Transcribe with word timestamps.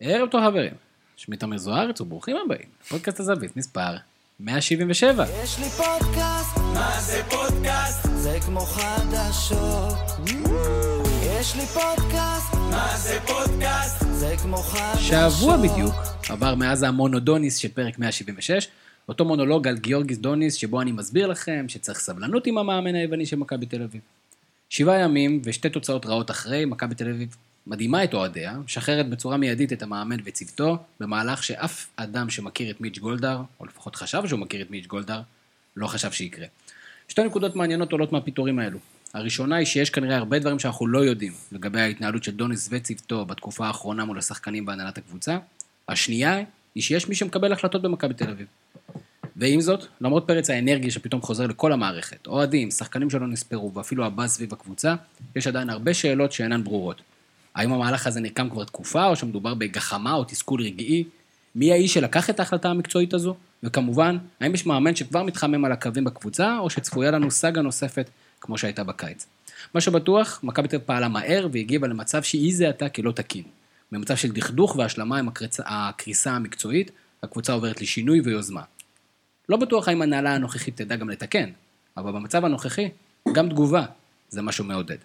ערב 0.00 0.28
טוב 0.28 0.40
חברים, 0.44 0.72
שמי 1.16 1.36
תמיר 1.36 1.58
זוארץ 1.58 2.00
וברוכים 2.00 2.36
הבאים, 2.44 2.68
פודקאסט 2.88 3.20
הזווית 3.20 3.56
מספר 3.56 3.96
177. 4.40 5.24
יש 5.42 5.58
לי 5.58 5.64
פודקאסט, 5.64 6.56
מה 6.74 7.00
זה 7.00 7.22
פודקאסט? 7.30 8.08
זה 8.14 8.38
כמו 8.46 8.60
חדשות. 8.60 9.94
יש 11.22 11.56
לי 11.56 11.66
פודקאסט, 11.66 12.54
מה 12.54 12.96
זה 12.96 13.18
פודקאסט? 13.26 14.04
זה 14.10 14.34
כמו 14.42 14.56
חדשות. 14.56 15.32
שבוע 15.40 15.56
בדיוק 15.56 15.94
עבר 16.28 16.54
מאז 16.54 16.82
המונודוניס 16.82 17.56
של 17.56 17.68
פרק 17.68 17.98
176, 17.98 18.68
אותו 19.08 19.24
מונולוג 19.24 19.68
על 19.68 19.78
גיאורגיס 19.78 20.18
דוניס 20.18 20.54
שבו 20.54 20.80
אני 20.80 20.92
מסביר 20.92 21.26
לכם 21.26 21.64
שצריך 21.68 21.98
סבלנות 21.98 22.46
עם 22.46 22.58
המאמן 22.58 22.94
היווני 22.94 23.26
של 23.26 23.36
מכבי 23.36 23.66
תל 23.66 23.82
אביב. 23.82 24.00
שבעה 24.70 24.98
ימים 24.98 25.42
ושתי 25.44 25.70
תוצאות 25.70 26.06
רעות 26.06 26.30
אחרי, 26.30 26.64
מכבי 26.64 26.94
תל 26.94 27.10
אביב 27.10 27.36
מדהימה 27.68 28.04
את 28.04 28.14
אוהדיה, 28.14 28.58
משחררת 28.64 29.08
בצורה 29.08 29.36
מיידית 29.36 29.72
את 29.72 29.82
המאמן 29.82 30.16
וצוותו, 30.24 30.78
במהלך 31.00 31.42
שאף 31.42 31.86
אדם 31.96 32.30
שמכיר 32.30 32.70
את 32.70 32.80
מיץ' 32.80 32.98
גולדהר, 32.98 33.42
או 33.60 33.66
לפחות 33.66 33.96
חשב 33.96 34.22
שהוא 34.26 34.40
מכיר 34.40 34.62
את 34.62 34.70
מיץ' 34.70 34.86
גולדהר, 34.86 35.20
לא 35.76 35.86
חשב 35.86 36.10
שיקרה. 36.10 36.46
שתי 37.08 37.22
נקודות 37.22 37.56
מעניינות 37.56 37.92
עולות 37.92 38.12
מהפיטורים 38.12 38.58
האלו. 38.58 38.78
הראשונה 39.14 39.56
היא 39.56 39.66
שיש 39.66 39.90
כנראה 39.90 40.16
הרבה 40.16 40.38
דברים 40.38 40.58
שאנחנו 40.58 40.86
לא 40.86 40.98
יודעים 40.98 41.32
לגבי 41.52 41.80
ההתנהלות 41.80 42.24
של 42.24 42.32
דוניס 42.32 42.68
וצוותו 42.72 43.24
בתקופה 43.24 43.66
האחרונה 43.66 44.04
מול 44.04 44.18
השחקנים 44.18 44.66
בהנהלת 44.66 44.98
הקבוצה. 44.98 45.38
השנייה 45.88 46.36
היא 46.74 46.82
שיש 46.82 47.08
מי 47.08 47.14
שמקבל 47.14 47.52
החלטות 47.52 47.82
במכבי 47.82 48.14
תל 48.14 48.30
אביב. 48.30 48.46
ועם 49.36 49.60
זאת, 49.60 49.84
למרות 50.00 50.24
פרץ 50.26 50.50
האנרגיה 50.50 50.90
שפתאום 50.90 51.22
חוזר 51.22 51.46
לכל 51.46 51.72
המערכת, 51.72 52.26
אוהדים, 52.26 52.70
שחקנים 52.70 53.10
שלא 53.10 53.26
נספרו 53.26 53.74
ואפילו 53.74 54.04
הבאז 54.06 54.30
סביב 54.30 54.52
הקבוצה, 54.52 54.94
יש 55.36 55.46
עדיין 55.46 55.70
הרבה 55.70 55.94
שאלות 55.94 56.32
שאינן 56.32 56.64
ברורות. 56.64 57.02
האם 57.58 57.72
המהלך 57.72 58.06
הזה 58.06 58.20
נרקם 58.20 58.50
כבר 58.50 58.64
תקופה, 58.64 59.06
או 59.06 59.16
שמדובר 59.16 59.54
בגחמה 59.54 60.12
או 60.12 60.24
תסכול 60.24 60.62
רגעי? 60.62 61.04
מי 61.54 61.72
האיש 61.72 61.94
שלקח 61.94 62.30
את 62.30 62.40
ההחלטה 62.40 62.70
המקצועית 62.70 63.14
הזו? 63.14 63.36
וכמובן, 63.62 64.18
האם 64.40 64.54
יש 64.54 64.66
מאמן 64.66 64.96
שכבר 64.96 65.22
מתחמם 65.22 65.64
על 65.64 65.72
הקווים 65.72 66.04
בקבוצה, 66.04 66.58
או 66.58 66.70
שצפויה 66.70 67.10
לנו 67.10 67.30
סאגה 67.30 67.62
נוספת 67.62 68.10
כמו 68.40 68.58
שהייתה 68.58 68.84
בקיץ? 68.84 69.26
מה 69.74 69.80
שבטוח, 69.80 70.40
מכבי 70.42 70.68
תל 70.68 70.78
פעלה 70.78 71.08
מהר 71.08 71.48
והגיבה 71.52 71.88
למצב 71.88 72.22
שהיא 72.22 72.56
זה 72.56 72.68
עתה 72.68 72.88
כלא 72.88 73.12
תקין. 73.12 73.42
במצב 73.92 74.16
של 74.16 74.32
דכדוך 74.32 74.76
והשלמה 74.76 75.18
עם 75.18 75.28
הקריצה, 75.28 75.62
הקריסה 75.66 76.32
המקצועית, 76.32 76.90
הקבוצה 77.22 77.52
עוברת 77.52 77.80
לשינוי 77.80 78.20
ויוזמה. 78.20 78.62
לא 79.48 79.56
בטוח 79.56 79.88
האם 79.88 80.02
הנהלה 80.02 80.34
הנוכחית 80.34 80.76
תדע 80.76 80.96
גם 80.96 81.10
לתקן, 81.10 81.50
אבל 81.96 82.12
במצב 82.12 82.44
הנוכחי, 82.44 82.88
גם 83.32 83.48
תגובה 83.48 83.84
זה 84.28 84.42
משהו 84.42 84.64
מעודד. 84.64 84.98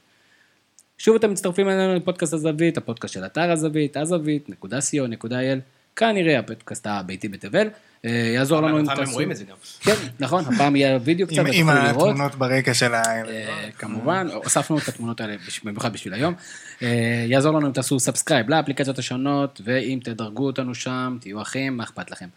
שוב 0.97 1.16
אתם 1.16 1.31
מצטרפים 1.31 1.69
אלינו 1.69 1.95
לפודקאסט 1.95 2.33
הזווית, 2.33 2.77
הפודקאסט 2.77 3.13
של 3.13 3.25
אתר 3.25 3.52
הזווית, 3.52 3.97
הזווית, 3.97 4.49
נקודה 4.49 4.80
co, 4.80 5.08
נקודה 5.08 5.39
il, 5.39 5.59
כנראה 5.95 6.39
הפודקאסט 6.39 6.88
הביתי 6.88 7.27
בתבל. 7.27 7.67
אה, 8.05 8.31
יעזור 8.36 8.61
לנו 8.61 8.80
אם 8.80 8.89
הם 8.89 9.09
רואים 9.09 9.31
את 9.31 9.38
זה 9.38 9.44
גם. 9.44 9.55
כן, 9.81 9.94
נכון, 10.19 10.44
הפעם 10.53 10.75
יהיה 10.75 10.99
וידאו 11.03 11.27
קצת, 11.27 11.44
עם. 11.52 11.69
התמונות 11.69 12.36
ברקע 12.36 12.73
של 12.73 12.94
ה... 12.94 13.02
אה, 13.27 13.69
כמובן, 13.77 14.27
הוספנו 14.33 14.77
את 14.77 14.88
התמונות 14.88 15.21
האלה 15.21 15.36
במיוחד 15.64 15.94
בשביל 15.94 16.14
היום. 16.14 16.33
אה, 16.81 17.25
יעזור 17.27 17.58
לנו 17.58 17.67
אם 17.67 17.71
תעשו 17.71 17.99
subscribe 18.00 18.50
לאפליקציות 18.49 18.99
השונות, 18.99 19.61
ואם 19.66 19.99
תדרגו 20.03 20.45
אותנו 20.45 20.75
שם, 20.75 21.17
תהיו 21.21 21.41
אחים, 21.41 21.77
מה 21.77 21.83
אכפת 21.83 22.11
לכם. 22.11 22.27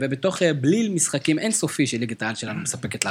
ובתוך 0.00 0.42
בליל 0.60 0.92
משחקים 0.92 1.38
אינסופי 1.38 1.86
שליגת 1.86 2.22
העל 2.22 2.34
שלנו 2.34 2.60
מספקת 2.60 3.06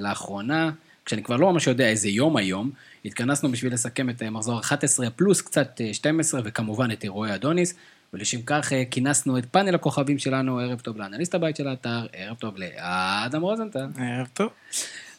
לאחרונה, 0.00 0.70
כשאני 1.04 1.22
כבר 1.22 1.36
לא 1.36 1.52
ממש 1.52 1.66
יודע 1.66 1.88
איזה 1.88 2.08
יום 2.08 2.36
היום, 2.36 2.70
התכנסנו 3.04 3.52
בשביל 3.52 3.72
לסכם 3.72 4.10
את 4.10 4.22
אה, 4.22 4.30
מחזור 4.30 4.60
11 4.60 5.10
פלוס 5.10 5.40
קצת 5.40 5.80
אה, 5.80 5.94
12, 5.94 6.40
וכמובן 6.44 6.90
את 6.90 7.04
אירועי 7.04 7.34
אדוניס. 7.34 7.74
ולשם 8.14 8.42
כך 8.46 8.72
אה, 8.72 8.82
כינסנו 8.90 9.38
את 9.38 9.46
פאנל 9.46 9.74
הכוכבים 9.74 10.18
שלנו, 10.18 10.58
ערב 10.58 10.80
טוב 10.80 10.96
לאנליסט 10.96 11.34
הבית 11.34 11.56
של 11.56 11.68
האתר, 11.68 12.06
ערב 12.12 12.36
טוב 12.36 12.54
לאדם 12.56 13.42
רוזנטל. 13.42 13.86
ערב 13.98 14.28
טוב. 14.34 14.48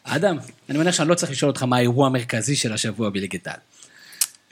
אדם, 0.04 0.36
אני 0.70 0.78
מניח 0.78 0.94
שאני 0.94 1.08
לא 1.08 1.14
צריך 1.14 1.32
לשאול 1.32 1.50
אותך 1.50 1.62
מה 1.62 1.76
האירוע 1.76 2.06
המרכזי 2.06 2.56
של 2.56 2.72
השבוע 2.72 3.10
בליגת 3.10 3.46
העל. 3.46 3.58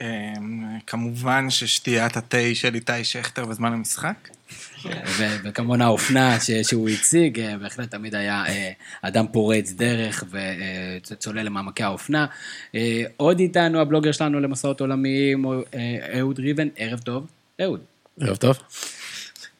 אמ, 0.01 0.79
כמובן 0.87 1.49
ששתיית 1.49 2.17
התה 2.17 2.37
של 2.53 2.75
איתי 2.75 3.03
שכטר 3.03 3.45
בזמן 3.45 3.73
המשחק. 3.73 4.29
וכמובן 5.43 5.81
האופנה 5.81 6.37
שהוא 6.63 6.89
הציג, 6.89 7.39
אה, 7.39 7.57
בהחלט 7.57 7.91
תמיד 7.91 8.15
היה 8.15 8.43
אה, 8.47 8.71
אדם 9.01 9.25
פורץ 9.31 9.71
דרך 9.71 10.23
וצולל 11.11 11.41
למעמקי 11.41 11.83
האופנה. 11.83 12.25
אה, 12.75 13.03
עוד 13.17 13.39
איתנו 13.39 13.79
הבלוגר 13.79 14.11
שלנו 14.11 14.39
למסעות 14.39 14.81
עולמיים, 14.81 15.45
אה, 15.45 16.19
אהוד 16.19 16.39
ריבן, 16.39 16.67
ערב 16.75 16.99
טוב. 16.99 17.27
אהוד. 17.61 17.79
ערב 18.19 18.35
טוב. 18.35 18.57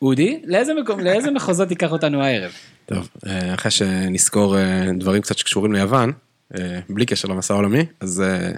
אודי, 0.02 0.42
לאיזה 0.46 0.74
מקום, 0.74 1.00
לאיזה 1.00 1.32
מחוזות 1.32 1.72
ייקח 1.72 1.92
אותנו 1.92 2.24
הערב? 2.24 2.52
טוב, 2.86 3.10
אה, 3.28 3.54
אחרי 3.54 3.72
שנזכור 3.72 4.58
אה, 4.58 4.86
דברים 5.00 5.22
קצת 5.22 5.38
שקשורים 5.38 5.74
ליוון, 5.74 6.12
אה, 6.58 6.80
בלי 6.90 7.06
קשר 7.06 7.28
למסע 7.28 7.54
העולמי, 7.54 7.86
אז 8.00 8.22
אה, 8.22 8.52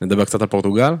נדבר 0.00 0.24
קצת 0.24 0.42
על 0.42 0.48
פורטוגל, 0.48 0.92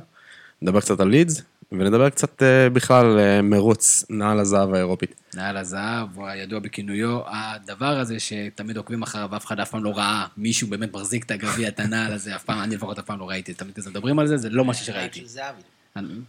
נדבר 0.62 0.80
קצת 0.80 1.00
על 1.00 1.08
לידס, 1.08 1.42
ונדבר 1.72 2.10
קצת 2.10 2.42
אה, 2.42 2.70
בכלל 2.70 3.06
על 3.06 3.18
אה, 3.18 3.42
מרוץ 3.42 4.04
נעל 4.10 4.40
הזהב 4.40 4.74
האירופית. 4.74 5.14
נעל 5.34 5.56
הזהב, 5.56 6.08
הוא 6.14 6.28
הידוע 6.28 6.58
בכינויו, 6.58 7.20
הדבר 7.26 7.98
הזה 7.98 8.20
שתמיד 8.20 8.76
עוקבים 8.76 9.02
אחריו, 9.02 9.36
אף 9.36 9.46
אחד 9.46 9.60
אף 9.60 9.70
פעם 9.70 9.84
לא 9.84 9.90
ראה 9.96 10.26
מישהו 10.36 10.68
באמת 10.68 10.94
מחזיק 10.94 11.24
את 11.24 11.30
הגביע, 11.30 11.68
את 11.68 11.80
הנעל 11.80 12.12
הזה, 12.12 12.36
אף 12.36 12.44
פעם, 12.44 12.62
אני 12.62 12.74
לפחות 12.74 12.98
אף 12.98 13.04
פעם 13.04 13.18
לא 13.18 13.28
ראיתי, 13.28 13.54
תמיד 13.54 13.74
כזה 13.74 13.90
מדברים 13.90 14.18
על 14.18 14.26
זה, 14.26 14.36
זה 14.36 14.50
לא 14.50 14.64
משהו 14.64 14.86
שראיתי. 14.86 15.24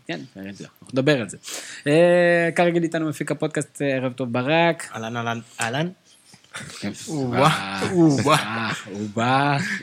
כן, 0.08 0.20
אנחנו 0.36 0.88
נדבר 0.94 1.22
על 1.22 1.30
זה. 1.30 1.38
אה, 1.88 2.50
כרגיל 2.56 2.84
איתנו 2.84 3.10
מפיק 3.10 3.32
הפודקאסט, 3.32 3.82
אה, 3.82 3.96
ערב 3.96 4.14
טוב 4.14 4.34
ברק. 4.34 4.90
אהלן, 4.96 5.18
אהלן, 5.18 5.40
אהלן. 5.62 5.90
הוא 7.08 7.36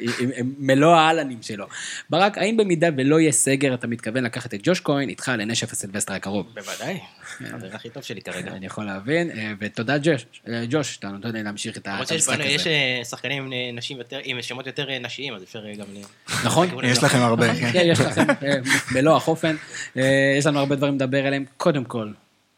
מלוא 0.58 0.94
האהלנים 0.96 1.38
שלו. 1.42 1.66
ברק, 2.10 2.38
האם 2.38 2.56
במידה 2.56 2.88
ולא 2.96 3.20
יהיה 3.20 3.32
סגר, 3.32 3.74
אתה 3.74 3.86
מתכוון 3.86 4.24
לקחת 4.24 4.54
את 4.54 4.60
ג'וש 4.62 4.80
כהן 4.80 5.08
איתך 5.08 5.32
לנשף 5.38 5.72
הסילבסטר 5.72 6.14
הקרוב? 6.14 6.46
בוודאי. 6.54 6.98
החבר 7.40 7.68
הכי 7.72 7.88
טוב 7.90 8.02
שלי 8.02 8.20
כרגע. 8.22 8.50
אני 8.52 8.66
יכול 8.66 8.84
להבין, 8.84 9.30
אה, 9.30 9.52
ותודה 9.60 9.96
ג'וש, 10.02 10.26
אה, 10.48 10.64
ג'וש, 10.70 10.94
שאתה 10.94 11.08
נותן 11.08 11.32
לי 11.32 11.42
להמשיך 11.42 11.76
את 11.76 11.86
המשחק 11.88 12.34
בנו- 12.36 12.44
יש 12.44 12.60
הזה. 12.60 12.70
אה, 12.70 13.00
שחקנים 13.04 13.42
עם 13.44 13.76
נשים 13.76 13.98
יותר, 13.98 14.20
עם 14.24 14.42
שמות 14.42 14.66
יותר 14.66 14.86
נשיים, 15.00 15.34
אז 15.34 15.42
אפשר 15.42 15.60
גם... 15.78 15.86
ל- 15.94 16.36
נכון? 16.46 16.66
לכיוון 16.66 16.84
יש 16.84 16.98
הזה. 16.98 17.06
לכם 17.06 17.18
הרבה, 17.18 17.54
כן. 17.54 17.72
כן, 17.72 17.82
יש 17.84 18.00
לכם, 18.00 18.22
מלוא 18.94 19.16
החופן. 19.16 19.56
יש 20.38 20.46
לנו 20.46 20.58
הרבה 20.58 20.76
דברים 20.76 20.94
לדבר 20.94 21.26
עליהם. 21.26 21.44
קודם 21.56 21.84
כל, 21.84 22.08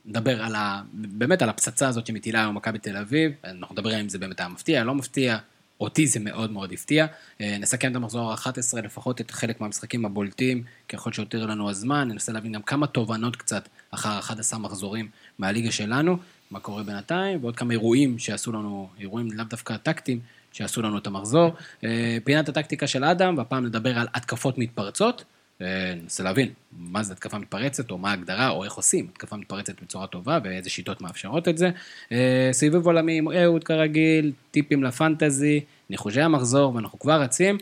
נדבר 0.06 0.42
על 0.42 0.54
ה... 0.54 0.82
באמת 0.92 1.42
על 1.42 1.48
הפצצה 1.48 1.88
הזאת 1.88 2.06
שמטילה 2.06 2.40
היום 2.40 2.56
מכבי 2.56 2.78
תל 2.78 2.96
אביב. 2.96 3.32
אנחנו 3.44 3.74
נדבר 3.74 4.00
אם 4.00 4.08
זה 4.08 4.18
באמת 4.18 4.40
היה 4.40 4.48
מפתיע, 4.48 4.84
לא 4.84 4.94
מפתיע. 4.94 5.38
אותי 5.82 6.06
זה 6.06 6.20
מאוד 6.20 6.50
מאוד 6.50 6.72
הפתיע. 6.72 7.06
אה, 7.40 7.56
נסכם 7.60 7.90
את 7.90 7.96
המחזור 7.96 8.32
ה-11, 8.32 8.80
לפחות 8.82 9.20
את 9.20 9.30
חלק 9.30 9.60
מהמשחקים 9.60 10.04
הבולטים, 10.04 10.62
ככל 10.88 11.12
שיותר 11.12 11.46
לנו 11.46 11.70
הזמן. 11.70 12.08
ננסה 12.08 12.32
להבין 12.32 12.52
גם 12.52 12.62
כמה 12.62 12.86
תובנות 12.86 13.36
קצת 13.36 13.68
אחר 13.91 14.18
11 14.18 14.58
מחזורים 14.58 15.08
מהליגה 15.38 15.70
שלנו, 15.70 16.16
מה 16.50 16.60
קורה 16.60 16.82
בינתיים, 16.82 17.38
ועוד 17.42 17.56
כמה 17.56 17.72
אירועים 17.72 18.18
שעשו 18.18 18.52
לנו, 18.52 18.88
אירועים 19.00 19.30
לאו 19.32 19.44
דווקא 19.44 19.76
טקטיים, 19.76 20.20
שעשו 20.52 20.82
לנו 20.82 20.98
את 20.98 21.06
המחזור. 21.06 21.54
אה, 21.84 22.18
פינת 22.24 22.48
הטקטיקה 22.48 22.86
של 22.86 23.04
אדם, 23.04 23.38
והפעם 23.38 23.66
נדבר 23.66 23.98
על 23.98 24.06
התקפות 24.14 24.58
מתפרצות. 24.58 25.24
אה, 25.62 25.94
ננסה 25.94 26.22
להבין 26.22 26.48
מה 26.72 27.02
זה 27.02 27.12
התקפה 27.12 27.38
מתפרצת, 27.38 27.90
או 27.90 27.98
מה 27.98 28.10
ההגדרה, 28.10 28.48
או 28.48 28.64
איך 28.64 28.72
עושים 28.72 29.06
התקפה 29.12 29.36
מתפרצת 29.36 29.82
בצורה 29.82 30.06
טובה, 30.06 30.38
ואיזה 30.44 30.70
שיטות 30.70 31.00
מאפשרות 31.00 31.48
את 31.48 31.58
זה. 31.58 31.70
אה, 32.12 32.48
סיבוב 32.52 32.86
עולמי 32.86 33.18
עם 33.18 33.28
אהוד 33.32 33.64
כרגיל, 33.64 34.32
טיפים 34.50 34.84
לפנטזי, 34.84 35.60
ניחושי 35.90 36.20
המחזור, 36.20 36.74
ואנחנו 36.74 36.98
כבר 36.98 37.20
רצים. 37.22 37.58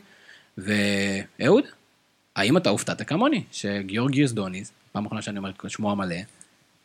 ואהוד, 0.58 1.64
האם 2.36 2.56
אתה 2.56 2.70
הופתעת 2.70 3.08
כמוני, 3.08 3.44
שגיאורגיוס 3.52 4.32
דוניס, 4.32 4.72
פעם 4.92 5.06
אחרונה 5.06 5.22
שאני 5.22 5.38
אומר 5.38 5.50
את 5.50 5.70
שמו 5.70 5.92
המלא, 5.92 6.16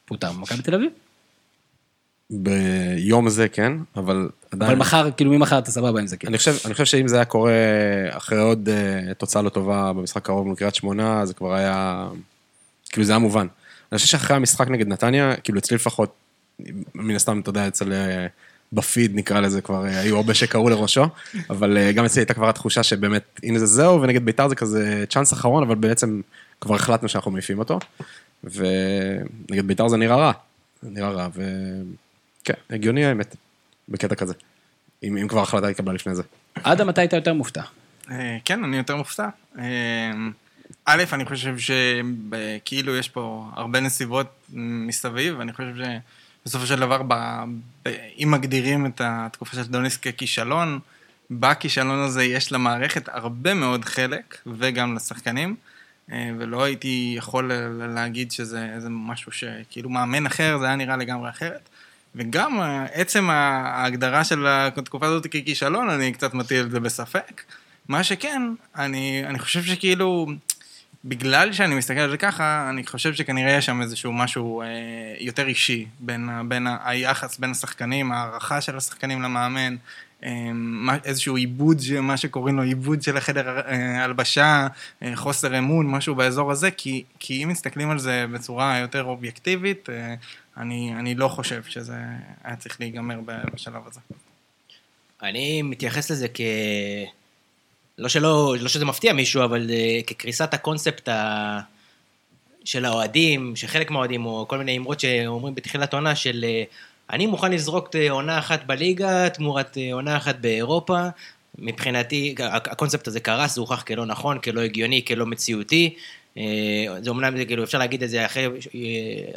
פוטר 0.06 0.32
במכבי 0.32 0.62
תל 0.62 0.76
אביב? 0.76 0.92
ביום 2.30 3.30
זה 3.30 3.48
כן, 3.48 3.74
אבל 3.96 4.30
עדיין... 4.52 4.72
אבל 4.72 4.80
מחר, 4.80 5.12
כאילו 5.12 5.32
ממחר 5.32 5.60
אתה 5.60 5.72
סבבה 5.72 6.00
עם 6.00 6.08
זה, 6.08 6.18
כאילו. 6.18 6.30
אני 6.30 6.38
חושב, 6.38 6.56
אני 6.66 6.74
חושב 6.74 6.86
שאם 6.86 7.08
זה 7.08 7.16
היה 7.16 7.26
קורה 7.26 7.54
אחרי 8.10 8.40
עוד 8.40 8.70
uh, 8.70 9.14
תוצאה 9.14 9.42
לא 9.42 9.50
טובה 9.50 9.94
במשחק 9.94 10.26
קרוב 10.26 10.48
מול 10.48 10.56
קריית 10.56 10.76
שמונה, 10.76 11.26
זה 11.26 11.34
כבר 11.34 11.54
היה... 11.54 12.08
כאילו 12.90 13.06
זה 13.06 13.12
היה 13.12 13.20
מובן. 13.20 13.48
אני 13.92 13.98
חושב 13.98 14.10
שאחרי 14.10 14.38
המשחק 14.38 14.68
נגד 14.68 14.88
נתניה, 14.88 15.36
כאילו 15.36 15.60
אצלי 15.60 15.76
לפחות, 15.76 16.14
מן 16.96 17.16
הסתם, 17.16 17.40
אתה 17.40 17.50
יודע, 17.50 17.68
אצל... 17.68 17.94
אה, 17.94 18.28
בפיד 18.74 19.16
נקרא 19.16 19.40
לזה, 19.40 19.62
כבר 19.62 19.86
אה, 19.86 20.00
היו 20.00 20.18
הרבה 20.18 20.34
שקראו 20.34 20.70
לראשו, 20.70 21.06
אבל 21.50 21.92
גם 21.92 22.06
אצלי 22.06 22.22
הייתה 22.22 22.34
כבר 22.34 22.50
התחושה 22.50 22.84
שבאמת, 22.84 23.40
הנה 23.44 23.60
זה 23.60 23.66
זהו, 23.66 24.02
ונגד 24.02 24.26
ביתר 24.26 24.48
זה 24.50 24.56
כזה 24.56 25.04
צ'אנס 25.10 25.34
אחרון, 25.34 25.64
אבל 25.64 25.76
בעצם 25.76 26.22
כבר 26.62 26.76
החלטנו 26.76 27.10
שאנחנו 27.10 27.32
מעיפים 27.32 27.60
אותו, 27.60 27.80
ונגד 28.44 29.68
ביתר 29.68 29.88
זה 29.88 29.98
נראה 29.98 30.16
רע, 30.16 30.32
נראה 30.84 31.10
רע, 31.10 31.28
וכן, 32.46 32.54
הגיוני 32.70 33.06
האמת, 33.06 33.36
בקטע 33.90 34.16
כזה, 34.16 34.34
אם, 35.04 35.18
אם 35.18 35.28
כבר 35.28 35.40
ההחלטה 35.40 35.68
התקבלה 35.68 35.94
לפני 35.94 36.16
זה. 36.16 36.24
אדם, 36.64 36.90
אתה 36.90 37.02
היית 37.02 37.14
יותר 37.14 37.34
מופתע. 37.34 37.62
אה, 38.12 38.38
כן, 38.46 38.64
אני 38.64 38.78
יותר 38.78 38.96
מופתע. 38.96 39.30
אה, 39.60 40.12
א', 40.86 41.04
אני 41.14 41.26
חושב 41.26 41.56
שכאילו 41.58 42.96
יש 42.96 43.10
פה 43.10 43.50
הרבה 43.54 43.80
נסיבות 43.80 44.28
מסביב, 44.54 45.40
אני 45.40 45.54
חושב 45.54 45.74
שבסופו 45.76 46.66
של 46.66 46.80
דבר, 46.80 47.02
ב, 47.08 47.14
ב, 47.86 47.90
אם 48.18 48.32
מגדירים 48.32 48.86
את 48.86 49.02
התקופה 49.04 49.56
של 49.56 49.64
דוניס 49.64 49.98
ככישלון, 49.98 50.80
בכישלון 51.32 52.00
הזה 52.00 52.24
יש 52.24 52.52
למערכת 52.52 53.10
הרבה 53.12 53.54
מאוד 53.54 53.86
חלק, 53.86 54.38
וגם 54.48 54.96
לשחקנים, 54.96 55.56
אה, 56.12 56.32
ולא 56.38 56.64
הייתי 56.64 57.14
יכול 57.18 57.52
להגיד 57.96 58.32
שזה 58.32 58.90
משהו 58.90 59.32
שכאילו 59.32 59.90
מאמן 59.90 60.26
אחר, 60.26 60.58
זה 60.60 60.66
היה 60.66 60.76
נראה 60.76 60.98
לגמרי 60.98 61.30
אחרת. 61.30 61.70
וגם 62.16 62.62
אה, 62.62 62.86
עצם 62.94 63.30
ההגדרה 63.30 64.24
של 64.24 64.46
התקופה 64.48 65.06
הזאת 65.06 65.28
ככישלון, 65.28 65.90
אני 65.90 66.14
קצת 66.14 66.34
מטיל 66.34 66.66
את 66.66 66.72
זה 66.72 66.80
בספק. 66.80 67.42
מה 67.88 68.04
שכן, 68.04 68.42
אני, 68.76 69.24
אני 69.26 69.40
חושב 69.40 69.64
שכאילו, 69.64 70.28
בגלל 71.06 71.54
שאני 71.54 71.76
מסתכל 71.76 72.00
על 72.00 72.10
זה 72.10 72.18
ככה, 72.18 72.70
אני 72.70 72.86
חושב 72.86 73.14
שכנראה 73.14 73.52
יש 73.52 73.66
שם 73.66 73.82
איזשהו 73.82 74.14
משהו 74.14 74.62
אה, 74.62 74.68
יותר 75.20 75.48
אישי, 75.48 75.86
בין, 76.00 76.30
בין 76.48 76.68
היחס 76.84 77.38
בין 77.38 77.52
השחקנים, 77.52 78.12
הערכה 78.12 78.62
של 78.62 78.78
השחקנים 78.78 79.22
למאמן, 79.22 79.76
איזשהו 81.04 81.36
עיבוד, 81.36 81.78
מה 82.02 82.18
שקוראים 82.18 82.58
לו 82.58 82.64
עיבוד 82.64 83.02
של 83.02 83.18
החדר 83.18 83.60
אה, 83.60 84.04
הלבשה, 84.04 84.68
אה, 85.04 85.16
חוסר 85.16 85.58
אמון, 85.58 85.88
משהו 85.88 86.16
באזור 86.16 86.52
הזה, 86.52 86.72
כי, 86.72 87.04
כי 87.20 87.44
אם 87.44 87.50
מסתכלים 87.50 87.90
על 87.90 88.00
זה 88.00 88.26
בצורה 88.34 88.78
יותר 88.78 89.04
אובייקטיבית, 89.04 89.90
אה, 89.90 90.16
אני, 90.58 90.94
אני 91.00 91.16
לא 91.16 91.28
חושב 91.28 91.64
שזה 91.64 91.98
היה 92.44 92.56
צריך 92.56 92.80
להיגמר 92.80 93.20
בשלב 93.54 93.88
הזה. 93.88 94.00
אני 95.24 95.62
מתייחס 95.62 96.12
לזה 96.12 96.28
כ... 96.34 96.42
לא, 97.98 98.10
שלא, 98.10 98.56
לא 98.60 98.70
שזה 98.70 98.86
מפתיע 98.86 99.14
מישהו, 99.14 99.44
אבל 99.44 99.70
כקריסת 100.08 100.54
הקונספט 100.54 101.10
ה... 101.10 101.60
של 102.66 102.86
האוהדים, 102.86 103.56
שחלק 103.56 103.92
מהאוהדים, 103.92 104.26
או 104.26 104.46
כל 104.48 104.58
מיני 104.58 104.78
אמרות 104.78 105.00
שאומרים 105.00 105.56
בתחילת 105.56 105.94
עונה 105.94 106.16
של 106.16 106.46
אני 107.10 107.26
מוכן 107.26 107.52
לזרוק 107.52 107.88
uh, 107.88 108.12
עונה 108.12 108.40
אחת 108.40 108.66
בליגה 108.66 109.30
תמורת 109.30 109.78
uh, 109.78 109.94
עונה 109.94 110.18
אחת 110.18 110.36
באירופה. 110.36 111.08
מבחינתי, 111.60 112.36
הקונספט 112.40 113.08
הזה 113.08 113.20
קרס, 113.20 113.56
זה 113.56 113.62
הוכח 113.62 113.84
כלא 113.84 114.06
נכון, 114.06 114.40
כלא 114.40 114.62
הגיוני, 114.62 115.06
כלא 115.08 115.26
מציאותי. 115.26 115.96
Uh, 116.36 116.40
זה 117.02 117.10
אומנם, 117.10 117.46
כאילו, 117.46 117.64
אפשר 117.64 117.78
להגיד 117.78 118.04
את 118.04 118.10
זה 118.10 118.26
אחרי 118.26 118.48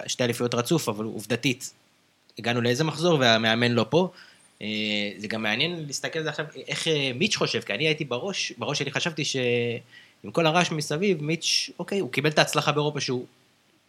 שתי 0.06 0.24
אליפויות 0.24 0.54
רצוף, 0.54 0.88
אבל 0.88 1.04
עובדתית, 1.04 1.72
הגענו 2.38 2.60
לאיזה 2.60 2.84
מחזור 2.84 3.18
והמאמן 3.20 3.72
לא 3.72 3.86
פה. 3.90 4.08
אה, 4.62 5.10
זה 5.16 5.28
גם 5.28 5.42
מעניין 5.42 5.84
להסתכל 5.86 6.18
על 6.18 6.24
זה 6.24 6.30
עכשיו, 6.30 6.46
איך 6.68 6.88
אה, 6.88 7.10
מיץ' 7.14 7.36
חושב, 7.36 7.60
כי 7.60 7.74
אני 7.74 7.86
הייתי 7.86 8.04
בראש, 8.04 8.52
בראש 8.58 8.78
שלי 8.78 8.90
חשבתי 8.90 9.24
שעם 9.24 10.30
כל 10.32 10.46
הרעש 10.46 10.70
מסביב, 10.70 11.22
מיץ', 11.22 11.70
אוקיי, 11.78 11.98
הוא 11.98 12.12
קיבל 12.12 12.30
את 12.30 12.38
ההצלחה 12.38 12.72
באירופה 12.72 13.00
שהוא 13.00 13.26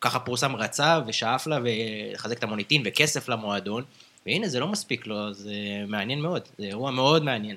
ככה 0.02 0.20
פורסם 0.20 0.56
רצה 0.56 1.00
ושאף 1.08 1.48
לה 1.48 1.60
ולחזק 1.64 2.38
את 2.38 2.44
המוניטין 2.44 2.84
וכסף 2.86 3.30
למועדון, 3.30 3.84
והנה 4.26 4.48
זה 4.48 4.60
לא 4.60 4.68
מספיק 4.68 5.08
לו, 5.08 5.34
זה 5.34 5.54
מעניין 5.88 6.22
מאוד, 6.22 6.42
זה 6.58 6.66
אירוע 6.66 6.92
מאוד 6.92 7.24
מעניין. 7.24 7.56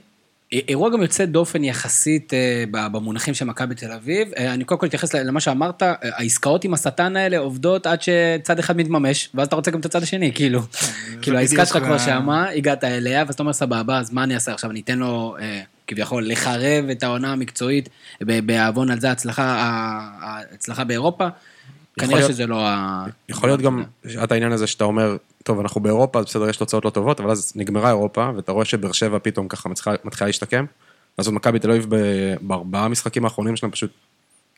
אירוע 0.52 0.90
גם 0.90 1.02
יוצא 1.02 1.24
דופן 1.24 1.64
יחסית 1.64 2.34
אה, 2.34 2.64
במונחים 2.70 3.34
של 3.34 3.44
מכבי 3.44 3.74
תל 3.74 3.92
אביב. 3.92 4.28
אה, 4.38 4.54
אני 4.54 4.64
קודם 4.64 4.80
כל 4.80 4.86
אתייחס 4.86 5.14
למה 5.14 5.40
שאמרת, 5.40 5.82
אה, 5.82 5.94
העסקאות 6.02 6.64
עם 6.64 6.74
השטן 6.74 7.16
האלה 7.16 7.38
עובדות 7.38 7.86
עד 7.86 7.98
שצד 8.02 8.58
אחד 8.58 8.76
מתממש, 8.76 9.28
ואז 9.34 9.46
אתה 9.46 9.56
רוצה 9.56 9.70
גם 9.70 9.80
את 9.80 9.84
הצד 9.84 10.02
השני, 10.02 10.32
כאילו. 10.34 10.60
כאילו 11.22 11.38
העסקה 11.38 11.66
שלך 11.66 11.78
כבר 11.78 11.98
שמה, 11.98 12.48
הגעת 12.48 12.84
אליה, 12.84 13.24
ואז 13.26 13.34
אתה 13.34 13.42
אומר 13.42 13.52
סבבה, 13.52 13.98
אז 13.98 14.12
מה 14.12 14.24
אני 14.24 14.34
אעשה 14.34 14.52
עכשיו? 14.52 14.70
אני 14.70 14.80
אתן 14.80 14.98
לו 14.98 15.36
כביכול 15.86 16.28
לחרב 16.28 16.84
את 16.90 17.02
העונה 17.02 17.32
המקצועית 17.32 17.88
בעוון 18.20 18.90
על 18.90 19.00
זה 19.00 19.08
ההצלחה 19.08 20.84
באירופה. 20.86 21.28
כנראה 21.98 22.22
שזה 22.22 22.46
לא 22.46 22.66
ה... 22.68 23.04
יכול 23.28 23.48
להיות 23.48 23.60
גם, 23.60 23.84
את 24.24 24.32
העניין 24.32 24.52
הזה 24.52 24.66
שאתה 24.66 24.84
אומר, 24.84 25.16
טוב, 25.42 25.60
אנחנו 25.60 25.80
באירופה, 25.80 26.18
אז 26.18 26.24
בסדר, 26.24 26.48
יש 26.48 26.56
תוצאות 26.56 26.84
לא 26.84 26.90
טובות, 26.90 27.20
אבל 27.20 27.30
אז 27.30 27.52
נגמרה 27.56 27.88
אירופה, 27.88 28.30
ואתה 28.36 28.52
רואה 28.52 28.64
שבאר 28.64 28.92
שבע 28.92 29.18
פתאום 29.22 29.48
ככה 29.48 29.68
מתחילה 30.04 30.26
להשתקם. 30.28 30.64
אז 31.18 31.26
עוד 31.26 31.34
מכבי 31.34 31.58
תל 31.58 31.70
אביב 31.70 31.86
בארבעה 32.40 32.84
המשחקים 32.84 33.24
האחרונים 33.24 33.56
שלהם 33.56 33.72
פשוט 33.72 33.90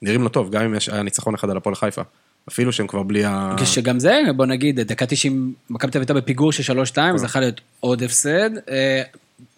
נראים 0.03 0.23
לא 0.23 0.29
טוב, 0.29 0.51
גם 0.51 0.63
אם 0.63 0.75
יש, 0.75 0.89
היה 0.89 1.03
ניצחון 1.03 1.35
אחד 1.35 1.51
על 1.51 1.57
הפועל 1.57 1.75
חיפה. 1.75 2.03
אפילו 2.49 2.73
שהם 2.73 2.87
כבר 2.87 3.03
בלי 3.03 3.25
ה... 3.25 3.57
כשגם 3.59 3.99
זה, 3.99 4.21
בוא 4.37 4.47
נגיד, 4.47 4.81
דקה 4.81 5.07
90, 5.07 5.55
מכבי 5.71 5.91
תל 5.91 5.99
אביב 5.99 6.11
הייתה 6.11 6.15
בפיגור 6.15 6.53
של 6.53 6.73
3-2, 6.73 6.95
כן. 6.95 7.17
זה 7.17 7.27
יכול 7.27 7.41
להיות 7.41 7.61
עוד 7.81 8.03
הפסד. 8.03 8.51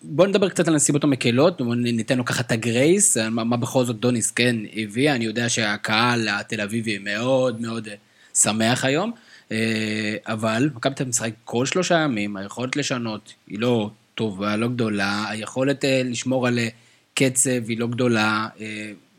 אה, 0.07 0.11
בוא 0.15 0.27
נדבר 0.27 0.49
קצת 0.49 0.69
על 0.69 0.75
הנסיבות 0.75 1.05
המקלות, 1.05 1.61
ניתן 1.77 2.19
לו 2.19 2.25
ככה 2.25 2.41
את 2.41 2.53
הגרייס, 2.53 3.17
מה, 3.17 3.45
מה 3.45 3.57
בכל 3.57 3.85
זאת 3.85 3.97
דוניס 3.97 4.31
כן 4.31 4.57
הביא, 4.77 5.13
אני 5.13 5.25
יודע 5.25 5.49
שהקהל 5.49 6.29
התל 6.29 6.61
אביבי 6.61 6.99
מאוד 6.99 7.61
מאוד 7.61 7.89
שמח 8.35 8.85
היום. 8.85 9.13
אה, 9.53 10.17
אבל 10.27 10.71
מכבי 10.75 10.95
תל 10.95 11.05
משחק 11.05 11.31
כל 11.45 11.67
שלושה 11.67 11.95
ימים, 11.95 12.37
היכולת 12.37 12.77
לשנות 12.77 13.33
היא 13.47 13.59
לא 13.59 13.91
טובה, 14.15 14.57
לא 14.57 14.69
גדולה, 14.69 15.25
היכולת 15.29 15.85
אה, 15.85 16.03
לשמור 16.05 16.47
על 16.47 16.59
אה, 16.59 16.69
קצב 17.15 17.69
היא 17.69 17.79
לא 17.79 17.87
גדולה. 17.87 18.49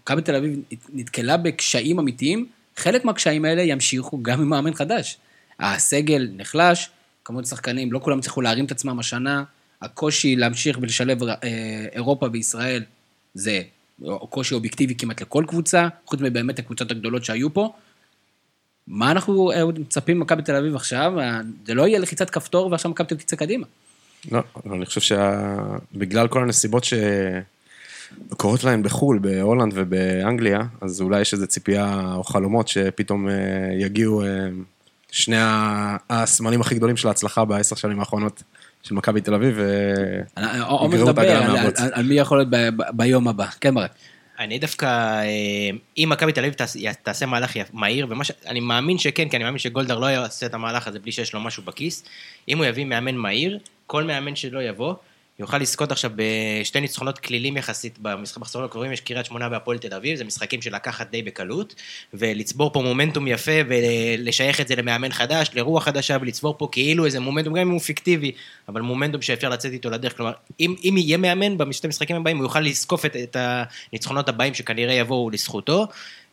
מכבי 0.02 0.22
תל 0.22 0.36
אביב 0.36 0.60
נתקלה 0.94 1.38
בקשיים 1.38 2.00
אמיתיים, 2.00 2.46
חלק 2.76 3.06
מהקשיים 3.06 3.46
האלה 3.46 3.62
ימשיכו 3.62 4.24
גם 4.24 4.42
עם 4.42 4.50
מאמן 4.50 4.74
חדש. 4.74 5.18
הסגל 5.60 6.30
נחלש, 6.38 6.90
כמות 7.26 7.46
שחקנים, 7.46 7.92
לא 7.92 8.00
כולם 8.00 8.22
צריכו 8.22 8.42
להרים 8.42 8.66
את 8.66 8.72
עצמם 8.72 9.00
השנה, 9.00 9.44
הקושי 9.82 10.36
להמשיך 10.36 10.78
ולשלב 10.82 11.20
אירופה 11.94 12.28
וישראל 12.32 12.84
זה 13.34 13.62
קושי 14.30 14.56
אובייקטיבי 14.56 14.96
כמעט 14.96 15.22
לכל 15.22 15.44
קבוצה, 15.48 15.88
חוץ 16.06 16.20
מבאמת 16.22 16.60
הקבוצות 16.60 16.92
הגדולות 16.92 17.26
שהיו 17.26 17.54
פה. 17.54 17.74
מה 18.88 19.12
אנחנו 19.12 19.52
אה, 19.52 19.66
מצפים 19.66 20.20
ממכבי 20.20 20.42
תל 20.42 20.56
אביב 20.56 20.76
עכשיו? 20.76 21.20
אה, 21.20 21.42
זה 21.66 21.74
לא 21.74 21.88
יהיה 21.88 22.00
לחיצת 22.00 22.30
כפתור 22.30 22.72
ועכשיו 22.72 22.92
מכבי 22.92 23.08
תל 23.08 23.16
אביב 23.16 23.26
תצא 23.26 23.36
קדימה. 23.36 23.66
לא, 24.32 24.42
אני 24.74 24.86
חושב 24.86 25.02
שבגלל 25.02 26.28
כל 26.28 26.44
הנסיבות 26.44 26.86
שקורות 28.30 28.64
להם 28.64 28.84
בחו"ל, 28.84 29.20
בהולנד 29.20 29.72
ובאנגליה, 29.76 30.62
אז 30.82 31.02
אולי 31.02 31.22
יש 31.22 31.34
איזו 31.34 31.48
ציפייה 31.48 32.14
או 32.16 32.24
חלומות 32.24 32.68
שפתאום 32.68 33.30
אה, 33.30 33.34
יגיעו 33.80 34.24
שני 35.12 35.38
הסמלים 36.10 36.62
הכי 36.62 36.76
גדולים 36.76 36.98
של 36.98 37.08
ההצלחה 37.08 37.46
בעשר 37.46 37.76
שנים 37.76 38.00
האחרונות 38.00 38.44
של 38.88 38.96
מכבי 38.96 39.22
תל 39.22 39.34
אביב, 39.34 39.60
ויגררו 40.90 41.10
את 41.10 41.18
העגלה 41.18 41.54
מהבוץ. 41.54 41.80
על 41.92 42.04
מי 42.04 42.16
יכול 42.16 42.38
להיות 42.38 42.50
ביום 42.94 43.28
הבא. 43.28 43.46
כן, 43.62 43.76
ברק. 43.76 43.92
אני 44.40 44.60
דווקא, 44.60 44.86
אה, 44.86 45.70
אם 45.98 46.10
מכבי 46.12 46.32
תל 46.32 46.40
אביב 46.40 46.54
תעשה 47.04 47.26
מהלך 47.26 47.58
מהיר, 47.74 48.08
ואני 48.46 48.60
מאמין 48.60 48.98
שכן, 48.98 49.30
כי 49.30 49.36
אני 49.36 49.44
מאמין 49.44 49.60
שגולדהר 49.60 50.00
לא 50.00 50.06
יעשה 50.06 50.46
את 50.46 50.54
המהלך 50.54 50.88
הזה 50.88 51.00
בלי 51.00 51.12
שיש 51.12 51.34
לו 51.34 51.40
משהו 51.40 51.64
בכיס, 51.64 52.04
אם 52.50 52.58
הוא 52.58 52.66
יביא 52.66 52.86
מאמן 52.86 53.16
מהיר, 53.16 53.60
כל 53.88 54.04
מאמן 54.04 54.36
שלא 54.36 54.64
יבוא, 54.64 54.94
יוכל 55.40 55.58
לזכות 55.58 55.92
עכשיו 55.92 56.12
בשתי 56.16 56.80
ניצחונות 56.80 57.20
כלילים 57.20 57.58
יחסית 57.58 58.00
במחזורים 58.00 58.66
הקרובים, 58.66 58.92
יש 58.92 59.02
קריית 59.02 59.26
שמונה 59.26 59.50
בהפועל 59.50 59.78
תל 59.78 59.94
אביב, 59.94 60.18
זה 60.18 60.24
משחקים 60.24 60.62
של 60.62 60.76
לקחת 60.76 61.12
די 61.12 61.22
בקלות, 61.22 61.76
ולצבור 62.14 62.74
פה 62.74 62.82
מומנטום 62.82 63.28
יפה 63.28 63.52
ולשייך 63.68 64.62
את 64.62 64.68
זה 64.68 64.76
למאמן 64.76 65.12
חדש, 65.12 65.50
לרוח 65.54 65.84
חדשה, 65.84 66.18
ולצבור 66.22 66.56
פה 66.58 66.68
כאילו 66.72 67.06
איזה 67.06 67.20
מומנטום, 67.20 67.54
גם 67.54 67.62
אם 67.62 67.70
הוא 67.70 67.80
פיקטיבי, 67.80 68.32
אבל 68.68 68.82
מומנטום 68.82 69.22
שאפשר 69.22 69.50
לצאת 69.50 69.72
איתו 69.72 69.90
לדרך, 69.90 70.18
כלומר, 70.18 70.32
אם, 70.60 70.76
אם 70.84 70.96
יהיה 70.98 71.18
מאמן 71.18 71.58
בשתי 71.58 71.88
המשחקים 71.88 72.16
הבאים, 72.16 72.38
הוא 72.38 72.46
יוכל 72.46 72.60
לזקוף 72.60 73.06
את, 73.06 73.16
את 73.16 73.38
הניצחונות 73.40 74.30
הבאים 74.30 74.54
שכנראה 74.54 74.94
יבואו 74.94 75.30
לזכותו. 75.30 75.88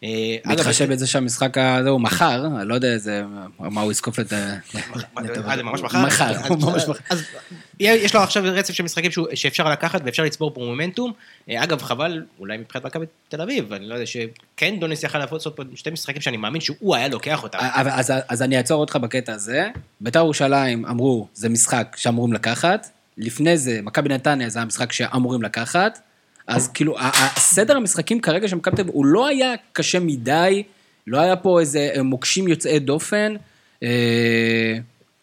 אה, 0.04 0.36
מתחשב 0.46 0.92
בזה 0.92 1.06
שהמשחק 1.06 1.58
הזה 1.58 1.88
הוא 1.88 2.00
מחר, 2.00 2.46
אני 2.60 2.68
לא 2.68 2.74
יודע 2.74 2.92
איזה, 2.92 3.22
מה 3.58 3.80
הוא 3.80 3.92
יזקוף 3.92 4.20
את... 4.20 4.32
אה, 4.32 5.56
זה 5.56 5.62
ממש 5.62 5.80
מחר? 5.80 6.06
מחר, 6.06 6.32
ממש 6.50 6.82
מחר. 6.88 7.14
יש 7.80 8.14
לו 8.14 8.20
עכשיו 8.20 8.42
רצף 8.46 8.74
של 8.74 8.84
משחקים 8.84 9.10
שאפשר 9.34 9.70
לקחת 9.70 10.00
ואפשר 10.04 10.22
לצבור 10.22 10.54
פה 10.54 10.60
מומנטום. 10.60 11.12
אה, 11.50 11.64
אגב, 11.64 11.82
חבל, 11.82 12.22
אולי 12.38 12.58
מבחינת 12.58 12.84
מכבי 12.84 13.06
תל 13.28 13.40
אביב, 13.40 13.72
אני 13.72 13.88
לא 13.88 13.94
יודע 13.94 14.06
שכן 14.06 14.80
דוניס 14.80 15.02
יכל 15.02 15.18
לעשות 15.18 15.56
פה 15.56 15.62
שתי 15.74 15.90
משחקים 15.90 16.22
שאני 16.22 16.36
מאמין 16.36 16.60
שהוא 16.60 16.94
היה 16.94 17.08
לוקח 17.08 17.42
אותם. 17.42 17.58
אז 18.28 18.42
אני 18.42 18.56
אעצור 18.56 18.80
אותך 18.80 18.96
בקטע 18.96 19.32
הזה. 19.32 19.68
בית"ר 20.00 20.18
ירושלים 20.18 20.86
אמרו, 20.86 21.28
זה 21.34 21.48
משחק 21.48 21.96
שאמורים 22.24 22.32
לקחת. 22.32 22.88
לפני 23.18 23.56
זה, 23.56 23.80
מכבי 23.82 24.08
נתניה 24.08 24.48
זה 24.48 24.60
המשחק 24.60 24.92
שאמורים 24.92 25.42
לקחת. 25.42 25.98
אז 26.46 26.68
כאילו, 26.68 26.96
הסדר 27.00 27.76
המשחקים 27.76 28.20
כרגע 28.20 28.48
של 28.48 28.56
מכבי 28.56 28.76
תל 28.76 28.82
אביב, 28.82 28.94
הוא 28.94 29.06
לא 29.06 29.26
היה 29.26 29.52
קשה 29.72 30.00
מדי, 30.00 30.62
לא 31.06 31.20
היה 31.20 31.36
פה 31.36 31.60
איזה 31.60 31.90
מוקשים 32.04 32.48
יוצאי 32.48 32.78
דופן. 32.78 33.34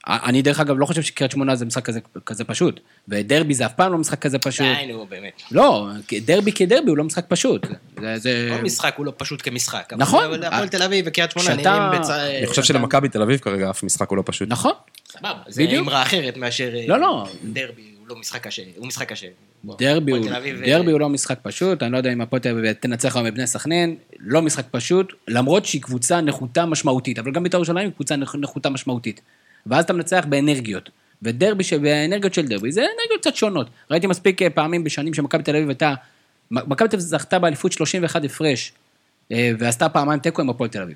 אה, 0.08 0.17
אני 0.25 0.41
דרך 0.41 0.60
אגב 0.60 0.75
לא 0.79 0.86
חושב 0.86 1.01
שקריית 1.01 1.31
שמונה 1.31 1.55
זה 1.55 1.65
משחק 1.65 1.86
כזה, 1.86 2.00
כזה 2.25 2.43
פשוט, 2.43 2.79
ודרבי 3.08 3.53
זה 3.53 3.65
אף 3.65 3.74
פעם 3.74 3.91
לא 3.91 3.98
משחק 3.98 4.20
כזה 4.20 4.39
פשוט. 4.39 4.65
די, 4.65 4.91
נו, 4.93 5.05
באמת. 5.05 5.41
לא, 5.51 5.88
דרבי 6.25 6.51
כדרבי 6.51 6.89
הוא 6.89 6.98
לא 6.98 7.03
משחק 7.03 7.25
פשוט. 7.27 7.67
זה, 8.01 8.17
זה... 8.17 8.50
כל 8.58 8.63
משחק 8.63 8.93
הוא 8.98 9.05
לא 9.05 9.13
פשוט 9.17 9.41
כמשחק. 9.43 9.93
נכון. 9.98 10.24
אבל 10.25 10.43
הפועל 10.43 10.67
תל 10.67 10.84
אביב 10.84 11.05
וקריית 11.08 11.31
שמונה 11.31 11.55
נראים 11.55 12.01
בצד... 12.01 12.20
אני 12.38 12.48
חושב 12.48 12.63
שלמכבי 12.63 13.10
תל 13.10 13.22
אביב 13.22 13.39
כרגע 13.39 13.70
אף 13.70 13.84
משחק 13.84 14.10
הוא 14.10 14.17
לא 14.17 14.24
פשוט. 14.25 14.50
נכון. 14.50 14.72
סבבה, 15.12 15.34
זה 15.48 15.63
אמרה 15.79 16.01
אחרת 16.01 16.38
מאשר... 16.38 16.70
לא, 16.88 17.00
לא. 17.00 17.27
דרבי 17.43 17.81
הוא 18.00 18.08
לא 18.08 18.15
משחק 18.15 18.43
קשה, 18.48 18.62
הוא 18.77 18.88
משחק 18.88 19.10
קשה. 19.10 19.27
דרבי 19.65 20.12
הוא, 20.12 20.20
אביב, 20.38 20.62
דרבי 20.65 20.88
אה, 20.88 20.91
הוא 20.91 21.00
לא 21.00 21.10
משחק 21.10 21.39
פשוט, 21.41 21.84
אני 21.84 21.91
לא 21.91 21.98
יודע 21.98 22.13
אם 22.13 22.22
הפועל 22.22 22.41
תל 22.41 22.50
אביב 22.50 22.72
תנצח 22.74 23.15
היום 23.15 23.27
בבני 23.27 23.48
סכנין, 23.48 23.96
לא 24.20 24.41
משחק 24.41 24.65
פשוט, 24.72 25.13
למרות 25.27 25.65
שהיא 25.65 25.81
קבוצה 25.81 26.22
נחותה 26.22 26.65
משמעותית, 26.65 27.20
אבל 27.20 27.31
גם 27.31 27.43
בית"ר 27.43 27.58
ירושלים 27.58 27.77
היא 27.88 27.91
קבוצה 27.96 28.15
נח- 28.15 28.36
נחותה 28.36 28.70
משמעותית. 28.70 29.22
ואז 29.68 29.84
אתה 29.84 29.94
מנצח 29.94 30.25
באנרגיות. 30.30 30.89
ודרבי, 31.22 31.63
שבאנרגיות 31.63 32.34
של 32.34 32.48
דרבי, 32.48 32.72
זה 32.72 32.82
אנרגיות 32.82 33.22
קצת 33.22 33.36
שונות. 33.36 33.68
ראיתי 33.91 34.08
מספיק 34.08 34.41
אה, 34.41 34.50
פעמים 34.50 34.84
בשנים 34.84 35.13
שמכבי 35.13 35.44
תל 35.44 35.56
אביב 35.56 35.70
הייתה, 35.70 35.94
מכבי 36.51 36.89
תל 36.89 36.96
אביב 36.96 37.00
זכתה 37.00 37.39
באליפות 37.39 37.72
31 37.72 38.25
הפרש, 38.25 38.72
אה, 39.32 39.51
ועשתה 39.60 39.89
פעמיים 39.89 40.20
תיקו 40.20 40.41
עם 40.41 40.50
הפועל 40.50 40.70
תל 40.70 40.82
אביב. 40.82 40.96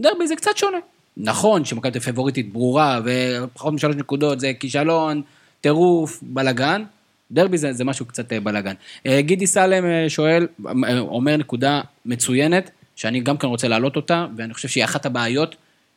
דרבי 0.00 0.26
זה 0.26 0.36
קצת 0.36 0.56
שונה. 0.56 0.78
נכון 1.16 1.64
שמכבי 1.64 1.90
תל 1.90 1.98
אביב 1.98 2.12
פבוריטית 2.12 2.52
ברורה, 2.52 3.00
ופחות 3.04 3.74
משלוש 3.74 3.96
נקודות 3.96 4.40
זה 4.40 4.52
כישלון, 4.60 5.22
טירוף, 5.60 6.18
בלאגן. 6.22 6.84
דרבי 7.30 7.58
זה, 7.58 7.72
זה 7.72 7.84
משהו 7.84 8.06
קצת 8.06 8.32
אה, 8.32 8.40
בלאגן. 8.40 8.74
גידי 9.20 9.46
סלם 9.46 10.08
שואל, 10.08 10.46
אומר 10.98 11.36
נקודה 11.36 11.80
מצוינת, 12.06 12.70
שאני 12.96 13.20
גם 13.20 13.36
כן 13.36 13.46
רוצה 13.46 13.68
להעלות 13.68 13.96
אותה, 13.96 14.26
ואני 14.36 14.54
חושב 14.54 14.68
שהיא 14.68 14.84
אחת 14.84 15.06
הבעיות 15.06 15.56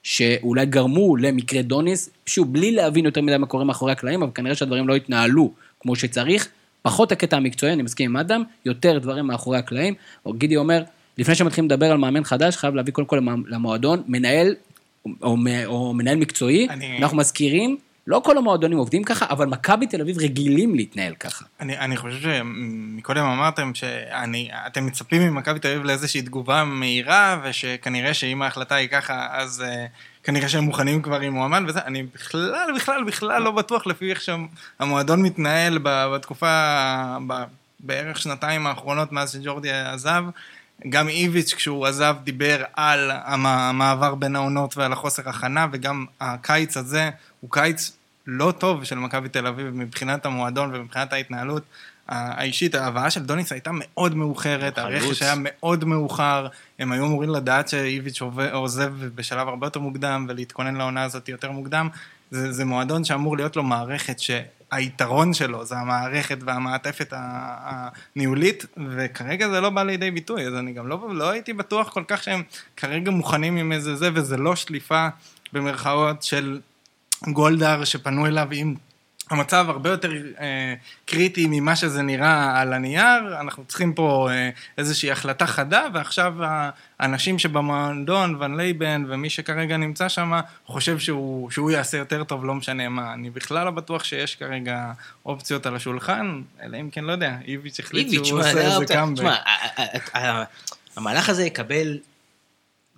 שאולי 0.10 0.66
גרמו 0.66 1.16
למקרה 1.18 1.62
דוניס, 1.62 2.10
שוב, 2.26 2.54
בלי 2.54 2.72
להבין 2.72 3.06
יותר 3.06 3.22
מדי 3.22 3.38
מה 3.38 3.48
קורה 3.48 3.64
מאחורי 3.64 3.92
הקלעים, 3.92 4.24
אבל 4.24 4.32
כנראה 4.36 4.56
שהדברים 4.56 4.88
לא 4.88 4.96
התנהלו 4.96 5.52
כמו 5.80 5.96
שצריך. 5.96 6.48
פחות 6.82 7.12
הקטע 7.12 7.38
המקצועי, 7.38 7.74
אני 7.74 7.84
מסכים 7.84 8.12
עם 8.12 8.18
אדם, 8.18 8.44
יותר 8.66 8.98
דברים 9.00 9.28
מאחורי 9.28 9.58
הקלעים. 9.58 9.94
או 10.26 10.34
גידי 10.34 10.58
אומר, 10.58 10.84
לפני 11.18 11.36
שמתחילים 11.36 11.66
לדבר 11.72 11.92
על 11.92 11.98
מאמן 11.98 12.24
חדש, 12.24 12.58
חייב 12.58 12.76
להביא 12.76 12.94
קודם 12.94 13.08
כל 13.08 13.16
למ- 13.16 13.44
למועדון, 13.48 14.04
מנהל 14.08 14.56
או, 15.22 15.38
מ- 15.38 15.48
או 15.66 15.94
מנהל 15.94 16.18
מקצועי, 16.18 16.68
אני- 16.70 16.98
אנחנו 17.02 17.18
מזכירים, 17.18 17.78
לא 18.08 18.22
כל 18.26 18.38
המועדונים 18.38 18.78
עובדים 18.78 19.04
ככה, 19.04 19.26
אבל 19.30 19.46
מכבי 19.46 19.88
תל 19.88 20.02
אביב 20.02 20.18
רגילים 20.20 20.76
להתנהל 20.76 21.16
ככה. 21.16 21.46
אני, 21.60 21.78
אני 21.78 21.98
חושב 21.98 22.18
שמקודם 22.22 23.26
אמרתם 23.26 23.72
שאתם 23.74 24.86
מצפים 24.86 25.22
ממכבי 25.22 25.60
תל 25.60 25.68
אביב 25.68 25.84
לאיזושהי 25.84 26.22
תגובה 26.22 26.64
מהירה, 26.64 27.40
ושכנראה 27.44 28.14
שאם 28.14 28.42
ההחלטה 28.42 28.76
היא 28.76 28.88
ככה, 28.90 29.28
אז 29.32 29.64
uh, 29.68 30.24
כנראה 30.24 30.50
שהם 30.50 30.64
מוכנים 30.64 31.02
כבר 31.02 31.20
עם 31.20 31.34
מועמד 31.34 31.62
וזה. 31.68 31.80
אני 31.86 32.04
בכלל, 32.04 32.72
בכלל, 32.76 33.04
בכלל 33.04 33.42
לא 33.42 33.52
בטוח 33.52 33.88
לפי 33.88 34.10
איך 34.10 34.22
שהמועדון 34.22 35.22
מתנהל 35.22 35.80
בתקופה, 35.84 36.48
ב- 37.28 37.44
בערך 37.80 38.20
שנתיים 38.20 38.68
האחרונות 38.68 39.12
מאז 39.12 39.32
שג'ורדי 39.32 39.72
עזב. 39.72 40.24
גם 40.90 41.10
איביץ' 41.10 41.54
כשהוא 41.54 41.86
עזב 41.86 42.16
דיבר 42.24 42.64
על 42.74 43.12
המ- 43.14 43.46
המעבר 43.46 44.16
בין 44.16 44.36
העונות 44.36 44.78
ועל 44.78 44.94
החוסר 44.94 45.30
הכנה, 45.30 45.68
וגם 45.72 46.06
הקיץ 46.22 46.78
הזה 46.78 47.10
הוא 47.46 47.52
קיץ 47.52 47.92
לא 48.28 48.54
טוב 48.58 48.84
של 48.84 48.96
מכבי 48.96 49.30
תל 49.30 49.48
אביב 49.48 49.68
מבחינת 49.68 50.26
המועדון 50.26 50.76
ומבחינת 50.76 51.14
ההתנהלות 51.14 51.64
האישית. 52.08 52.76
ההבאה 52.76 53.10
של 53.10 53.24
דוניס 53.24 53.52
הייתה 53.52 53.72
מאוד 53.74 54.16
מאוחרת. 54.16 54.78
הרכש 54.78 55.22
היה 55.22 55.34
מאוד 55.38 55.86
מאוחר, 55.86 56.48
הם 56.80 56.92
היו 56.92 57.06
אמורים 57.06 57.30
לדעת 57.30 57.70
שאיביץ' 57.70 58.22
עוזב 58.52 58.94
בשלב 59.16 59.48
הרבה 59.48 59.68
יותר 59.68 59.80
מוקדם 59.80 60.26
ולהתכונן 60.30 60.76
לעונה 60.76 61.04
הזאת 61.04 61.30
יותר 61.30 61.52
מוקדם. 61.52 61.90
זה, 62.32 62.52
זה 62.52 62.66
מועדון 62.66 63.04
שאמור 63.04 63.38
להיות 63.38 63.56
לו 63.56 63.64
מערכת 63.64 64.18
שהיתרון 64.20 65.34
שלו 65.34 65.66
זה 65.66 65.78
המערכת 65.78 66.38
והמעטפת 66.42 67.14
הניהולית, 67.18 68.66
וכרגע 68.96 69.50
זה 69.50 69.62
לא 69.62 69.70
בא 69.70 69.84
לידי 69.84 70.12
ביטוי, 70.12 70.48
אז 70.48 70.54
אני 70.54 70.74
גם 70.74 70.88
לא, 70.88 71.10
לא 71.12 71.30
הייתי 71.30 71.54
בטוח 71.54 71.90
כל 71.90 72.04
כך 72.08 72.24
שהם 72.24 72.44
כרגע 72.78 73.12
מוכנים 73.12 73.58
עם 73.58 73.72
איזה 73.72 73.96
זה, 73.96 74.10
וזה 74.14 74.38
לא 74.38 74.56
שליפה 74.56 75.08
במרכאות 75.54 76.24
של 76.24 76.60
גולדהר 77.28 77.84
שפנו 77.84 78.26
אליו 78.26 78.48
עם 78.52 78.76
המצב 79.30 79.66
הרבה 79.70 79.90
יותר 79.90 80.12
אה, 80.40 80.74
קריטי 81.06 81.48
ממה 81.50 81.76
שזה 81.76 82.02
נראה 82.02 82.62
על 82.62 82.74
הנייר, 82.74 83.40
אנחנו 83.40 83.66
צריכים 83.66 83.94
פה 83.94 84.28
אה, 84.32 84.50
איזושהי 84.78 85.12
החלטה 85.12 85.48
חדה, 85.48 85.86
ועכשיו 85.94 86.34
האנשים 87.00 87.40
שבמועדון, 87.40 88.36
ון 88.40 88.58
לייבן 88.58 89.06
ומי 89.10 89.30
שכרגע 89.30 89.78
נמצא 89.78 90.10
שם, 90.10 90.34
חושב 90.66 91.00
שהוא, 91.00 91.52
שהוא 91.52 91.72
יעשה 91.72 91.98
יותר 91.98 92.24
טוב, 92.24 92.46
לא 92.46 92.54
משנה 92.54 92.90
מה. 92.90 93.14
אני 93.14 93.30
בכלל 93.30 93.66
לא 93.66 93.72
בטוח 93.72 94.04
שיש 94.04 94.36
כרגע 94.36 94.92
אופציות 95.26 95.66
על 95.66 95.76
השולחן, 95.76 96.42
אלא 96.64 96.78
אם 96.82 96.90
כן, 96.90 97.04
לא 97.04 97.12
יודע, 97.12 97.36
איביץ' 97.48 97.80
החליט 97.80 98.12
שהוא 98.26 98.40
עושה 98.40 98.54
זה 98.54 98.62
איזה 98.62 98.86
ה- 100.14 100.44
המהלך 100.98 101.30
הזה 101.30 101.46
יקבל, 101.46 101.98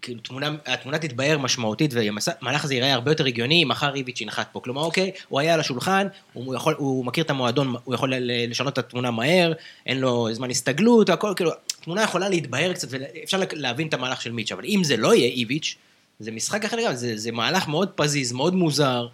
כאילו, 0.08 0.22
תמונה, 0.22 0.56
התמונה 0.66 1.00
תתבהר 1.00 1.38
משמעותית, 1.38 1.94
והמהלך 1.94 2.64
הזה 2.64 2.74
ייראה 2.74 2.94
הרבה 2.94 3.12
יותר 3.12 3.26
הגיוני 3.26 3.66
מחר 3.66 3.96
איביץ' 3.96 4.22
ינחת 4.22 4.48
פה. 4.52 4.60
כלומר, 4.60 4.82
אוקיי, 4.82 5.12
הוא 5.28 5.40
היה 5.40 5.54
על 5.54 5.60
השולחן, 5.60 6.08
הוא, 6.34 6.56
יכול, 6.56 6.76
הוא 6.78 7.06
מכיר 7.06 7.24
את 7.24 7.30
המועדון, 7.30 7.76
הוא 7.84 7.96
יכול 7.96 8.14
לשנות 8.18 8.74
את 8.74 8.78
התמונה 8.78 9.12
מהר, 9.12 9.54
אין 9.86 10.00
לו 10.00 10.28
זמן 10.32 10.50
הסתגלות, 10.50 11.10
הכל, 11.10 11.34
כאילו, 11.36 11.52
התמונה 11.80 12.04
יכולה 12.04 12.30
להתבהר 12.30 12.74
קצת, 12.74 12.88
ואפשר 12.92 13.40
להבין 13.54 13.88
את 13.88 13.94
המהלך 13.94 14.22
של 14.22 14.32
מיץ', 14.32 14.52
אבל 14.52 14.66
אם 14.66 14.82
זה 14.84 14.98
לא 14.98 15.16
יהיה 15.16 15.28
איביץ', 15.28 15.76
זה 16.20 16.32
משחק 16.32 16.66
אחר 16.66 16.78
לגמרי, 16.78 16.98
זה, 16.98 17.18
זה 17.18 17.32
מהלך 17.32 17.68
מאוד 17.68 17.90
פזיז, 17.96 18.32
מאוד 18.32 18.56
מוזר. 18.56 19.08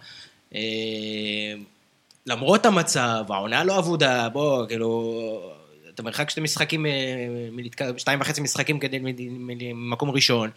אה, 0.54 0.60
למרות 2.26 2.66
המצב, 2.66 3.24
העונה 3.28 3.64
לא 3.64 3.78
אבודה, 3.78 4.28
בוא, 4.28 4.66
כאילו, 4.66 5.52
אתה 5.94 6.02
מרחק 6.02 6.30
שתי 6.30 6.40
משחקים, 6.40 6.86
אה, 6.86 6.92
שתיים 7.96 8.20
וחצי 8.20 8.40
משחקים 8.40 8.78
כדי 8.78 8.98
ממקום 9.74 10.10
ראשון. 10.10 10.50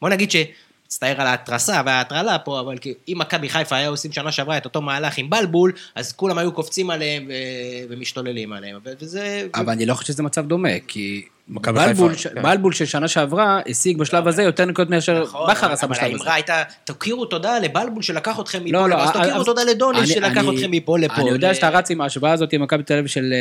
בוא 0.00 0.08
נגיד 0.08 0.30
שמצטער 0.30 1.20
על 1.20 1.26
ההתרסה 1.26 1.82
וההטרלה 1.86 2.38
פה, 2.38 2.60
אבל 2.60 2.76
אם 3.08 3.14
מכבי 3.18 3.48
חיפה 3.48 3.76
היה 3.76 3.88
עושים 3.88 4.12
שנה 4.12 4.32
שעברה 4.32 4.56
את 4.58 4.64
אותו 4.64 4.82
מהלך 4.82 5.18
עם 5.18 5.30
בלבול, 5.30 5.72
אז 5.94 6.12
כולם 6.12 6.38
היו 6.38 6.52
קופצים 6.52 6.90
עליהם 6.90 7.26
ו- 7.28 7.86
ומשתוללים 7.88 8.52
עליהם, 8.52 8.78
וזה... 9.00 9.46
אבל 9.54 9.72
אני 9.72 9.86
לא 9.86 9.94
חושב 9.94 10.12
שזה 10.12 10.22
מצב 10.22 10.46
דומה, 10.46 10.80
כי 10.86 11.24
בלבול, 11.48 12.14
ש- 12.14 12.26
כן. 12.26 12.42
בלבול 12.42 12.72
של 12.72 12.84
שנה 12.84 13.08
שעברה 13.08 13.60
השיג 13.70 13.98
בשלב 13.98 14.28
הזה 14.28 14.42
יותר 14.42 14.64
נקודות 14.64 14.90
מאשר 14.90 15.22
נכון, 15.22 15.50
בכר 15.50 15.72
עשה 15.72 15.86
אבל 15.86 15.94
בשלב 15.94 16.04
הזה. 16.06 16.14
האמרה 16.18 16.34
הייתה, 16.34 16.62
תכירו 16.84 17.24
תודה 17.26 17.58
לבלבול 17.58 18.02
שלקח 18.02 18.40
אתכם 18.40 18.64
מפה 18.64 18.72
לא, 18.78 18.88
לפה, 18.88 18.96
לא, 18.98 19.02
אז 19.04 19.10
תכירו 19.10 19.40
אז- 19.40 19.44
תודה 19.46 19.62
לדוניס 19.64 20.00
אני- 20.00 20.08
שלקח 20.08 20.38
אני- 20.38 20.56
אתכם 20.56 20.70
מפה 20.70 20.98
לפה. 20.98 21.14
אני 21.14 21.30
יודע 21.30 21.50
ל- 21.50 21.54
שאתה 21.54 21.68
רץ 21.68 21.90
עם 21.90 22.00
ההשוואה 22.00 22.32
הזאת 22.32 22.52
עם 22.52 22.62
מכבי 22.62 22.82
תל 22.82 22.94
אביב 22.94 23.06
של, 23.06 23.34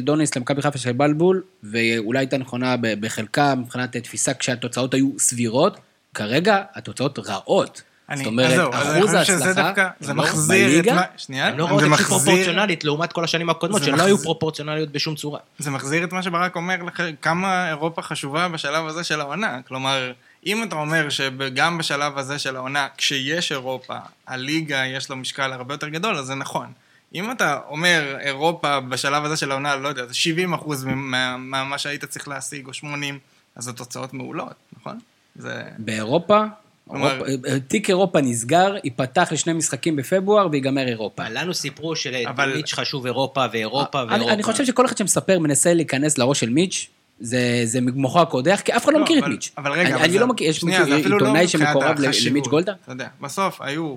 דוניס 0.00 0.36
למכבי 0.36 0.62
חיפה 0.62 0.78
של 0.78 0.92
בלבול, 0.92 1.42
ואולי 1.62 2.18
הייתה 2.18 2.38
נכונה 2.38 2.74
בחלקה 3.00 3.54
מבחינת 3.54 3.96
תפיסה 3.96 4.34
כשהתוצאות 4.34 4.94
היו 4.94 5.10
סבירות, 5.18 5.78
כרגע 6.14 6.62
התוצאות 6.74 7.18
רעות. 7.26 7.82
אני- 8.08 8.18
זאת 8.18 8.26
אומרת, 8.26 8.74
אחוז 8.74 9.14
ההצלחה 9.14 9.88
זה 10.00 10.14
לא 10.14 10.22
מחזיר 10.22 10.80
את 10.80 10.86
מה... 10.86 11.02
שנייה, 11.16 11.46
הן 11.46 11.56
לא 11.56 11.78
זה 11.80 11.88
מחזיר- 11.88 12.06
פרופורציונלית 12.08 12.84
לעומת 12.84 13.12
כל 13.12 13.24
השנים 13.24 13.50
הקודמות, 13.50 13.82
שלא 13.82 13.92
מחזיר- 13.92 14.06
היו 14.06 14.18
פרופורציונליות 14.18 14.92
בשום 14.92 15.14
צורה. 15.14 15.38
זה 15.58 15.70
מחזיר 15.70 16.04
את 16.04 16.12
מה 16.12 16.22
שברק 16.22 16.56
אומר 16.56 16.82
לך, 16.82 17.02
כמה 17.22 17.68
אירופה 17.68 18.02
חשובה 18.02 18.48
בשלב 18.48 18.86
הזה 18.86 19.04
של 19.04 19.20
העונה. 19.20 19.58
כלומר, 19.68 20.12
אם 20.46 20.62
אתה 20.62 20.76
אומר 20.76 21.08
שגם 21.08 21.78
בשלב 21.78 22.18
הזה 22.18 22.38
של 22.38 22.56
העונה, 22.56 22.86
כשיש 22.96 23.52
אירופה, 23.52 23.96
הליגה 24.26 24.86
יש 24.86 25.10
לו 25.10 25.16
משקל 25.16 25.52
הרבה 25.52 25.74
יותר 25.74 25.88
גדול, 25.88 26.16
אז 26.16 26.26
זה 26.26 26.34
נכון. 26.34 26.66
אם 27.14 27.30
אתה 27.30 27.58
אומר 27.68 28.16
אירופה 28.20 28.80
בשלב 28.80 29.24
הזה 29.24 29.36
של 29.36 29.50
העונה, 29.50 29.76
לא 29.76 29.88
יודע, 29.88 30.06
זה 30.06 30.14
70 30.14 30.54
אחוז 30.54 30.84
ממה 30.84 31.78
שהיית 31.78 32.04
צריך 32.04 32.28
להשיג, 32.28 32.66
או 32.66 32.74
80, 32.74 33.18
אז 33.56 33.68
התוצאות 33.68 34.14
מעולות, 34.14 34.52
נכון? 34.80 34.98
זה... 35.36 35.62
באירופה, 35.78 36.44
כלומר- 36.88 37.26
אירופה- 37.26 37.60
תיק 37.68 37.88
אירופה 37.88 38.20
נסגר, 38.20 38.74
ייפתח 38.84 39.28
לשני 39.32 39.52
משחקים 39.52 39.96
בפברואר 39.96 40.48
ויגמר 40.52 40.88
אירופה. 40.88 41.28
לנו 41.28 41.54
סיפרו 41.54 41.92
אבל- 42.28 42.50
שלמיץ' 42.50 42.72
חשוב 42.74 43.06
אירופה 43.06 43.44
ואירופה 43.52 44.00
אני, 44.02 44.08
ואירופה. 44.10 44.32
אני 44.32 44.42
חושב 44.42 44.64
שכל 44.64 44.86
אחד 44.86 44.96
שמספר 44.96 45.38
מנסה 45.38 45.74
להיכנס 45.74 46.18
לראש 46.18 46.40
של 46.40 46.50
מיץ', 46.50 46.88
זה, 47.20 47.38
זה 47.64 47.78
מוחו 47.94 48.20
הקודח, 48.20 48.60
כי 48.64 48.76
אף 48.76 48.84
אחד 48.84 48.92
לא, 48.92 48.98
לא, 48.98 49.04
מכיר 49.04 49.18
אבל- 49.18 49.26
את 49.26 49.32
מיץ'. 49.32 49.50
אבל 49.58 49.72
רגע, 49.72 49.82
אני, 49.82 49.94
אבל 49.94 50.02
אני 50.04 50.12
זה- 50.12 50.18
לא 50.18 50.26
מכיר, 50.26 50.48
יש 50.50 50.56
שנייה, 50.58 50.80
לא 50.86 50.94
עיתונאי 50.96 51.18
מבחינת 51.44 51.48
שמקורב. 51.48 51.96
למיץ' 52.30 52.46
גולדה? 52.46 52.72
אתה 52.84 52.92
יודע, 52.92 53.08
בסוף 53.20 53.60
היו 53.60 53.96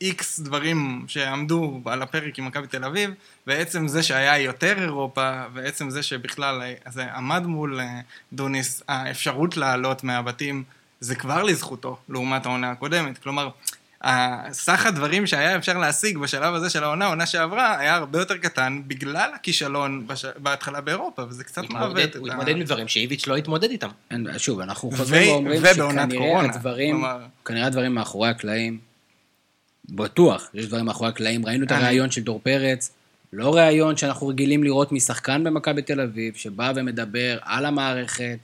איקס 0.00 0.40
דברים 0.40 1.04
שעמדו 1.08 1.80
על 1.84 2.02
הפרק 2.02 2.38
עם 2.38 2.46
מכבי 2.46 2.66
תל 2.66 2.84
אביב, 2.84 3.10
ועצם 3.46 3.88
זה 3.88 4.02
שהיה 4.02 4.38
יותר 4.38 4.82
אירופה, 4.82 5.30
ועצם 5.54 5.90
זה 5.90 6.02
שבכלל 6.02 6.62
זה 6.90 7.04
עמד 7.14 7.46
מול 7.46 7.80
אה, 7.80 8.00
דוניס, 8.32 8.82
האפשרות 8.88 9.56
לעלות 9.56 10.04
מהבתים, 10.04 10.64
זה 11.00 11.14
כבר 11.14 11.42
לזכותו, 11.42 11.96
לעומת 12.08 12.46
העונה 12.46 12.70
הקודמת. 12.70 13.18
כלומר, 13.18 13.48
סך 14.52 14.86
הדברים 14.86 15.26
שהיה 15.26 15.56
אפשר 15.56 15.78
להשיג 15.78 16.18
בשלב 16.18 16.54
הזה 16.54 16.70
של 16.70 16.84
העונה, 16.84 17.04
העונה 17.04 17.26
שעברה, 17.26 17.78
היה 17.78 17.94
הרבה 17.94 18.18
יותר 18.18 18.36
קטן 18.36 18.82
בגלל 18.86 19.30
הכישלון 19.34 20.06
בש... 20.06 20.24
בהתחלה 20.38 20.80
באירופה, 20.80 21.22
וזה 21.28 21.44
קצת 21.44 21.62
מעוות. 21.70 22.16
הוא 22.16 22.28
התמודד 22.28 22.56
עם 22.56 22.62
דברים 22.62 22.88
שאיביץ' 22.88 23.26
לא 23.26 23.36
התמודד 23.36 23.70
איתם. 23.70 23.88
אין, 24.10 24.26
שוב, 24.38 24.60
אנחנו 24.60 24.90
חוזרים 24.90 25.30
ואומרים 25.32 25.62
שכנראה 25.74 26.40
הדברים, 26.40 26.94
כלומר- 26.94 27.20
כנראה 27.44 27.66
הדברים 27.66 27.94
מאחורי 27.94 28.28
הקלעים, 28.28 28.78
בטוח, 29.90 30.48
יש 30.54 30.66
דברים 30.66 30.84
מאחורי 30.84 31.08
הקלעים, 31.10 31.46
ראינו 31.46 31.66
את 31.66 31.72
אני- 31.72 31.84
הריאיון 31.84 32.10
של 32.10 32.20
דור 32.22 32.40
פרץ, 32.42 32.90
לא 33.32 33.54
ראיון 33.56 33.96
שאנחנו 33.96 34.28
רגילים 34.28 34.64
לראות 34.64 34.92
משחקן 34.92 35.44
במכבי 35.44 35.82
תל 35.82 36.00
אביב, 36.00 36.34
שבא 36.36 36.72
ומדבר 36.76 37.38
על 37.42 37.66
המערכת, 37.66 38.38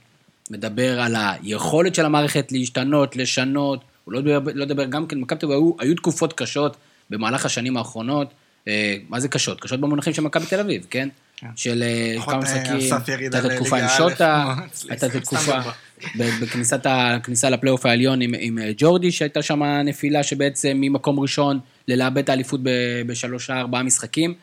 מדבר 0.51 0.99
על 1.01 1.15
היכולת 1.17 1.95
של 1.95 2.05
המערכת 2.05 2.51
להשתנות, 2.51 3.15
לשנות, 3.15 3.83
הוא 4.03 4.13
לא 4.13 4.21
מדבר, 4.21 4.51
לא 4.55 4.65
מדבר 4.65 4.85
גם 4.85 5.07
כן, 5.07 5.17
מכבי 5.17 5.39
תל 5.39 5.45
אביב 5.45 5.57
היו, 5.57 5.71
היו 5.79 5.95
תקופות 5.95 6.33
קשות 6.33 6.77
במהלך 7.09 7.45
השנים 7.45 7.77
האחרונות, 7.77 8.33
אה, 8.67 8.95
מה 9.09 9.19
זה 9.19 9.27
קשות? 9.27 9.61
קשות 9.61 9.79
במונחים 9.81 10.13
של 10.13 10.21
מכבי 10.21 10.45
תל 10.45 10.59
אביב, 10.59 10.85
כן? 10.89 11.09
של 11.55 11.83
אה, 11.83 12.15
כמה 12.25 12.33
אה, 12.33 12.37
משחקים, 12.39 12.79
הייתה 13.19 13.39
את 13.39 13.45
התקופה 13.45 13.77
עם 13.77 13.87
שוטה. 13.97 14.55
הייתה 14.89 15.05
את 15.07 15.15
התקופה, 15.15 15.51
דוגמה. 15.57 15.71
ב- 16.17 16.41
בכניסת 16.41 16.85
ה- 16.85 17.15
הכניסה 17.15 17.49
לפלייאוף 17.49 17.85
העליון 17.85 18.21
עם, 18.21 18.33
עם 18.39 18.59
אה, 18.59 18.71
ג'ורדי, 18.77 19.11
שהייתה 19.11 19.41
שם 19.41 19.63
נפילה 19.63 20.23
שבעצם 20.23 20.77
ממקום 20.81 21.19
ראשון 21.19 21.59
ללאבד 21.87 22.17
את 22.17 22.29
האליפות 22.29 22.59
בשלושה 23.07 23.59
ארבעה 23.59 23.83
משחקים, 23.83 24.33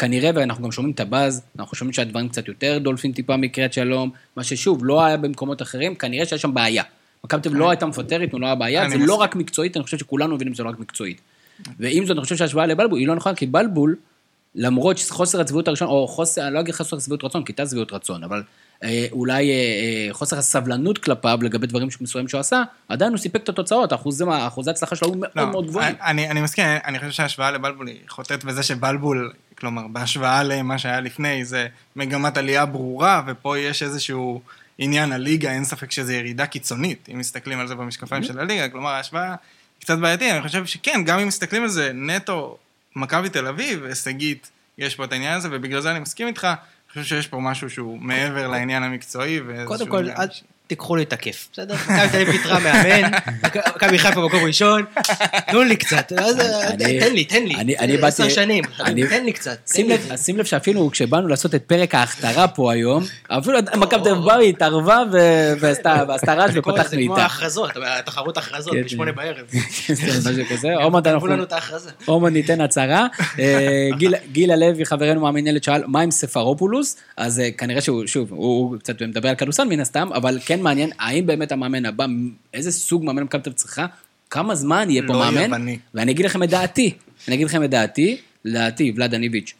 וכנראה, 0.00 0.30
ואנחנו 0.34 0.64
גם 0.64 0.72
שומעים 0.72 0.94
את 0.94 1.00
הבאז, 1.00 1.42
אנחנו 1.58 1.76
שומעים 1.76 1.92
שהדברים 1.92 2.28
קצת 2.28 2.48
יותר 2.48 2.78
דולפים 2.78 3.12
טיפה 3.12 3.36
מקריית 3.36 3.72
שלום, 3.72 4.10
מה 4.36 4.44
ששוב, 4.44 4.84
לא 4.84 5.04
היה 5.04 5.16
במקומות 5.16 5.62
אחרים, 5.62 5.94
כנראה 5.94 6.26
שיש 6.26 6.42
שם 6.42 6.54
בעיה. 6.54 6.82
מכבי 7.24 7.42
תל 7.42 7.48
לא 7.48 7.70
הייתה 7.70 7.86
מפטרת, 7.86 8.28
לא 8.32 8.46
היה 8.46 8.54
בעיה, 8.54 8.90
זה 8.90 8.98
לא. 8.98 9.14
רק 9.14 9.36
מקצועית, 9.36 9.76
אני 9.76 9.84
חושב 9.84 9.98
שכולנו 9.98 10.34
מבינים 10.34 10.54
שזה 10.54 10.62
לא 10.62 10.68
רק 10.68 10.78
מקצועית. 10.78 11.20
ועם 11.78 12.06
זאת, 12.06 12.16
אני 12.16 12.24
חושב 12.24 12.36
שההשוואה 12.36 12.66
לבלבול 12.66 12.98
היא 12.98 13.08
לא 13.08 13.14
נכונה, 13.14 13.34
כי 13.34 13.46
בלבול, 13.46 13.96
למרות 14.54 14.98
שחוסר 14.98 15.40
הצביעות 15.40 15.68
הראשון, 15.68 15.88
או 15.88 16.08
חוסר, 16.08 16.46
אני 16.46 16.54
לא 16.54 16.60
אגיד 16.60 16.74
חוסר 16.74 16.96
הצביעות 16.96 17.24
רצון, 17.24 17.44
כי 17.44 17.52
הייתה 17.52 17.66
צביעות 17.66 17.92
רצון, 17.92 18.24
אבל 18.24 18.42
אה, 18.82 19.06
אולי 19.12 19.50
אה, 19.50 19.54
אה, 19.54 20.08
חוסר 20.12 20.38
הסבלנות 20.38 20.98
כלפיו 20.98 21.38
לגבי 21.42 21.66
דברים 21.66 21.88
מסוימים 22.00 22.28
שהוא 22.28 22.40
עשה, 22.40 22.62
עדיין 22.88 23.12
הוא 23.12 23.18
סיפק 23.18 23.42
את 23.42 23.48
התוצאות, 23.48 23.92
אחוזי 23.92 24.24
אחוזי 24.28 24.70
ההצלחה 24.70 24.96
שלו 24.96 25.08
היו 25.08 25.14
מאוד 25.16 25.30
לא, 25.36 25.50
מאוד 25.50 25.66
גבוהים. 25.66 25.94
אני, 26.02 26.30
אני 26.30 26.40
מסכים, 26.40 26.64
אני 26.84 26.98
חושב 26.98 27.10
שההשוואה 27.10 27.50
לבלבול 27.50 27.86
היא 27.86 27.98
חוטאת 28.08 28.44
בזה 28.44 28.62
שבלבול, 28.62 29.32
כלומר, 29.60 29.86
בהשוואה 29.88 30.42
למה 30.42 30.78
שהיה 30.78 31.00
לפני, 31.00 31.44
זה 31.44 31.66
מגמת 31.96 32.36
עלייה 32.36 32.66
ברורה, 32.66 33.22
ופה 33.26 33.58
יש 33.58 33.82
איזשהו 33.82 34.40
עניין 34.78 35.12
הליגה, 35.12 35.50
אין 35.52 35.64
ספק 35.64 35.90
שזו 35.90 36.12
ירידה 36.12 36.46
קיצונית, 36.46 37.08
אם 37.12 37.18
מסתכלים 37.18 37.58
על 37.58 37.68
זה 37.68 37.74
במשקפיים 37.74 38.22
של 38.22 38.38
הליגה, 38.38 38.68
כלומר, 38.68 38.90
ההשוואה 38.90 39.34
קצת 39.80 39.98
בעייתית, 39.98 40.32
אני 40.32 40.42
חושב 40.42 40.66
שכן, 40.66 41.02
גם 41.06 41.18
אם 41.18 41.28
מסתכלים 41.28 41.62
על 41.62 41.68
זה 41.68 41.92
נטו 41.94 42.58
מכבי 42.96 43.28
תל 43.28 43.46
אביב, 43.46 43.84
הישגית, 43.84 44.50
יש 44.78 44.94
פה 44.94 45.04
את 45.04 45.12
העניין 45.12 45.36
הזה, 45.36 45.48
ובגלל 45.52 45.80
זה 45.80 45.90
אני 45.90 45.98
מסכים 45.98 46.26
איתך, 46.26 46.44
אני 46.44 46.54
חושב 47.02 47.04
שיש 47.04 47.26
פה 47.26 47.40
משהו 47.40 47.70
שהוא 47.70 47.98
מעבר 47.98 48.48
לעניין 48.48 48.82
המקצועי, 48.82 49.40
קודם 49.64 49.88
כל, 49.88 50.06
ש- 50.30 50.42
תיקחו 50.70 50.96
לי 50.96 51.02
את 51.02 51.12
הכיף, 51.12 51.48
בסדר? 51.52 51.74
מכבי 51.74 52.08
תל 52.10 52.16
אביב 52.16 52.30
פיטרה 52.32 52.58
מאמן, 52.58 53.10
מכבי 53.76 53.98
חיפה 53.98 54.20
במקום 54.20 54.44
ראשון, 54.44 54.82
תנו 55.50 55.62
לי 55.62 55.76
קצת, 55.76 56.12
אני- 56.12 57.00
תן 57.00 57.12
לי, 57.12 57.24
תן 57.24 57.42
לי. 57.44 57.54
אני- 57.54 57.76
עשר 58.04 58.22
באתי- 58.22 58.34
שנים, 58.34 58.64
אני- 58.80 59.06
תן 59.08 59.24
לי 59.24 59.32
קצת. 59.32 59.58
תן 59.64 59.72
שים. 59.72 59.90
לב, 59.90 60.44
שאפילו 60.44 60.90
כשבאנו 60.90 61.28
לעשות 61.28 61.54
את 61.54 61.62
פרק 61.66 61.94
ההכתרה 61.94 62.48
פה 62.48 62.72
היום, 62.72 63.04
אפילו 63.28 63.58
מכבי 63.82 64.02
תל 64.04 64.10
אביב 64.10 64.48
התערבה 64.48 65.02
ועשתה 65.60 66.34
רעש 66.34 66.50
ופתחנו 66.54 66.88
זה 66.88 66.96
כמו 66.96 67.12
איתה. 67.14 67.22
ההכרזות, 67.22 67.70
תחרות 68.04 68.36
הכרזות 68.36 68.72
כן, 68.74 68.82
בשמונה 68.82 69.10
כן. 69.12 69.16
בערב. 69.16 69.46
משהו 69.90 70.44
כזה, 70.50 70.68
תנו 71.02 71.14
אנחנו... 71.14 71.26
לנו 71.26 71.42
את 71.42 71.52
ההכרזה. 71.52 71.90
מעט 72.20 72.32
ניתן 72.32 72.60
הצהרה. 72.60 73.06
אה, 73.38 73.88
גיל- 73.98 74.50
הלוי, 74.50 74.84
חברנו 74.84 75.20
מהמנהלת, 75.20 75.64
שאל, 75.64 75.82
מה 75.86 76.00
עם 76.00 76.10
ספרופולוס? 76.10 76.96
אז 77.16 77.40
אה, 77.40 77.50
כנראה 77.58 77.80
שהוא, 77.80 78.02
שוב, 78.06 78.28
הוא 78.30 78.40
הוא 78.70 78.78
קצת 78.78 79.02
מדבר 79.02 79.28
על 79.28 79.34
כדורסל 79.34 79.64
מן 79.64 79.80
הסתם, 79.80 80.08
אבל 80.14 80.38
כן 80.46 80.59
מעניין, 80.62 80.90
האם 80.98 81.26
באמת 81.26 81.52
המאמן 81.52 81.86
הבא, 81.86 82.06
איזה 82.54 82.72
סוג 82.72 83.04
מאמן 83.04 83.22
מכבי 83.22 83.42
תל 83.42 83.52
צריכה, 83.52 83.86
כמה 84.30 84.54
זמן 84.54 84.90
יהיה 84.90 85.02
פה 85.06 85.12
לא 85.12 85.18
מאמן? 85.18 85.42
יווני. 85.42 85.78
ואני 85.94 86.12
אגיד 86.12 86.26
לכם 86.26 86.42
את 86.42 86.50
דעתי, 86.50 86.94
אני 87.28 87.36
אגיד 87.36 87.46
לכם 87.46 87.64
את 87.64 87.70
דעתי, 87.70 88.16
לדעתי, 88.44 88.92
ולאד 88.96 89.10
דניביץ', 89.10 89.54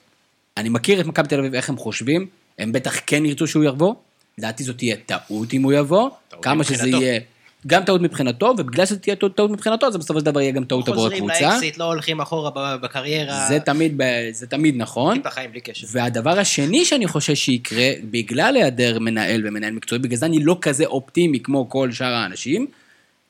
אני 0.57 0.69
מכיר 0.69 1.01
את 1.01 1.07
מכבי 1.07 1.29
תל 1.29 1.39
אביב, 1.39 1.55
איך 1.55 1.69
הם 1.69 1.77
חושבים, 1.77 2.27
הם 2.59 2.73
בטח 2.73 2.97
כן 3.07 3.27
ירצו 3.27 3.47
שהוא 3.47 3.65
יבוא, 3.65 3.95
לדעתי 4.39 4.65
זאת 4.65 4.77
תהיה 4.77 4.97
טעות 5.07 5.55
אם 5.55 5.63
הוא 5.63 5.73
יבוא, 5.73 6.11
כמה 6.43 6.65
שזה. 6.65 6.89
יהיה, 6.89 7.21
גם 7.67 7.85
טעות 7.85 8.01
מבחינתו, 8.01 8.47
ובגלל 8.59 8.87
שזו 8.87 8.97
תהיה 8.97 9.17
טעות- 9.17 9.51
מבחינתו, 9.51 9.87
אז 9.87 9.97
בסופו 9.97 10.21
של 10.21 10.25
דבר 10.27 10.41
יהיה 10.41 10.53
גם 10.53 10.65
טעות 10.65 10.89
עבור 10.89 11.03
חוזרים 11.03 11.25
הקבוצה. 11.25 11.51
לאקזיט, 11.51 11.79
לא 11.79 11.85
הולכים 11.85 12.21
אחורה 12.21 12.77
בקריירה. 12.77 13.47
זה 13.49 13.61
תמיד, 13.61 14.01
זה 14.33 14.47
תמיד 14.47 14.75
נכון. 14.77 15.17
טיפ 15.17 15.27
החיים 15.27 15.51
בלי 15.51 15.61
קשר. 15.61 15.87
והדבר 15.91 16.39
השני 16.39 16.85
שאני 16.85 17.07
חושב 17.07 17.35
שיקרה, 17.35 17.91
בגלל 18.11 18.57
היעדר 18.57 18.99
מנהל 18.99 19.49
ומנהל 19.49 19.73
מקצועי, 19.73 19.99
בגלל 19.99 20.17
זה 20.17 20.27
אני 20.27 20.45
לא 20.45 20.59
כזה 20.61 20.87
אופטימי 20.87 21.41
כמו 21.41 21.69
כל 21.69 21.93
שאר 21.93 22.15
האנשים, 22.15 22.67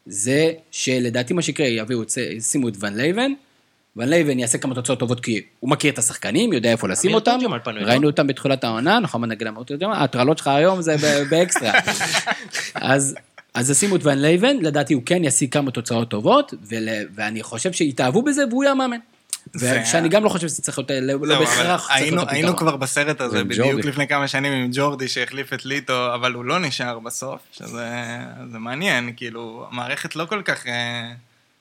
זה 0.06 0.52
שלדעתי 0.70 1.34
מה 1.34 1.42
שיקרה, 1.42 1.66
יביאו, 1.66 2.02
שימו 2.40 2.68
את 2.68 2.74
ון 2.80 2.96
לייבן, 2.96 3.32
ון 3.96 4.08
לייבן 4.08 4.38
יעשה 4.38 4.58
כמה 4.58 4.74
תוצאות 4.74 4.98
טובות 4.98 5.20
כי 5.20 5.40
הוא 5.60 5.70
מכיר 5.70 5.92
את 5.92 5.98
השחקנים, 5.98 6.52
יודע 6.52 6.70
איפה 6.70 6.88
לשים 6.88 7.14
אותם, 7.14 7.38
לא? 7.66 7.80
ראינו 7.80 8.06
אותם 8.06 8.26
בתחילת 8.26 8.64
העונה, 8.64 8.98
נכון, 8.98 9.24
נגיד 9.24 9.48
תורג'מן, 9.66 9.92
ההטרלות 9.92 10.38
שלך 10.38 10.48
היום 10.48 10.82
זה 10.82 10.96
באקסטרה. 11.30 11.72
אז... 12.74 13.16
אז 13.54 13.70
ישימו 13.70 13.96
את 13.96 14.06
ון 14.06 14.18
לייבן, 14.18 14.56
לדעתי 14.56 14.94
הוא 14.94 15.02
כן 15.06 15.24
ישיג 15.24 15.52
כמה 15.52 15.70
תוצאות 15.70 16.10
טובות, 16.10 16.54
ול, 16.68 16.88
ואני 17.14 17.42
חושב 17.42 17.72
שיתאהבו 17.72 18.22
בזה 18.22 18.42
והוא 18.50 18.64
יהיה 18.64 18.72
המאמן. 18.72 18.98
ושאני 19.54 20.08
גם 20.08 20.24
לא 20.24 20.28
חושב 20.28 20.48
שזה 20.48 20.62
צריך 20.62 20.78
להיות, 20.78 20.90
לא, 20.90 20.98
לא 21.00 21.26
זהו, 21.26 21.36
אבל 21.36 21.44
בהכרח 21.44 21.88
צריך 21.98 22.28
היינו. 22.32 22.56
כבר 22.56 22.76
בסרט 22.76 23.20
הזה 23.20 23.44
בדיוק. 23.44 23.84
לפני 23.84 24.08
כמה 24.08 24.28
שנים 24.28 24.52
עם 24.52 24.70
ג'ורדי 24.72 25.08
שהחליף 25.08 25.52
את 25.52 25.64
ליטו, 25.64 26.14
אבל 26.14 26.32
הוא 26.32 26.44
לא 26.44 26.58
נשאר 26.58 26.98
בסוף, 26.98 27.40
שזה 27.52 27.88
זה 28.52 28.58
מעניין, 28.58 29.12
כאילו, 29.16 29.66
המערכת 29.70 30.16
לא 30.16 30.24
כל 30.24 30.42
כך 30.44 30.66
אה, 30.66 31.12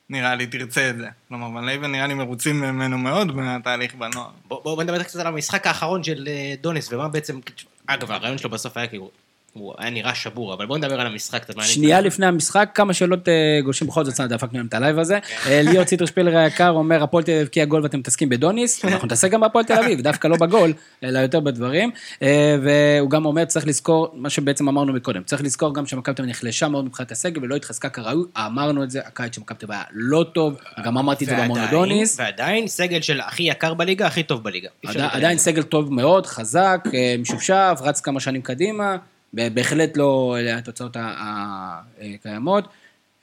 נראה 0.09 0.35
לי 0.35 0.47
תרצה 0.47 0.89
את 0.89 0.97
זה. 0.97 1.07
כלומר, 1.27 1.47
ון 1.47 1.65
לייבן 1.65 1.91
נראה 1.91 2.07
לי 2.07 2.13
מרוצים 2.13 2.61
ממנו 2.61 2.97
מאוד 2.97 3.35
מהתהליך 3.35 3.95
בנוער. 3.95 4.29
בוא 4.47 4.63
בוא 4.63 4.83
נדבר 4.83 5.03
קצת 5.03 5.19
על 5.19 5.27
המשחק 5.27 5.67
האחרון 5.67 6.03
של 6.03 6.27
אה, 6.27 6.53
דוניס, 6.61 6.93
ומה 6.93 7.07
בעצם... 7.07 7.39
אגב, 7.87 8.11
הרעיון 8.11 8.37
שלו 8.37 8.49
בסוף 8.49 8.77
היה 8.77 8.87
כאילו... 8.87 9.11
הוא 9.59 9.73
היה 9.77 9.89
נראה 9.89 10.15
שבור, 10.15 10.53
אבל 10.53 10.65
בוא 10.65 10.77
נדבר 10.77 11.01
על 11.01 11.07
המשחק. 11.07 11.45
שנייה 11.61 12.01
לפני 12.01 12.25
המשחק, 12.25 12.69
כמה 12.73 12.93
שאלות 12.93 13.29
אה, 13.29 13.33
גולשים 13.63 13.87
בכל 13.87 14.05
זאת, 14.05 14.19
דפקנו 14.21 14.57
להם 14.57 14.65
את 14.67 14.73
ה 14.73 14.79
live 14.79 14.99
הזה. 14.99 15.19
אה, 15.47 15.61
ליאור 15.63 15.83
ציטרשפילר 15.83 16.37
היקר 16.37 16.69
אומר, 16.69 17.03
הפועל 17.03 17.23
תל 17.23 17.31
אביב 17.31 17.41
הבקיע 17.43 17.65
גול 17.65 17.83
ואתם 17.83 17.99
מתעסקים 17.99 18.29
בדוניס, 18.29 18.79
אנחנו 18.85 19.05
נתעסק 19.05 19.31
גם 19.31 19.41
בהפועל 19.41 19.65
תל 19.65 19.73
אביב, 19.73 20.01
דווקא 20.01 20.27
לא 20.27 20.37
בגול, 20.37 20.73
אלא 21.03 21.19
יותר 21.19 21.39
בדברים. 21.39 21.91
אה, 22.21 22.55
והוא 22.63 23.09
גם 23.09 23.25
אומר, 23.25 23.45
צריך 23.45 23.67
לזכור, 23.67 24.11
מה 24.13 24.29
שבעצם 24.29 24.67
אמרנו 24.67 24.93
מקודם, 24.93 25.23
צריך 25.23 25.43
לזכור 25.43 25.73
גם 25.75 25.85
שמכבי 25.85 26.15
תל 26.15 26.21
אביב 26.21 26.29
נחלשה 26.35 26.67
מאוד 26.67 26.85
מבחינת 26.85 27.11
הסגל 27.11 27.43
ולא 27.43 27.55
התחזקה 27.55 27.89
כראוי, 27.89 28.23
אמרנו 28.37 28.83
את 28.83 28.91
זה, 28.91 28.99
הקיץ 29.05 29.35
של 29.35 29.41
מכבי 29.41 29.57
תל 29.59 29.65
אביב 29.65 29.71
היה 29.75 29.83
לא 29.93 30.25
טוב, 30.33 30.53
גם 30.85 30.97
אמרתי 30.97 31.23
את 31.23 31.29
זה 31.29 31.35
ועדיין- 31.35 31.51
במונודוניס. 31.51 32.19
ועדיין 32.19 32.67
סגל 32.67 33.01
של 33.01 33.19
הכי 33.21 33.43
יקר 33.43 33.73
בליגה, 33.73 34.07
הכי 34.07 34.23
טוב 34.23 34.43
בליגה. 34.43 34.69
עדיין-. 34.85 35.37
סגל 35.37 35.63
טוב 35.63 35.93
מאוד, 35.93 36.25
חזק, 36.25 36.83
משופשף, 37.19 37.79
רץ 37.81 38.01
כמה 38.01 38.19
שנים 38.19 38.41
קדימה, 38.41 38.97
ב- 38.97 38.99
בהחלט 39.33 39.97
לא 39.97 40.35
אלה 40.39 40.57
התוצאות 40.57 40.97
הקיימות. 40.99 42.67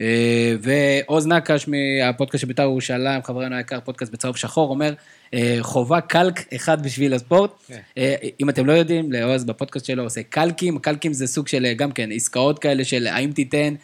אה, 0.01 0.55
ועוז 0.61 1.27
נקש 1.27 1.69
מהפודקאסט 1.69 2.40
של 2.40 2.47
בית"ר 2.47 2.62
ירושלים, 2.62 3.23
חברנו 3.23 3.57
היקר, 3.57 3.81
פודקאסט 3.81 4.12
בצהוב 4.12 4.37
שחור, 4.37 4.71
אומר, 4.71 4.95
אה, 5.35 5.59
חובה 5.61 6.01
קלק 6.01 6.53
אחד 6.55 6.83
בשביל 6.83 7.14
הספורט. 7.14 7.51
אה, 7.99 8.14
אם 8.40 8.49
אתם 8.49 8.66
לא 8.66 8.73
יודעים, 8.73 9.12
לעוז 9.12 9.45
בפודקאסט 9.45 9.87
שלו 9.87 10.03
עושה 10.03 10.23
קלקים, 10.23 10.79
קלקים 10.79 11.12
זה 11.12 11.27
סוג 11.27 11.49
של, 11.49 11.73
גם 11.77 11.92
כן, 11.92 12.12
עסקאות 12.12 12.59
כאלה 12.59 12.85
של 12.85 13.07
האם 13.07 13.33
תיתן 13.33 13.75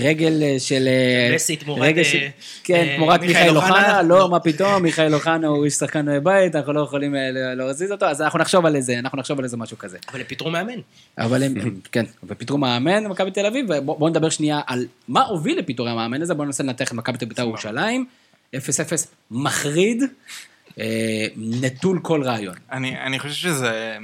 רגל 0.00 0.42
אה, 0.42 0.56
של... 0.58 0.88
אה, 0.88 1.34
מסי 1.34 1.56
תמורת, 1.56 1.82
רגל 1.82 2.04
של- 2.04 2.18
אה, 2.18 2.28
כן, 2.64 2.74
אה, 2.90 2.96
תמורת 2.96 3.20
מיכאל 3.20 3.56
אוחנה. 3.56 4.02
לא, 4.02 4.28
מה 4.30 4.40
פתאום, 4.40 4.82
מיכאל 4.82 5.14
אוחנה 5.14 5.46
הוא 5.46 5.64
איש 5.64 5.74
שחקן 5.74 6.24
בית, 6.24 6.56
אנחנו 6.56 6.72
לא 6.72 6.80
יכולים 6.80 7.16
אה, 7.16 7.20
להזיז 7.54 7.92
אותו, 7.92 8.06
אז 8.06 8.22
אנחנו 8.22 8.38
נחשוב 8.38 8.66
על 8.66 8.76
איזה, 8.76 8.98
אנחנו 8.98 9.18
נחשוב 9.18 9.38
על 9.38 9.44
איזה 9.44 9.56
משהו 9.56 9.78
כזה. 9.78 9.98
אבל 10.10 10.20
הם 10.20 10.26
פיטרו 10.26 10.50
מאמן. 10.50 10.78
אבל 11.18 11.42
הם, 11.42 11.54
הם- 11.60 11.80
כן, 11.92 12.04
ופיטרו 12.24 12.58
מאמן 12.58 13.04
במכבי 13.04 13.30
תל 13.30 13.46
אביב, 13.46 13.66
ובואו 13.68 14.08
נדבר 14.08 14.28
שנייה 14.28 14.60
על 14.66 14.86
מה 15.08 15.22
הוביל 15.24 15.58
לפיטורי 15.58 15.90
המאמן 15.90 16.22
הזה, 16.22 16.34
בואו 16.34 16.46
ננסה 16.46 16.62
לנתח 16.62 16.88
את 16.88 16.92
מכבי 16.92 17.18
תל 17.18 17.24
אביב 17.24 17.28
בית"ר 17.28 17.42
ירושלים, 17.42 18.06
0-0 18.56 18.58
מחריד, 19.30 20.02
אה, 20.80 20.84
נטול 21.36 21.98
כל 22.02 22.22
רעיון. 22.22 22.54
אני, 22.72 22.96
אני 23.06 23.18
חושב 23.18 23.34
שזה, 23.34 23.96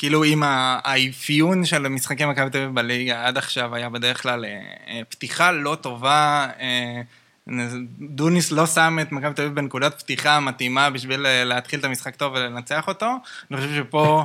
כאילו 0.00 0.24
אם 0.24 0.42
האפיון 0.42 1.64
של 1.64 1.88
משחקי 1.88 2.24
מכבי 2.26 2.50
תל 2.50 2.58
אביב 2.58 2.74
בליגה 2.74 3.26
עד 3.26 3.38
עכשיו 3.38 3.74
היה 3.74 3.88
בדרך 3.88 4.22
כלל 4.22 4.44
אה, 4.44 4.50
אה, 4.88 5.00
פתיחה 5.08 5.52
לא 5.52 5.76
טובה, 5.80 6.48
אה, 6.60 7.02
דוניס 8.00 8.50
לא 8.50 8.66
שם 8.66 8.98
את 9.02 9.12
מכבי 9.12 9.34
תל 9.34 9.42
אביב 9.42 9.54
בנקודת 9.54 10.02
פתיחה 10.02 10.36
המתאימה 10.36 10.90
בשביל 10.90 11.44
להתחיל 11.44 11.80
את 11.80 11.84
המשחק 11.84 12.16
טוב 12.16 12.32
ולנצח 12.32 12.88
אותו. 12.88 13.06
אני 13.50 13.60
חושב 13.60 13.74
שפה 13.76 14.24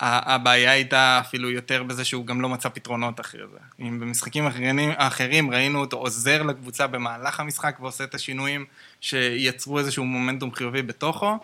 הבעיה 0.00 0.70
הייתה 0.70 1.20
אפילו 1.20 1.50
יותר 1.50 1.82
בזה 1.82 2.04
שהוא 2.04 2.26
גם 2.26 2.40
לא 2.40 2.48
מצא 2.48 2.68
פתרונות 2.68 3.20
אחרי 3.20 3.42
זה. 3.52 3.58
אם 3.80 4.00
במשחקים 4.00 4.46
אחרים, 4.46 4.90
אחרים 4.96 5.50
ראינו 5.50 5.80
אותו 5.80 5.96
עוזר 5.96 6.42
לקבוצה 6.42 6.86
במהלך 6.86 7.40
המשחק 7.40 7.76
ועושה 7.80 8.04
את 8.04 8.14
השינויים 8.14 8.64
שיצרו 9.00 9.78
איזשהו 9.78 10.04
מומנטום 10.04 10.52
חיובי 10.52 10.82
בתוכו, 10.82 11.38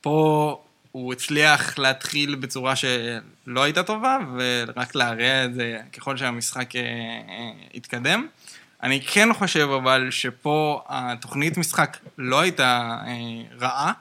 פה 0.00 0.56
הוא 0.92 1.12
הצליח 1.12 1.78
להתחיל 1.78 2.34
בצורה 2.34 2.76
שלא 2.76 3.62
הייתה 3.62 3.82
טובה, 3.82 4.18
ורק 4.36 4.94
להרע 4.94 5.44
את 5.44 5.54
זה 5.54 5.78
ככל 5.92 6.16
שהמשחק 6.16 6.76
אה, 6.76 6.80
אה, 6.80 7.50
התקדם. 7.74 8.26
אני 8.82 9.00
כן 9.00 9.34
חושב 9.34 9.68
אבל 9.76 10.08
שפה 10.10 10.82
התוכנית 10.88 11.56
משחק 11.56 11.96
לא 12.18 12.40
הייתה 12.40 12.98
אה, 13.06 13.56
רעה, 13.60 13.92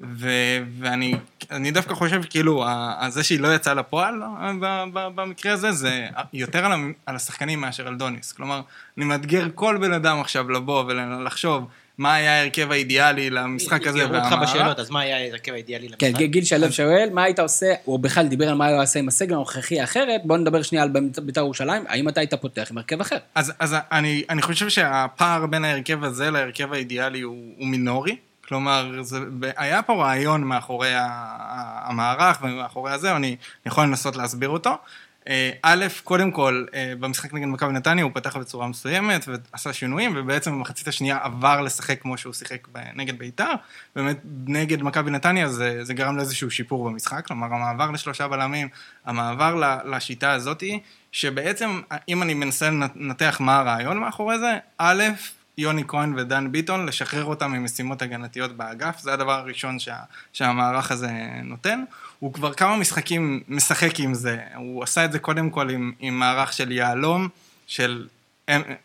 ו- 0.00 0.62
ואני 0.78 1.14
אני 1.50 1.70
דווקא 1.70 1.94
חושב 1.94 2.22
כאילו, 2.30 2.66
זה 3.08 3.24
שהיא 3.24 3.40
לא 3.40 3.54
יצאה 3.54 3.74
לפועל 3.74 4.22
במקרה 4.92 5.52
הזה, 5.52 5.72
זה 5.72 6.06
יותר 6.32 6.66
על, 7.06 7.16
השחקנים 7.16 7.60
מאשר 7.60 7.88
על 7.88 7.96
דוניס. 7.96 8.32
כלומר, 8.32 8.60
אני 8.96 9.04
מאתגר 9.04 9.46
כל 9.54 9.76
בן 9.80 9.92
אדם 9.92 10.20
עכשיו 10.20 10.50
לבוא 10.50 10.84
ולחשוב 10.84 11.66
מה 11.98 12.14
היה 12.14 12.38
ההרכב 12.38 12.72
האידיאלי 12.72 13.30
למשחק 13.30 13.86
הזה 13.86 13.98
יראו 13.98 14.14
אותך. 14.16 14.34
בשאלות, 14.42 14.78
אז 14.78 14.90
מה 14.90 15.00
היה 15.00 15.16
ההרכב 15.16 15.52
האידיאלי 15.52 15.88
למשחק? 15.88 16.00
כן, 16.00 16.26
גיל- 16.26 16.44
שלו 16.44 16.72
שואל, 16.72 17.08
מה 17.12 17.22
היית 17.22 17.38
עושה, 17.38 17.74
הוא 17.84 17.98
בכלל 18.00 18.26
דיבר 18.26 18.48
על 18.48 18.54
מה 18.54 18.68
הוא 18.68 18.82
עושה 18.82 18.98
עם 18.98 19.08
הסגל 19.08 19.34
הנוכחי 19.34 19.80
האחרת, 19.80 20.20
בוא 20.24 20.36
נדבר 20.36 20.62
שנייה 20.62 20.84
על 20.84 20.90
בית"ר 21.22 21.40
ירושלים, 21.40 21.84
האם 21.88 22.08
אתה 22.08 22.20
היית 22.20 22.34
פותח 22.34 22.68
עם 22.70 22.78
הרכב 22.78 23.00
אחר? 23.00 23.16
אז, 23.34 23.52
אז 23.58 23.76
אני, 23.92 24.24
אני 24.30 24.42
חושב 24.42 24.68
שהפער 24.68 25.46
בין 25.46 25.64
ההרכב 25.64 26.04
הזה 26.04 26.30
להרכב 26.30 26.72
האידיאלי 26.72 27.20
הוא, 27.20 27.36
הוא 27.58 27.66
מינורי. 27.68 28.16
כלומר, 28.48 28.92
זה, 29.02 29.18
היה 29.56 29.82
פה 29.82 29.92
רעיון 30.04 30.44
מאחורי 30.44 30.90
המערך 31.84 32.38
ומאחורי 32.42 32.92
הזה, 32.92 33.16
אני 33.16 33.36
יכול 33.66 33.84
לנסות 33.84 34.16
להסביר 34.16 34.48
אותו. 34.48 34.70
אה, 35.28 35.50
א', 35.62 35.86
קודם 36.04 36.30
כל, 36.30 36.64
אה, 36.74 36.92
במשחק 37.00 37.34
נגד 37.34 37.46
מכבי 37.46 37.72
נתניה 37.72 38.04
הוא 38.04 38.12
פתח 38.14 38.36
בצורה 38.36 38.68
מסוימת 38.68 39.24
ועשה 39.28 39.72
שינויים, 39.72 40.12
ובעצם 40.16 40.52
במחצית 40.52 40.88
השנייה 40.88 41.18
עבר 41.22 41.60
לשחק 41.60 42.02
כמו 42.02 42.18
שהוא 42.18 42.32
שיחק 42.32 42.68
נגד 42.94 43.18
ביתר. 43.18 43.52
באמת, 43.96 44.18
נגד 44.46 44.82
מכבי 44.82 45.10
נתניה 45.10 45.48
זה, 45.48 45.84
זה 45.84 45.94
גרם 45.94 46.16
לאיזשהו 46.16 46.50
שיפור 46.50 46.90
במשחק, 46.90 47.26
כלומר, 47.26 47.46
המעבר 47.46 47.90
לשלושה 47.90 48.28
בלמים, 48.28 48.68
המעבר 49.04 49.80
לשיטה 49.84 50.32
הזאתי, 50.32 50.80
שבעצם, 51.12 51.80
אם 52.08 52.22
אני 52.22 52.34
מנסה 52.34 52.70
לנתח 52.70 53.36
מה 53.40 53.58
הרעיון 53.58 53.98
מאחורי 53.98 54.38
זה, 54.38 54.58
א', 54.78 55.02
יוני 55.58 55.82
כהן 55.88 56.14
ודן 56.16 56.52
ביטון, 56.52 56.86
לשחרר 56.86 57.24
אותם 57.24 57.52
ממשימות 57.52 58.02
הגנתיות 58.02 58.56
באגף, 58.56 58.98
זה 59.00 59.12
הדבר 59.12 59.32
הראשון 59.32 59.78
שה, 59.78 59.96
שהמערך 60.32 60.90
הזה 60.90 61.10
נותן. 61.44 61.84
הוא 62.18 62.32
כבר 62.32 62.52
כמה 62.52 62.76
משחקים 62.76 63.42
משחק 63.48 64.00
עם 64.00 64.14
זה, 64.14 64.38
הוא 64.54 64.82
עשה 64.82 65.04
את 65.04 65.12
זה 65.12 65.18
קודם 65.18 65.50
כל 65.50 65.70
עם, 65.70 65.92
עם 65.98 66.18
מערך 66.18 66.52
של 66.52 66.72
יהלום, 66.72 67.28
של 67.66 68.06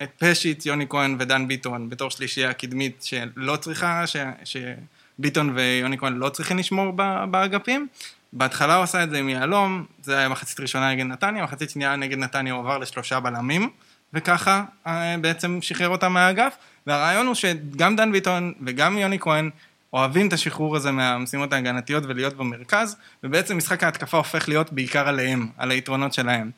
את 0.04 0.10
פשיץ, 0.20 0.66
יוני 0.66 0.86
כהן 0.90 1.16
ודן 1.20 1.48
ביטון 1.48 1.90
בתור 1.90 2.12
שלישייה 2.12 2.54
קדמית 2.54 3.04
שלא 3.04 3.56
צריכה, 3.56 4.08
ש, 4.08 4.16
שביטון 4.44 5.54
ויוני 5.56 5.98
כהן 5.98 6.14
לא 6.14 6.30
צריכים 6.30 6.58
לשמור 6.58 6.92
באגפים. 7.32 7.88
בהתחלה 8.34 8.76
הוא 8.76 8.84
עשה 8.84 9.04
את 9.04 9.10
זה 9.10 9.18
עם 9.18 9.30
יהלום, 9.30 9.86
זה 10.04 10.18
היה 10.18 10.30
מחצית 10.30 10.60
ראשונה 10.60 10.92
נגד 10.92 11.06
נתניה, 11.06 11.44
מחצית 11.44 11.70
שנייה 11.70 11.96
נגד 11.96 12.18
נתניה 12.18 12.54
הוא 12.54 12.62
עבר 12.62 12.78
לשלושה 12.78 13.20
בלמים, 13.20 13.70
וככה 14.14 14.64
אה, 14.88 15.16
בעצם 15.22 15.60
שחרר 15.62 15.90
אותם 15.90 16.14
מהאגף. 16.14 16.56
והרעיון 16.88 17.28
הוא 17.28 17.36
שגם 17.36 17.96
דן 17.96 18.12
ביטון 18.12 18.54
וגם 18.66 18.98
יוני 18.98 19.20
כהן 19.20 19.50
אוהבים 19.94 20.28
את 20.28 20.34
השחרור 20.34 20.76
הזה 20.76 20.92
מהמשימות 20.92 21.54
ההגנתיות 21.54 22.04
ולהיות 22.08 22.34
במרכז, 22.34 22.96
ובעצם 23.24 23.58
משחק 23.58 23.84
ההתקפה 23.84 24.18
הופך 24.18 24.50
להיות 24.50 24.74
בעיקר 24.74 25.08
עליהם, 25.08 25.48
על 25.58 25.72
היתרונות 25.72 26.14
שלהם. 26.14 26.52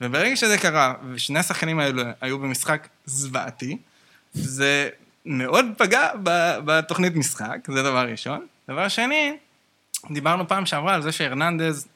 וברגע 0.00 0.36
שזה 0.36 0.58
קרה, 0.58 0.94
ושני 1.12 1.38
השחקנים 1.38 1.78
האלו 1.78 2.02
היו 2.20 2.38
במשחק 2.38 2.88
זוועתי, 3.06 3.76
זה 4.32 4.88
מאוד 5.26 5.66
פגע 5.78 6.08
בתוכנית 6.64 7.16
משחק, 7.16 7.58
זה 7.68 7.82
דבר 7.82 8.08
ראשון. 8.10 8.46
דבר 8.68 8.88
שני, 8.88 9.36
דיברנו 10.10 10.48
פעם 10.48 10.66
שעברה 10.66 10.94
על 10.94 11.02
זה 11.02 11.12
שהרננדז, 11.12 11.88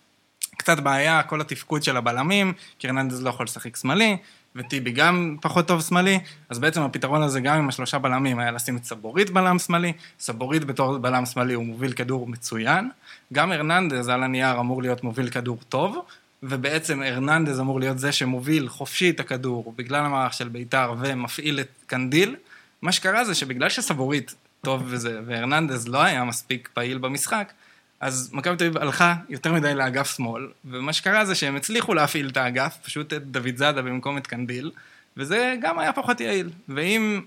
קצת 0.58 0.80
בעיה, 0.80 1.22
כל 1.22 1.40
התפקוד 1.40 1.82
של 1.82 1.96
הבלמים, 1.96 2.52
כי 2.78 2.86
הרננדז 2.88 3.22
לא 3.22 3.30
יכול 3.30 3.44
לשחק 3.44 3.76
שמאלי, 3.76 4.16
וטיבי 4.56 4.92
גם 4.92 5.36
פחות 5.40 5.68
טוב 5.68 5.82
שמאלי, 5.82 6.20
אז 6.48 6.58
בעצם 6.58 6.82
הפתרון 6.82 7.22
הזה 7.22 7.40
גם 7.40 7.56
עם 7.56 7.68
השלושה 7.68 7.98
בלמים 7.98 8.38
היה 8.38 8.50
לשים 8.50 8.76
את 8.76 8.84
סבורית 8.84 9.30
בלם 9.30 9.58
שמאלי, 9.58 9.92
סבורית 10.20 10.64
בתור 10.64 10.98
בלם 10.98 11.26
שמאלי 11.26 11.54
הוא 11.54 11.64
מוביל 11.64 11.92
כדור 11.92 12.26
מצוין, 12.26 12.90
גם 13.32 13.52
הרננדז 13.52 14.08
על 14.08 14.22
הנייר 14.22 14.60
אמור 14.60 14.82
להיות 14.82 15.04
מוביל 15.04 15.30
כדור 15.30 15.58
טוב, 15.68 15.98
ובעצם 16.42 17.02
הרננדז 17.02 17.60
אמור 17.60 17.80
להיות 17.80 17.98
זה 17.98 18.12
שמוביל 18.12 18.68
חופשי 18.68 19.10
את 19.10 19.20
הכדור 19.20 19.74
בגלל 19.76 20.04
המערך 20.04 20.34
של 20.34 20.48
בית"ר 20.48 20.94
ומפעיל 20.98 21.60
את 21.60 21.68
קנדיל. 21.86 22.36
מה 22.82 22.92
שקרה 22.92 23.24
זה 23.24 23.34
שבגלל 23.34 23.68
שסבורית 23.68 24.34
טוב 24.62 24.82
וזה, 24.86 25.20
והרננדז 25.26 25.88
לא 25.88 26.02
היה 26.02 26.24
מספיק 26.24 26.68
פעיל 26.74 26.98
במשחק, 26.98 27.52
אז 28.00 28.30
מכבי 28.32 28.56
תל 28.56 28.64
אביב 28.64 28.78
הלכה 28.78 29.14
יותר 29.28 29.52
מדי 29.52 29.74
לאגף 29.74 30.16
שמאל, 30.16 30.48
ומה 30.64 30.92
שקרה 30.92 31.24
זה 31.24 31.34
שהם 31.34 31.56
הצליחו 31.56 31.94
להפעיל 31.94 32.28
את 32.28 32.36
האגף, 32.36 32.78
פשוט 32.82 33.12
את 33.12 33.26
דוד 33.26 33.56
זאדה 33.56 33.82
במקום 33.82 34.18
את 34.18 34.26
קנדיל, 34.26 34.70
וזה 35.16 35.54
גם 35.62 35.78
היה 35.78 35.92
פחות 35.92 36.20
יעיל. 36.20 36.50
ואם, 36.68 37.20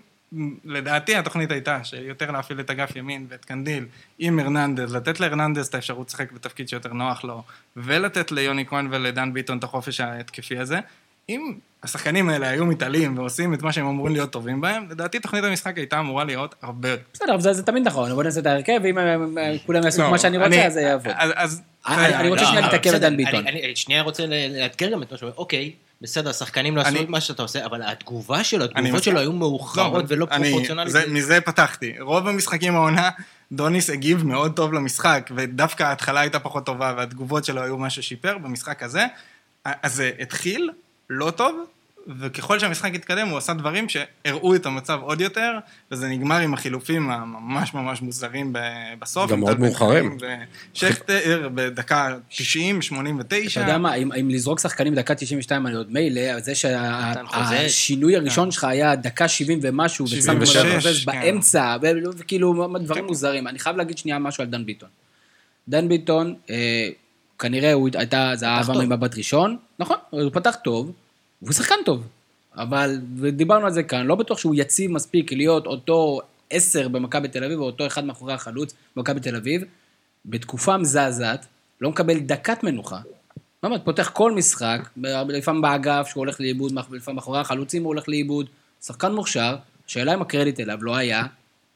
לדעתי 0.66 1.16
התוכנית 1.16 1.52
הייתה 1.52 1.84
שיותר 1.84 2.32
להפעיל 2.32 2.60
את 2.60 2.70
אגף 2.70 2.96
ימין 2.96 3.26
ואת 3.30 3.46
קנדיל 3.46 3.86
עם 4.20 4.40
הרננדז, 4.40 4.96
לתת 4.96 5.20
להרננדז 5.20 5.68
את 5.68 5.76
האפשרות 5.76 6.08
לשחק 6.08 6.32
בתפקיד 6.32 6.70
שיותר 6.70 6.94
נוח 6.94 7.24
לו, 7.24 7.44
ולתת 7.78 8.32
ליוני 8.32 8.66
כהן 8.66 8.88
ולדן 8.92 9.34
ביטון 9.34 9.58
את 9.58 9.64
החופש 9.64 10.00
ההתקפי 10.00 10.58
הזה, 10.58 10.80
אם 11.30 11.54
השחקנים 11.84 12.30
האלה 12.30 12.50
היו 12.50 12.66
מתעלים 12.66 13.18
ועושים 13.18 13.54
את 13.54 13.62
מה 13.62 13.72
שהם 13.74 13.86
אמורים 13.88 14.14
להיות 14.14 14.32
טובים 14.32 14.62
בהם, 14.62 14.90
לדעתי 14.90 15.20
תוכנית 15.20 15.44
המשחק 15.44 15.78
הייתה 15.78 16.00
אמורה 16.00 16.24
להיות 16.24 16.56
הרבה 16.62 16.90
יותר. 16.90 17.04
בסדר, 17.14 17.34
אבל 17.34 17.42
זה- 17.42 17.54
זה 17.54 17.64
תמיד 17.64 17.88
נכון, 17.88 18.14
בוא 18.14 18.24
נעשה 18.24 18.40
את 18.40 18.46
ההרכב, 18.46 18.80
ואם 18.84 18.98
כולם 19.66 19.84
יעשו 19.84 20.02
לא, 20.02 20.08
כמו 20.08 20.20
שאני 20.20 20.38
אני- 20.38 20.46
רוצה, 20.46 20.66
אז 20.68 20.74
זה 20.74 20.82
יעבוד. 20.82 21.14
אז- 21.18 21.32
אז... 21.36 21.62
אני- 21.88 22.16
אני 22.16 22.30
רוצה 22.30 22.42
לא, 22.42 22.48
שנייה 22.48 22.64
אבל 22.66 22.72
להתעכב 22.74 22.90
על 22.90 22.96
בסדר, 22.96 23.10
דן 23.10 23.18
ביטון. 23.18 23.48
אני 23.48 23.64
אני 23.66 23.76
שנייה 23.76 24.02
רוצה 24.02 24.24
לאתגר 24.50 24.90
גם 24.92 25.04
את 25.04 25.12
מה 25.12 25.18
שאומר, 25.18 25.34
אוקיי, 25.38 25.72
בסדר, 26.02 26.30
השחקנים 26.30 26.76
לא 26.76 26.82
עשו 26.82 27.02
את 27.02 27.10
מה 27.10 27.22
שאתה 27.22 27.42
עושה, 27.42 27.66
אבל 27.66 27.82
התגובה 27.86 28.44
שלו, 28.44 28.66
התגובות. 28.66 29.04
שלו 29.04 29.20
היו 29.20 29.32
מאוחרות 29.34 30.06
ולא 30.08 30.28
אני- 30.32 30.44
פרופורציונליות. 30.50 30.92
זה- 30.92 31.04
מזה 31.08 31.42
פתחתי. 31.42 31.94
רוב 32.00 32.28
המשחקים 32.28 32.76
העונה, 32.76 33.10
דוניס 33.52 33.90
הגיב 33.90 34.24
מאוד 34.26 34.56
טוב 34.56 34.74
למשחק, 34.74 35.30
ודווקא 35.36 35.84
ההתחלה 35.84 36.20
הייתה 36.20 36.40
פחות 36.40 36.66
טובה, 36.66 36.94
והתגובות 36.98 37.46
שלו 37.46 37.62
היו 37.64 37.78
מה 37.78 37.90
ששיפר 37.90 38.38
במשחק 38.38 38.84
הזה. 38.84 39.06
אז 39.66 39.96
זה 39.96 40.12
התחיל 40.20 40.70
לא 41.10 41.32
טוב, 41.32 41.66
וככל 42.20 42.60
שהמשחק 42.60 42.96
התקדם, 42.96 43.28
הוא 43.28 43.38
עשה 43.38 43.54
דברים 43.54 43.88
שהראו 43.90 44.56
את 44.56 44.66
המצב 44.66 45.00
עוד 45.02 45.22
יותר, 45.22 45.52
וזה 45.92 46.08
נגמר 46.08 46.40
עם 46.40 46.54
החילופים 46.54 47.10
הממש 47.10 47.74
ממש 47.74 48.02
מוזרים 48.02 48.54
בסוף. 49.00 49.32
גם 49.32 49.40
מאוד 49.40 49.60
מאוחרים. 49.60 50.18
ושכטר 50.74 51.50
בדקה 51.56 52.16
90, 52.30 52.82
89. 52.82 53.62
אתה 53.62 53.70
יודע 53.70 53.78
מה, 53.78 53.96
אם, 53.96 54.12
אם 54.12 54.30
לזרוק 54.30 54.60
שחקנים 54.60 54.96
דקה 54.96 55.16
92 55.16 55.68
אני 55.68 55.76
עוד 55.76 55.92
מילא, 55.92 56.40
זה. 56.40 56.56
שהשינוי 56.56 58.16
הראשון 58.16 58.52
שלך 58.52 58.64
היה 58.64 58.96
דקה 58.96 59.28
70 59.28 59.60
ומשהו, 59.62 60.06
ושם 60.06 60.16
76, 60.16 60.56
אותך 60.56 60.68
חוזז 60.76 61.06
כן. 61.06 61.12
באמצע, 61.12 61.78
וכאילו 62.18 62.76
דברים 62.80 63.06
מוזרים. 63.06 63.48
אני 63.48 63.60
חייב 63.60 63.78
להגיד 63.78 63.98
שנייה 63.98 64.20
משהו 64.20 64.44
על 64.44 64.50
דן 64.50 64.66
ביטון. 64.66 64.90
דן 65.70 65.90
ביטון, 65.90 66.36
אה, 66.50 66.90
כנראה 67.40 67.74
הוא 67.74 67.90
הייתה, 67.94 68.32
זה 68.36 68.48
אהבה 68.48 68.74
טוב. 68.74 68.84
ממבט 68.84 69.18
ראשון, 69.18 69.58
נכון, 69.80 69.98
הוא 70.10 70.32
פתח 70.34 70.56
טוב, 70.64 70.92
והוא 71.42 71.54
שחקן 71.54 71.76
טוב. 71.86 72.08
אבל, 72.56 73.00
ודיברנו 73.18 73.66
על 73.66 73.72
זה 73.72 73.84
כאן, 73.84 74.06
לא 74.06 74.16
בטוח 74.16 74.38
שהוא 74.38 74.56
יציב 74.58 74.92
מספיק 74.92 75.32
להיות 75.32 75.66
אותו 75.66 76.20
עשר 76.50 76.88
במכבי 76.88 77.28
תל 77.28 77.44
אביב, 77.44 77.60
או 77.60 77.66
אותו 77.66 77.88
אחד 77.88 78.06
מאחורי 78.06 78.34
החלוץ 78.34 78.74
במכבי 78.96 79.20
תל 79.20 79.36
אביב, 79.36 79.64
בתקופה 80.26 80.78
מזעזעת, 80.78 81.46
לא 81.82 81.90
מקבל 81.90 82.20
דקת 82.20 82.64
מנוחה. 82.64 83.00
באמת, 83.64 83.82
פותח 83.86 84.12
כל 84.14 84.32
משחק, 84.32 84.90
לפעמים 85.28 85.62
באגף 85.62 86.08
שהוא 86.10 86.22
הולך 86.22 86.42
לאיבוד, 86.42 86.72
לפעמים 86.92 87.16
מאחורי 87.16 87.40
החלוצים 87.40 87.84
הוא 87.84 87.88
הולך 87.88 88.10
לאיבוד, 88.10 88.50
שחקן 88.82 89.12
מוכשר, 89.12 89.56
השאלה 89.88 90.14
אם 90.14 90.22
הקרדיט 90.22 90.60
אליו 90.60 90.84
לא 90.84 90.96
היה 90.96 91.24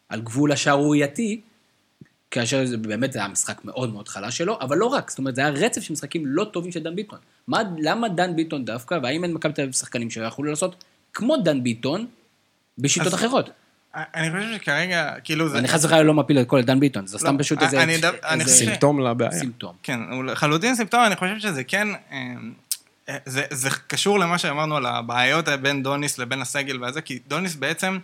על 0.10 0.22
גבול 0.22 0.52
השערורייתי, 0.52 1.42
כאשר 2.32 2.66
זה 2.66 2.78
באמת 2.78 3.16
היה 3.16 3.28
משחק 3.28 3.66
מאוד 3.66 3.94
מאוד 3.94 4.08
חלש 4.08 4.38
שלו, 4.38 4.58
אבל 4.62 4.78
לא 4.78 4.86
רק, 4.86 5.10
זאת 5.10 5.20
אומרת, 5.20 5.36
זה 5.36 5.42
היה 5.42 5.50
רצף 5.50 5.82
של 5.82 5.94
משחקים 5.94 6.24
לא 6.26 6.44
טובים 6.44 6.72
של 6.72 6.80
דן 6.84 6.96
ביטון. 6.96 7.20
מה, 7.48 7.60
למה 7.80 8.10
דן 8.10 8.36
ביטון 8.36 8.66
דווקא, 8.66 8.98
והאם 9.04 9.24
אין 9.24 9.34
מכבי 9.34 9.54
תל 9.54 9.62
אביב 9.62 9.74
שחקנים 9.74 10.10
שיכולו 10.10 10.50
לעשות 10.50 10.84
כמו 11.14 11.38
דן 11.38 11.64
ביטון, 11.64 12.06
בשיטות 12.78 13.08
אז- 13.08 13.14
אחרות? 13.14 13.50
אני 13.96 14.32
חושב 14.32 14.56
שכרגע, 14.56 15.14
כאילו 15.24 15.50
זה... 15.50 15.58
אני 15.58 15.68
חס 15.68 15.86
וחלילה 15.86 16.04
לא 16.04 16.14
מפיל 16.14 16.40
את 16.40 16.48
כל 16.48 16.62
דן 16.62 16.80
ביטון, 16.80 17.08
זה 17.08 17.18
סתם 17.18 17.38
פשוט 17.38 17.62
איזה 17.62 17.84
אני 17.84 17.98
דו- 17.98 18.08
אני 18.24 18.42
איזה 18.44 18.54
סימפטום 18.54 19.00
לבעיה. 19.00 19.32
סימפטום. 19.32 19.76
כן, 19.84 20.00
הוא 20.12 20.24
לחלוטין 20.24 20.76
סימפטום, 20.76 21.00
אני 21.06 21.16
חושב 21.16 21.40
שזה 21.40 21.64
כן... 21.64 21.88
אה, 22.12 22.18
זה, 23.26 23.44
זה 23.52 23.70
קשור 23.88 24.20
למה 24.20 24.38
שאמרנו 24.38 24.76
על 24.78 24.86
הבעיות 24.86 25.46
בין 25.62 25.84
דוניס 25.84 26.18
לבין 26.18 26.42
הסגל 26.42 26.84
והזה, 26.84 27.02
כי 27.02 27.20
דוניס 27.28 27.56
בעצם, 27.56 27.98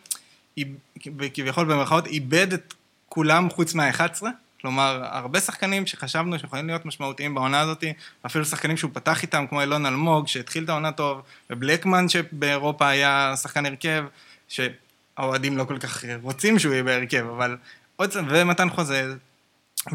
כביכול 1.33 1.65
במרכאות, 1.65 2.07
איבד 2.07 2.53
את 2.53 2.73
כולם 3.13 3.49
חוץ 3.49 3.73
מה-11. 3.73 4.23
כלומר, 4.61 5.01
הרבה 5.03 5.39
שחקנים 5.39 5.85
שחשבנו 5.85 6.39
שיכולים 6.39 6.67
להיות 6.67 6.85
משמעותיים 6.85 7.35
בעונה 7.35 7.59
הזאת, 7.59 7.83
אפילו 8.25 8.45
שחקנים 8.45 8.77
שהוא 8.77 8.91
פתח 8.93 9.21
איתם, 9.21 9.45
כמו 9.49 9.61
אילון 9.61 9.85
אלמוג, 9.85 10.27
שהתחיל 10.27 10.63
את 10.63 10.69
העונה 10.69 10.91
טוב, 10.91 11.21
ובלקמן 11.49 12.09
שבאירופה 12.09 12.87
היה 12.87 13.33
שחקן 13.41 13.65
הרכב, 13.65 14.05
שהאוהדים 14.47 15.57
לא 15.57 15.63
כל 15.63 15.77
כך 15.77 16.03
רוצים 16.21 16.59
שהוא 16.59 16.73
יהיה 16.73 16.83
בהרכב, 16.83 17.25
אבל 17.37 17.57
עוד 17.95 18.11
ומתן 18.29 18.69
חוזה, 18.69 19.13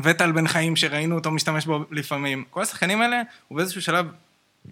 וטל 0.03 0.33
בן 0.33 0.49
חיים 0.49 0.77
שראינו 0.77 1.15
אותו 1.15 1.31
משתמש 1.31 1.67
בו 1.67 1.85
לפעמים. 1.91 2.45
כל 2.51 2.63
השחקנים 2.63 3.03
האלה, 3.03 3.23
הוא 3.49 3.57
באיזשהו 3.57 3.83
שלב, 3.83 4.07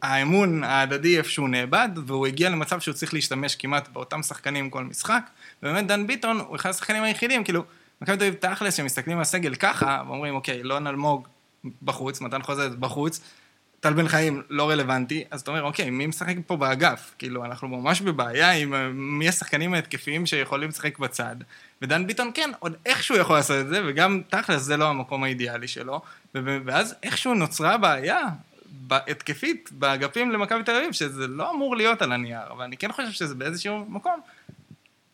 האמון 0.02 0.64
ההדדי 0.64 1.18
איפשהו 1.18 1.46
נאבד, 1.46 1.88
והוא 2.06 2.26
הגיע 2.26 2.50
למצב 2.50 2.80
שהוא 2.80 2.94
צריך 2.94 3.14
להשתמש 3.14 3.56
כמעט 3.56 3.88
באותם 3.88 4.22
שחקנים 4.22 4.70
כל 4.70 4.84
משחק, 4.84 5.22
ובאמת 5.62 5.86
דן 5.86 6.06
ביטון 6.06 6.40
הוא 6.40 6.56
אחד 6.56 6.70
השחקנים 6.70 7.02
היחידים, 7.02 7.44
כאילו, 7.44 7.64
מכבי 8.02 8.16
תל 8.16 8.24
אביב 8.24 8.34
תכלס, 8.34 8.74
שמסתכלים 8.74 9.16
על 9.16 9.22
הסגל 9.22 9.54
ככה, 9.54 10.02
ואומרים, 10.06 10.34
אוקיי, 10.34 10.62
לא 10.62 10.76
אלמוג 10.78 11.28
בחוץ, 11.82 12.20
מתן 12.20 12.42
חוזה 12.42 12.68
בחוץ, 12.68 13.20
טל 13.80 13.92
בן 13.92 14.08
חיים 14.08 14.42
לא 14.50 14.70
רלוונטי, 14.70 15.24
אז 15.30 15.40
אתה 15.40 15.50
אומר, 15.50 15.62
אוקיי, 15.62 15.90
מי 15.90 16.06
משחק 16.06 16.34
פה 16.46 16.56
באגף? 16.56 17.14
כאילו, 17.18 17.44
אנחנו 17.44 17.68
ממש 17.68 18.00
בבעיה 18.00 18.50
עם 18.52 18.74
אה, 18.74 18.88
מי 18.88 19.28
השחקנים 19.28 19.74
ההתקפיים 19.74 20.26
שיכולים 20.26 20.68
לשחק 20.68 20.98
בצד. 20.98 21.36
ודן 21.82 22.06
ביטון, 22.06 22.30
כן, 22.34 22.50
עוד 22.58 22.76
איכשהו 22.86 23.16
יכול 23.16 23.36
לעשות 23.36 23.56
את 23.60 23.68
זה, 23.68 23.82
וגם 23.86 24.22
תכלס 24.28 24.62
זה 24.62 24.76
לא 24.76 24.88
המקום 24.88 25.24
האידיאלי 25.24 25.68
שלו. 25.68 26.00
ואז 26.34 26.94
איכשהו 27.02 27.34
נוצרה 27.34 27.78
בעיה 27.78 28.20
התקפית 28.90 29.70
באגפים 29.72 30.30
למכבי 30.30 30.62
תל 30.62 30.76
אביב, 30.76 30.92
שזה 30.92 31.26
לא 31.26 31.50
אמור 31.50 31.76
להיות 31.76 32.02
על 32.02 32.12
הנייר, 32.12 32.50
אבל 32.50 32.64
אני 32.64 32.76
כן 32.76 32.92
חושב 32.92 33.10
שזה 33.10 33.34
באיזשהו 33.34 33.84
מקום. 33.88 34.20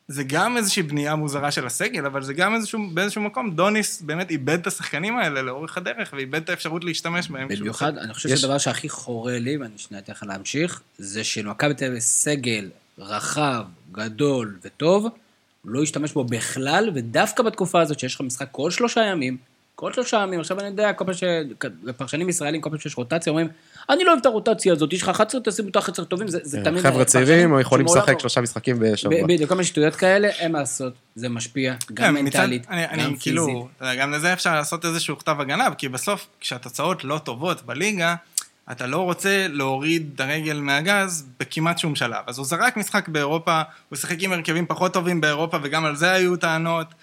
זה 0.09 0.25
גם 0.25 0.57
איזושהי 0.57 0.83
בנייה 0.83 1.15
מוזרה 1.17 1.51
של 1.51 1.67
הסגל, 1.67 2.07
אבל 2.07 2.23
זה 2.23 2.35
גם 2.35 2.55
איזשהו, 2.55 2.91
באיזשהו 2.95 3.21
מקום, 3.23 3.51
דוניס 3.51 4.03
באמת 4.03 4.31
איבד 4.31 4.59
את 4.61 4.67
השחקנים 4.67 5.17
האלה 5.19 5.43
לאורך 5.43 5.77
הדרך, 5.77 6.11
ואיבד 6.17 6.43
את 6.43 6.49
האפשרות 6.49 6.85
להשתמש 6.85 7.29
בהם. 7.29 7.49
במיוחד, 7.49 7.99
אני 7.99 8.15
חושב 8.15 8.29
יש- 8.29 8.41
שהדבר 8.41 8.59
שהכי 8.59 8.89
חורה 8.89 9.39
לי, 9.39 9.57
ואני 9.57 9.71
שנייה 9.77 10.03
אתן 10.03 10.13
לך 10.13 10.23
להמשיך, 10.23 10.81
זה 10.99 11.25
שלמכבי 11.25 11.75
תל 11.75 11.85
אביב 11.85 11.99
סגל 11.99 12.69
רחב, 12.99 13.63
גדול 13.93 14.59
וטוב, 14.63 15.03
הוא 15.05 15.11
לא 15.73 15.83
ישתמש 15.83 16.13
בו 16.13 16.25
בכלל, 16.25 16.91
ודווקא 16.95 17.43
בתקופה 17.43 17.81
הזאת 17.81 17.99
שיש 17.99 18.15
לך 18.15 18.21
משחק 18.21 18.49
כל 18.53 18.71
שלושה 18.71 19.01
ימים, 19.01 19.37
כל 19.75 19.93
שלושה 19.93 20.17
ימים, 20.23 20.41
עכשיו 20.41 20.59
אני 20.61 20.67
יודע, 20.69 20.93
כל 20.93 21.05
פעם 21.05 21.15
ש... 21.15 21.25
פרשנים 21.97 22.29
ישראלים, 22.29 22.61
כל 22.61 22.71
פעם 22.71 22.79
שיש 22.79 22.97
רוטציה, 22.97 23.31
אומרים, 23.31 23.49
אני 23.91 24.05
לא 24.05 24.11
אוהב 24.11 24.21
את 24.21 24.27
הרוטציה 24.27 24.73
הזאת, 24.73 24.93
יש 24.93 25.03
לך 25.03 25.09
11, 25.09 25.41
תשים 25.45 25.67
אותך 25.67 25.79
11 25.79 26.05
טובים, 26.05 26.29
זה, 26.29 26.39
זה 26.43 26.61
תמיד... 26.65 26.83
כן, 26.83 26.91
חבר'ה 26.91 27.05
צעירים, 27.05 27.53
או 27.53 27.61
יכולים 27.61 27.87
לשחק 27.87 28.09
לא- 28.09 28.19
שלושה 28.19 28.41
משחקים 28.41 28.77
בשבוע. 28.81 29.27
בדיוק, 29.27 29.49
כל 29.49 29.55
מיני 29.55 29.65
שטויות 29.65 29.97
כאלה, 29.97 30.29
אין 30.29 30.53
מה 30.53 30.59
לעשות, 30.59 30.93
זה 31.15 31.29
משפיע, 31.29 31.75
גם 31.95 32.15
כן, 32.15 32.15
מנטלית, 32.25 32.67
אני, 32.71 32.83
גם 32.83 32.89
אני 32.93 33.03
פיזית. 33.03 33.23
כאילו, 33.23 33.69
גם 33.99 34.13
לזה 34.13 34.33
אפשר 34.33 34.55
לעשות 34.55 34.85
איזשהו 34.85 35.19
כתב 35.19 35.37
הגנה, 35.41 35.75
כי 35.79 35.89
בסוף, 35.89 36.27
כשהתוצאות 36.41 37.05
לא 37.05 37.19
טובות 37.19 37.63
בליגה, 37.67 38.15
אתה 38.71 38.87
לא 38.87 38.99
רוצה 38.99 39.47
להוריד 39.49 40.11
את 40.15 40.21
הרגל 40.21 40.61
מהגז 40.61 41.25
בכמעט 41.41 41.79
שום 41.79 41.95
שלב. 41.95 42.25
אז 42.27 42.39
הוא 42.39 42.47
זרק 42.47 42.77
משחק 42.77 43.09
באירופה, 43.09 43.63
הוא 43.89 43.97
שיחק 43.97 44.17
עם 44.21 44.33
הרכבים 44.33 44.67
פחות 44.67 44.93
טובים 44.93 45.21
באירופה, 45.21 45.59
וגם 45.63 45.85
על 45.85 45.97
זה 45.97 46.13
היו 46.13 46.37
טענות, 46.37 46.87
אה, 46.87 46.95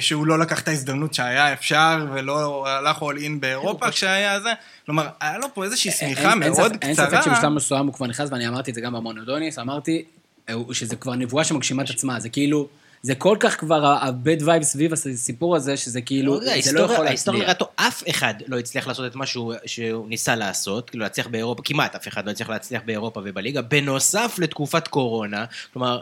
שהוא 0.00 0.26
לא 0.26 0.38
לקח 0.38 0.60
את 0.60 0.68
ההזדמנות 0.68 1.14
שהיה 1.14 1.52
אפשר, 1.52 2.06
ולא 2.12 2.68
הלך 2.68 2.98
all 2.98 3.16
in 3.18 3.40
באירופה 3.40 3.90
כשהיה 3.90 4.40
זה. 4.40 4.52
כלומר, 4.86 5.08
היה 5.20 5.38
לו 5.38 5.46
פה 5.54 5.64
איזושהי 5.64 5.90
שמיכה 5.90 6.30
אין 6.30 6.38
מאוד 6.38 6.52
ספק- 6.72 6.84
אין 6.84 6.94
קצרה. 6.94 7.10
ספק 7.10 7.20
שבשלב 7.24 7.48
מסוים 7.48 7.86
הוא 7.86 7.94
כבר 7.94 8.06
נכנס, 8.06 8.28
ואני 8.32 8.48
אמרתי 8.48 8.70
את 8.70 8.74
זה 8.74 8.80
גם 8.80 8.92
במונודוניס, 8.92 9.58
אמרתי 9.58 10.04
אה, 10.48 10.54
שזה 10.72 10.96
כבר 10.96 11.14
נבואה 11.14 11.44
שמגשימה 11.44 11.82
את 11.82 11.90
עצמה, 11.90 12.20
זה 12.20 12.28
כאילו, 12.28 12.68
זה 13.02 13.14
כל 13.14 13.36
כך 13.40 13.60
כבר 13.60 13.86
ה-bad 13.86 14.42
vibe 14.42 14.62
סביב 14.62 14.92
הסיפור 14.92 15.56
הזה, 15.56 15.76
שזה 15.76 16.00
כאילו, 16.00 16.34
לא 16.34 16.40
זה 16.40 16.46
לא 16.46 16.50
ההיסטוריה- 16.50 16.94
יכול 16.94 17.06
ההיסטוריה 17.06 17.40
להצליח. 17.40 17.56
נראית 17.56 17.58
טוב, 17.58 17.68
אף 17.88 18.02
אחד 18.10 18.34
לא 18.46 18.58
הצליח 18.58 18.86
לעשות 18.86 19.06
את 19.10 19.16
מה 19.16 19.26
שהוא 19.26 19.54
שהוא 19.66 20.08
ניסה 20.08 20.36
לעשות, 20.36 20.90
כאילו 20.90 21.02
להצליח 21.04 21.26
באירופה, 21.26 21.62
כמעט 21.64 21.94
אף 21.94 22.08
אחד 22.08 22.26
לא 22.26 22.30
הצליח 22.30 22.48
להצליח 22.50 22.82
באירופה 22.86 23.20
ובליגה, 23.24 23.62
בנוסף 23.62 24.34
לתקופת 24.38 24.88
קורונה, 24.88 25.44
כלומר, 25.72 26.00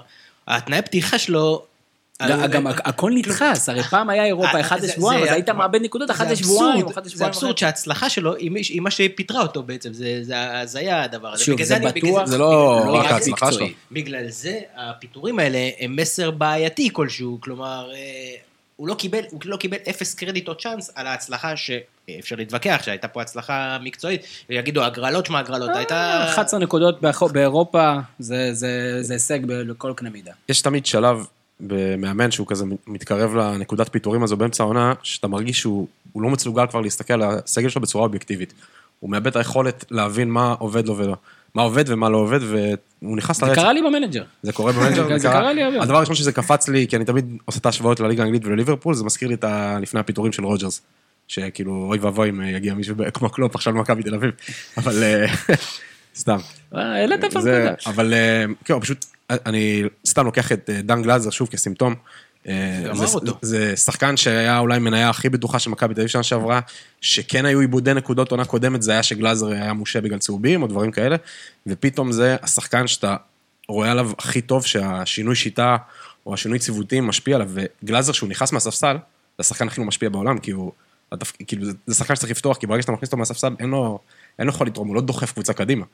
התנאי 0.48 0.82
פתיחה 0.82 1.18
שלו... 1.18 1.64
גם- 2.22 2.46
גם 2.46 2.66
הכ- 2.66 2.81
הכל 2.85 3.11
נדחס, 3.14 3.68
הרי 3.68 3.83
פעם 3.83 4.11
היה 4.11 4.24
אירופה 4.24 4.55
אה, 4.55 4.61
אחת 4.61 4.81
זה- 4.81 4.87
לשבועיים, 4.87 5.24
אז 5.24 5.33
היית 5.33 5.48
מאבד 5.50 5.83
נקודות 5.83 6.11
אחת 6.11 6.27
לשבועיים, 6.31 6.87
זה. 7.05 7.27
אבסורד 7.27 7.59
שההצלחה 7.59 8.11
שלו 8.11 8.35
היא 8.35 8.81
מה 8.81 8.90
שפיטרה 8.90 9.42
אותו 9.42 9.62
בעצם, 9.62 9.92
זה 9.92 10.18
זה 10.22 10.61
הזיה 10.61 11.03
הדבר 11.03 11.29
הזה. 11.33 11.44
שוב, 11.44 11.55
בגלל 11.55 11.66
זה 11.66 11.79
בטוח, 11.94 12.24
זה 12.27 12.38
לא 12.38 12.83
לא 12.87 12.92
רק 12.94 13.07
ההצלחה. 13.12 13.53
שלו. 13.53 13.66
בגלל 13.92 14.29
זה 14.29 14.61
הפיטורים 14.77 15.38
האלה 15.38 15.59
הם 15.81 15.96
מסר 15.96 16.31
בעייתי 16.31 16.88
כלשהו, 16.92 17.38
כלומר, 17.40 17.90
אה, 17.94 17.98
הוא 18.77 18.88
לא 18.88 18.94
קיבל, 18.94 19.20
הוא 19.31 19.40
לא 19.44 19.57
קיבל 19.57 19.77
אפס 19.90 20.14
קרדיט 20.14 20.48
או 20.48 20.55
צ'אנס 20.55 20.90
על 20.94 21.07
ההצלחה 21.07 21.53
שאפשר 21.57 22.37
להתווכח, 22.37 22.81
שהייתה 22.85 23.09
פה 23.09 23.22
הצלחה 23.22 23.79
מקצועית, 23.83 24.20
ויגידו, 24.50 24.85
הגרלות, 24.85 25.27
שמע 25.27 25.38
הגרלות, 25.38 25.70
הייתה... 25.74 26.24
11 26.29 26.61
נקודות 26.61 27.00
באירופה, 27.33 27.94
זה- 28.18 28.55
זה 28.55 28.70
זה 29.03 29.12
הישג 29.14 29.46
ב- 29.46 29.53
לכל 29.53 29.92
קנה 29.96 30.11
מידה. 30.11 30.33
יש 30.48 30.62
תמיד 30.62 30.87
שלב 30.87 31.27
במאמן 31.60 32.30
שהוא 32.30 32.46
כזה 32.46 32.64
מתקרב 32.86 33.34
לנקודת 33.34 33.92
פיטורים 33.92 34.22
הזו 34.22 34.36
באמצע 34.36 34.62
העונה, 34.62 34.92
שאתה 35.02 35.28
מרגיש 35.28 35.60
שהוא 35.60 35.86
הוא 36.12 36.22
לא 36.22 36.30
מצלוגל 36.30 36.66
כבר 36.66 36.80
להסתכל 36.80 37.22
על 37.22 37.22
הסגל 37.22 37.68
שלו 37.68 37.82
בצורה 37.82 38.04
אובייקטיבית. 38.04 38.52
הוא 39.00 39.10
מאבד 39.10 39.26
את 39.26 39.36
היכולת 39.36 39.84
להבין 39.90 40.30
מה 40.30 40.54
עובד 40.58 40.86
לו 40.86 40.96
ולא. 40.96 41.16
מה 41.54 41.62
עובד 41.62 41.84
ומה 41.86 42.08
לא 42.08 42.16
עובד, 42.16 42.40
והוא 42.42 43.16
נכנס 43.16 43.40
זה 43.40 43.46
לרצף. 43.46 43.60
קרה 43.60 43.72
לי 43.72 43.82
במנג'ר. 43.82 44.22
זה 44.42 44.52
קורה 44.52 44.72
במנג'ר, 44.72 45.18
זה 45.18 45.28
קרה 45.28 45.52
לי 45.52 45.62
הרבה. 45.62 45.82
הדבר 45.82 45.96
הראשון 45.96 46.14
שזה 46.14 46.32
קפץ 46.32 46.68
לי, 46.68 46.86
כי 46.88 46.96
אני 46.96 47.04
תמיד 47.04 47.36
עושה 47.44 47.58
את 47.58 47.66
ההשוואות 47.66 48.00
לליגה 48.00 48.22
האנגלית 48.22 48.46
ולליברפול, 48.46 48.94
זה 48.94 49.04
מזכיר 49.04 49.28
לי 49.28 49.34
את. 49.34 49.44
לפני 49.80 50.00
הפיטורים 50.00 50.32
של 50.32 50.44
רוג'רס. 50.44 50.82
שכאילו, 51.28 51.86
אוי 51.88 51.98
ואבוי 51.98 52.30
אם 52.30 52.42
יגיע 52.42 52.74
מישהו 52.74 52.96
כמו 53.14 53.30
קלופ 53.30 53.54
עכשיו 53.54 53.72
למכבי 53.72 54.02
תל 54.02 54.14
אביב. 54.14 54.30
אבל 54.76 55.02
אה, 55.02 55.26
סתם. 56.16 56.38
אה, 56.74 56.80
העלית 56.80 57.24
את 57.24 57.42
זה. 57.42 57.70
אבל 57.86 58.14
אה, 58.14 58.44
כן, 58.64 58.80
פשוט, 58.80 59.06
אני 59.30 59.82
סתם 60.06 60.26
לוקח 60.26 60.52
את 60.52 60.70
אה, 60.70 60.82
דן 60.82 61.02
גלאזר 61.02 61.30
שוב 61.30 61.48
כסימפטום. 61.48 61.94
אה, 62.48 62.90
זה-. 62.92 63.18
זה 63.42 63.76
שחקן 63.76 64.16
שהיה 64.16 64.58
אולי 64.58 64.78
מניה 64.78 65.10
הכי 65.10 65.28
בטוחה 65.28 65.58
של 65.58 65.70
מכבי 65.70 65.94
תל 65.94 66.00
אביב 66.00 66.10
שנה 66.10 66.22
שעברה, 66.22 66.60
שכן 67.00 67.46
היו 67.46 67.60
עיבודי 67.60 67.94
נקודות 67.94 68.30
עונה 68.30 68.44
קודמת, 68.44 68.82
זה 68.82 68.92
היה 68.92 69.02
שגלאזר 69.02 69.46
היה 69.46 69.72
מושה 69.72 70.00
בגלל 70.00 70.18
צהובים 70.18 70.62
או 70.62 70.66
דברים 70.66 70.90
כאלה, 70.90 71.16
ופתאום 71.66 72.12
זה 72.12 72.37
השחקן 72.42 72.87
שאתה 72.87 73.16
רואה 73.68 73.90
עליו 73.90 74.10
הכי 74.18 74.40
טוב 74.40 74.66
שהשינוי 74.66 75.34
שיטה 75.34 75.76
או 76.26 76.34
השינוי 76.34 76.58
ציוותים 76.58 77.06
משפיע 77.06 77.37
עליו, 77.37 77.50
וגלאזר 77.82 78.12
שהוא 78.12 78.28
נכנס 78.28 78.52
מהספסל, 78.52 78.96
זה 78.96 79.40
השחקן 79.40 79.66
הכי 79.66 79.80
לא 79.80 79.87
משפיע 79.87 80.08
בעולם, 80.08 80.38
כי 80.38 80.50
הוא, 80.50 80.72
כאילו, 81.46 81.66
זה 81.87 81.94
שחקן 81.94 82.16
שצריך 82.16 82.30
לפתוח, 82.30 82.56
כי 82.56 82.66
ברגע 82.66 82.82
שאתה 82.82 82.92
מכניס 82.92 83.08
אותו 83.08 83.16
מהספסל, 83.16 83.54
אין 83.58 83.70
לו, 83.70 83.98
אין 84.38 84.46
לו 84.46 84.52
יכול 84.52 84.66
לתרום, 84.66 84.88
הוא 84.88 84.94
לא 84.94 85.00
דוחף 85.00 85.32
קבוצה 85.32 85.52
קדימה, 85.52 85.84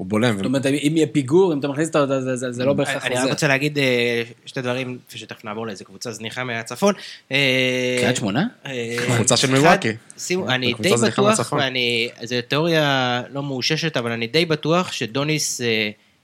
הוא 0.00 0.06
בולם. 0.06 0.36
זאת 0.36 0.44
אומרת, 0.46 0.66
אם 0.66 0.92
יהיה 0.96 1.06
פיגור, 1.06 1.52
אם 1.52 1.58
אתה 1.58 1.68
מכניס 1.68 1.88
אותו, 1.88 2.06
זה- 2.06 2.20
זה- 2.20 2.36
זה- 2.36 2.52
זה 2.52 2.64
לא 2.64 2.72
בהכרח 2.72 3.06
אני 3.06 3.14
רק. 3.14 3.30
רוצה 3.30 3.48
להגיד 3.48 3.78
אה, 3.78 4.22
שתי 4.46 4.62
דברים, 4.62 4.98
לפני 5.08 5.20
שתכף 5.20 5.44
נעבור 5.44 5.66
לאיזה 5.66 5.84
קבוצה 5.84 6.12
זניחה 6.12 6.44
מהצפון. 6.44 6.94
אה, 7.32 7.96
קריית 8.00 8.16
שמונה? 8.16 8.46
אה, 8.66 8.96
קבוצה 9.16 9.36
של 9.36 9.48
אה, 10.48 10.54
אני 10.54 10.66
די 10.80 10.88
בטוח. 11.10 11.52
ואני, 11.60 12.08
זו 12.22 12.36
תיאוריה 12.48 13.22
לא 13.32 13.42
מאוששת, 13.42 13.96
אבל 13.96 14.12
אני 14.12 14.26
די 14.26 14.44
בטוח 14.46 14.92
שדוניס 14.92 15.60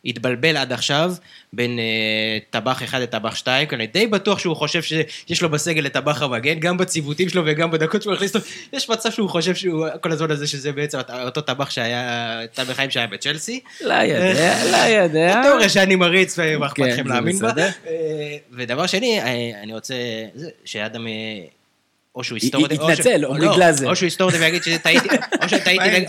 התבלבל 0.07 0.57
עד 0.57 0.73
עכשיו 0.73 1.12
בין 1.53 1.79
אה, 1.79 2.38
טבח 2.51 2.83
אחד 2.83 3.01
לטבח 3.01 3.35
שתיים, 3.35 3.69
כי 3.69 3.75
אני 3.75 3.87
די 3.87 4.07
בטוח 4.07 4.38
שהוא 4.38 4.57
חושב 4.57 4.83
שיש 4.83 5.42
לו 5.42 5.49
בסגל 5.49 5.87
את 5.87 5.92
טבח 5.92 6.23
המגן, 6.23 6.61
גם 6.61 6.77
בציוותים 6.77 7.29
שלו 7.29 7.42
וגם 7.47 7.71
בדקות 7.71 8.03
שהוא 8.03 8.14
הכניס 8.14 8.37
אותו, 8.37 8.47
יש 8.73 8.90
מצב 8.90 9.11
שהוא 9.11 9.29
חושב 9.29 9.55
שהוא, 9.55 9.87
כל 10.01 10.12
הזמן 10.12 10.31
הזה 10.31 10.47
שזה 10.47 10.73
בעצם 10.73 10.99
אותו 11.25 11.40
טבח 11.40 11.71
שהיה, 11.71 12.40
טל 12.55 12.64
בחיים 12.64 12.90
שהיה 12.90 13.07
בצ'לסי. 13.07 13.61
לא 13.81 13.95
יודע, 13.95 14.64
לא 14.73 14.77
יודע. 14.77 15.42
תיאוריה 15.42 15.69
שאני 15.69 15.97
מריץ 15.97 16.38
ומה 16.38 16.66
אכפת 16.66 16.77
כן, 16.77 16.88
לכם 16.88 17.03
זה 17.09 17.14
להאמין 17.14 17.38
בה. 17.38 17.53
אה, 17.59 18.37
ודבר 18.53 18.87
שני, 18.87 19.21
אה, 19.21 19.62
אני 19.62 19.75
רוצה, 19.75 19.95
שאדם, 20.64 21.07
אה, 21.07 21.12
או 22.16 22.24
שהוא 22.24 22.37
יסתור 22.38 22.62
אותי, 22.62 22.76
או 22.79 22.90
יתנצל, 22.90 23.02
ש- 23.20 23.24
עמרי 23.24 23.46
לא, 23.46 23.57
גלאזר. 23.57 23.88
או 23.88 23.96
שהוא 23.96 24.07
יסתור 24.07 24.26
אותי 24.31 24.38
ויגיד 24.38 24.62
שטעיתי, 24.62 25.09
או 25.42 25.48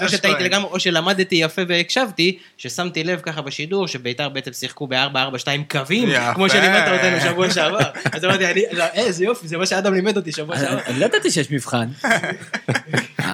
שטעיתי 0.09 0.43
לגמרי, 0.43 0.69
או 0.71 0.79
שלמדתי 0.79 1.35
יפה 1.35 1.61
והקשבתי, 1.67 2.37
ששמתי 2.57 3.03
לב 3.03 3.19
ככה 3.19 3.41
בשידור, 3.41 3.87
שביתר 3.87 4.29
בעצם 4.29 4.53
שיחקו 4.53 4.87
ב-4-4-2 4.87 5.47
קווים. 5.71 6.09
כמו 6.35 6.49
שלימדת 6.49 6.87
אותנו 6.87 7.21
שבוע 7.21 7.51
שעבר. 7.51 7.79
אז 8.11 8.25
אמרתי, 8.25 8.43
לא, 8.71 8.83
איזה 8.93 9.25
יופי, 9.25 9.47
זה 9.47 9.57
מה 9.57 9.65
שאדם 9.65 9.93
לימד 9.93 10.17
אותי 10.17 10.31
שבוע 10.31 10.57
שעבר. 10.59 10.79
אני 10.87 10.99
לא 10.99 11.05
ידעתי 11.05 11.31
שיש 11.31 11.51
מבחן. 11.51 11.87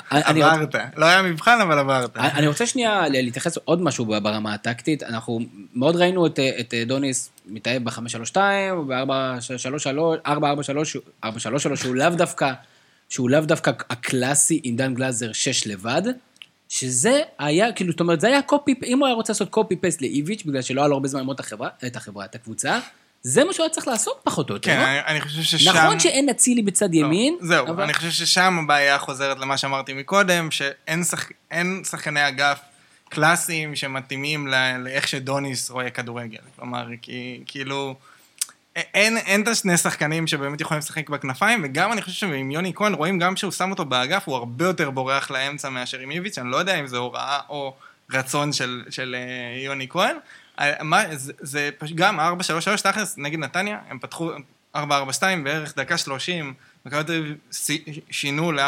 עברת. 0.09 0.75
לא 0.97 1.05
היה 1.05 1.21
מבחן, 1.21 1.61
אבל 1.61 1.79
עברת. 1.79 2.17
אני 2.17 2.47
רוצה 2.47 2.65
שנייה 2.65 3.03
להתייחס 3.09 3.57
עוד 3.57 3.81
משהו 3.81 4.05
ברמה 4.05 4.53
הטקטית. 4.53 5.03
אנחנו 5.03 5.39
מאוד 5.73 5.95
ראינו 5.95 6.25
את, 6.25 6.39
את 6.59 6.73
דוניס 6.87 7.29
מתאהב 7.45 7.83
ב-532, 7.83 8.37
ב-443, 8.87 10.27
שהוא 11.75 11.95
לאו 11.95 12.09
דווקא, 12.09 12.51
שהוא 13.09 13.29
לאו 13.29 13.39
דווקא 13.41 13.71
הקלאסי 13.89 14.59
עם 14.63 14.75
דן 14.75 14.93
גלאזר 14.93 15.31
6 15.33 15.67
לבד. 15.67 16.01
שזה 16.69 17.19
היה, 17.39 17.71
כאילו, 17.71 17.91
זאת 17.91 17.99
אומרת, 17.99 18.21
זה 18.21 18.27
היה 18.27 18.41
קופי, 18.41 18.73
אם 18.85 18.99
הוא 18.99 19.07
היה 19.07 19.15
רוצה 19.15 19.33
לעשות 19.33 19.49
קופי 19.49 19.75
פייסט 19.75 20.01
לאיביץ', 20.01 20.43
בגלל 20.45 20.61
שלא 20.61 20.81
היה 20.81 20.87
לו 20.87 20.93
הרבה 20.93 21.07
זמן 21.07 21.19
ללמוד 21.19 21.33
את 21.85 21.95
החברה, 21.95 22.25
את 22.25 22.35
הקבוצה, 22.35 22.79
זה 23.23 23.43
מה 23.43 23.53
שהוא 23.53 23.63
היה 23.63 23.69
צריך 23.73 23.87
לעשות 23.87 24.19
פחות 24.23 24.49
או 24.49 24.55
יותר, 24.55 24.71
כן, 24.71 24.79
לא? 24.79 24.85
אני- 24.85 24.99
אני 25.07 25.21
חושב 25.21 25.41
ששם... 25.41 25.71
נכון 25.71 25.99
שאין 25.99 26.29
אצילי 26.29 26.61
בצד 26.61 26.93
ימין, 26.93 27.37
לא, 27.41 27.47
זהו, 27.47 27.67
אבל- 27.67 27.83
אני 27.83 27.93
חושב 27.93 28.09
ששם 28.09 28.59
הבעיה 28.63 28.99
חוזרת 28.99 29.39
למה 29.39 29.57
שאמרתי 29.57 29.93
מקודם, 29.93 30.51
שאין 30.51 31.03
שח... 31.03 31.29
אין 31.51 31.81
שחקני 31.89 32.27
אגף 32.27 32.59
קלאסיים 33.13 33.75
שמתאימים 33.75 34.47
ל... 34.47 34.77
לאיך 34.77 35.07
שדוניס 35.07 35.69
רואה 35.69 35.89
כדורגל. 35.89 36.39
כלומר, 36.55 36.87
כי, 37.01 37.43
כאילו... 37.45 37.95
אין, 38.75 39.41
את 39.41 39.47
השני 39.47 39.77
שחקנים 39.77 40.27
שבאמת 40.27 40.61
יכולים 40.61 40.79
לשחק 40.79 41.09
בכנפיים, 41.09 41.61
וגם 41.63 41.91
אני 41.91 42.01
חושב 42.01 42.13
שעם 42.13 42.51
יוני 42.51 42.71
כהן 42.75 42.93
רואים 42.93 43.19
גם 43.19 43.35
שהוא 43.35 43.51
שם 43.51 43.71
אותו 43.71 43.85
באגף, 43.85 44.23
הוא 44.25 44.35
הרבה 44.35 44.65
יותר 44.65 44.89
בורח 44.89 45.31
לאמצע 45.31 45.69
מאשר 45.69 45.99
עם 45.99 46.11
איביץ', 46.11 46.37
אני 46.37 46.51
לא 46.51 46.57
יודע 46.57 46.79
אם 46.79 46.87
זה 46.87 46.97
הוראה 46.97 47.39
או 47.49 47.75
רצון 48.11 48.53
של, 48.53 48.83
של 48.89 49.15
אה, 49.17 49.61
יוני 49.61 49.87
כהן. 49.89 50.15
אה, 50.59 50.83
מה, 50.83 51.15
זה, 51.15 51.33
זה 51.39 51.69
פשוט 51.77 51.97
גם 51.97 52.19
4-3-3 52.19 52.23
תכלס 52.83 53.17
נגד 53.17 53.39
נתניה, 53.39 53.79
הם 53.89 53.99
פתחו, 53.99 54.31
4-4-2, 54.75 54.79
בערך 55.43 55.77
דקה 55.77 55.97
30, 55.97 56.53
מכבי 56.85 57.03
תל 57.03 57.13
אביב 57.13 57.35
שינו 58.11 58.51
ל-4-3-3 58.51 58.61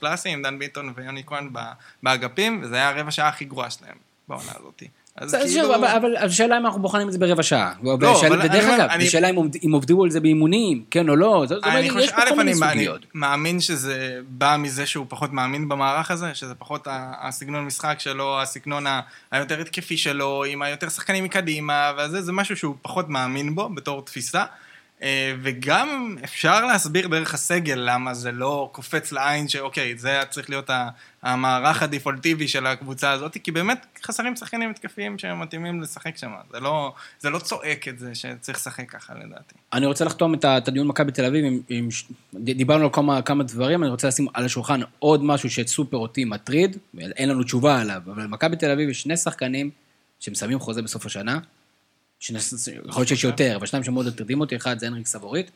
קלאסי 0.00 0.28
עם 0.28 0.42
דן 0.42 0.58
ביטון 0.58 0.92
ויוני 0.96 1.22
כהן 1.26 1.50
באגפים, 2.02 2.60
וזה 2.62 2.74
היה 2.76 2.88
הרבע 2.88 3.10
שעה 3.10 3.28
הכי 3.28 3.44
גרועה 3.44 3.70
שלהם 3.70 3.94
בעונה 4.28 4.52
הזאת. 4.60 4.82
אז 5.16 5.34
כאילו... 5.34 5.74
אבל- 5.74 5.86
אבל 5.86 6.16
השאלה 6.16 6.58
אם 6.58 6.66
אנחנו 6.66 6.82
בוחנים 6.82 7.08
את 7.08 7.12
זה 7.12 7.18
ברבע 7.18 7.42
שעה. 7.42 7.72
אבל 7.82 8.06
ושאלה- 8.06 8.44
ודרך 8.44 8.64
אגב, 8.64 8.88
השאלה 9.06 9.30
אם 9.30 9.34
עובד- 9.36 9.56
אם 9.66 9.72
עובדו 9.72 10.04
על 10.04 10.10
זה 10.10 10.20
באימונים, 10.20 10.84
כן 10.90 11.08
או 11.08 11.16
לא, 11.16 11.44
זאת 11.48 11.64
אומרת, 11.64 11.84
יש 11.84 12.12
פה 12.12 12.20
כל 12.28 12.36
מיני 12.36 12.52
אני, 12.52 12.62
אני 12.62 12.74
סוגיות. 12.74 13.06
מאמין 13.14 13.60
שזה 13.60 13.96
בא 14.28 14.56
מזה 14.58 14.86
שהוא 14.86 15.06
פחות 15.08 15.32
מאמין 15.32 15.68
במערך 15.68 16.10
הזה, 16.10 16.34
שזה 16.34 16.54
פחות 16.54 16.86
הסגנון 16.90 17.64
משחק 17.64 17.96
שלו, 17.98 18.40
הסגנון 18.42 18.84
היותר 19.30 19.60
התקפי 19.60 19.96
שלו, 19.96 20.44
עם 20.44 20.62
היותר 20.62 20.88
שחקנים 20.88 21.24
מקדימה, 21.24 21.92
וזה 21.98 22.22
זה 22.22 22.32
משהו 22.32 22.56
שהוא 22.56 22.76
פחות 22.82 23.08
מאמין 23.08 23.54
בו 23.54 23.68
בתור 23.68 24.02
תפיסה. 24.04 24.44
אה, 25.02 25.34
וגם 25.42 26.16
אפשר 26.24 26.66
להסביר 26.66 27.08
דרך 27.08 27.34
הסגל 27.34 27.74
למה 27.74 28.14
זה 28.14 28.32
לא 28.32 28.70
קופץ 28.72 29.12
לעין 29.12 29.48
שאוקיי, 29.48 29.98
זה 29.98 30.20
צריך 30.30 30.50
להיות 30.50 30.70
המערך 31.22 31.82
הדפולטיבי 31.82 32.48
של 32.48 32.66
הקבוצה 32.66 33.10
הזאת, 33.10 33.36
כי 33.44 33.50
באמת 33.50 33.86
חסרים 34.02 34.36
שחקנים 34.36 34.70
התקפיים 34.70 35.18
שמתאימים 35.18 35.82
לשחק 35.82 36.16
שם. 36.16 36.30
זה 36.52 36.60
לא, 36.60 36.92
זה 37.20 37.30
לא 37.30 37.38
צועק 37.38 37.88
את 37.88 37.98
זה 37.98 38.14
שצריך 38.14 38.58
לשחק 38.58 38.90
ככה 38.90 39.14
לדעתי. 39.14 39.54
אני 39.72 39.86
רוצה 39.86 40.04
לחתום 40.04 40.34
את 40.34 40.44
הדיון 40.44 40.86
מכבי 40.86 41.12
תל 41.12 41.24
אביב, 41.24 41.44
עם, 41.44 41.60
עם, 41.68 41.88
דיברנו 42.34 42.84
על 42.84 42.90
כמה, 42.92 43.22
כמה 43.22 43.44
דברים, 43.44 43.82
אני 43.82 43.90
רוצה 43.90 44.08
לשים 44.08 44.26
על 44.34 44.44
השולחן 44.44 44.80
עוד 44.98 45.24
משהו 45.24 45.50
שסופר 45.50 45.96
אותי 45.96 46.24
מטריד, 46.24 46.76
אין 46.98 47.28
לנו 47.28 47.42
תשובה 47.42 47.80
עליו, 47.80 48.02
אבל 48.06 48.26
במכבי 48.26 48.56
תל 48.56 48.70
אביב 48.70 48.88
יש 48.88 49.02
שני 49.02 49.16
שחקנים 49.16 49.70
שמסיימים 50.20 50.58
חוזה 50.58 50.82
בסוף 50.82 51.06
השנה, 51.06 51.38
יכול 52.88 53.00
להיות 53.00 53.08
שיש 53.08 53.24
יותר, 53.24 53.56
אבל 53.56 53.66
שניים 53.66 53.84
שמאוד 53.84 54.06
מטרידים 54.06 54.40
אותי, 54.40 54.56
אחד 54.56 54.78
זה 54.78 54.86
הנריק 54.86 55.06
סבורית, 55.06 55.50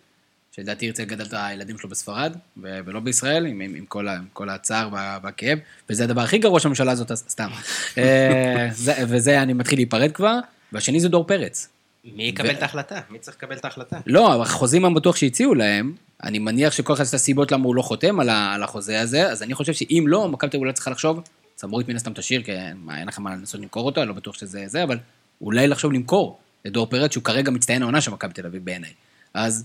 שלדעתי 0.53 0.87
ירצה 0.87 1.03
לגדל 1.03 1.25
את 1.25 1.35
הילדים 1.37 1.79
שלו 1.79 1.91
בספרד, 1.91 2.37
ו- 2.63 2.79
ולא 2.85 3.01
בישראל, 3.01 3.47
עם, 3.47 3.61
עם, 3.61 3.75
עם, 3.75 3.87
כל, 3.87 4.09
ה- 4.09 4.17
עם 4.17 4.25
כל 4.33 4.49
הצער 4.49 4.89
וה, 4.93 5.19
והכאב, 5.23 5.59
וזה 5.91 6.05
הדבר 6.05 6.21
הכי 6.21 6.39
גרוע 6.39 6.61
שהממשלה 6.61 6.93
הזאת, 6.93 7.13
סתם. 7.15 7.49
אה, 7.99 8.69
זה, 8.73 8.95
וזה, 9.09 9.43
אני 9.43 9.53
מתחיל 9.53 9.79
להיפרד 9.79 10.13
כבר, 10.13 10.39
והשני 10.73 11.01
זה 11.01 11.09
דור 11.09 11.25
פרץ. 11.25 11.69
מי 12.05 12.23
יקבל 12.23 12.51
את 12.51 12.63
ההחלטה? 12.63 13.01
מי 13.11 13.19
צריך 13.19 13.37
לקבל 13.37 13.57
את 13.57 13.65
ההחלטה? 13.65 13.99
לא, 14.07 14.43
החוזים 14.43 14.85
הבטוח 14.85 15.17
שהציעו 15.17 15.55
להם, 15.55 15.95
אני 16.23 16.39
מניח 16.39 16.73
שכל 16.73 16.93
אחד 16.93 17.03
עשה 17.03 17.19
סיבות 17.19 17.53
למה 17.53 17.65
הוא 17.65 17.75
לא 17.75 17.83
חותם 17.83 18.21
על, 18.21 18.29
ה, 18.29 18.55
על 18.55 18.63
החוזה 18.63 19.01
הזה, 19.01 19.31
אז 19.31 19.43
אני 19.43 19.55
חושב 19.55 19.73
שאם 19.73 20.05
לא, 20.09 20.29
מכבי 20.29 20.51
תל 20.51 20.57
אביב 20.57 20.61
אולי 20.61 20.73
צריכה 20.73 20.91
לחשוב, 20.91 21.21
סמורית 21.59 21.89
מן 21.89 21.97
הסתם 21.97 22.13
תשאיר, 22.13 22.43
כי 22.43 22.53
אין 22.97 23.09
לכם 23.09 23.23
מה 23.23 23.35
לנסות 23.35 23.61
למכור 23.61 23.87
אותו, 23.87 24.01
אני 24.01 24.09
לא 24.09 24.15
בטוח 24.15 24.35
שזה 24.39 24.65
זה, 24.67 24.83
אבל 24.83 24.99
אולי 25.41 25.67
לחשוב 25.67 25.93
למכור 25.93 26.39
את 26.67 26.73
דור 26.73 26.87
פרץ, 26.87 27.13
שהוא 27.13 27.25
כרגע 27.25 27.51
מצטיין 27.51 27.83
העונה 27.83 28.01
של 28.01 28.11
מכבי 28.11 28.33
תל 28.33 28.47
אביב 28.47 28.65
בעיניי. 28.65 28.91
אז 29.35 29.65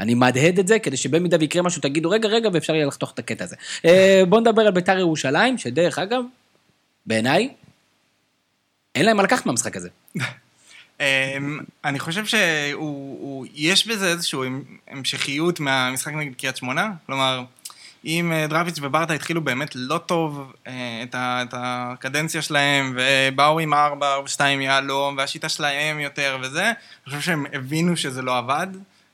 אני 0.00 0.14
מהדהד 0.14 0.58
את 0.58 0.68
זה, 0.68 0.78
כדי 0.78 0.96
שבמידה 0.96 1.36
ויקרה 1.40 1.62
משהו, 1.62 1.82
תגידו, 1.82 2.10
רגע, 2.10 2.28
רגע, 2.28 2.48
ואפשר 2.52 2.74
יהיה 2.74 2.86
לחתוך 2.86 3.10
את 3.10 3.18
הקטע 3.18 3.44
הזה. 3.44 3.56
אה, 3.84 4.22
בואו 4.28 4.40
נדבר 4.40 4.62
על 4.62 4.72
ביתר 4.72 4.98
ירושלים, 4.98 5.58
שדרך 5.58 5.98
אגב, 5.98 6.22
בעיניי, 7.06 7.48
אין 8.94 9.06
להם 9.06 9.16
מה 9.16 9.22
לקחת 9.22 9.46
מהמשחק 9.46 9.76
הזה. 9.76 9.88
אמ, 11.00 11.60
אני 11.84 11.98
חושב 11.98 12.24
שיש 12.26 13.86
בזה 13.86 14.08
איזושהי 14.08 14.40
המשכיות 14.88 15.60
מהמשחק 15.60 16.12
נגד 16.12 16.34
קריית 16.34 16.56
שמונה. 16.56 16.90
כלומר, 17.06 17.44
אם 18.04 18.32
אה, 18.32 18.46
דרפיץ' 18.46 18.78
וברטה 18.82 19.14
התחילו 19.14 19.40
באמת 19.40 19.70
לא 19.74 19.98
טוב 19.98 20.52
אה, 20.66 21.02
את, 21.02 21.54
הקדנציה 21.58 22.42
שלהם, 22.42 22.96
ובאו 22.96 23.58
עם 23.58 23.74
4, 23.74 24.14
4, 24.14 24.28
2 24.28 24.60
יהלום, 24.60 25.16
והשיטה 25.16 25.48
שלהם 25.48 26.00
יותר 26.00 26.38
וזה, 26.40 26.64
אני 26.66 26.74
חושב 27.04 27.20
שהם 27.20 27.46
הבינו 27.52 27.96
שזה 27.96 28.22
לא 28.22 28.38
עבד. 28.38 28.66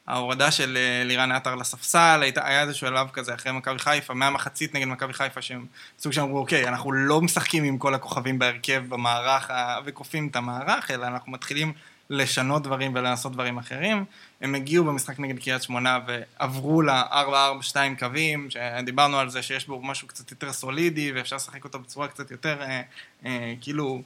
ההורדה 0.06 0.50
של 0.50 0.76
אה, 0.76 1.04
לירן 1.04 1.32
עטר 1.32 1.54
לספסל, 1.54 2.22
היה 2.36 2.62
איזה 2.62 2.74
שלב 2.74 3.08
כזה 3.12 3.34
אחרי 3.34 3.52
מכבי 3.52 3.78
חיפה, 3.78 4.14
מהמחצית 4.14 4.74
נגד 4.74 4.86
מכבי 4.86 5.12
חיפה, 5.12 5.42
שהם 5.42 5.66
סוג 5.98 6.12
שאמרו, 6.12 6.38
אוקיי, 6.38 6.68
אנחנו 6.68 6.92
לא 6.92 7.20
משחקים 7.20 7.64
עם 7.64 7.78
כל 7.78 7.94
הכוכבים 7.94 8.38
בהרכב 8.38 8.82
במערך 8.88 9.50
וכופים 9.84 10.28
את 10.28 10.36
המערך, 10.36 10.90
אלא 10.90 11.06
אנחנו 11.06 11.32
מתחילים 11.32 11.72
לשנות 12.10 12.62
דברים 12.62 12.94
ולעשות 12.94 13.32
דברים 13.32 13.58
אחרים. 13.58 14.04
הם 14.40 14.54
הגיעו 14.54 14.84
במשחק 14.84 15.18
נגד 15.18 15.38
קריית 15.38 15.62
שמונה 15.62 15.98
ועברו 16.06 16.82
ל-4-4-2 16.82 17.76
קווים, 17.98 18.48
שדיברנו 18.50 19.18
על 19.18 19.30
זה 19.30 19.42
שיש 19.42 19.66
בו 19.66 19.82
משהו 19.82 20.08
קצת 20.08 20.30
יותר 20.30 20.52
סולידי, 20.52 21.12
ואפשר 21.12 21.36
לשחק 21.36 21.64
אותו 21.64 21.78
בצורה 21.78 22.08
קצת 22.08 22.30
יותר, 22.30 22.62
אה, 22.62 22.82
אה, 23.26 23.54
כאילו, 23.60 24.02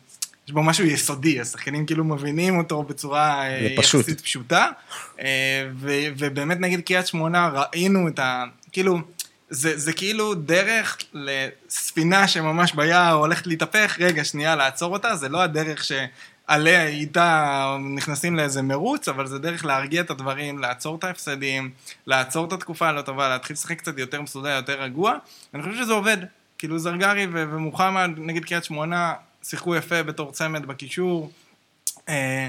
יש 0.47 0.53
בו 0.53 0.62
משהו 0.62 0.85
יסודי, 0.85 1.41
השחקנים 1.41 1.87
כאילו 1.87 2.05
מבינים 2.05 2.59
אותו 2.59 2.83
בצורה 2.83 3.49
אה, 3.49 3.75
פשוט. 3.77 4.01
יחסית 4.01 4.21
פשוטה. 4.21 4.69
אה, 5.21 5.69
ו- 5.75 6.09
ובאמת 6.19 6.61
נגד 6.61 6.81
קריית 6.81 7.07
שמונה 7.07 7.49
ראינו 7.49 8.09
את 8.09 8.19
ה... 8.19 8.45
כאילו, 8.73 8.99
זה, 9.51 9.79
זה 9.79 9.93
כאילו 9.93 10.35
דרך 10.35 10.99
לספינה 11.12 12.29
שממש 12.29 12.73
ביער 12.73 13.15
הולכת 13.15 13.47
להתהפך, 13.47 13.97
רגע, 14.01 14.25
שנייה, 14.25 14.57
לעצור 14.57 14.93
אותה, 14.93 15.17
זה 15.17 15.29
לא 15.29 15.43
הדרך 15.43 15.85
שעליה 16.46 16.87
איתה 16.87 17.76
נכנסים 17.94 18.37
לאיזה 18.37 18.62
מרוץ, 18.62 19.09
אבל 19.09 19.26
זה 19.26 19.38
דרך 19.38 19.64
להרגיע 19.64 20.00
את 20.00 20.11
הדברים, 20.11 20.59
לעצור 20.59 20.96
את 20.96 21.05
ההפסדים, 21.05 21.70
לעצור 22.07 22.46
את 22.46 22.52
התקופה 22.52 22.88
הלא 22.88 23.02
טובה, 23.02 23.28
להתחיל 23.28 23.55
לשחק 23.55 23.78
קצת 23.78 23.98
יותר 23.98 24.22
מסודר, 24.22 24.48
יותר 24.48 24.83
רגוע. 24.83 25.14
אני 25.55 25.62
חושב 25.62 25.76
שזה 25.76 25.92
עובד. 25.92 26.16
כאילו 26.62 26.78
זרגרי 26.78 27.26
ו- 27.26 27.44
ומוחמד 27.50 28.11
נגד 28.16 28.44
קריית 28.44 28.64
שמונה 28.64 29.14
שיחקו 29.42 29.76
יפה 29.76 30.02
בתור 30.02 30.33
צמד 30.33 30.66
בקישור. 30.66 31.31
אה, 32.09 32.48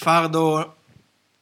פרדו 0.00 0.60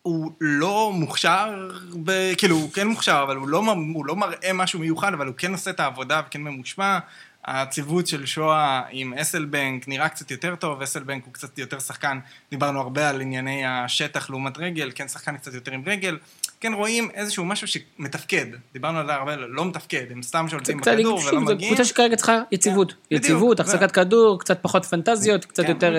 הוא 0.03 0.33
לא 0.41 0.93
מוכשר, 0.95 1.71
ב... 2.05 2.35
כאילו, 2.39 2.57
הוא 2.57 2.73
כן 2.73 2.87
מוכשר, 2.87 3.21
אבל 3.23 3.37
הוא 3.37 3.49
לא, 3.49 3.63
הוא 3.95 4.07
לא 4.07 4.17
מראה 4.17 4.53
משהו 4.53 4.81
מיוחד, 4.81 5.13
אבל 5.13 5.27
הוא 5.27 5.35
כן 5.39 5.53
עושה 5.53 5.71
את 5.71 5.81
העבודה 5.81 6.23
וכן 6.29 6.41
ממושמע. 6.41 6.99
הציוות 7.45 8.07
של 8.07 8.27
שואה 8.27 8.83
עם 8.91 9.15
אסלבנק 9.15 9.89
נראה 9.89 10.09
קצת 10.09 10.31
יותר 10.31 10.57
טוב, 10.57 10.83
אסלבנק 10.83 11.25
הוא 11.25 11.35
קצת 11.35 11.59
יותר 11.59 11.79
שחקן, 11.79 12.19
דיברנו 12.51 12.81
הרבה 12.81 13.09
על 13.09 13.21
ענייני 13.21 13.67
השטח 13.67 14.31
לעומת 14.31 14.59
רגל, 14.59 14.91
כן 14.95 15.09
שחקן 15.09 15.37
קצת 15.37 15.55
יותר 15.55 15.73
עם 15.73 15.83
רגל, 15.87 16.19
כן 16.61 16.73
רואים 16.73 17.09
איזשהו 17.15 17.45
משהו 17.45 17.67
שמתפקד, 17.69 18.47
דיברנו 18.73 18.99
על 18.99 19.07
זה 19.07 19.15
הרבה, 19.15 19.37
לא 19.37 19.65
מתפקד, 19.65 20.05
הם 20.11 20.23
סתם 20.23 20.47
שולטים 20.49 20.81
קצת, 20.81 20.93
בכדור 20.93 21.21
שוב, 21.21 21.33
ולא 21.33 21.41
זו 21.41 21.55
מגיעים. 21.55 21.75
קבוצה 21.75 21.89
שכרגע 21.89 22.17
צריכה 22.17 22.39
יציבות. 22.53 22.95
בדיוק. 23.07 23.25
יציבות, 23.25 23.61
החזקת 23.61 23.91
כדור, 23.91 24.41
קצת 24.41 24.59
פחות 24.63 24.85
פנטזיות, 24.85 25.45
קצת 25.45 25.63
כן, 25.63 25.69
יותר... 25.69 25.97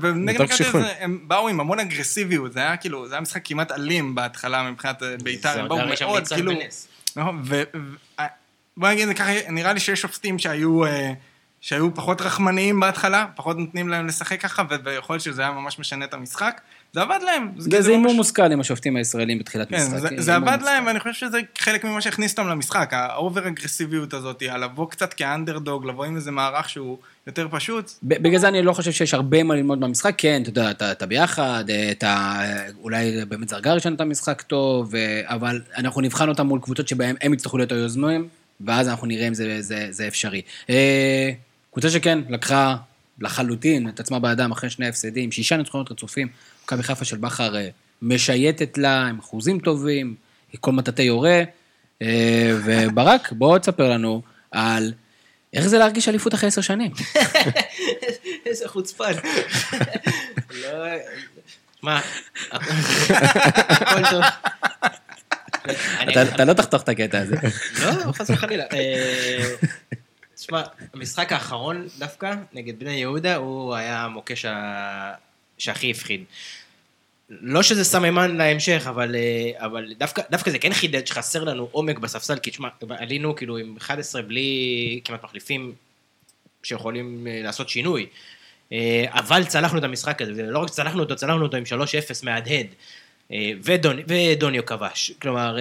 ונגד 0.00 0.42
מכבי 0.42 0.64
הם 1.00 1.18
באו 1.26 1.48
עם 1.48 1.60
המון 1.60 1.80
אגרסיביות, 1.80 2.52
זה 2.52 2.60
היה 2.60 2.76
כאילו, 2.76 3.08
זה 3.08 3.14
היה 3.14 3.20
משחק 3.20 3.40
כמעט 3.44 3.72
אלים 3.72 4.14
בהתחלה 4.14 4.70
מבחינת 4.70 5.02
אה, 5.02 5.14
בית"ר, 5.22 5.60
הם 5.60 5.68
באו 5.68 5.78
מאוד, 6.00 6.28
כאילו, 6.28 6.52
אה, 8.78 8.80
בוא 8.80 8.88
נגיד 8.88 9.02
את 9.02 9.08
זה 9.08 9.14
ככה, 9.14 9.30
נראה 9.50 9.72
לי 9.72 9.80
שיש 9.80 10.00
שופטים 10.00 10.38
שהיו, 10.38 10.84
אה, 10.84 11.12
שהיו 11.60 11.94
פחות 11.94 12.20
רחמניים 12.20 12.80
בהתחלה, 12.80 13.26
פחות 13.36 13.58
נותנים 13.58 13.88
להם 13.88 14.06
לשחק 14.06 14.40
ככה, 14.40 14.62
ויכול 14.84 15.14
להיות 15.14 15.22
שזה 15.22 15.42
היה 15.42 15.50
ממש 15.50 15.78
משנה 15.78 16.04
את 16.04 16.14
המשחק. 16.14 16.60
זה 16.92 17.02
עבד 17.02 17.18
להם. 17.24 17.48
זה 17.56 17.70
כאילו 17.70 17.82
זה 17.82 17.90
הימור 17.90 18.06
ממש- 18.06 18.16
מושכל 18.16 18.52
עם 18.52 18.60
השופטים 18.60 18.96
הישראלים 18.96 19.38
בתחילת 19.38 19.68
כן, 19.68 19.76
משחק. 19.76 19.98
זה, 19.98 20.08
הימור 20.08 20.22
זה 20.22 20.34
עבד 20.34 20.52
מושכל. 20.52 20.64
להם, 20.64 20.86
ואני 20.86 21.00
חושב 21.00 21.12
שזה 21.12 21.38
חלק 21.58 21.84
ממה 21.84 22.00
שהכניס 22.00 22.30
אותם 22.38 22.48
למשחק, 22.48 22.88
ה 22.92 23.03
over 23.03 23.48
אגרסיביות 23.48 24.14
הזאת, 24.14 24.42
לבוא 24.42 24.90
קצת 24.90 25.14
כאנדרדוג, 25.14 25.86
לבוא 25.86 26.04
עם 26.04 26.16
איזה 26.16 26.30
מערך 26.30 26.68
שהוא 26.68 26.98
יותר 27.26 27.48
פשוט, 27.50 27.90
ב- 28.02 28.22
בגלל 28.22 28.38
זה 28.38 28.48
אני 28.48 28.62
לא 28.62 28.72
חושב 28.72 28.92
שיש 28.92 29.14
הרבה 29.14 29.42
מה 29.42 29.54
ללמוד 29.54 29.78
מהמשחק, 29.80 30.14
כן, 30.18 30.42
אתה 30.42 30.50
יודע, 30.50 30.70
אתה, 30.70 30.92
אתה 30.92 31.06
ביחד, 31.06 31.64
אה, 31.70 31.90
אתה, 31.90 32.40
אולי 32.82 33.24
באמת 33.28 33.48
זרגרי 33.48 33.80
שנתן 33.80 34.08
משחק 34.08 34.42
טוב, 34.42 34.94
אה, 34.94 35.20
אבל 35.24 35.60
אנחנו 35.76 36.00
נבחן 36.00 36.28
אותם 36.28 36.46
מול 36.46 36.60
קבוצות 36.60 36.88
שבהן 36.88 37.16
הם 37.22 37.34
יצטרכו 37.34 37.58
להיות 37.58 37.72
היוזמים, 37.72 38.28
ואז 38.60 38.88
אנחנו 38.88 39.06
נראה 39.06 39.28
אם 39.28 39.34
זה, 39.34 39.62
זה, 39.62 39.86
זה 39.90 40.08
אפשרי. 40.08 40.42
אה, 40.70 41.30
קבוצה 41.72 41.90
שכן, 41.90 42.18
לקחה 42.28 42.76
לחלוטין 43.20 43.88
את 43.88 44.00
עצמה 44.00 44.18
בידיים 44.18 44.50
אחרי 44.50 44.70
שני 44.70 44.88
הפסדים, 44.88 45.32
שישה 45.32 45.56
ניצחונות 45.56 45.92
רצופים, 45.92 46.28
מכבי 46.64 46.82
חיפה 46.82 47.04
של 47.04 47.16
בכר 47.16 47.56
אה, 47.56 47.68
משייטת 48.02 48.78
לה, 48.78 49.06
עם 49.06 49.18
אחוזים 49.18 49.58
טובים, 49.58 50.14
כל 50.60 50.72
מטאטא 50.72 51.02
יורה, 51.02 51.42
אה, 52.02 52.52
וברק, 52.64 53.32
בוא 53.32 53.58
תספר 53.58 53.90
לנו 53.90 54.22
על 54.50 54.92
איך 55.52 55.66
זה 55.66 55.78
להרגיש 55.78 56.08
אליפות 56.08 56.34
אחרי 56.34 56.48
עשר 56.48 56.60
שנים. 56.60 56.92
איזה 58.46 58.68
חוצפן. 58.68 59.12
לא... 60.62 60.68
מה? 61.82 62.00
הכל 63.68 64.02
טוב. 64.10 64.22
אתה 66.34 66.44
לא 66.44 66.52
תחתוך 66.52 66.82
את 66.82 66.88
הקטע 66.88 67.18
הזה. 67.18 67.36
לא, 67.82 68.12
חס 68.12 68.30
וחלילה. 68.30 68.64
אה, 68.72 69.54
תשמע, 70.34 70.62
המשחק 70.94 71.32
האחרון 71.32 71.88
דווקא, 71.98 72.34
נגד 72.52 72.78
בני 72.78 72.92
יהודה, 72.92 73.36
הוא 73.36 73.74
היה 73.74 74.04
המוקש 74.04 74.46
שהכי 75.58 75.90
הפחיד. 75.90 76.24
לא 77.30 77.62
שזה 77.62 77.84
סממן 77.84 78.36
להמשך, 78.36 78.84
אבל, 78.88 79.14
אה, 79.16 79.66
אבל 79.66 79.92
דווקא, 79.98 80.22
דווקא 80.30 80.50
זה 80.50 80.58
כן 80.58 80.72
חידד 80.72 81.06
שחסר 81.06 81.44
לנו 81.44 81.68
עומק 81.72 81.98
בספסל, 81.98 82.38
כי 82.38 82.50
תשמע, 82.50 82.68
עלינו 82.88 83.36
כאילו 83.36 83.58
עם 83.58 83.76
11 83.76 84.22
בלי 84.22 85.00
כמעט 85.04 85.24
מחליפים 85.24 85.72
שיכולים 86.62 87.26
אה, 87.26 87.40
לעשות 87.42 87.68
שינוי. 87.68 88.06
אה, 88.72 89.04
אבל 89.08 89.44
צלחנו 89.44 89.78
את 89.78 89.84
המשחק 89.84 90.22
הזה, 90.22 90.32
ולא 90.36 90.58
רק 90.58 90.70
צלחנו 90.70 91.02
אותו, 91.02 91.16
צלחנו 91.16 91.42
אותו 91.42 91.56
עם 91.56 91.64
3-0 91.64 92.24
מהדהד. 92.24 92.66
אה, 93.32 93.50
ודוני- 93.62 94.02
ודוניו 94.08 94.66
כבש. 94.66 95.12
כלומר, 95.22 95.56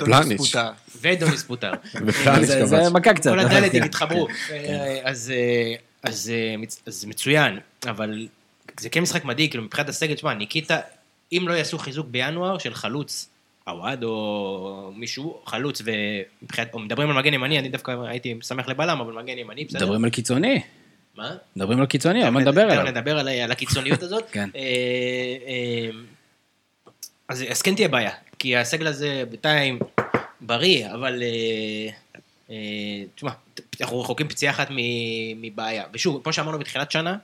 פלניץ'. 0.00 0.38
פוטר. 0.38 0.68
ודוניס 1.00 1.42
פוטר. 1.42 1.72
ופלניץ' 2.06 2.46
זה- 2.46 2.66
זה 2.66 2.76
כבש. 2.76 2.92
מכה 2.92 3.14
קצת. 3.14 3.30
כל 3.30 3.38
הדלתים 3.44 3.80
כן. 3.80 3.86
התחברו. 3.86 4.28
אז, 5.04 5.32
אה, 5.34 5.74
אז, 6.02 6.32
אה, 6.34 6.54
מצוין, 7.06 7.58
אבל 7.88 8.28
זה 8.80 8.88
כן 8.88 9.00
משחק 9.00 9.24
מדאיג, 9.24 9.50
כאילו 9.50 9.64
מבחינת 9.64 9.88
הסגל, 9.88 10.14
תשמע, 10.14 10.34
ניקיטה, 10.34 10.78
אם 11.32 11.44
לא 11.48 11.52
יעשו 11.54 11.78
חיזוק 11.78 12.06
בינואר 12.10 12.58
של 12.58 12.74
חלוץ, 12.74 13.28
עווד 13.64 14.02
או 14.04 14.92
מישהו, 14.96 15.40
חלוץ, 15.46 15.82
ומבחינת, 15.84 16.74
או 16.74 16.78
מדברים 16.78 17.10
על 17.10 17.16
מגן 17.16 17.34
ימני, 17.34 17.58
אני 17.58 17.68
דווקא 17.68 17.94
הייתי 18.06 18.34
שמח 18.42 18.68
לבלם, 18.68 19.00
אבל 19.00 19.12
מגן 19.12 19.38
ימני, 19.38 19.64
בסדר? 19.64 19.78
מדברים 19.84 20.04
על 20.04 20.10
קיצוני. 20.10 20.60
מה? 21.16 21.30
מדברים 21.56 21.80
על 21.80 21.86
קיצוני, 21.86 22.28
אבל 22.28 22.40
נדבר 22.40 22.60
עליו. 22.70 22.84
נדבר 22.84 23.18
על 23.18 23.52
הקיצוניות 23.52 24.02
הזאת. 24.02 24.30
כן. 24.32 24.48
אז, 27.32 27.44
אז 27.50 27.62
כן 27.62 27.74
תהיה 27.74 27.88
בעיה, 27.88 28.10
כי 28.38 28.56
הסגל 28.56 28.86
הזה 28.86 29.24
בינתיים 29.30 29.78
בריא, 30.40 30.92
אבל... 30.94 31.22
אה, 31.22 31.92
אה, 32.50 33.04
תשמע, 33.14 33.30
אנחנו 33.80 34.00
רחוקים 34.00 34.28
פציעה 34.28 34.52
אחת 34.52 34.68
מבעיה. 35.36 35.84
ושוב, 35.92 36.22
כמו 36.22 36.32
שאמרנו 36.32 36.58
בתחילת 36.58 36.90
שנה, 36.90 37.16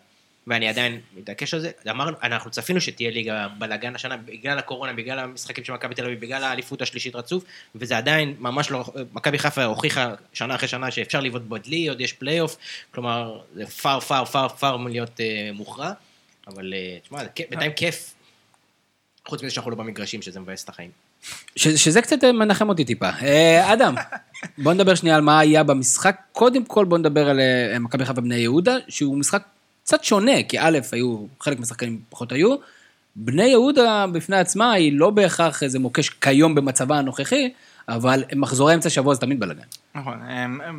ואני 0.47 0.69
עדיין 0.69 1.01
מתעקש 1.17 1.55
על 1.55 1.61
זה, 1.61 1.71
אמרנו, 1.91 2.17
אנחנו 2.23 2.51
צפינו 2.51 2.81
שתהיה 2.81 3.11
ליגה 3.11 3.49
בלאגן 3.59 3.95
השנה 3.95 4.17
בגלל 4.17 4.59
הקורונה, 4.59 4.93
בגלל 4.93 5.19
המשחקים 5.19 5.65
של 5.65 5.73
מכבי 5.73 5.95
תל 5.95 6.05
אביב, 6.05 6.21
בגלל 6.21 6.45
האליפות 6.45 6.83
השלישית 6.83 7.17
רצוף, 7.17 7.45
וזה 7.75 7.97
עדיין 7.97 8.35
ממש 8.39 8.71
לא, 8.71 8.85
מכבי 9.13 9.39
חיפה 9.39 9.65
הוכיחה 9.65 10.15
שנה 10.33 10.55
אחרי 10.55 10.69
שנה 10.69 10.91
שאפשר 10.91 11.21
לבעוט 11.21 11.43
בדלי, 11.43 11.89
עוד 11.89 12.01
יש 12.01 12.13
פלייאוף, 12.13 12.57
כלומר, 12.91 13.41
זה 13.55 13.67
פאר, 13.67 14.01
פאר, 14.01 14.25
פאר, 14.25 14.49
פאר 14.49 14.77
מלהיות 14.77 15.21
אה, 15.21 15.51
מוכרע, 15.55 15.93
אבל 16.47 16.75
אה, 16.75 16.99
תשמע, 17.03 17.23
בינתיים 17.51 17.73
כיף, 17.73 18.15
חוץ 19.29 19.43
מזה 19.43 19.55
שאנחנו 19.55 19.71
לא 19.71 19.77
במגרשים, 19.77 20.23
שזה 20.23 20.41
מבאס 20.41 20.65
את 20.65 20.69
החיים. 20.69 20.91
ש- 21.57 21.69
שזה 21.69 22.03
קצת 22.03 22.25
מנחם 22.25 22.69
אותי 22.69 22.85
טיפה. 22.85 23.11
אה, 23.23 23.73
אדם, 23.73 23.95
בוא 24.63 24.73
נדבר 24.73 24.95
שנייה 24.95 25.17
על 25.17 25.23
מה 25.23 25.39
היה 25.39 25.63
במשחק. 25.63 26.17
קודם 26.33 26.65
כל 26.65 26.85
בוא 26.85 26.99
נדבר 26.99 27.29
על 27.29 27.41
אה, 27.41 27.79
מכבי 27.79 28.05
חיפה 28.05 28.21
בני 28.21 28.37
יהודה, 28.37 28.77
שהוא 28.89 29.17
משחק 29.19 29.43
קצת 29.85 30.05
שונה, 30.05 30.43
כי 30.49 30.59
א', 30.61 30.79
היו, 30.93 31.19
חלק 31.41 31.59
מהשחקנים 31.59 32.01
פחות 32.11 32.33
היו. 32.33 32.57
בני 33.17 33.47
יהודה 33.47 34.07
בפני 34.13 34.37
עצמה 34.37 34.73
היא 34.73 34.93
לא 34.99 35.11
בהכרח 35.11 35.63
איזה 35.63 35.79
מוקש 35.79 36.09
כיום 36.09 36.55
במצבה 36.55 36.99
הנוכחי, 36.99 37.51
אבל 37.89 38.25
מחזורי 38.37 38.75
אמצע 38.75 38.91
שבוע 38.91 39.15
זה 39.15 39.21
תמיד 39.21 39.41
בלאגן. 39.41 39.63
נכון, 39.95 40.19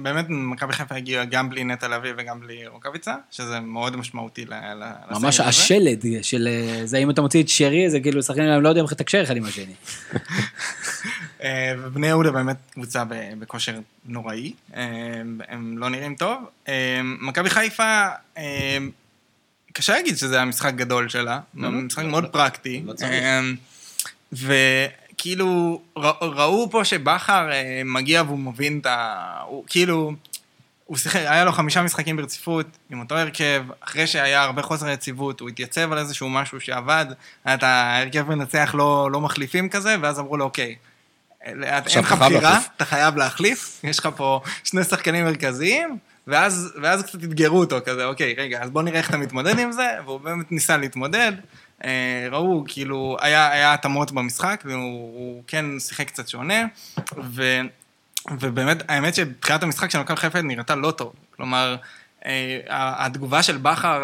באמת 0.02 0.26
מכבי 0.30 0.74
חיפה 0.74 0.96
הגיעה 0.96 1.26
גם 1.26 1.50
בלי 1.50 1.64
נטע 1.64 1.88
לביא 1.88 2.14
וגם 2.18 2.40
בלי 2.40 2.68
רוקאביצה, 2.68 3.16
שזה 3.32 3.60
מאוד 3.60 3.96
משמעותי 3.96 4.46
לסגל 4.46 4.84
ממש 5.12 5.40
הזה. 5.40 5.50
השלד 5.50 6.06
של 6.22 6.48
זה, 6.86 6.98
אם 6.98 7.10
אתה 7.10 7.22
מוציא 7.22 7.44
את 7.44 7.50
שרי, 7.50 7.90
זה 7.90 8.00
כאילו 8.00 8.24
שחקנים, 8.24 8.62
לא 8.62 8.70
יודעים 8.70 8.86
איך 8.86 8.92
לתקשר 8.92 9.24
אחד 9.24 9.38
עם 9.38 9.46
השני. 9.46 9.74
אה, 11.44 11.74
ובני 11.78 12.08
יהודה 12.08 12.32
באמת 12.32 12.58
קבוצה 12.72 13.04
בכושר 13.40 13.80
נוראי, 14.06 14.54
אה, 14.76 14.84
הם 15.48 15.78
לא 15.78 15.90
נראים 15.90 16.16
טוב. 16.16 16.38
אה, 16.68 17.02
מכבי 17.04 17.50
חיפה, 17.50 18.08
קשה 19.74 19.94
להגיד 19.94 20.18
שזה 20.18 20.36
היה 20.36 20.46
משחק 20.46 20.74
גדול 20.74 21.10
שלה, 21.10 21.40
משחק 21.54 22.04
מאוד 22.04 22.26
פרקטי. 22.26 22.82
לא 22.86 22.94
צריך. 22.94 23.24
וכאילו, 25.20 25.82
ר- 25.98 26.22
ראו 26.22 26.70
פה 26.72 26.86
שבכר 26.86 27.52
אה, 27.52 27.82
מגיע 27.86 28.24
והוא 28.24 28.40
מבין 28.40 28.80
את 28.80 28.86
ה... 28.86 29.38
הוא 29.48 29.64
כאילו... 29.68 30.12
הוא 30.86 30.98
שיחק, 30.98 31.20
היה 31.20 31.46
לו 31.46 31.52
חמישה 31.52 31.82
משחקים 31.82 32.18
ברציפות 32.18 32.66
עם 32.90 33.00
אותו 33.00 33.16
הרכב, 33.16 33.66
אחרי 33.80 34.08
שהיה 34.08 34.44
הרבה 34.44 34.62
חוסר 34.62 34.90
יציבות, 34.90 35.40
הוא 35.40 35.50
התייצב 35.50 35.92
על 35.92 35.98
איזשהו 35.98 36.30
משהו 36.30 36.62
שעבד, 36.62 37.06
היה 37.46 37.56
את 37.56 37.64
ההרכב 37.64 38.30
מנצח 38.30 38.76
לא, 38.78 39.10
לא 39.12 39.22
מחליפים 39.22 39.70
כזה, 39.70 39.96
ואז 40.02 40.20
אמרו 40.20 40.38
לו, 40.38 40.46
אוקיי, 40.46 40.76
אין 41.42 41.60
לך 41.60 42.12
בחירה, 42.14 42.42
להחליף. 42.42 42.70
אתה 42.76 42.86
חייב 42.86 43.18
להחליף, 43.18 43.82
יש 43.84 44.00
לך 44.00 44.10
פה 44.16 44.42
שני 44.64 44.84
שחקנים 44.84 45.26
מרכזיים, 45.26 45.98
ואז, 46.28 46.74
ואז 46.82 47.04
קצת 47.04 47.24
אתגרו 47.24 47.60
אותו 47.60 47.78
כזה, 47.86 48.06
אוקיי, 48.06 48.36
רגע, 48.38 48.62
אז 48.62 48.70
בוא 48.70 48.82
נראה 48.82 48.98
איך 48.98 49.10
אתה 49.10 49.18
מתמודד 49.18 49.60
עם 49.60 49.72
זה, 49.72 49.88
והוא 50.06 50.20
באמת 50.20 50.52
ניסה 50.52 50.78
להתמודד. 50.78 51.32
אה, 51.86 52.28
ראו, 52.32 52.64
כאילו, 52.68 53.18
היה, 53.22 53.74
התאמות 53.74 54.12
במשחק, 54.12 54.64
והוא 54.66 54.82
הוא 55.18 55.44
כן 55.48 55.66
שיחק 55.80 56.08
קצת 56.08 56.28
שונה, 56.28 56.66
ו, 57.24 57.60
ובאמת, 58.32 58.78
האמת 58.88 59.16
שבתחילת 59.16 59.64
המשחק 59.64 59.92
של 59.92 60.00
מכבי 60.00 60.18
חיפה 60.18 60.42
נראתה 60.42 60.76
לא 60.76 60.92
טוב. 60.92 61.14
כלומר, 61.36 61.76
אה, 62.26 63.06
התגובה 63.06 63.44
של 63.44 63.58
בכר 63.58 64.04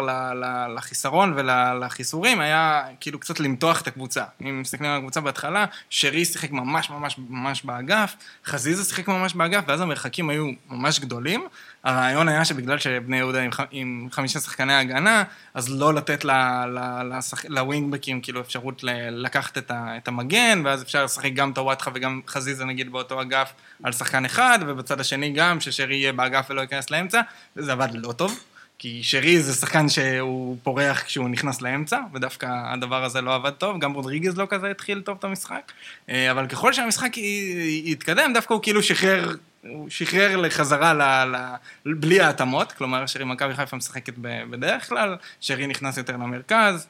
לחיסרון 0.74 1.32
ולחיסורים 1.36 2.40
היה 2.40 2.82
כאילו 3.00 3.20
קצת 3.20 3.40
למתוח 3.40 3.80
את 3.80 3.86
הקבוצה. 3.86 4.24
אם 4.40 4.60
מסתכלים 4.60 4.90
על 4.90 4.98
הקבוצה 4.98 5.20
בהתחלה, 5.20 5.64
שרי 5.90 6.24
שיחק 6.24 6.50
ממש 6.50 6.90
ממש 6.90 7.16
ממש 7.28 7.62
באגף, 7.64 8.16
חזיזה 8.44 8.84
שיחק 8.84 9.08
ממש 9.08 9.34
באגף, 9.34 9.64
ואז 9.66 9.80
המרחקים 9.80 10.30
היו 10.30 10.46
ממש 10.70 11.00
גדולים. 11.00 11.46
הרעיון 11.86 12.28
היה 12.28 12.44
שבגלל 12.44 12.78
שבני 12.78 13.16
יהודה 13.16 13.42
עם, 13.42 13.52
ח- 13.52 13.60
עם 13.70 14.08
חמישה 14.12 14.40
שחקני 14.40 14.74
הגנה, 14.74 15.22
אז 15.54 15.68
לא 15.70 15.94
לתת 15.94 16.24
ל- 16.24 16.30
ל- 16.66 17.12
לשח- 17.18 17.44
לווינגבקים 17.48 18.20
כאילו 18.20 18.40
אפשרות 18.40 18.84
ל- 18.84 18.90
לקחת 19.24 19.58
את, 19.58 19.70
ה- 19.70 19.96
את 19.96 20.08
המגן, 20.08 20.62
ואז 20.64 20.82
אפשר 20.82 21.04
לשחק 21.04 21.32
גם 21.32 21.52
טוואטחה 21.52 21.90
וגם 21.94 22.20
חזיזה 22.28 22.64
נגיד 22.64 22.92
באותו 22.92 23.22
אגף 23.22 23.52
על 23.82 23.92
שחקן 23.92 24.24
אחד, 24.24 24.58
ובצד 24.66 25.00
השני 25.00 25.30
גם, 25.30 25.60
ששרי 25.60 25.96
יהיה 25.96 26.12
באגף 26.12 26.46
ולא 26.50 26.60
ייכנס 26.60 26.90
לאמצע, 26.90 27.20
וזה 27.56 27.72
עבד 27.72 27.88
לא 27.94 28.12
טוב. 28.12 28.38
כי 28.78 29.00
שרי 29.02 29.42
זה 29.42 29.52
שחקן 29.54 29.88
שהוא 29.88 30.56
פורח 30.62 31.02
כשהוא 31.02 31.28
נכנס 31.28 31.62
לאמצע, 31.62 31.98
ודווקא 32.14 32.46
הדבר 32.50 33.04
הזה 33.04 33.20
לא 33.20 33.34
עבד 33.34 33.50
טוב, 33.50 33.80
גם 33.80 33.92
רודריגז 33.92 34.36
לא 34.38 34.46
כזה 34.50 34.70
התחיל 34.70 35.00
טוב 35.00 35.16
את 35.18 35.24
המשחק. 35.24 35.72
אה, 36.10 36.30
אבל 36.30 36.46
ככל 36.46 36.72
שהמשחק 36.72 37.16
י- 37.18 37.82
יתקדם, 37.84 38.30
דווקא 38.34 38.54
הוא 38.54 38.62
כאילו 38.62 38.82
שחרר, 38.82 39.34
הוא 39.68 39.90
שחרר 39.90 40.36
לחזרה 40.36 40.94
ל, 40.94 41.02
ל, 41.36 41.94
בלי 41.94 42.20
ההתאמות, 42.20 42.72
כלומר 42.72 43.06
שרי 43.06 43.24
מכבי 43.24 43.54
חיפה 43.54 43.76
משחקת 43.76 44.14
בדרך 44.50 44.88
כלל, 44.88 45.16
שרי 45.40 45.66
נכנס 45.66 45.96
יותר 45.96 46.12
למרכז. 46.12 46.86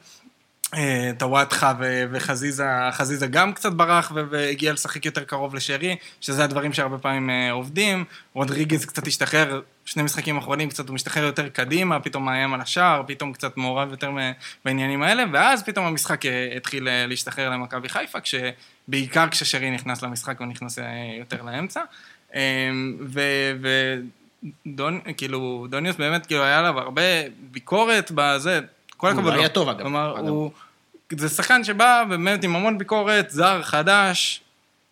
אה, 0.73 1.11
טוואטחה 1.17 1.73
וחזיזה, 2.11 2.65
חזיזה 2.91 3.27
גם 3.27 3.53
קצת 3.53 3.71
ברח 3.71 4.11
והגיע 4.29 4.73
לשחק 4.73 5.05
יותר 5.05 5.23
קרוב 5.23 5.55
לשרי, 5.55 5.95
שזה 6.21 6.43
הדברים 6.43 6.73
שהרבה 6.73 6.97
פעמים 6.97 7.29
אה, 7.29 7.51
עובדים. 7.51 8.05
רודריגז 8.33 8.85
קצת 8.85 9.07
השתחרר, 9.07 9.61
שני 9.85 10.03
משחקים 10.03 10.37
אחרונים 10.37 10.69
קצת 10.69 10.87
הוא 10.87 10.95
משתחרר 10.95 11.23
יותר 11.23 11.49
קדימה, 11.49 11.99
פתאום 11.99 12.25
מאיים 12.25 12.53
על 12.53 12.61
השער, 12.61 13.03
פתאום 13.07 13.33
קצת 13.33 13.57
מעורב 13.57 13.91
יותר 13.91 14.11
בעניינים 14.65 15.03
האלה, 15.03 15.23
ואז 15.33 15.63
פתאום 15.63 15.85
המשחק 15.85 16.25
אה, 16.25 16.53
התחיל 16.57 16.87
להשתחרר 17.07 17.49
למכבי 17.49 17.89
חיפה, 17.89 18.19
כשבעיקר 18.21 19.29
כששרי 19.29 19.71
נכנס 19.71 20.01
למשחק 20.01 20.39
הוא 20.39 20.47
נכנס 20.47 20.79
יותר 21.19 21.41
לאמצע. 21.41 21.81
ו- 23.07 23.53
ודון, 24.65 24.99
כאילו, 25.17 25.67
דוניוס 25.69 25.95
באמת, 25.95 26.25
כאילו, 26.25 26.43
היה 26.43 26.59
עליו 26.59 26.79
הרבה 26.79 27.01
ביקורת 27.51 28.11
בזה, 28.15 28.59
כל 28.97 29.07
הוא 29.07 29.17
הכבוד 29.17 29.33
לו. 29.33 29.39
היה 29.39 29.49
טוב, 29.49 29.69
אגב. 29.69 29.81
כלומר. 29.81 30.17
הוא... 30.19 30.51
זה 31.17 31.29
שחקן 31.29 31.63
שבא 31.63 32.03
באמת 32.09 32.43
עם 32.43 32.55
המון 32.55 32.77
ביקורת, 32.77 33.29
זר, 33.29 33.61
חדש, 33.63 34.41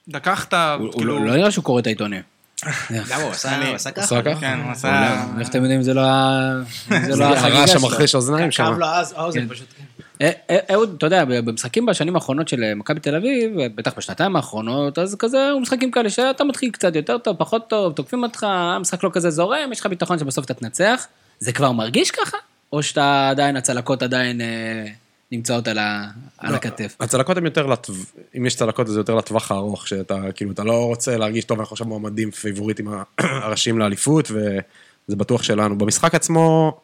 לקחת, 0.07 0.53
הוא- 0.53 0.61
הוא 0.85 0.93
כאילו... 0.93 1.19
לא 1.19 1.25
לא 1.25 1.35
נראה 1.37 1.51
שהוא 1.51 1.63
קורא 1.63 1.79
את 1.81 1.87
העיתונים. 1.87 2.21
גם 3.09 3.21
הוא 3.21 3.31
עשה 3.31 3.55
הוא 3.57 3.65
ככה. 3.65 3.75
עשה 4.01 4.21
ככה? 4.21 4.39
כן, 4.39 4.59
הוא 4.63 4.71
עשה... 4.71 5.23
איך 5.39 5.49
אתם 5.49 5.61
יודעים, 5.61 5.81
זה 5.81 5.93
לא 5.93 6.01
ה- 6.01 6.53
זה 6.89 7.15
לא 7.15 7.33
החגיגה 7.35 7.57
הרעש 7.57 7.69
שלו. 7.71 7.79
המחריש 7.81 8.15
אוזניים 8.15 8.51
שם. 8.51 8.63
כאב 8.65 8.77
לו 8.77 8.85
אז 8.85 9.13
האוזן 9.17 9.39
כן. 9.39 9.47
פשוט. 9.49 9.67
כן. 9.77 9.83
אה, 10.21 10.31
אה, 10.49 10.57
אהוד, 10.73 10.93
אתה 10.97 11.05
יודע, 11.05 11.25
במשחקים 11.25 11.85
בשנים 11.85 12.15
האחרונות 12.15 12.47
של 12.47 12.63
אה, 12.63 12.75
מכבי 12.75 12.99
תל 12.99 13.15
אביב, 13.15 13.51
בטח 13.75 13.93
בשנתיים 13.97 14.35
האחרונות, 14.35 14.99
אז 14.99 15.15
כזה, 15.19 15.49
הוא 15.51 15.61
משחקים 15.61 15.91
כאלה 15.91 16.09
שאתה 16.09 16.43
מתחיל 16.43 16.71
קצת 16.71 16.95
יותר 16.95 17.17
טוב, 17.17 17.35
פחות 17.37 17.69
טוב, 17.69 17.93
תוקפים 17.93 18.23
אותך, 18.23 18.45
המשחק 18.49 19.03
לא 19.03 19.09
כזה 19.13 19.29
זורם, 19.29 19.69
יש 19.71 19.79
לך 19.79 19.85
ביטחון 19.85 20.19
שבסוף 20.19 20.45
אתה 20.45 20.53
תנצח. 20.53 21.07
זה 21.39 21.51
כבר 21.51 21.71
מרגיש 21.71 22.11
ככה? 22.11 22.37
או 22.73 22.83
שאתה 22.83 23.29
עדיין, 23.29 23.55
הצלקות 23.55 24.03
עדיין 24.03 24.41
אה, 24.41 24.85
נמצאות 25.31 25.67
על 25.67 25.77
ה- 25.77 26.07
על 26.37 26.51
לא, 26.51 26.55
הכתף? 26.55 26.95
הצלקות 26.99 27.37
הן 27.37 27.45
יותר, 27.45 27.65
לטו... 27.65 27.93
אם 28.37 28.45
יש 28.45 28.55
צלקות 28.55 28.87
זה 28.87 28.99
יותר 28.99 29.15
לטווח 29.15 29.51
הארוך, 29.51 29.87
שאתה 29.87 30.21
כאילו, 30.35 30.51
אתה 30.51 30.63
לא 30.63 30.85
רוצה 30.85 31.17
להרגיש 31.17 31.43
טוב, 31.43 31.59
אנחנו 31.59 31.73
עכשיו 31.73 31.87
מועמדים 31.87 32.31
פייבוריטים 32.31 32.87
הראשיים 33.19 33.79
לאליפות, 33.79 34.31
וזה 34.31 35.15
בטוח 35.15 35.43
שלנו. 35.43 35.77
במשחק 35.77 36.15
עצמו, 36.15 36.77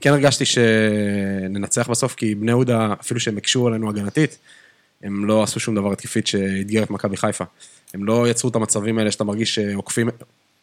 כן 0.00 0.10
הרגשתי 0.10 0.44
שננצח 0.44 1.90
בסוף, 1.90 2.14
כי 2.14 2.34
בני 2.34 2.50
יהודה, 2.50 2.94
אפילו 3.00 3.20
שהם 3.20 3.36
הקשו 3.36 3.66
עלינו 3.66 3.88
הגנתית, 3.88 4.38
הם 5.02 5.24
לא 5.24 5.42
עשו 5.42 5.60
שום 5.60 5.74
דבר 5.74 5.92
התקפית 5.92 6.26
שאתגר 6.26 6.82
את 6.82 6.90
מכבי 6.90 7.16
חיפה. 7.16 7.44
הם 7.94 8.04
לא 8.04 8.28
יצרו 8.28 8.50
את 8.50 8.56
המצבים 8.56 8.98
האלה 8.98 9.10
שאתה 9.10 9.24
מרגיש 9.24 9.54
שעוקפים, 9.54 10.08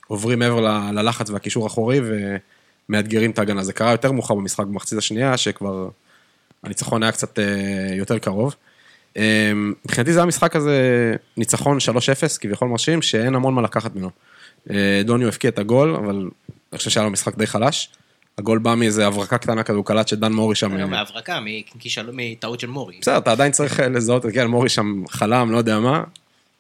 עוברים 0.07 0.39
מעבר 0.39 0.61
ל- 0.61 0.99
ללחץ 0.99 1.29
והקישור 1.29 1.63
האחורי 1.63 1.99
ומאתגרים 2.89 3.32
את 3.32 3.39
ההגנה. 3.39 3.63
זה 3.63 3.73
קרה 3.73 3.91
יותר 3.91 4.11
מאוחר 4.11 4.34
במשחק 4.36 4.65
במחצית 4.65 4.97
השנייה, 4.97 5.38
שכבר 5.38 5.89
הניצחון 6.63 7.03
היה 7.03 7.11
קצת 7.11 7.39
אה, 7.39 7.95
יותר 7.95 8.17
קרוב. 8.17 8.55
אה, 9.17 9.51
מבחינתי 9.86 10.13
זה 10.13 10.19
היה 10.19 10.25
משחק 10.25 10.55
הזה, 10.55 11.15
ניצחון 11.38 11.77
3-0, 11.77 12.38
כביכול 12.39 12.67
מרשים, 12.67 13.01
שאין 13.01 13.36
המון 13.36 13.53
מה 13.53 13.61
לקחת 13.61 13.95
ממנו. 13.95 14.09
אה, 14.69 15.01
דוניו 15.05 15.27
הבקיע 15.27 15.49
את 15.49 15.59
הגול, 15.59 15.95
אבל 15.95 16.29
אני 16.71 16.77
חושב 16.77 16.89
שהיה 16.89 17.03
לו 17.03 17.11
משחק 17.11 17.38
די 17.38 17.47
חלש. 17.47 17.89
הגול 18.38 18.59
בא 18.59 18.75
מאיזה 18.75 19.07
הברקה 19.07 19.38
קטנה 19.38 19.63
כזו, 19.63 19.77
הוא 19.77 19.86
קלט 19.86 20.07
שדן 20.07 20.32
מורי 20.34 20.55
שם... 20.55 20.77
גם 20.77 20.89
מהברקה, 20.89 21.39
מכישלון- 21.75 22.15
מטעות 22.17 22.59
של 22.59 22.67
מורי. 22.67 22.95
בסדר, 23.01 23.17
אתה 23.17 23.32
עדיין 23.32 23.51
צריך 23.51 23.79
אה, 23.79 23.88
לזהות, 23.89 24.25
כן, 24.34 24.47
מורי 24.47 24.69
שם 24.69 25.03
חלם, 25.09 25.51
לא 25.51 25.57
יודע 25.57 25.79
מה. 25.79 26.03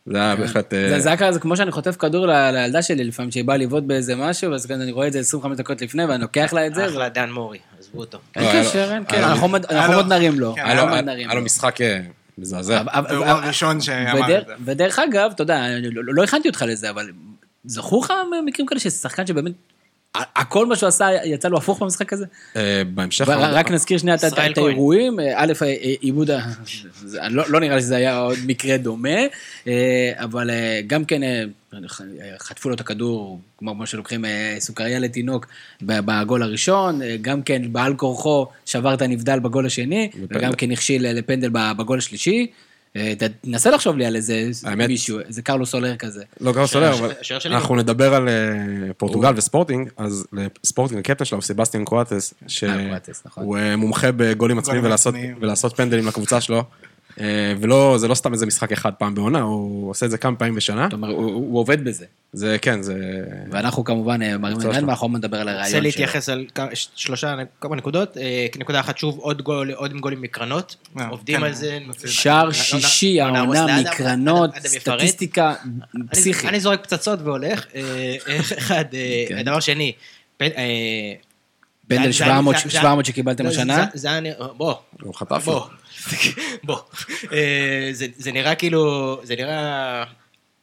זה 0.05 0.17
היה 0.17 0.35
בהחלט... 0.35 0.73
אה, 0.73 0.89
זה 0.89 0.99
זה 0.99 1.09
היה 1.09 1.17
כזה, 1.17 1.31
זה 1.31 1.39
כמו 1.39 1.57
שאני 1.57 1.71
חוטף 1.71 1.95
כדור 1.95 2.27
לילדה 2.27 2.81
שלי 2.81 3.03
לפעמים, 3.03 3.31
שהיא 3.31 3.43
באה 3.45 3.57
לבעוט 3.57 3.83
באיזה 3.83 4.15
משהו, 4.15 4.53
אז 4.53 4.71
אני 4.71 4.91
רואה 4.91 5.07
את 5.07 5.13
זה 5.13 5.19
25 5.19 5.57
דקות 5.57 5.81
לפני, 5.81 6.05
ואני 6.05 6.21
לוקח 6.21 6.53
לה 6.53 6.67
את 6.67 6.75
זה. 6.75 6.85
אחלה 6.87 7.09
דן 7.09 7.31
מורי, 7.31 7.57
עזבו 7.79 7.99
אותו. 7.99 8.17
אין 8.35 8.43
לא, 8.43 8.49
קשר, 8.69 8.91
אין 8.93 9.03
קשר, 9.03 9.21
לו- 9.21 9.27
אנחנו 9.71 9.95
עוד- 9.95 10.07
נרים 10.13 10.39
לו. 10.39 10.53
כן, 10.55 10.65
היה 10.65 11.33
לו-. 11.35 11.41
משחק 11.41 11.81
אה, 11.81 11.99
מזעזע. 12.37 12.81
אבל- 12.81 13.23
הראשון 13.23 13.81
שאמר 13.81 14.21
את 14.37 14.45
זה. 14.47 14.53
ודרך 14.65 14.99
אגב, 14.99 15.31
אתה 15.35 15.43
יודע, 15.43 15.67
לא 15.91 16.13
לא 16.13 16.23
הכנתי 16.23 16.47
אותך 16.47 16.65
לזה, 16.67 16.89
אבל 16.89 17.09
זכור 17.65 18.03
לך 18.03 18.13
מקרים 18.45 18.67
כאלה 18.67 18.79
ששחקן 18.79 19.27
שבאמת, 19.27 19.51
הכל 20.15 20.65
מה 20.65 20.75
שהוא 20.75 20.87
עשה 20.87 21.09
יצא 21.25 21.47
לו 21.47 21.57
הפוך 21.57 21.81
במשחק 21.81 22.13
הזה? 22.13 22.25
אה, 22.55 22.81
בהמשך... 22.93 23.27
ו- 23.27 23.31
רק 23.37 23.71
נזכיר 23.71 23.97
שנייה 23.97 24.15
את-. 24.15 24.23
האירועים, 24.57 25.19
אה, 25.19 25.33
א', 25.35 25.53
אה, 25.61 25.67
עיבוד, 26.01 26.31
ה- 26.31 26.41
לא 27.29 27.43
לא 27.47 27.59
נראה 27.59 27.75
לי 27.75 27.81
שזה 27.81 27.95
היה 27.95 28.17
עוד 28.17 28.37
מקרה 28.45 28.77
דומה, 28.77 29.19
אבל 30.15 30.49
גם 30.87 31.05
כן 31.05 31.21
חטפו 32.39 32.69
לו 32.69 32.75
את 32.75 32.79
הכדור, 32.81 33.39
כמו 33.57 33.71
כמו 33.75 33.85
שלוקחים 33.87 34.25
סוכריה 34.59 34.99
לתינוק 34.99 35.47
בגול 35.81 36.43
הראשון, 36.43 36.99
גם 37.21 37.41
כן 37.41 37.61
בעל 37.73 37.95
כורחו 37.95 38.47
שבר 38.65 38.93
את 38.93 39.01
הנבדל 39.01 39.39
בגול 39.39 39.65
השני. 39.65 40.09
וגם 40.29 40.53
כן 40.53 40.71
הכשיל 40.71 41.11
לפנדל 41.11 41.49
בגול 41.53 41.97
השלישי. 41.97 42.47
אה, 42.95 43.13
תנסה 43.41 43.71
לחשוב 43.71 43.97
לי 43.97 44.05
על 44.05 44.15
איזה 44.15 44.33
האמת- 44.63 44.87
מישהו, 44.89 45.19
איזה 45.19 45.41
קרלוס 45.41 45.71
סולר 45.71 45.95
כזה. 45.95 46.23
לא 46.41 46.53
קרה 46.53 46.67
סולר, 46.67 46.93
אבל 46.93 47.11
אנחנו 47.45 47.75
נדבר 47.75 48.13
על 48.13 48.29
אה, 48.29 48.33
פורטוגל 48.97 49.33
וספורטינג, 49.35 49.89
אז 49.97 50.25
ספורטינג 50.65 50.99
הקפטן 50.99 51.25
שלו, 51.25 51.41
סבסטיאן 51.41 51.85
קואטס, 51.85 52.33
אה, 52.33 52.47
נכון. 53.25 53.43
שהוא 53.43 53.57
אה, 53.57 53.75
מומחה 53.75 54.11
בגולים 54.11 54.57
עצמיים 54.59 54.83
ולעשות- 55.41 55.75
פנדלים 55.75 56.07
לקבוצה 56.07 56.41
שלו, 56.41 56.63
ולא, 57.59 57.95
זה 57.97 58.07
לא 58.07 58.15
סתם 58.15 58.33
איזה 58.33 58.45
משחק 58.45 58.71
אחד 58.71 58.93
פעם 58.93 59.15
בעונה, 59.15 59.41
הוא 59.41 59.89
עושה 59.89 60.05
את 60.05 60.11
זה 60.11 60.17
כמה 60.17 60.35
פעמים 60.35 60.55
בשנה. 60.55 60.83
זאת 60.83 60.93
אומרת, 60.93 61.11
הוא- 61.15 61.25
הוא 61.33 61.59
עובד 61.59 61.83
בזה. 61.83 62.05
זה, 62.33 62.57
כן, 62.61 62.81
זה... 62.81 62.95
ואנחנו 63.51 63.83
כמובן 63.83 64.21
אה, 64.21 64.27
עיניים, 64.27 64.61
שלו. 64.61 64.73
ואנחנו 64.87 65.07
עוד 65.07 65.15
נדבר 65.17 65.37
על 65.37 65.47
הרעיון 65.47 65.63
רוצה 65.63 65.71
שלו. 65.71 65.81
להתייחס 65.81 66.29
על 66.29 66.45
כמה- 66.55 66.75
ש- 66.75 66.87
שלושה, 66.95 67.35
כמה 67.61 67.75
נקודות. 67.75 68.17
אה, 68.17 68.47
נקודה 68.59 68.79
אחת, 68.79 68.97
שוב, 68.97 69.17
עוד 69.19 69.41
גול, 69.41 69.71
עוד 69.71 69.91
עם 69.91 69.99
גולים 69.99 70.21
מקרנות. 70.21 70.75
אה, 70.99 71.07
עובדים 71.07 71.37
כן, 71.37 71.43
על 71.43 71.53
זה. 71.53 71.77
שער 72.05 72.45
לא- 72.45 72.51
שישי, 72.51 73.17
לא 73.19 73.31
נהרוס 73.31 73.57
העונה, 73.57 73.81
מקרנות. 73.81 74.49
סטטיסטיקה 74.67 75.53
אני- 75.95 76.03
פסיכית. 76.11 76.49
אני 76.49 76.59
זורק 76.59 76.83
פצצות 76.83 77.19
והולך. 77.23 77.65
אה, 77.75 78.15
אחד, 78.57 78.85
אה, 78.93 79.25
כן. 79.27 79.41
דבר 79.43 79.59
שני, 79.59 79.91
אה, 80.41 80.47
פנדל 81.87 82.05
זה- 82.05 82.13
700 82.13 82.55
זה- 82.55 82.61
זה- 82.63 82.69
700 82.69 83.05
שקיבלתם 83.05 83.43
לא, 83.43 83.49
השנה? 83.49 83.85
זה- 83.93 84.09
היה 84.11 84.19
נראה, 84.19 84.47
בוא, 84.57 84.73
הוא 85.01 85.13
חטף 85.15 85.47
בוא. 86.63 86.77
אה, 87.33 87.89
זה- 87.91 88.07
זה 88.17 88.31
נראה 88.31 88.55
כאילו, 88.55 88.81
זה 89.23 89.35
נראה, 89.35 90.03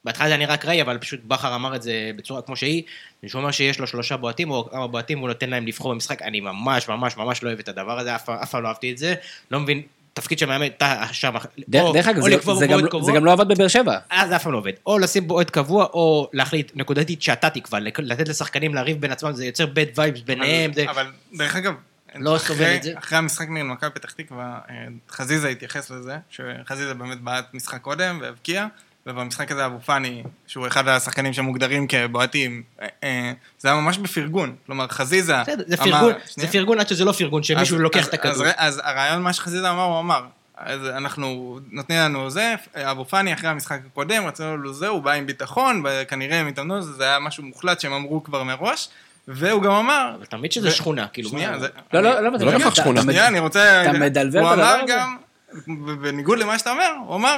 בהתחלה 0.05 0.27
זה 0.29 0.33
היה 0.35 0.39
נראה 0.45 0.55
אקראי, 0.55 0.83
אבל 0.83 0.99
פשוט 0.99 1.21
בכר 1.25 1.55
אמר 1.55 1.77
את 1.77 1.83
זה 1.83 1.93
בצורה 2.17 2.43
כמו 2.43 2.57
שהיא. 2.57 2.83
שהוא 3.27 3.41
אומר 3.41 3.51
שיש 3.51 3.79
לו 3.81 3.87
שלושה 3.87 4.17
בועטים 4.17 4.51
או 4.51 4.69
כמה 4.71 4.87
בועטים, 4.87 5.19
הוא 5.19 5.29
נותן 5.29 5.51
להם 5.51 5.67
לבחור 5.67 5.93
במשחק. 5.95 6.23
אני 6.23 6.41
ממש 6.41 6.89
ממש 6.89 7.17
ממש 7.17 7.43
לא 7.43 7.49
אוהב 7.49 7.59
את 7.59 7.69
הדבר 7.69 7.99
הזה, 7.99 8.15
אף 8.15 8.25
פעם- 8.51 8.63
לא 8.63 8.69
אהבתי 8.69 8.93
את 8.93 8.99
זה. 8.99 9.15
לא 9.51 9.61
מבין, 9.61 9.83
תפקיד 10.13 10.39
של 10.39 10.47
מאמן, 10.47 10.67
אתה 10.67 11.05
שם, 11.13 11.33
דרך 11.69 12.09
אגב, 12.09 12.23
זה- 12.59 12.67
גם 12.67 12.81
לא- 12.85 12.89
קבוע. 12.91 13.03
זה 13.05 13.13
גם 13.13 13.25
לא 13.25 13.33
עבד 13.33 13.49
בבאר 13.49 13.69
שבע. 13.69 13.99
אז 14.11 14.29
זה 14.29 14.37
אף 14.37 14.43
פעם 14.43 14.53
לא 14.53 14.59
עובד. 14.59 14.73
או 14.87 14.99
לשים 14.99 15.29
בועט 15.29 15.51
קבוע, 15.51 15.85
או 15.85 16.31
להחליט 16.33 16.73
נקודתית 16.75 17.23
שאתה 17.23 17.51
תקבע, 17.51 17.79
לתת 17.99 18.29
לשחקנים 18.29 18.75
לריב 18.75 19.01
בין 19.01 19.13
עצמם, 19.13 19.33
זה 19.33 19.47
יוצר 19.47 19.65
bad 19.65 19.97
vibes 19.97 20.25
ביניהם. 20.25 20.71
אבל 20.89 21.07
דרך 21.39 21.57
אגב, 21.57 21.75
לא 22.15 22.37
אחרי- 22.37 22.57
סובל 22.57 22.75
את 22.77 22.83
זה. 22.83 22.93
אחרי 22.99 23.19
המשחק 23.19 23.49
נגד 23.49 23.65
מכבי 23.65 23.91
פתח 23.91 24.11
תקווה, 24.11 24.59
אה, 24.71 24.75
חזיזה 25.11 25.49
התייחס 25.49 25.91
לזה, 25.91 26.17
שחזיזה 26.31 26.95
באמת 26.95 27.21
בעט 27.21 27.55
משחק 27.55 27.81
קודם 27.81 28.19
והבקיע, 28.23 28.67
ובמשחק 29.07 29.53
הזה 29.53 29.67
אבו 29.67 29.81
פאני, 29.81 30.23
שהוא 30.47 30.67
אחד 30.67 30.89
השחקנים 30.89 31.33
שמוגדרים 31.33 31.87
כבועטים, 31.89 32.63
אה, 32.83 32.87
אה, 33.05 33.33
זה 33.59 33.69
היה 33.69 33.81
ממש 33.81 33.99
בפרגון. 33.99 34.57
כלומר, 34.67 34.89
חזיזה 34.89 35.43
בסדר, 35.43 35.65
זה 35.67 35.75
אמר- 35.83 35.85
פרגון, 35.93 36.13
זה 36.13 36.33
שנייה. 36.33 36.51
פרגון 36.53 36.81
עד 36.81 36.89
שזה 36.89 37.05
לא 37.05 37.13
פרגון, 37.13 37.43
שמישהו 37.43 37.77
אז- 37.77 37.83
לוקח 37.83 38.01
אז- 38.01 38.07
את 38.09 38.15
הכדור. 38.15 38.47
אז, 38.47 38.53
אז 38.57 38.81
הרעיון, 38.85 39.23
מה 39.23 39.33
שחזיזה 39.33 39.71
אמר, 39.71 39.83
הוא 39.83 40.01
אמר, 40.01 40.25
אז 40.57 40.81
אנחנו 40.87 41.59
נותנים 41.71 41.99
לנו 41.99 42.31
זה, 42.31 42.55
אבו 42.75 43.05
פאני 43.05 43.35
אחרי 43.35 43.49
המשחק 43.51 43.81
הקודם, 43.87 44.27
רצינו 44.27 44.57
לו 44.57 44.75
זה, 44.75 44.89
הוא 44.89 45.03
בא 45.03 45.13
עם 45.13 45.27
ביטחון, 45.27 45.83
וכנראה 45.85 46.41
הם 46.41 46.47
התאמנו, 46.47 46.83
זה 46.83 47.05
היה 47.05 47.19
משהו 47.19 47.43
מוחלט 47.43 47.81
שהם 47.81 47.93
אמרו 47.93 48.25
כבר 48.25 48.43
מראש, 48.43 48.89
והוא 49.29 49.63
גם 49.63 49.73
אמר... 49.73 50.13
אבל 50.17 50.25
תמיד 50.25 50.53
שזה 50.53 50.71
שכונה, 50.71 51.07
כאילו, 51.09 51.29
שנייה, 51.29 51.59
זה... 51.59 51.69
לא, 51.93 52.01
לא, 52.01 52.21
לא, 52.21 52.39
זה 52.39 52.45
לא 52.45 52.53
בהכרח 52.53 52.75
שכונה. 52.75 53.03
שנייה, 53.03 53.27
אני 53.27 53.39
רוצה... 53.39 53.83
אתה 53.83 53.93
מדלבר 53.93 54.41
הוא 54.41 54.49
את 54.49 54.53
הדבר 54.53 54.75
אמר? 54.75 54.85
גם, 54.89 55.17
בניגוד 56.03 56.39
למה 56.39 56.59
שאתה 56.59 56.71
אומר, 56.71 56.93
הוא 57.07 57.17
אמר, 57.17 57.37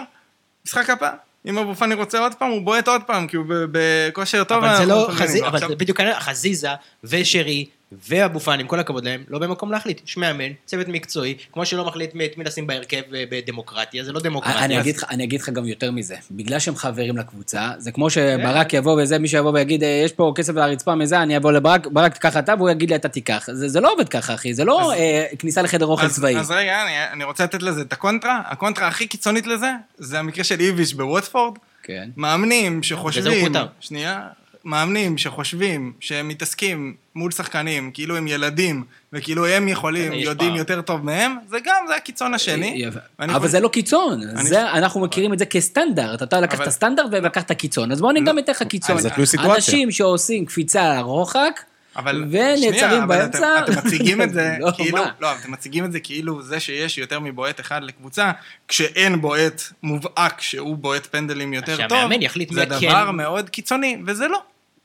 משחק 0.67 0.91
הבא, 0.91 1.11
אם 1.47 1.59
אבו 1.59 1.75
פאני 1.75 1.95
רוצה 1.95 2.19
עוד 2.19 2.35
פעם, 2.35 2.51
הוא 2.51 2.63
בועט 2.63 2.89
עוד 2.89 3.03
פעם, 3.03 3.27
כי 3.27 3.37
הוא 3.37 3.45
בכושר 3.49 4.45
טוב. 4.45 4.65
אבל 4.65 4.77
זה 4.77 4.87
לא 4.87 5.09
חזיזה. 5.13 5.47
אבל 5.47 5.75
בדיוק 5.75 6.01
חזיזה 6.01 6.71
ושרי 7.05 7.67
ואבו 8.09 8.41
פאני, 8.41 8.63
עם 8.63 8.69
כל 8.69 8.81
הכבוד 8.81 9.05
להם, 9.05 9.25
לא 9.29 9.39
במקום 9.39 9.71
להחליט. 9.73 10.01
יש 10.09 10.17
מאמן, 10.17 10.53
צוות 10.67 10.89
מקצועי, 10.89 11.35
כמו 11.53 11.67
שלא 11.67 11.85
מחליט 11.87 12.11
את 12.11 12.37
מי 12.37 12.45
לשים 12.45 12.67
בהרכב 12.67 13.03
אה, 13.15 13.25
בדמוקרטיה, 13.31 14.05
זה 14.05 14.13
לא 14.13 14.21
דמוקרטיה. 14.21 14.65
אני 14.65 14.81
אגיד 14.81 14.97
לך- 14.97 15.05
אני 15.11 15.25
אגיד 15.25 15.41
לך 15.41 15.49
גם 15.49 15.67
יותר 15.67 15.91
מזה, 15.91 16.15
בגלל 16.31 16.59
שהם 16.59 16.77
חברים 16.77 17.17
לקבוצה, 17.17 17.71
זה 17.79 17.93
כמו 17.93 18.11
שברק 18.11 18.73
יבוא 18.73 19.03
וזה, 19.03 19.19
מישהו 19.19 19.39
יבוא 19.39 19.51
ויגיד, 19.53 19.83
"אה, 19.83 20.03
יש 20.05 20.13
פה 20.13 20.33
כסף 20.37 20.53
על 20.57 20.63
הרצפה 20.63 20.95
מזה, 20.95 21.23
אני 21.23 21.37
אבוא 21.37 21.53
לברק, 21.53 21.87
ברק 21.87 22.13
תיקח 22.15 22.37
אתה, 22.37 22.55
והוא 22.59 22.71
יגיד 22.71 22.91
לי, 22.91 22.97
אתה 22.97 23.09
תיקח. 23.09 23.47
זה 23.53 23.69
זה 23.69 23.81
לא 23.81 23.93
עובד 23.93 24.09
ככה, 24.09 24.35
אחי, 24.35 24.55
זה 24.55 24.65
לא 24.65 24.93
אה, 24.93 25.25
כניסה 25.39 25.63
לחדר 25.63 25.87
אוכל 25.87 26.07
אז- 26.07 26.15
צבאי. 26.15 26.37
אז 26.39 26.51
רגע, 26.51 26.83
אני, 26.85 27.13
אני 27.13 27.25
רוצה 27.25 27.45
לתת 27.45 27.63
לזה 27.63 27.81
את 27.83 27.93
הקונטרה. 27.93 28.41
הקונטרה 28.47 28.89
הכי 28.89 29.07
קיצונית 29.07 29.47
לזה, 29.47 29.71
זה 29.99 30.19
המקרה 30.19 30.45
של 30.45 30.61
איביץ' 30.61 30.95
בווטפורד. 30.95 31.59
כן. 31.83 32.09
מאמנים 32.17 32.83
שחושבים... 32.83 33.47
פוטר. 33.47 33.67
שנייה. 33.81 34.21
מאמנים 34.65 35.19
שחושבים 35.19 35.93
שהם 36.01 36.29
מתעסקים 36.29 36.95
מול 37.15 37.31
שחקנים, 37.31 37.91
כאילו 37.91 38.17
הם 38.17 38.29
ילדים, 38.29 38.85
וכאילו 39.13 39.47
הם 39.47 39.69
יכולים, 39.69 40.13
יודעים. 40.13 40.55
יותר 40.55 40.81
טוב 40.81 41.05
מהם, 41.05 41.37
זה 41.49 41.59
גם, 41.65 41.85
זה 41.89 41.97
הקיצון 41.97 42.35
השני. 42.35 42.85
ואני 43.19 43.35
אבל 43.35 43.49
זה 43.49 43.61
לא 43.61 43.69
קיצון, 43.69 44.21
אנחנו 44.53 45.01
מכירים 45.01 45.33
את 45.33 45.39
זה 45.39 45.47
כסטנדרט, 45.47 46.23
אתה 46.23 46.41
לקחת 46.41 46.69
סטנדרט 46.69 47.07
ולקחת 47.13 47.53
קיצון, 47.53 47.93
אז 47.93 48.01
בוא 48.01 48.11
אני. 48.11 48.21
גם 48.25 48.39
אתן 48.39 48.53
לך 48.53 48.63
קיצון. 48.63 48.97
אנשים 49.39 49.91
שעושים 49.91 50.47
קפיצה 50.47 51.01
רוחק, 51.01 51.61
אבל 51.97 52.25
ונעצרים 52.31 52.75
שנייה, 52.75 52.99
אבל 52.99 53.07
באמצע. 53.19 53.59
אתם, 53.59 53.73
מציגים 53.79 54.23
את 54.23 54.33
זה 54.33 54.57
לא, 54.61 54.71
כאילו? 54.77 54.99
לא, 55.21 55.33
אתם 55.33 55.53
מציגים 55.53 55.85
את 55.85 55.93
זה 55.93 56.01
כאילו 56.01 56.43
זה 56.43 56.61
שיש 56.61 56.99
יותר 56.99 57.21
מבועט 57.21 57.61
אחד 57.61 57.83
לקבוצה, 57.83 58.31
כשאין 58.69 59.21
בועט 59.21 59.63
מובהק 59.83 60.41
שהוא 60.41 60.77
בועט 60.77 61.07
פנדלים 61.07 61.53
יותר 61.53 61.77
טוב, 61.89 61.99
זה 62.01 62.07
מי 62.07 62.29
דבר 62.65 63.07
כן. 63.07 63.17
מאוד 63.17 63.51
קיצוני, 63.51 63.99
וזה 64.07 64.29
לא. 64.29 64.43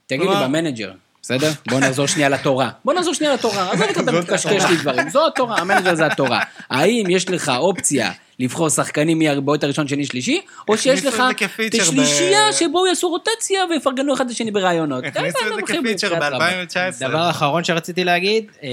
תגיד 0.08 0.30
לי, 0.30 0.36
במנג'ר, 0.44 0.92
בסדר? 1.22 1.52
בוא 1.70 1.80
נחזור 1.80 2.08
שנייה 2.08 2.30
לתורה. 2.30 2.70
בוא 2.86 2.94
נחזור 2.94 3.14
שנייה 3.14 3.34
לתורה. 3.34 3.72
עזוב 3.72 3.88
אותך, 3.88 4.00
אתה 4.00 4.12
מתקשקש 4.12 4.64
לי 4.70 4.78
דברים. 4.78 5.10
זו 5.10 5.28
התורה, 5.28 5.58
המנג'ר 5.58 5.96
זה 5.96 6.06
התורה. 6.06 6.40
האם 6.70 7.06
יש 7.10 7.30
לך 7.30 7.52
אופציה 7.58 8.12
לבחור 8.40 8.70
שחקנים 8.70 9.20
מהבועט 9.20 9.64
הראשון, 9.64 9.88
שני, 9.88 10.06
שלישי, 10.06 10.42
או 10.68 10.78
שיש 10.78 11.06
לך 11.06 11.24
את 11.32 11.44
את 11.44 11.76
ב- 11.98 12.52
שבו 12.52 12.88
יעשו 12.88 13.10
רוטציה 13.10 13.60
ויפרגנו 13.70 14.14
אחד 14.14 14.30
לשני 14.30 14.52
ברעיונות. 14.52 15.04
הכניסו 15.04 15.40
די, 15.40 15.62
את 15.62 15.68
זה 15.68 15.74
כ 15.74 15.83
feature 15.83 16.16
בחייאת 16.16 16.34
רבאק. 16.34 16.54
ב-2019. 16.54 17.10
דבר 17.10 17.30
אחרון 17.30 17.64
שרציתי 17.64 18.04
להגיד, 18.04 18.46
אה, 18.64 18.70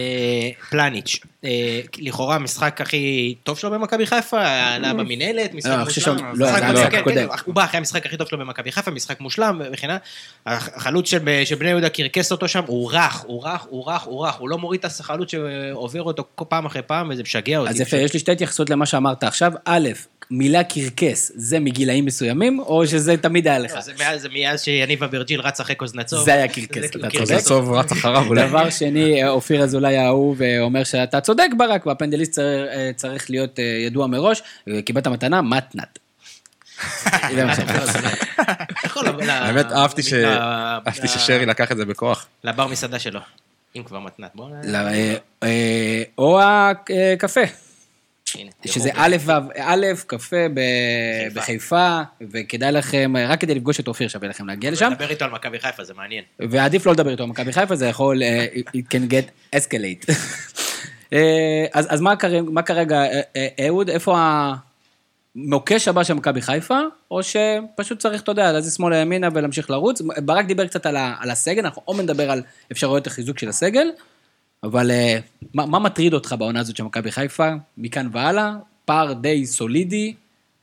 פלניץ'. 0.70 1.20
אה, 1.44 1.80
לכאורה 1.98 2.34
המשחק 2.36 2.80
הכי 2.80 3.34
טוב 3.42 3.58
שלו 3.58 3.70
במכבי 3.70 4.06
חיפה, 4.06 4.46
עלה 4.74 4.94
במינהלת, 4.94 5.54
משחק 5.54 5.70
לא, 5.70 5.84
מושלם. 5.84 6.16
לא, 6.34 6.46
זה 6.46 6.66
המשחק 6.66 6.90
כן, 6.90 6.98
הקודם. 6.98 7.28
כן, 7.28 7.34
הוא 7.44 7.54
בא 7.54 7.64
אחרי 7.64 7.78
המשחק 7.78 8.06
הכי 8.06 8.16
טוב 8.16 8.28
שלו 8.28 8.38
במכבי 8.38 8.72
חיפה, 8.72 8.90
משחק 8.90 9.20
מושלם 9.20 9.60
וכן 9.72 9.90
הלאה. 9.90 9.98
החלוץ 10.46 11.10
של 11.10 11.18
של 11.44 11.54
בני 11.54 11.68
יהודה 11.68 11.88
קרקס 11.88 12.32
אותו 12.32 12.48
שם, 12.48 12.62
הוא 12.66 12.92
רך, 12.92 13.24
הוא 13.26 13.44
רך, 13.44 13.66
הוא 13.68 13.86
רך, 13.86 14.02
הוא 14.02 14.26
רך, 14.26 14.34
הוא 14.34 14.48
לא 14.48 14.58
מוריד 14.58 14.80
את 14.84 14.84
החלוץ 14.84 15.30
שעובר 15.30 16.02
אותו 16.02 16.24
פעם 16.48 16.66
אחרי 16.66 16.82
פעם, 16.82 17.10
וזה 17.10 17.22
משגע 17.22 17.58
אותי. 17.58 17.70
אז 17.70 17.80
יפה, 17.80 17.96
יש 17.96 18.12
לי 18.12 18.18
שתי 18.18 18.32
התייחסות 18.32 18.70
למה 18.70 18.86
שאמרת 18.86 19.24
עכשיו. 19.24 19.51
א', 19.64 19.88
מילה 20.30 20.64
קרקס, 20.64 21.32
זה 21.34 21.60
מגילאים 21.60 22.04
מסוימים, 22.06 22.58
או 22.60 22.86
שזה 22.86 23.16
תמיד 23.16 23.48
היה 23.48 23.58
לך? 23.58 23.74
לא, 23.74 23.80
זה 24.18 24.28
מאז- 24.28 24.62
שיניב 24.62 25.02
אברג'יל 25.04 25.40
רץ 25.40 25.60
אחרי 25.60 25.74
קוזנצוב. 25.74 26.24
זה 26.24 26.34
היה 26.34 26.48
קרקס, 26.48 26.68
אתה 26.76 26.98
קרקס. 26.98 27.12
צודק. 27.12 27.18
קוזנצוב 27.18 27.72
רץ 27.72 27.92
אחריו 27.92 28.26
אולי. 28.26 28.48
דבר 28.48 28.70
שני, 28.70 29.28
אופיר 29.28 29.62
אזולאי 29.62 29.96
האהוב 29.96 30.42
אה, 30.42 30.60
אומר 30.60 30.84
שאתה 30.84 31.20
צודק 31.20 31.48
ברק, 31.58 31.86
והפנדליסט 31.86 32.32
צריך- 32.32 32.68
אה, 32.72 32.90
צריך 32.96 33.30
להיות 33.30 33.58
אה, 33.58 33.64
ידוע 33.64 34.06
מראש, 34.06 34.42
אה, 34.68 34.82
קיבלת 34.82 35.06
מתנה, 35.06 35.42
מתנת. 35.42 35.98
האמת, 39.28 39.72
אהבתי 39.72 40.02
ששרי 41.08 41.46
לקח 41.46 41.72
את 41.72 41.76
זה 41.76 41.84
בכוח. 41.84 42.26
לבר 42.44 42.66
מסעדה 42.66 42.98
שלו. 42.98 43.20
אם 43.76 43.82
כבר 43.82 43.98
מתנת. 43.98 44.30
לא, 44.64 44.76
אה, 44.78 45.14
אה, 45.42 46.02
או 46.18 46.40
הקפה. 46.42 47.40
הנה, 48.38 48.50
שזה. 48.66 48.90
א' 48.94 49.16
א', 49.58 49.86
קפה 50.06 50.36
בחיפה, 51.34 52.00
וכדאי 52.30 52.72
לכם, 52.72 53.12
רק 53.28 53.40
כדי 53.40 53.54
לפגוש 53.54 53.80
את 53.80 53.88
אופיר 53.88 54.08
שווה 54.08 54.28
לכם 54.28 54.46
להגיע 54.46 54.70
לשם, 54.70 54.90
לדבר 54.92 55.10
איתו 55.10 55.24
על 55.24 55.30
מכבי 55.30 55.60
חיפה, 55.60 55.84
זה 55.84 55.94
מעניין. 55.94 56.24
ועדיף 56.40 56.86
לא 56.86 56.92
לדבר 56.92 57.10
איתו 57.10 57.22
על 57.22 57.28
מכבי 57.28 57.52
חיפה, 57.52 57.76
זה 57.76 57.86
יכול, 57.86 58.22
אה, 58.22 58.46
it 58.76 58.94
can 58.94 59.10
get 59.12 59.56
escalate. 59.56 60.12
אה, 61.12 61.64
אז 61.72 61.86
אז 61.90 62.00
מה 62.00 62.16
כרגע- 62.16 62.42
מה 62.42 62.62
כרגע, 62.62 63.02
אה, 63.36 63.48
אהוד, 63.66 63.88
איפה 63.90 64.16
המוקש 65.36 65.88
הבא 65.88 66.04
של 66.04 66.14
מכבי 66.14 66.42
חיפה, 66.42 66.78
או 67.10 67.20
שפשוט 67.22 67.98
צריך, 67.98 68.22
אתה 68.22 68.30
יודע, 68.32 68.52
להזיז 68.52 68.74
שמאלה 68.76 68.96
ימינה 68.96 69.28
ולהמשיך 69.34 69.70
לרוץ? 69.70 70.02
ברק 70.24 70.46
דיבר 70.46 70.66
קצת 70.66 70.86
על 70.86 70.96
ה- 70.96 71.14
על 71.20 71.30
הסגל, 71.30 71.64
אנחנו 71.64 71.82
עוד 71.84 72.00
נדבר 72.00 72.30
על 72.30 72.42
אפשרויות 72.72 73.06
החיזוק 73.06 73.38
של 73.38 73.48
הסגל, 73.48 73.86
אבל 74.64 74.90
אה, 74.90 75.18
מה 75.54 75.66
מה 75.66 75.78
מטריד 75.78 76.14
אותך 76.14 76.34
בעונה 76.38 76.60
הזאת 76.60 76.76
של 76.76 76.82
מכבי 76.84 77.12
חיפה, 77.12 77.48
מכאן 77.78 78.08
והלאה? 78.12 78.52
פער 78.84 79.12
די 79.12 79.46
סולידי, 79.46 80.14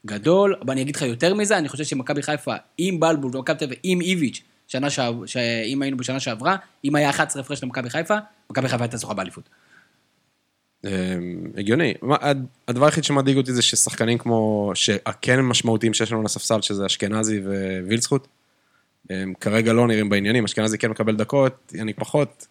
גדול, 0.06 0.56
אבל 0.62 0.72
אני 0.72 0.82
אגיד 0.82 0.96
לך 0.96 1.02
יותר 1.02 1.34
מזה, 1.34 1.58
אני 1.58 1.70
חושב 1.70 1.84
שמכבי 1.84 2.22
חיפה 2.22 2.56
עם 2.78 3.00
בלבול 3.00 3.36
ומכבי 3.36 3.58
תל 3.58 3.66
אביב 3.66 3.80
עם 3.84 4.02
איביץ', 4.02 4.42
שנה 4.68 4.90
שעב- 4.90 5.26
שאם 5.26 5.82
היינו 5.82 5.98
בשנה 5.98 6.20
שעברה, 6.20 6.56
אם 6.86 6.96
היה 6.96 7.10
11 7.10 7.42
הפרש 7.42 7.64
למכבי 7.64 7.90
חיפה, 7.90 8.18
מכבי 8.50 8.68
חיפה 8.70 8.84
הייתה 8.84 8.98
זוכה 8.98 9.14
באליפות. 9.14 9.50
אה, 10.86 10.92
הגיוני. 11.58 11.94
הדבר 12.68 12.86
היחיד 12.86 13.04
שמדאיג 13.04 13.38
אותי 13.38 13.54
זה 13.54 13.62
ששחקנים 13.62 14.18
כמו, 14.18 14.72
שכן 14.76 15.40
משמעותיים 15.40 15.94
שיש 15.94 16.12
לנו 16.12 16.20
על 16.20 16.26
הספסל, 16.26 16.62
שזה 16.62 16.86
אשכנזי 16.86 17.42
ווילצחוט, 17.86 18.28
כרגע 19.40 19.74
לא 19.74 19.88
נראים 19.88 20.10
בעניינים, 20.10 20.44
אשכנזי 20.44 20.78
כן 20.78 20.90
מקבל 20.90 21.16
דקות, 21.16 21.72
יניק 21.76 22.00
פחות, 22.00 22.48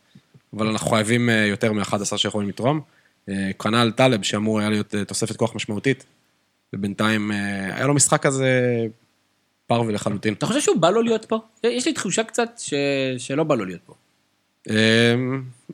אבל 0.57 0.67
אנחנו 0.67 0.91
חייבים 0.91 1.31
אה, 1.31 1.47
יותר 1.47 1.73
מ-11 1.73 2.17
שיכולים 2.17 2.49
לתרום. 2.49 2.81
אה, 3.29 3.51
כנ"ל 3.59 3.93
טלב, 3.97 4.23
שאמור 4.23 4.61
היה 4.61 4.71
להיות 4.71 4.95
אה, 4.95 5.05
תוספת 5.05 5.37
כוח 5.37 5.55
משמעותית, 5.55 6.05
ובינתיים 6.73 7.31
היה 7.73 7.87
לו 7.87 7.95
משחק 7.95 8.23
כזה 8.23 8.51
פרווה 9.67 9.93
לחלוטין. 9.93 10.35
אתה 10.35 10.47
חושב 10.47 10.61
שהוא 10.61 10.77
בא 10.77 10.91
לו 10.91 11.03
להיות 11.03 11.25
פה? 11.25 11.39
יש 11.65 11.87
לי 11.87 11.93
תחושה 11.93 12.25
קצת 12.25 12.51
ש... 12.59 12.75
שלא 13.19 13.45
בא 13.45 13.55
לו 13.55 13.65
להיות 13.65 13.81
פה. 13.87 13.95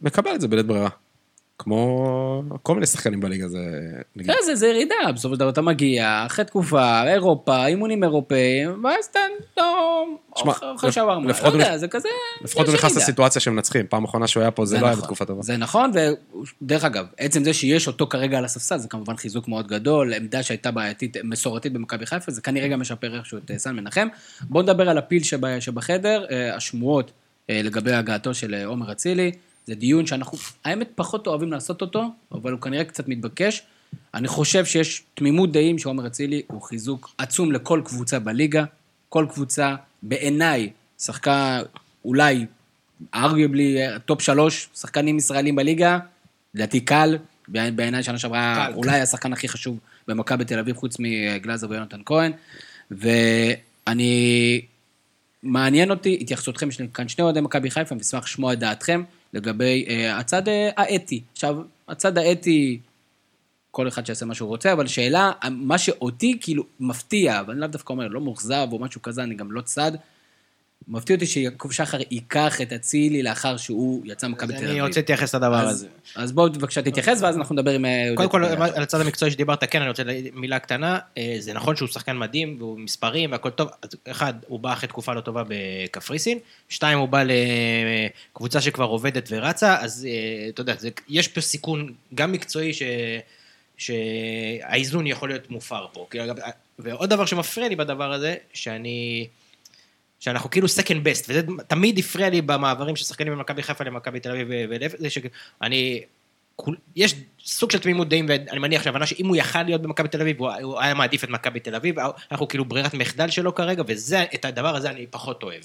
מקבל 0.03 0.35
את 0.35 0.41
זה 0.41 0.49
בלית 0.49 0.67
ברירה. 0.67 0.89
כמו 1.59 2.43
כל 2.63 2.75
מיני 2.75 2.87
שחקנים 2.87 3.21
בליגה, 3.21 3.49
זה... 3.49 3.59
נגיד. 4.17 4.31
כן, 4.31 4.39
זה, 4.45 4.55
זה 4.55 4.67
ירידה, 4.67 4.95
בסופו 5.15 5.35
של 5.35 5.41
דבר 5.41 5.49
אתה 5.49 5.63
מגיע, 5.63 6.23
אחרי 6.27 6.45
תקופה, 6.45 7.09
אירופה, 7.09 7.67
אימונים 7.67 8.05
אירופאים, 8.05 8.85
ואז 8.85 9.05
אתה 9.11 9.21
לא... 9.57 10.05
שמע, 10.37 10.53
אוכל 10.63 10.91
שווארמה, 10.91 11.33
לא 11.43 11.49
יודע, 11.49 11.79
זה 11.79 11.89
כזה... 11.89 12.09
לפחות 12.45 12.67
הוא 12.67 12.75
נכנס. 12.75 12.97
לסיטואציה 12.97 13.41
שהם 13.41 13.55
מנצחים. 13.55 13.87
פעם 13.89 14.05
אחרונה 14.05 14.27
שהוא 14.27 14.41
היה 14.41 14.51
פה, 14.51 14.67
זה 14.67 14.81
לא 14.81 14.87
היה 14.87 14.97
בתקופה 14.97 15.25
טובה. 15.25 15.43
זה 15.43 15.57
נכון, 15.57 15.91
ודרך 16.63 16.85
אגב, 16.85 17.07
עצם 17.19 17.45
זה 17.45 17.55
שיש 17.55 17.87
אותו 17.87 18.07
כרגע 18.07 18.39
על 18.39 18.45
הספסל, 18.45 18.79
זה 18.79 18.89
כמובן 18.89 19.17
חיזוק 19.17 19.49
מאוד 19.49 19.67
גדול, 19.67 20.15
עמדה 20.15 20.43
שהייתה 20.43 20.71
בעייתית, 20.71 21.17
מסורתית 21.25 21.73
במכבי 21.73 22.07
חיפה, 22.07 22.33
זה 22.33 22.41
כנראה 22.41 22.69
גם 22.69 22.81
משפר 22.81 23.17
איכשהו 23.17 23.39
את 23.39 23.51
אה, 23.51 23.59
סן 23.59 23.77
מנחם. 23.77 24.09
בואו 24.41 24.63
נדבר 24.63 24.89
על 24.89 24.99
הפיל 24.99 25.23
שב, 25.23 25.61
שבחדר, 25.61 26.25
אה, 26.31 26.57
השמועות 26.57 27.11
אה, 27.51 27.61
לגבי 27.65 27.93
הגעתו 27.93 28.35
של 28.35 28.55
עומר 28.65 28.93
אצילי, 28.93 29.33
זה 29.67 29.75
דיון 29.75 30.07
שאנחנו, 30.07 30.39
האמת, 30.65 30.89
פחות 30.95 31.27
אוהבים 31.27 31.53
לעשות 31.53 31.81
אותו, 31.81 32.05
אבל 32.33 32.53
הוא 32.53 32.61
כנראה 32.61 32.85
קצת 32.85 33.09
מתבקש. 33.09 33.63
אני 34.15 34.29
חושב 34.29 34.65
שיש 34.65 35.03
תמימות 35.15 35.53
דעים 35.53 35.79
שעומר 35.79 36.07
אצילי 36.07 36.43
הוא 36.47 36.63
חיזוק 36.63 37.15
עצום 37.19 37.53
לכל 37.53 37.81
קבוצה 37.85 38.19
בליגה, 38.19 38.65
כל 39.09 39.27
קבוצה, 39.33 39.75
בעיניי, 40.03 40.71
שחקה 40.99 41.61
אולי 42.05 42.47
arguably 43.15 43.77
top 44.05 44.23
שלוש 44.23 44.69
שחקנים 44.75 45.19
ישראלים 45.19 45.57
בליגה, 45.57 45.99
לדעתי 46.55 46.81
קל, 46.81 47.19
בעיני- 47.49 47.71
בעיניי 47.77 48.03
שנה 48.03 48.19
שעברה 48.19 48.67
קל. 48.67 48.73
אולי 48.77 49.01
השחקן 49.01 49.33
הכי 49.33 49.49
חשוב 49.49 49.79
במכבי 50.09 50.45
תל 50.45 50.59
אביב 50.59 50.77
חוץ 50.77 50.97
מגלאזר 50.99 51.67
ויונתן 51.71 52.01
כהן, 52.07 52.33
ואני, 52.91 54.61
מעניין 55.43 55.91
אותי 55.91 56.19
התייחסותכם, 56.21 56.69
יש 56.69 56.83
כאן 56.95 57.09
שני 57.09 57.25
אוהדי 57.25 57.41
מכבי 57.41 57.71
חיפה, 57.71 57.95
אני 57.95 58.03
אשמח 58.03 58.25
לשמוע 58.25 58.53
את 58.53 58.59
דעתכם 58.59 59.03
לגבי 59.35 59.85
אה, 59.89 60.19
הצד 60.19 60.49
אה, 60.49 60.71
האתי. 60.77 61.23
עכשיו, 61.33 61.57
הצד 61.89 62.19
האתי, 62.19 62.81
כל 63.71 63.89
אחד 63.89 64.07
שיעשה 64.07 64.27
מה 64.27 64.35
שהוא 64.35 64.49
רוצה, 64.49 64.73
אבל 64.73 64.87
שאלה, 64.87 65.33
מה 65.51 65.79
שאותי 65.79 66.39
כאילו 66.41 66.65
מפתיע, 66.81 67.43
ואני 67.47 67.61
לאו 67.61 67.69
דווקא 67.69 67.93
אומר, 67.93 68.09
לא 68.09 68.21
מאוכזב 68.21 68.69
או 68.73 68.79
משהו 68.79 69.03
כזה, 69.03 69.23
אני 69.23 69.35
גם 69.35 69.53
לא 69.53 69.61
צד, 69.61 69.93
מפתיע 70.89 71.17
אותי 71.17 71.27
שיעקב 71.27 71.71
שחר 71.71 71.99
ייקח 72.11 72.61
את 72.61 72.73
אצילי 72.73 73.23
לאחר 73.23 73.57
שהוא 73.57 74.03
יצא 74.07 74.29
ממכבי 74.29 74.53
תל 74.53 74.59
אני 74.59 74.71
אביב. 74.71 74.85
רוצה 74.85 75.01
להתייחס 75.01 75.35
לדבר 75.35 75.69
הזה. 75.69 75.87
אז 76.17 76.33
בואו 76.33 76.53
בבקשה 76.53 76.83
תתייחס, 76.83 77.23
ואז 77.23 77.37
אנחנו 77.37 77.55
נדבר 77.55 77.71
עם... 77.71 77.85
אה, 77.85 78.11
קודם 78.15 78.29
כל. 78.29 78.45
על 78.45 78.83
הצד 78.83 79.01
המקצועי 79.01 79.31
שדיברת, 79.31 79.65
כן, 79.71 79.81
אני 79.81 79.89
רוצה 79.89 80.03
מילה 80.33 80.59
קטנה. 80.59 80.99
אה, 81.19 81.37
זה 81.39 81.53
נכון 81.53 81.77
שהוא 81.77 81.89
שחקן 81.89 82.19
מדהים, 82.19 82.57
והוא 82.59 82.79
מספרים 82.79 83.33
והכל 83.33 83.51
טוב. 83.51 83.69
אחד, 84.05 84.35
הוא 84.47 84.61
בא 84.61 84.73
אחרי 84.73 84.89
תקופה 84.89 85.15
לא 85.15 85.21
טובה 85.21 85.43
בקפריסין. 85.49 86.39
שתיים, 86.69 86.99
הוא 86.99 87.09
בא 87.09 87.23
לקבוצה 88.33 88.61
שכבר 88.61 88.85
עובדת 88.85 89.29
ורצה, 89.31 89.81
אז 89.81 90.09
אה, 90.11 90.49
אתה 90.49 90.61
יודע, 90.61 90.75
יש 91.09 91.29
פה 91.29 91.41
סיכון 91.41 91.93
גם 92.15 92.33
מקצועי 92.33 92.73
ש... 92.73 92.83
שהאיזון 93.77 95.07
יכול 95.07 95.29
להיות 95.29 95.51
מופר 95.51 95.87
פה. 95.93 96.07
ועוד 96.79 97.11
דבר 97.11 97.27
שמפריע 97.27 97.69
לי 97.69 97.77
בדבר 97.77 98.13
הזה, 98.13 98.35
שאני... 98.53 99.27
שאנחנו 100.25 100.51
כאילו 100.51 100.67
second 100.67 101.07
best, 101.07 101.25
וזה 101.29 101.41
תמיד 101.67 101.99
הפריע 101.99 102.31
לי 102.31 102.43
במעברים 102.43 102.97
של 102.97 103.05
שחקנים 103.05 103.33
ממכבי 103.33 103.63
חיפה 103.63 103.85
למכבי 103.85 104.21
תל 104.21 104.31
אביב 104.31 104.49
ולהפך, 104.51 104.97
זה 104.99 105.11
שאני... 105.11 106.03
יש 106.97 107.15
סוג 107.45 107.71
של 107.71 107.79
תמימות 107.79 108.09
דעים, 108.09 108.27
ואני 108.29 108.59
מניח 108.59 108.83
שהבנה 108.83 109.07
שאם 109.07 109.27
הוא 109.27 109.37
יכל 109.37 109.63
להיות 109.63 109.83
במכבי 109.83 110.09
תל 110.09 110.21
אביב, 110.21 110.43
הוא 110.43 110.81
היה 110.81 110.95
מעדיף 110.95 111.25
את 111.25 111.29
מכבי 111.29 111.61
תל 111.61 111.75
אביב, 111.75 111.97
אנחנו 112.33 112.49
כאילו 112.49 112.65
ברירת 112.65 112.95
מחדל 112.95 113.31
שלו 113.31 113.55
כרגע, 113.55 113.83
וזה, 113.87 114.25
את 114.35 114.45
הדבר 114.45 114.77
הזה 114.77 114.91
אני 114.91 115.07
פחות 115.07 115.43
אוהב. 115.43 115.63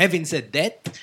having 0.00 0.24
said 0.24 0.56
that, 0.56 0.98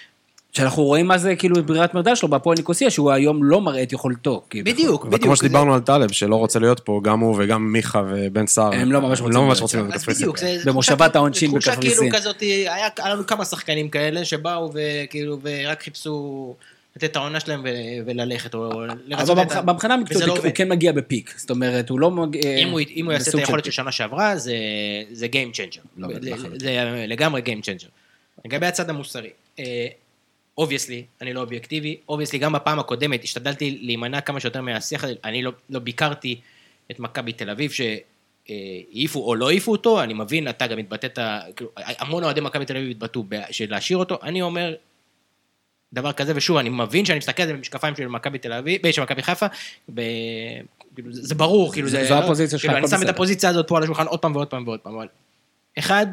שאנחנו 0.55 0.83
רואים 0.83 1.07
מה 1.07 1.17
זה 1.17 1.35
כאילו 1.35 1.63
ברירת 1.63 1.93
מרדל 1.93 2.15
שלו 2.15 2.29
בהפועל 2.29 2.57
ניקוסיה, 2.57 2.89
שהוא 2.89 3.11
היום 3.11 3.43
לא 3.43 3.61
מראה 3.61 3.83
את 3.83 3.93
יכולתו. 3.93 4.43
כאילו. 4.49 4.65
בדיוק, 4.65 5.05
בדיוק. 5.05 5.21
כמו 5.23 5.35
זה- 5.35 5.39
שדיברנו 5.39 5.73
על 5.73 5.79
טלב, 5.79 6.11
שלא 6.11 6.35
רוצה 6.35 6.59
להיות 6.59 6.79
פה, 6.79 7.01
גם 7.03 7.19
הוא 7.19 7.35
וגם 7.39 7.71
מיכה 7.73 8.03
ובן 8.09 8.47
סער. 8.47 8.73
הם 8.73 8.91
לא 8.91 9.01
ממש 9.01 9.21
רוצים 9.21 9.35
לא 9.35 9.45
ממש 9.47 9.59
להיות 9.73 9.87
בקפריסין. 9.87 10.13
בדיוק, 10.21 10.37
זה- 10.37 10.57
במושבת 10.65 10.97
תחושה- 11.01 11.17
העונשין 11.19 11.49
תחושה 11.51 11.71
בקפריסין. 11.71 11.97
כאילו 11.99 12.15
כזאת, 12.17 12.41
היה 12.41 12.65
היה 12.99 13.13
לנו 13.13 13.27
כמה 13.27 13.45
שחקנים 13.45 13.89
כאלה 13.89 14.25
שבאו 14.25 14.71
וכאילו, 14.73 15.37
ורק 15.41 15.83
חיפשו 15.83 16.55
לתת 16.95 17.03
את 17.11 17.15
העונה 17.15 17.39
שלהם 17.39 17.61
ו- 17.63 17.67
וללכת, 18.05 18.53
או 18.55 18.71
לרצות 19.07 19.29
אבל 19.29 19.41
את 19.45 19.51
ה- 19.51 19.61
מבח- 19.61 19.73
מבחינה 19.73 19.93
וזה 19.95 20.03
מקצועית 20.03 20.27
לא 20.27 20.33
הוא. 20.43 20.51
כן 20.55 20.69
מגיע 20.69 20.91
בפיק. 20.91 21.33
זאת 21.37 21.49
אומרת, 21.49 21.89
הוא 21.89 21.99
לא 21.99 22.11
מגיע... 22.11 22.57
אם 22.57 22.69
הוא, 22.69 22.79
אם 22.95 23.05
הוא 23.05 23.13
יעשה 23.13 23.29
את 23.31 23.35
היכולת 23.35 23.65
של. 23.65 23.71
שנה 23.71 23.91
שעברה, 23.91 24.37
זה, 24.37 24.53
זה 25.11 25.25
Game 25.25 25.55
Changer. 25.55 25.81
לא. 25.97 26.07
זה 26.59 26.69
לגמרי 27.07 27.41
Game 27.45 27.61
Changer. 27.65 27.87
לגבי 28.45 28.65
הצד 28.65 28.89
המוסרי, 28.89 29.29
obviously, 30.57 31.05
אני 31.21 31.33
לא 31.33 31.41
אובייקטיבי, 31.41 31.97
obviously, 32.09 32.39
גם 32.39 32.53
בפעם 32.53 32.79
הקודמת 32.79 33.23
השתדלתי 33.23 33.79
להימנע 33.81 34.21
כמה 34.21 34.39
שיותר 34.39 34.61
מהשיח 34.61 35.03
הזה, 35.03 35.13
אני 35.23 35.43
לא, 35.43 35.51
לא 35.69 35.79
ביקרתי 35.79 36.39
את 36.91 36.99
מכבי 36.99 37.33
תל 37.33 37.49
אביב, 37.49 37.71
שהעיפו 37.71 39.19
או 39.19 39.35
לא 39.35 39.49
העיפו 39.49 39.71
אותו, 39.71 40.03
אני 40.03 40.13
מבין, 40.13 40.49
אתה 40.49 40.67
גם 40.67 40.77
התבטאת, 40.77 41.19
כאילו, 41.55 41.71
המון 41.77 42.23
אוהדי 42.23 42.41
מכבי 42.41 42.65
תל 42.65 42.77
אביב 42.77 42.89
התבטאו 42.91 43.23
של 43.51 43.65
להשאיר 43.69 43.97
אותו, 43.97 44.17
אני 44.23 44.41
אומר, 44.41 44.73
דבר 45.93 46.11
כזה, 46.11 46.33
ושוב, 46.35 46.57
אני 46.57 46.69
מבין 46.69 47.05
שאני 47.05 47.17
מסתכל 47.17 47.43
על 47.43 47.47
זה 47.47 47.53
במשקפיים 47.53 47.95
של 47.95 48.07
מכבי 48.07 48.37
תל 48.37 48.53
אביב, 48.53 48.85
אה, 48.85 48.93
של 48.93 49.01
מכבי 49.01 49.21
חיפה, 49.23 49.45
ב... 49.93 50.01
כאילו, 50.95 51.13
זה, 51.13 51.21
זה 51.23 51.35
ברור, 51.35 51.73
כאילו, 51.73 51.87
זה- 51.89 52.01
זה... 52.01 52.07
זו 52.07 52.17
הפוזיציה 52.17 52.59
שלך, 52.59 52.71
כאילו, 52.71 52.87
אני 52.87 52.97
שם 52.97 53.03
את. 53.03 53.09
הפוזיציה 53.09 53.49
הזאת 53.49 53.67
פה 53.67 53.77
על 53.77 53.83
השולחן 53.83 54.05
עוד 54.07 54.19
פעם 54.19 54.35
ועוד 54.35 54.47
פעם 54.47 54.67
ועוד 54.67 54.79
פעם, 54.79 54.95
אבל... 54.95 55.07
אחד, 55.79 56.07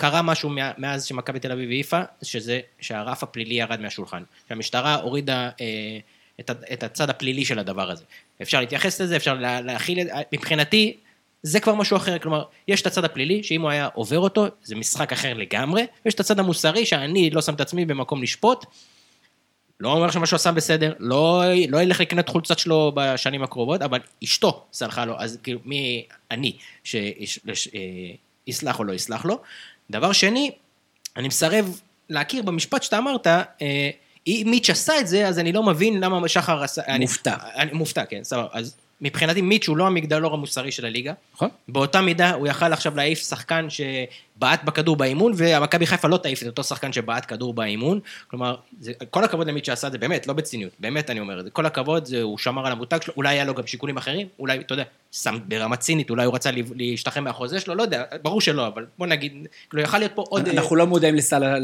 קרה 0.00 0.22
משהו 0.22 0.50
מאז 0.78 1.04
שמכבי 1.04 1.40
תל 1.40 1.52
אביב 1.52 1.70
העיפה, 1.70 2.00
שזה 2.22 2.60
שהרף 2.80 3.22
הפלילי 3.22 3.54
ירד 3.54 3.80
מהשולחן. 3.80 4.22
שהמשטרה 4.48 4.94
הורידה 4.94 5.50
אה, 5.60 5.98
את, 6.40 6.50
את 6.72 6.82
הצד 6.82 7.10
הפלילי 7.10 7.44
של 7.44 7.58
הדבר 7.58 7.90
הזה. 7.90 8.04
אפשר 8.42 8.60
להתייחס 8.60 9.00
לזה, 9.00 9.16
אפשר 9.16 9.34
לה, 9.34 9.60
להכיל 9.60 10.00
את 10.00 10.06
זה, 10.06 10.12
מבחינתי, 10.32 10.96
זה 11.42 11.60
כבר 11.60 11.74
משהו 11.74 11.96
אחר, 11.96 12.18
כלומר, 12.18 12.44
יש 12.68 12.82
את 12.82 12.86
הצד 12.86 13.04
הפלילי, 13.04 13.42
שאם 13.42 13.62
הוא 13.62 13.70
היה 13.70 13.88
עובר 13.94 14.18
אותו, 14.18 14.46
זה 14.62 14.76
משחק 14.76 15.12
אחר 15.12 15.34
לגמרי, 15.34 15.86
ויש 16.04 16.14
את 16.14 16.20
הצד 16.20 16.38
המוסרי, 16.38 16.86
שאני 16.86 17.30
לא 17.30 17.42
שם 17.42 17.54
את 17.54 17.60
עצמי 17.60 17.84
במקום 17.84 18.22
לשפוט, 18.22 18.66
לא 19.80 19.92
אומר 19.92 20.10
שמה 20.10 20.26
שהוא 20.26 20.36
עשה 20.36 20.52
בסדר, 20.52 20.92
לא, 20.98 21.42
לא 21.68 21.82
ילך 21.82 22.00
לקנות 22.00 22.28
חולצת 22.28 22.58
שלו 22.58 22.92
בשנים 22.94 23.42
הקרובות, 23.42 23.82
אבל 23.82 23.98
אשתו 24.24 24.64
סלחה 24.72 25.04
לו, 25.04 25.14
אז 25.18 25.38
כאילו, 25.42 25.60
מי 25.64 26.04
אני 26.30 26.56
שיסלח 26.84 28.78
או 28.78 28.84
לא 28.84 28.92
יסלח 28.92 29.24
לו. 29.24 29.42
דבר 29.90 30.12
שני, 30.12 30.50
אני 31.16 31.28
מסרב 31.28 31.80
להכיר 32.08 32.42
במשפט 32.42 32.82
שאתה 32.82 32.98
אמרת, 32.98 33.26
אה, 33.26 33.90
אם 34.26 34.46
מיץ' 34.50 34.70
עשה 34.70 35.00
את 35.00 35.08
זה, 35.08 35.28
אז 35.28 35.38
אני 35.38 35.52
לא 35.52 35.62
מבין 35.62 36.00
למה 36.00 36.28
שחר 36.28 36.62
עשה... 36.62 36.82
אני- 36.86 37.04
מופתע. 37.04 37.34
אני 37.56 37.72
מופתע, 37.72 38.04
כן, 38.04 38.24
סבבה. 38.24 38.46
אז 38.52 38.76
מבחינתי 39.02 39.42
מיץ' 39.42 39.68
הוא 39.68 39.76
לא 39.76 39.86
המגדלור 39.86 40.34
המוסרי 40.34 40.72
של 40.72 40.86
הליגה. 40.86 41.12
נכון? 41.34 41.48
באותה 41.68 42.00
מידה 42.00 42.30
הוא 42.34 42.46
יכל 42.46 42.72
עכשיו 42.72 42.96
להעיף 42.96 43.18
שחקן 43.18 43.66
שבעט 43.70 44.64
בכדור 44.64 44.96
באימון, 44.96 45.32
והמכבי 45.36 45.86
חיפה 45.86 46.08
לא 46.08 46.16
תעיף 46.16 46.42
את 46.42 46.46
אותו 46.46 46.64
שחקן 46.64 46.92
שבעט 46.92 47.24
כדור 47.28 47.54
באימון. 47.54 48.00
כלומר, 48.28 48.56
זה, 48.80 48.92
כל 49.10 49.24
הכבוד 49.24 49.46
למיץ' 49.46 49.66
שעשה 49.66 49.86
את 49.86 49.92
זה, 49.92 49.98
באמת, 49.98 50.26
לא 50.26 50.32
בציניות, 50.32 50.72
באמת 50.78 51.10
אני 51.10 51.20
אומר 51.20 51.40
את 51.40 51.44
זה. 51.44 51.50
כל 51.50 51.66
הכבוד, 51.66 52.04
זה, 52.04 52.22
הוא 52.22 52.38
שמר 52.38 52.66
על 52.66 52.72
המותג 52.72 52.98
שלו, 53.02 53.14
אולי 53.16 53.28
היה 53.28 53.44
לו 53.44 53.54
גם 53.54 53.66
שיקולים 53.66 53.96
אחרים, 53.96 54.26
אולי, 54.38 54.58
אתה 54.58 54.72
יודע, 54.74 54.84
שם 55.12 55.38
ברמה 55.48 55.76
צינית, 55.76 56.10
אולי 56.10 56.24
הוא 56.24 56.34
רצה 56.34 56.50
לה- 56.50 56.62
להשתחרר 56.76 57.22
מהחוזה 57.22 57.60
שלו, 57.60 57.74
לא 57.74 57.82
יודע, 57.82 58.04
ברור 58.22 58.40
שלא, 58.40 58.66
אבל 58.66 58.86
בוא 58.98 59.06
נגיד, 59.06 59.32
כאילו, 59.70 59.82
יכל 59.82 59.98
להיות 59.98 60.12
פה 60.14 60.24
עוד... 60.28 60.48
אנחנו 60.48 60.76
לא 60.76 60.86
מודעים 60.86 61.14
לסל 61.14 61.44
ה... 61.44 61.54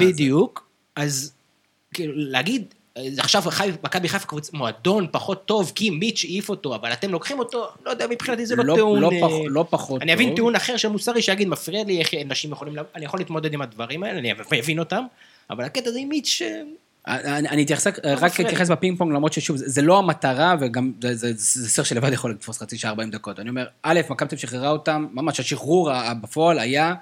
בדיוק, 0.00 0.66
אז 0.96 1.32
כאילו 1.94 2.12
להגיד, 2.16 2.74
עכשיו 3.18 3.42
חי- 3.42 3.70
מכבי 3.84 4.08
חיפה 4.08 4.26
קבוצה, 4.26 4.50
מועדון 4.56 5.06
פחות 5.10 5.44
טוב, 5.44 5.72
כי 5.74 5.90
מיץ' 5.90 6.24
העיף 6.24 6.48
אותו, 6.48 6.74
אבל 6.74 6.92
אתם 6.92 7.10
לוקחים 7.10 7.38
אותו, 7.38 7.68
לא 7.84 7.90
יודע, 7.90 8.06
מבחינתי 8.10 8.46
זה 8.46 8.56
לא, 8.56 8.64
לא- 8.64 8.74
טיעון... 8.74 8.98
לא 9.00 9.10
אה, 9.12 9.20
פח- 9.20 9.34
לא 9.46 9.64
פחות 9.70 10.02
אני 10.02 10.14
אבין 10.14 10.26
טוב. 10.28 10.34
טיעון 10.36 10.54
אחר 10.56 10.76
של 10.76 10.88
מוסרי 10.88 11.22
שיגיד, 11.22 11.48
מפריע 11.48 11.84
לי 11.84 11.98
איך 11.98 12.10
אנשים 12.26 12.52
יכולים, 12.52 12.74
אני 12.94 13.04
יכול 13.04 13.20
להתמודד 13.20 13.54
עם 13.54 13.62
הדברים 13.62 14.02
האלה, 14.02 14.18
אני 14.18 14.32
אבין 14.62 14.78
אותם, 14.78 15.04
אבל 15.50 15.64
הקטע 15.64 15.88
הזה 15.90 15.98
עם 15.98 16.08
מיץ', 16.08 16.42
אה, 17.08 17.38
אני 17.38 17.48
אני 17.48 17.62
אתייחס, 17.64 17.86
רק 17.86 17.94
מפריע 18.04 18.30
לי. 18.38 18.44
אתייחס 18.44 18.70
בפינג 18.70 18.98
פונג, 18.98 19.12
למרות 19.12 19.32
ששוב, 19.32 19.56
זה 19.56 19.68
זה 19.68 19.82
לא 19.82 19.98
המטרה, 19.98 20.54
וגם 20.60 20.92
זה- 21.02 21.14
זה 21.14 21.32
זה 21.36 21.68
סר 21.70 21.82
שלבד 21.82 22.12
יכול 22.12 22.30
לתפוס 22.30 22.58
חצי 22.62 22.78
שעה 22.78 22.90
40 22.90 23.10
דקות. 23.10 23.40
אני 23.40 23.48
אומר, 23.48 23.66
א', 23.82 24.00
מכבי 24.10 24.36
שחררה 24.36 24.70
אותם, 24.70 25.06
ממש 25.12 25.40
השחרור 25.40 25.90
בפועל 26.20 26.58
היה 26.58 26.94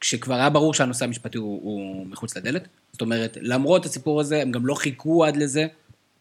כשכבר 0.00 0.34
היה 0.34 0.50
ברור 0.50 0.74
שהנושא 0.74 1.04
המשפטי 1.04 1.38
הוא, 1.38 1.60
הוא 1.62 2.06
מחוץ 2.06 2.36
לדלת. 2.36 2.68
זאת 2.92 3.00
אומרת, 3.00 3.38
למרות 3.40 3.86
הסיפור 3.86 4.20
הזה, 4.20 4.42
הם 4.42 4.50
גם 4.50 4.66
לא 4.66 4.74
חיכו 4.74 5.24
עד 5.24 5.36
לזה. 5.36 5.66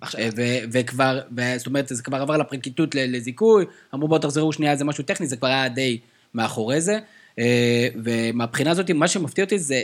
עכשיו- 0.01 0.21
אה, 0.21 0.29
ו- 0.37 0.63
וכבר, 0.71 1.21
ו- 1.37 1.57
זאת 1.57 1.67
אומרת, 1.67 1.87
זה 1.87 2.03
כבר 2.03 2.21
עבר 2.21 2.37
לפרקליטות 2.37 2.95
לזיכוי, 2.95 3.65
אמרו 3.93 4.07
בואו 4.07 4.19
תחזרו 4.19 4.53
שנייה, 4.53 4.75
זה 4.75 4.85
משהו 4.85 5.03
טכני, 5.03 5.27
זה 5.27 5.37
כבר 5.37 5.47
היה 5.47 5.69
די 5.69 5.99
מאחורי 6.33 6.81
זה. 6.81 6.99
אה, 7.39 7.87
ומהבחינה 8.03 8.71
הזאת, 8.71 8.91
מה 8.91 9.07
שמפתיע 9.07 9.43
אותי 9.43 9.59
זה, 9.59 9.81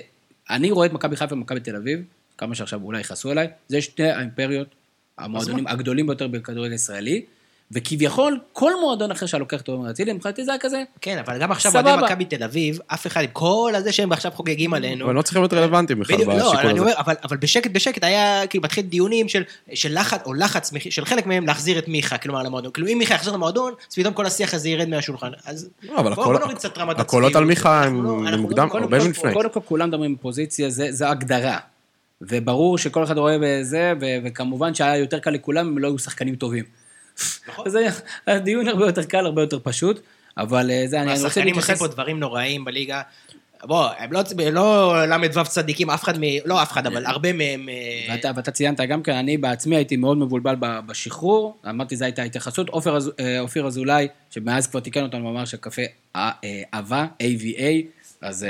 אני 0.49 0.71
רואה 0.71 0.87
את 0.87 0.93
מכבי 0.93 1.15
חיפה 1.15 1.35
ומכבי 1.35 1.59
תל 1.59 1.75
אביב, 1.75 2.03
כמה 2.37 2.55
שעכשיו 2.55 2.83
אולי 2.83 2.99
יכעסו 2.99 3.31
עליי, 3.31 3.47
זה 3.67 3.81
שתי 3.81 4.03
האימפריות, 4.03 4.67
המועדונים 5.17 5.67
הגדולים 5.67 6.07
ביותר 6.07 6.27
בכדורגל 6.27 6.71
הישראלי, 6.71 7.25
וכביכול, 7.71 8.39
כל 8.53 8.71
מועדון 8.81 9.11
אחר 9.11 9.25
שהיה 9.25 9.39
לוקח 9.39 9.59
אותו 9.59 9.77
מאצילי, 9.77 10.13
מבחינתי 10.13 10.45
זה 10.45 10.51
היה 10.51 10.59
כזה, 10.59 10.83
כן, 11.01 11.17
אבל 11.17 11.39
גם 11.39 11.51
עכשיו. 11.51 11.73
אוהדי 11.73 12.05
מכבי 12.05 12.25
תל 12.25 12.43
אביב, 12.43 12.79
אף 12.87 13.07
אחד, 13.07 13.21
עם 13.21 13.29
כל 13.33 13.73
הזה 13.75 13.91
שהם 13.91 14.11
עכשיו 14.11 14.31
חוגגים 14.31 14.73
עלינו, 14.73 15.05
אבל 15.05 15.13
לא 15.15 15.21
צריכים 15.21 15.41
להיות 15.41 15.53
רלוונטיים 15.53 15.99
בכלל 15.99 16.17
לא, 16.17 16.23
בשיקול 16.25 16.57
אני 16.57 16.71
הזה. 16.71 16.79
אומר, 16.79 16.93
אבל, 16.97 17.15
אבל 17.23 17.37
בשקט 17.37 17.71
בשקט 17.71 18.03
היה, 18.03 18.47
כאילו, 18.47 18.63
מתחיל 18.63 18.85
דיונים 18.85 19.29
של, 19.29 19.43
של 19.73 19.99
לחץ, 19.99 20.21
או 20.25 20.33
לחץ 20.33 20.71
של 20.89 21.05
חלק 21.05 21.25
מהם 21.25 21.47
להחזיר 21.47 21.79
את 21.79 21.87
מיכה, 21.87 22.17
כלומר, 22.17 22.43
למועדון. 22.43 22.71
כאילו, 22.71 22.87
אם 22.87 22.97
מיכה 22.97 23.15
יחזור 23.15 23.33
למועדון, 23.33 23.73
אז 23.89 23.95
פתאום 23.95 24.13
כל 24.13 24.25
השיח 24.25 24.53
הזה 24.53 24.69
ירד 24.69 24.89
מהשולחן. 24.89 25.31
אז 25.45 25.69
לא, 25.83 26.01
בואו 26.01 26.15
בוא 26.15 26.39
נוריד 26.39 26.57
קצת 26.57 26.77
רמת 26.77 26.99
הקולות 26.99 27.27
הצביעות. 27.29 27.35
על 27.35 27.45
מיכה 27.45 27.83
הם 27.83 28.03
לא- 28.03 28.37
מוקדם, 28.37 28.67
לא- 28.73 28.79
הרבה 28.79 28.97
לפני. 28.97 29.33
קודם 29.33 29.49
כל 29.49 29.59
כולם 29.65 29.87
מדברים 29.87 30.15
בפוזיציה, 30.15 30.69
זה, 30.69 30.91
זה 30.91 31.09
הגדרה. 31.09 31.57
וברור 32.21 32.77
שכל 32.77 33.03
אחד 33.03 33.17
רואה 33.17 33.37
בזה, 33.41 33.93
וכמובן 34.25 34.73
שהיה 34.73 34.97
יותר 34.97 35.19
קל 35.19 35.29
לכולם 35.31 35.67
אם 35.67 35.77
לא 35.77 35.87
היו 35.87 35.99
שחקנים 35.99 36.35
טובים. 36.35 36.63
נכון. 37.47 37.65
אז 37.67 37.77
הדיון 38.27 38.67
הרבה 38.67 38.85
יותר 38.85 39.03
קל, 39.03 39.25
הרבה 39.25 39.41
יותר 39.41 39.59
פשוט, 39.63 39.99
אבל 40.37 40.71
אה, 40.71 40.83
זה, 40.87 41.01
אני 41.01 41.11
רוצה 41.11 41.27
השחקנים 41.27 41.55
עושים 41.55 41.61
להתייחס... 41.61 41.79
פה 41.79 41.87
דברים 41.87 42.19
נוראיים 42.19 42.65
בליגה. 42.65 43.01
בוא, 43.65 43.89
הם 43.97 44.13
לא, 44.13 44.23
לא 44.51 45.17
ל"ו 45.17 45.43
צדיקים, 45.49 45.89
אף 45.89 46.03
אחד 46.03 46.19
מ... 46.19 46.21
לא 46.45 46.61
אף 46.61 46.71
אחד, 46.71 46.87
אבל 46.87 47.05
הרבה 47.05 47.33
מהם... 47.33 47.69
אה, 47.69 48.13
ואתה, 48.13 48.31
ואתה 48.35 48.51
ציינת 48.51 48.81
גם 48.81 49.03
כן, 49.03 49.15
אני 49.15 49.37
בעצמי 49.37 49.75
הייתי 49.75 49.95
מאוד 49.95 50.17
מבולבל 50.17 50.55
בשחרור, 50.59 51.57
אמרתי 51.69 51.95
זו 51.95 52.05
הייתה 52.05 52.21
ההתייחסות. 52.21 52.69
אה, 53.19 53.39
אופיר 53.39 53.67
אזולאי, 53.67 54.07
שמאז 54.29 54.67
כבר 54.67 54.79
תיקן 54.79 55.03
אותנו, 55.03 55.29
אמר 55.29 55.45
שהקפה 55.45 55.81
אה, 56.15 56.31
אה, 56.43 56.61
עבה, 56.71 57.05
AVA, 57.23 57.63
אז, 58.21 58.45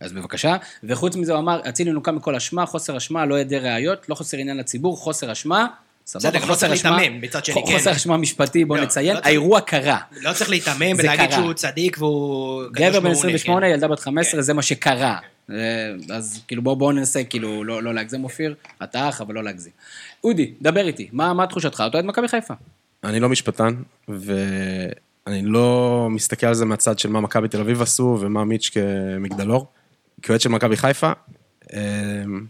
אז 0.00 0.12
בבקשה. 0.12 0.56
וחוץ 0.84 1.16
מזה 1.16 1.32
הוא 1.32 1.40
אמר, 1.40 1.60
אצילי 1.68 1.90
נוקם 1.90 2.16
מכל 2.16 2.34
אשמה, 2.34 2.66
חוסר 2.66 2.96
אשמה, 2.96 3.26
לא 3.26 3.34
היעדר 3.34 3.66
ראיות, 3.66 4.08
לא 4.08 4.14
חוסר 4.14 4.36
עניין 4.36 4.56
לציבור, 4.56 4.96
חוסר 4.96 5.32
אשמה. 5.32 5.66
סבבה, 6.06 6.28
בסדר, 6.30 6.42
גם 6.42 6.48
לא 6.48 6.54
צריך 6.54 6.72
להיתמם, 6.72 7.20
מצד 7.20 7.44
שני, 7.44 7.54
כן. 7.66 7.72
חוסר 7.72 7.92
אשמה 7.92 8.16
משפטי, 8.16 8.64
בוא 8.64 8.76
לא, 8.76 8.82
נציין, 8.82 9.08
לא 9.14 9.20
צריך- 9.20 9.26
האירוע 9.26 9.60
קרה. 9.60 9.98
לא 10.20 10.32
צריך 10.32 10.50
להיתמם 10.50 10.94
זה 10.96 11.02
ולהגיד 11.02 11.30
קרה. 11.30 11.38
שהוא 11.42 11.52
צדיק 11.52 11.96
והוא... 11.98 12.62
גבר 12.72 12.88
בן 13.00 13.04
מעונה, 13.04 13.18
28, 13.18 13.66
כן. 13.66 13.72
ילדה 13.72 13.88
בת 13.88 14.00
15, 14.00 14.32
כן. 14.32 14.40
זה 14.42 14.54
מה 14.54 14.62
שקרה. 14.62 15.18
אה, 15.50 15.56
אז 16.14 16.40
כאילו 16.48 16.62
בואו 16.62 16.76
בוא 16.76 16.92
ננסה 16.92 17.24
כאילו 17.24 17.64
לא, 17.64 17.82
לא 17.82 17.94
להגזים 17.94 18.24
אופיר, 18.24 18.54
אתה 18.82 19.08
אח 19.08 19.20
אבל 19.20 19.34
לא 19.34 19.44
להגזים. 19.44 19.72
אודי, 20.24 20.52
דבר 20.62 20.86
איתי, 20.86 21.08
מה, 21.12 21.46
תחושתך? 21.46 21.84
אתה 21.86 21.96
אוהד 21.96 22.04
מכבי 22.04 22.28
חיפה. 22.28 22.54
אני 23.04 23.20
לא 23.20 23.28
משפטן, 23.28 23.74
ואני 24.08 25.42
לא 25.42 26.08
מסתכל 26.10 26.46
על 26.46 26.54
זה 26.54 26.64
מהצד 26.64 26.98
של 26.98 27.08
מה 27.08 27.20
מכבי 27.20 27.48
תל 27.48 27.60
אביב 27.60 27.82
עשו 27.82 28.18
ומה 28.20 28.44
מיץ' 28.44 28.70
כמגדלור. 28.72 29.66
כאוהד 30.22 30.40
של 30.40 30.48
מכבי 30.48 30.76
חיפה, 30.76 31.12
אמ, 31.72 32.46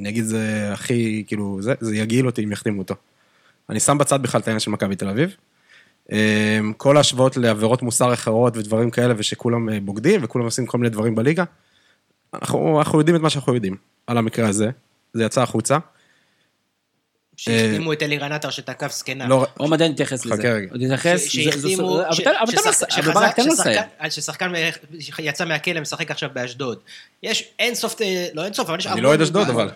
אני 0.00 0.08
אגיד 0.08 0.24
זה 0.24 0.70
הכי, 0.72 1.24
כאילו, 1.26 1.62
זה, 1.62 1.74
זה 1.80 1.96
יגעיל 1.96 2.26
אותי 2.26 2.44
אם 2.44 2.52
יחתימו 2.52 2.78
אותו. 2.78 2.94
אני 3.70 3.80
שם 3.80 3.98
בצד 3.98 4.22
בכלל 4.22 4.40
את 4.40 4.48
העניין 4.48 4.60
של 4.60 4.70
מכבי 4.70 4.96
תל 4.96 5.08
אביב. 5.08 5.36
אמ, 6.12 6.72
כל 6.76 6.96
ההשוואות 6.96 7.36
לעבירות 7.36 7.82
מוסר 7.82 8.12
אחרות 8.12 8.56
ודברים 8.56 8.90
כאלה, 8.90 9.14
ושכולם 9.16 9.68
אה, 9.68 9.80
בוגדים 9.80 10.20
וכולם 10.24 10.44
עושים 10.44 10.66
כל 10.66 10.78
מיני 10.78 10.90
דברים 10.90 11.14
בליגה, 11.14 11.44
אנחנו, 12.34 12.78
אנחנו 12.78 12.98
יודעים 12.98 13.16
את 13.16 13.20
מה 13.20 13.30
שאנחנו 13.30 13.54
יודעים 13.54 13.76
על 14.06 14.18
המקרה 14.18 14.48
הזה, 14.48 14.70
זה 15.12 15.24
יצא 15.24 15.42
החוצה. 15.42 15.78
שהחתימו 17.44 17.92
את 17.92 18.02
אלירן 18.02 18.32
עטר 18.32 18.50
שתקף 18.50 18.92
זקנה. 18.92 19.28
לא, 19.28 19.46
מעט 19.60 19.80
נתייחס 19.80 20.26
חכה 20.26 20.34
לזה. 20.34 20.52
רגע. 20.52 20.74
ש- 21.18 21.36
זה- 21.36 21.50
זו- 21.50 21.68
שהחתימו... 21.68 22.00
אבל 22.00 22.16
תן- 22.24 22.30
לו 22.64 22.70
לסיים, 22.70 23.04
אבל 23.04 23.12
ברק, 23.12 23.36
תן 23.36 23.44
לו 23.46 23.52
ששחקן- 23.52 23.70
לסיים. 23.70 24.10
ששחקן 24.10 24.52
מ- 24.52 24.54
יצא 25.18 25.44
מהכלא, 25.44 25.80
משחק 25.80 26.10
עכשיו 26.10 26.30
באשדוד. 26.32 26.78
יש 27.22 27.48
אין 27.58 27.74
סוף, 27.74 28.02
אה, 28.02 28.26
לא 28.34 28.44
אין 28.44 28.52
סוף, 28.52 28.68
אבל 28.68 28.78
יש 28.78 28.86
אני 28.86 29.00
לא 29.00 29.08
אוהד 29.08 29.20
אשדוד, 29.20 29.48
אבל. 29.50 29.70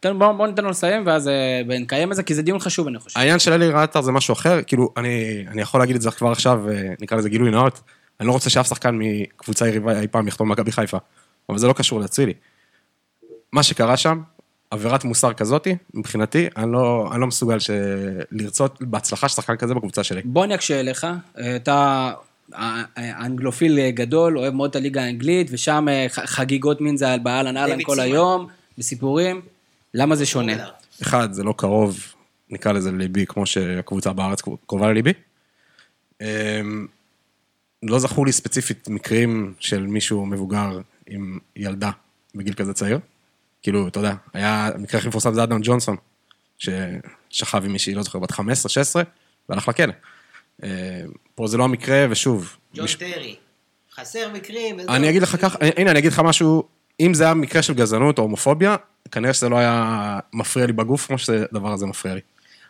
תן- 0.00 0.18
בוא 0.18 0.32
בוא 0.32 0.46
ניתן 0.46 0.64
לו 0.64 0.70
לסיים 0.70 1.06
ואז 1.06 1.28
אה, 1.28 1.32
נקיים 1.78 2.10
את 2.12 2.16
זה, 2.16 2.22
כי 2.22 2.34
זה 2.34 2.42
דיון 2.42 2.58
חשוב 2.58 2.86
אני 2.88 2.98
חושב. 2.98 3.18
העניין 3.18 3.38
של 3.38 3.52
אלי 3.52 3.68
רעטר 3.70 4.00
זה 4.02 4.12
משהו 4.12 4.32
אחר, 4.32 4.60
כאילו, 4.66 4.92
אני, 4.96 5.44
יכול 5.60 5.80
להגיד 5.80 5.96
את 5.96 6.02
זה 6.02 6.10
כבר 6.10 6.30
עכשיו, 6.32 6.70
אה, 6.70 6.88
נקרא 7.00 7.18
לזה 7.18 7.28
גילוי 7.28 7.50
נאות, 7.50 7.80
אני 8.20 8.28
לא 8.28 8.32
רוצה 8.32 8.50
שאף 8.50 8.68
שחקן 8.68 8.98
מקבוצה 8.98 9.68
יריבה 9.68 10.00
אי 10.00 10.06
פעם 10.08 10.28
יחתום 10.28 10.48
במכבי 10.48 10.72
חיפה, 10.72 10.98
אבל 11.48 11.58
זה 11.58 11.66
לא 11.66 11.72
קשור 11.72 12.00
לאצילי. 12.00 12.32
מה 13.52 13.62
שקרה 13.62 13.96
שם, 13.96 14.20
עבירת 14.70 15.04
מוסר 15.04 15.32
כזאתי, 15.32 15.76
מבחינתי, 15.94 16.48
אני 16.56 16.72
לא, 16.72 17.08
אני 17.12 17.20
לא 17.20 17.26
מסוגל 17.26 17.58
ש... 17.58 17.70
לרצות 18.30 18.82
בהצלחה 18.82 19.28
של 19.28 19.34
שחקן 19.34 19.56
כזה 19.56 19.74
בקבוצה 19.74 20.04
שלי. 20.04 20.20
בוא 20.24 20.44
אני 20.44 20.54
אקשה 20.54 20.80
אליך, 20.80 21.06
אתה 21.56 22.12
אה, 22.54 22.82
אה, 22.98 23.26
אנגלופיל 23.26 23.90
גדול, 23.90 24.38
אוהב 24.38 24.54
מאוד 24.54 24.70
את 24.70 24.76
הליגה 24.76 25.02
האנגלית, 25.02 25.48
ושם 25.50 25.86
אה, 25.88 26.06
חגיגות 26.08 26.80
מין 26.80 26.96
זה 26.96 27.12
על 27.12 27.20
באהלן 27.20 27.56
אהלן 27.56 27.82
כל. 27.82 28.00
היום, 28.00 28.46
וסיפורים. 28.78 29.40
למה 29.94 30.16
זה 30.16 30.26
שונה? 30.26 30.52
אחד, 31.02 31.32
זה 31.32 31.42
לא 31.42 31.54
קרוב, 31.56 31.98
נקרא 32.50 32.72
לזה 32.72 32.92
לליבי, 32.92 33.26
כמו 33.26 33.46
שהקבוצה 33.46 34.12
בארץ 34.12 34.42
קרובה 34.66 34.88
לליבי. 34.88 35.12
אמ, 36.20 36.86
לא 37.82 37.98
זכור 37.98 38.26
לי 38.26 38.32
ספציפית 38.32 38.88
מקרים 38.88 39.54
של 39.58 39.86
מישהו 39.86 40.26
מבוגר 40.26 40.80
עם 41.06 41.38
ילדה 41.56 41.90
בגיל 42.34 42.54
כזה 42.54 42.72
צעיר. 42.72 42.98
כאילו, 43.64 43.88
אתה 43.88 43.98
יודע, 43.98 44.14
היה, 44.34 44.70
המקרה 44.74 44.98
הכי 45.00 45.08
מפורסם 45.08 45.34
זה 45.34 45.42
אדם 45.42 45.58
ג'ונסון, 45.62 45.96
ששכב 46.58 47.64
עם 47.64 47.72
מישהי, 47.72 47.94
לא 47.94 48.02
זוכר, 48.02 48.18
בת 48.18 48.32
15-16, 48.32 48.36
והלך 49.48 49.68
לכלא. 49.68 49.92
אמ, 50.62 50.68
פה 51.34 51.46
זה 51.46 51.56
לא 51.56 51.64
המקרה, 51.64 52.06
ושוב, 52.10 52.56
ג'ון 52.74 52.84
מש- 52.84 52.94
טרי. 52.94 53.36
חסר 53.94 54.28
מקרים. 54.32 54.80
אני 54.80 55.10
אגיד 55.10 55.22
לך 55.22 55.36
ככה, 55.40 55.58
הנה, 55.78 55.90
אני 55.90 55.98
אגיד 55.98 56.12
לך 56.12 56.18
משהו, 56.20 56.64
אם 57.00 57.14
זה 57.14 57.24
היה 57.24 57.34
מקרה 57.34 57.62
של 57.62 57.74
גזענות 57.74 58.18
או 58.18 58.22
הומופוביה, 58.22 58.76
כנראה 59.10 59.32
שזה 59.32 59.48
לא 59.48 59.58
היה 59.58 60.18
מפריע 60.32 60.66
לי 60.66 60.72
בגוף 60.72 61.06
כמו 61.06 61.18
שהדבר 61.18 61.72
הזה 61.72 61.86
מפריע 61.86 62.14
לי. 62.14 62.20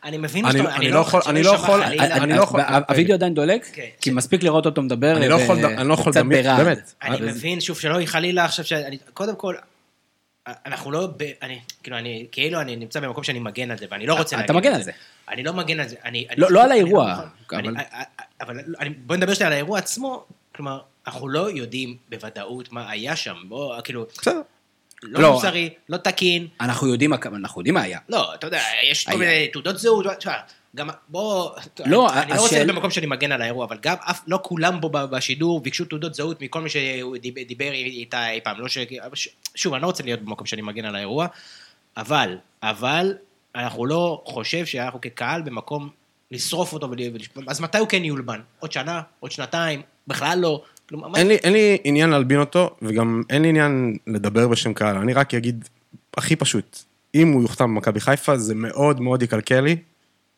אני 0.04 0.18
מבין 0.18 0.44
אני- 0.44 0.52
שאתה 0.58 0.64
אומר, 0.64 0.76
אני 0.76 0.90
לא 0.90 0.98
יכול- 0.98 1.22
אני 1.26 1.42
לא 1.42 1.50
יכול-. 1.50 1.82
אני 1.82 2.32
לא 2.36 2.42
יכול- 2.42 2.60
הווידאו 2.88 3.14
עדיין 3.14 3.34
דולק, 3.34 3.66
כן. 3.72 3.82
כי 4.00 4.10
מספיק 4.10 4.42
לראות 4.42 4.66
אותו 4.66 4.82
מדבר. 4.82 5.16
אני 5.16 5.28
לא 5.28 5.34
ו- 5.34 5.40
יכול 5.40 5.56
אני 5.64 5.88
לא 5.88 5.96
לדמיין. 6.06 6.56
באמת. 6.56 6.92
אני 7.02 7.16
אה, 7.16 7.20
מבין, 7.20 7.60
שוב, 7.60 7.78
שלא 7.78 7.94
יהיה 7.94 8.06
חלילה 8.06 8.44
עכשיו. 8.44 8.64
קודם 9.14 9.36
כל, 9.36 9.54
אנחנו 10.46 10.90
לא... 10.90 11.06
ב, 11.16 11.22
אני, 11.42 11.60
כאילו, 11.82 11.98
אני... 11.98 12.26
כאילו 12.32 12.60
אני 12.60 12.76
נמצא 12.76 13.00
במקום 13.00 13.24
שאני 13.24 13.38
מגן 13.38 13.70
על 13.70 13.78
זה, 13.78 13.86
ואני 13.90 14.06
לא 14.06 14.14
רוצה 14.14 14.36
אתה 14.40 14.52
להגיד 14.52 14.56
מגן 14.56 14.70
את 14.70 14.76
על 14.76 14.82
זה. 14.82 14.92
אני 15.28 15.42
לא 15.42 15.52
מגן 15.52 15.80
על 15.80 15.88
זה. 15.88 15.96
אני, 16.04 16.26
אני, 16.30 16.40
לא- 16.40 16.50
לא 16.52 16.60
על 16.64 16.70
אני 16.70 16.80
האירוע, 16.80 17.24
מוכן. 17.40 17.56
אבל- 17.56 17.68
אני- 17.68 18.04
אבל 18.40 18.60
אני- 18.80 18.90
בוא 18.90 19.16
נדבר 19.16 19.34
שנייה 19.34 19.46
על 19.46 19.52
האירוע 19.52 19.78
עצמו. 19.78 20.24
כלומר, 20.54 20.80
אנחנו 21.06 21.28
לא 21.28 21.50
יודעים 21.50 21.96
בוודאות 22.08 22.72
מה 22.72 22.90
היה 22.90 23.16
שם. 23.16 23.36
בוא, 23.48 23.80
כאילו, 23.80 24.06
בסדר. 24.20 24.40
לא 25.02 25.20
לא. 25.22 25.32
מוסרי, 25.32 25.70
לא 25.88 25.96
תקין. 25.96 26.48
אנחנו 26.60 26.88
יודעים 26.88 27.10
מה- 27.10 27.16
אנחנו 27.34 27.60
יודעים 27.60 27.74
מה 27.74 27.82
היה. 27.82 27.98
לא, 28.08 28.34
אתה 28.34 28.46
יודע, 28.46 28.62
יש 28.90 29.06
כל. 29.08 29.16
מיני 29.18 29.48
תעודות 29.48 29.78
זהות, 29.78 30.06
תשמע, 30.18 30.32
גם 30.74 30.88
בוא, 31.08 31.50
לא, 31.86 32.12
אני 32.12 32.30
לא 32.30 32.34
רוצה 32.34 32.46
השאל- 32.46 32.58
להיות 32.58 32.74
במקום 32.76 32.90
שאני 32.90 33.06
מגן 33.06 33.32
על 33.32 33.42
האירוע, 33.42 33.64
אבל 33.64 33.76
גם 33.82 33.96
אף, 34.00 34.20
לא 34.26 34.38
כולם 34.42 34.78
פה 34.80 34.88
בשידור 34.92 35.60
ביקשו 35.60 35.84
תעודות 35.84 36.14
זהות 36.14 36.40
מכל 36.42 36.60
מי 36.60 36.68
שדיבר 36.70 37.72
איתה 37.72 38.30
אי 38.30 38.40
פעם, 38.44 38.60
לא 38.60 38.68
ש... 38.68 38.78
שוב, 39.54 39.74
אני 39.74 39.82
לא 39.82 39.86
רוצה 39.86 40.02
להיות 40.02 40.20
במקום 40.20 40.46
שאני 40.46 40.62
מגן 40.62 40.84
על 40.84 40.96
האירוע, 40.96 41.26
אבל, 41.96 42.36
אבל, 42.62 43.14
אנחנו 43.54 43.86
לא 43.86 44.22
חושב 44.24 44.66
שאנחנו 44.66 45.00
כקהל 45.00 45.42
במקום 45.42 45.88
לשרוף 46.30 46.72
אותו 46.72 46.90
ולשפוט, 46.90 47.44
אז 47.48 47.60
מתי 47.60 47.78
הוא 47.78 47.88
כן 47.88 48.04
יולבן? 48.04 48.40
עוד 48.60 48.72
שנה? 48.72 49.00
עוד 49.20 49.30
שנתיים? 49.32 49.82
בכלל 50.06 50.38
לא? 50.38 50.62
כלומר, 50.88 51.08
מה- 51.08 51.18
אין 51.18 51.28
לי, 51.28 51.34
אין 51.34 51.52
לי 51.52 51.78
עניין 51.84 52.10
להלבין 52.10 52.40
אותו, 52.40 52.76
וגם 52.82 53.22
אין 53.30 53.42
לי 53.42 53.48
עניין 53.48 53.96
לדבר 54.06 54.48
בשם 54.48 54.72
קהל. 54.74 54.96
אני 54.96 55.12
רק 55.12 55.34
אגיד, 55.34 55.68
הכי 56.16 56.36
פשוט, 56.36 56.78
אם 57.14 57.32
הוא 57.32 57.42
יוחתם 57.42 57.64
במכבי 57.64 58.00
חיפה, 58.00 58.36
זה 58.38 58.54
מאוד 58.54 59.00
מאוד 59.00 59.22
יקלקל 59.22 59.60
לי 59.60 59.76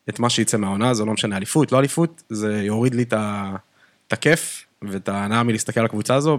את 0.09 0.19
מה 0.19 0.31
שיצא 0.31 0.57
מהעונה, 0.57 0.95
זה 0.95 1.05
לא 1.05 1.13
משנה 1.13 1.37
אליפות, 1.37 1.73
לא 1.73 1.79
אליפות, 1.79 2.23
זה 2.29 2.63
יוריד 2.63 2.95
לי 2.95 3.03
את 3.03 4.13
הכיף 4.13 4.65
ואת 4.83 5.09
ההנאה 5.09 5.43
מלהסתכל 5.43 5.81
על 5.81 5.87
הקבוצה 5.87 6.15
הזו 6.15 6.39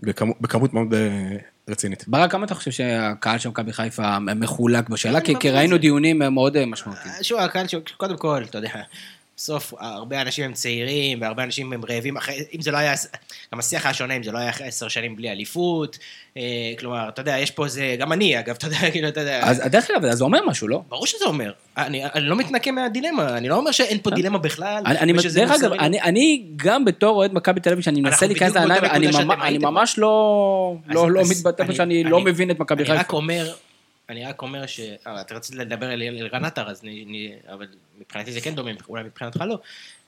בכמות, 0.00 0.36
בכמות 0.40 0.74
מאוד 0.74 0.94
אה, 0.94 1.36
רצינית. 1.68 2.08
ברק, 2.08 2.30
כמה 2.30 2.46
אתה 2.46 2.54
חושב 2.54 2.70
שהקהל 2.70 3.38
של 3.38 3.48
מכבי 3.48 3.72
חיפה 3.72 4.18
מחולק 4.18 4.88
בשאלה? 4.88 5.20
כי 5.20 5.50
ראינו. 5.50 5.78
דיונים 5.78 6.18
מאוד 6.18 6.56
אה, 6.56 6.66
משמעותיים. 6.66 7.14
שוב, 7.22 7.40
הקהל, 7.40 7.66
קודם 7.96 8.16
כל, 8.16 8.42
אתה 8.50 8.58
יודע, 8.58 8.82
בסוף 9.36 9.74
הרבה 9.80 10.20
אנשים 10.20 10.44
הם 10.44 10.52
צעירים, 10.52 11.20
והרבה 11.20 11.42
אנשים 11.44 11.72
הם 11.72 11.80
רעבים 11.90 12.16
אחרי, 12.16 12.34
אם 12.54 12.60
זה 12.60 12.70
לא 12.70 12.76
היה, 12.76 12.94
גם 13.52 13.58
השיח 13.58 13.84
היה 13.86 13.94
שונה 13.94 14.14
אם 14.16 14.22
זה 14.22 14.32
לא 14.32 14.38
היה 14.38 14.50
אחרי 14.50 14.66
עשר 14.66 14.88
שנים 14.88 15.16
בלי 15.16 15.30
אליפות, 15.30 15.98
אה, 16.36 16.42
כלומר, 16.78 17.08
אתה 17.08 17.20
יודע, 17.20 17.38
יש 17.38 17.50
פה 17.50 17.64
איזה, 17.64 17.96
גם 17.98 18.12
אני 18.12 18.38
אגב, 18.38 18.54
אתה 18.58 18.66
יודע, 18.66 18.90
כאילו, 18.90 19.08
אתה 19.08 19.20
יודע, 19.20 19.40
אז 19.44 19.60
דרך 19.60 19.90
אגב, 19.90 20.10
זה 20.10 20.24
אומר 20.24 20.40
משהו, 20.46 20.68
לא? 20.68 20.82
ברור 20.88 21.06
שזה 21.06 21.24
אומר, 21.24 21.52
אני, 21.76 22.04
אני 22.04 22.24
לא 22.24 22.36
מתנקה 22.36 22.70
מהדילמה, 22.72 23.36
אני 23.36 23.48
לא 23.48 23.56
אומר 23.56 23.70
שאין 23.70 23.98
פה 24.02 24.10
דילמה 24.10 24.38
בכלל, 24.38 24.82
אני, 24.86 24.98
אני, 24.98 25.12
דרך 25.34 25.50
אגב. 25.50 25.72
אני, 25.72 26.00
אני 26.02 26.44
גם 26.56 26.84
בתור 26.84 27.16
אוהד 27.16 27.32
מכבי 27.32 27.60
תל 27.60 27.70
אביב, 27.72 27.84
שאני 27.84 28.00
מנסה 28.00 28.26
להיכנס 28.26 28.56
לעיניים, 28.56 28.84
אני, 28.84 29.06
ממש- 29.58 29.94
אני 29.94 30.02
לא, 30.02 30.74
לא, 30.88 31.10
לא 31.10 31.22
מתבטא 31.30 31.62
אני- 31.62 31.74
שאני 31.74 32.04
לא 32.04 32.16
אני- 32.16 32.24
מבין 32.24 32.50
את 32.50 32.58
מכבי 32.58 32.82
אני 32.82 32.86
חיפה. 32.90 33.00
רק 33.00 33.12
אומר, 33.12 33.52
אני 34.08 34.24
רק 34.24 34.42
אומר 34.42 34.66
ש... 34.66 34.80
אה, 34.80 35.20
אתה 35.20 35.34
רצית 35.34 35.54
לדבר 35.54 35.86
על 35.86 36.02
אלירן 36.02 36.44
עטר, 36.44 36.70
אז 36.70 36.84
אני, 36.84 37.32
אבל 37.52 37.66
מבחינתי 37.98 38.32
זה 38.32 38.40
כן 38.40 38.54
דומה, 38.54 38.70
אולי 38.88 39.04
מבחינתך 39.04 39.40
לא. 39.40 39.58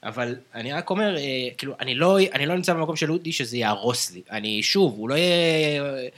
אבל 0.02 0.36
אני 0.54 0.72
רק 0.72 0.90
אומר, 0.90 1.16
אה, 1.16 1.48
כאילו, 1.58 1.74
אני 1.80 1.94
לא, 1.94 2.18
אני 2.32 2.46
לא 2.46 2.54
נמצא 2.54 2.74
במקום 2.74 2.96
של 2.96 3.12
אודי 3.12 3.32
שזה 3.32 3.56
יהרוס 3.56 4.12
לי. 4.12 4.22
אני, 4.30 4.62
שוב, 4.62 4.94
הוא 4.96 5.08
לא 5.08 5.14
יהיה 5.14 5.82
אה, 5.84 6.08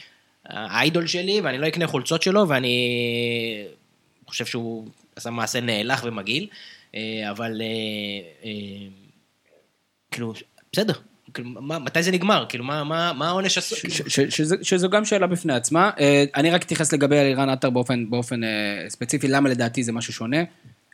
האיידול 0.50 1.06
שלי, 1.06 1.40
ואני 1.40 1.58
לא 1.58 1.68
אקנה 1.68 1.86
חולצות 1.86 2.22
שלו, 2.22 2.48
ואני 2.48 3.66
חושב 4.26 4.46
שהוא 4.46 4.88
עשה 5.16 5.30
מעשה 5.30 5.60
נאלח 5.60 6.04
ומגעיל, 6.04 6.46
אבל 7.30 7.62
כאילו, 10.10 10.34
בסדר. 10.72 10.94
כאילו, 11.34 11.48
מה, 11.50 11.78
מתי 11.78 12.02
זה 12.02 12.10
נגמר? 12.10 12.46
כאילו, 12.48 12.64
מה, 12.64 12.84
מה, 12.84 13.12
מה 13.12 13.28
העונש 13.28 13.58
שזה- 13.58 14.56
שזו 14.62 14.88
גם 14.90 15.04
שאלה 15.04 15.26
בפני 15.26 15.52
עצמה. 15.54 15.90
אה, 16.00 16.24
אני 16.36 16.50
רק 16.50 16.62
אתייחס 16.62 16.92
לגבי 16.92 17.16
אלירן 17.16 17.48
עטר 17.48 17.70
באופן, 17.70 18.10
באופן 18.10 18.44
אה, 18.44 18.48
ספציפי, 18.88 19.28
למה 19.28 19.48
לדעתי 19.48 19.82
זה 19.82 19.92
משהו 19.92 20.12
שונה. 20.12 20.36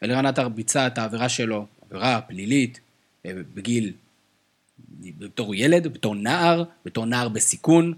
אלירן 0.02 0.26
עטר 0.26 0.48
ביצע 0.48 0.86
את 0.86 0.98
העבירה 0.98 1.28
שלו, 1.28 1.66
עבירה 1.90 2.20
פלילית, 2.20 2.80
אה, 3.26 3.30
בגיל, 3.54 3.92
בתור 5.18 5.54
ילד, 5.54 5.86
בתור 5.86 6.14
נער, 6.14 6.64
בתור 6.84 7.06
נער 7.06 7.28
בסיכון, 7.28 7.94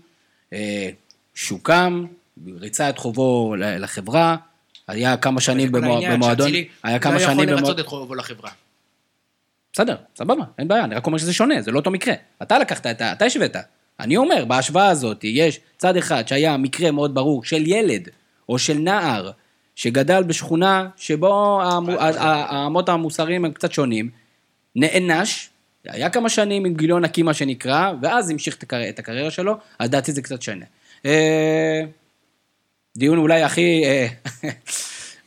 שוקם, 1.34 2.04
ריצה 2.60 2.90
את 2.90 2.98
חובו 2.98 3.54
לחברה, 3.58 4.36
היה 4.88 5.16
כמה 5.16 5.40
שנים 5.40 5.72
במועדון, 5.72 6.50
היה 6.82 6.98
כמה 6.98 7.14
לא 7.14 7.18
שנים 7.18 7.30
יכול 7.32 7.46
במועדון, 7.46 7.62
לרצות 7.64 7.80
את 7.80 7.86
חובו 7.86 8.14
לחברה. 8.14 8.50
בסדר, 9.76 9.96
סבבה, 10.16 10.44
אין 10.58 10.68
בעיה, 10.68 10.84
אני 10.84 10.94
רק 10.94 11.06
אומר 11.06 11.18
שזה 11.18 11.32
שונה, 11.32 11.62
זה 11.62 11.70
לא 11.70 11.78
אותו 11.78 11.90
מקרה. 11.90 12.14
אתה 12.42 12.58
לקחת 12.58 12.86
את 12.86 13.00
ה... 13.00 13.12
אתה 13.12 13.24
השווית. 13.24 13.56
אני 14.00 14.16
אומר, 14.16 14.44
בהשוואה 14.44 14.88
הזאת, 14.88 15.24
יש 15.24 15.60
צד 15.78 15.96
אחד 15.96 16.28
שהיה 16.28 16.56
מקרה 16.56 16.90
מאוד 16.90 17.14
ברור 17.14 17.44
של 17.44 17.66
ילד, 17.66 18.08
או 18.48 18.58
של 18.58 18.74
נער, 18.78 19.30
שגדל 19.74 20.22
בשכונה 20.22 20.88
שבו 20.96 21.62
המו- 21.62 21.92
ה- 22.00 22.08
ה- 22.08 22.56
האמות 22.56 22.88
המוסריים 22.88 23.44
הם 23.44 23.52
קצת 23.52 23.72
שונים, 23.72 24.10
נענש, 24.76 25.48
היה 25.84 26.10
כמה 26.10 26.28
שנים 26.28 26.64
עם 26.64 26.74
גיליון 26.74 27.04
נקי 27.04 27.22
מה 27.22 27.34
שנקרא, 27.34 27.92
ואז 28.02 28.30
המשיך 28.30 28.56
את 28.56 28.62
הקר- 28.62 28.88
את 28.88 28.98
הקריירה 28.98 29.30
שלו, 29.30 29.54
אז 29.78 29.90
דעתי 29.90 30.12
זה 30.12 30.22
קצת 30.22 30.42
שונה. 30.42 30.64
אה, 31.06 31.82
דיון 32.96 33.18
אולי 33.18 33.42
הכי 33.42 33.82
אה, 33.84 34.06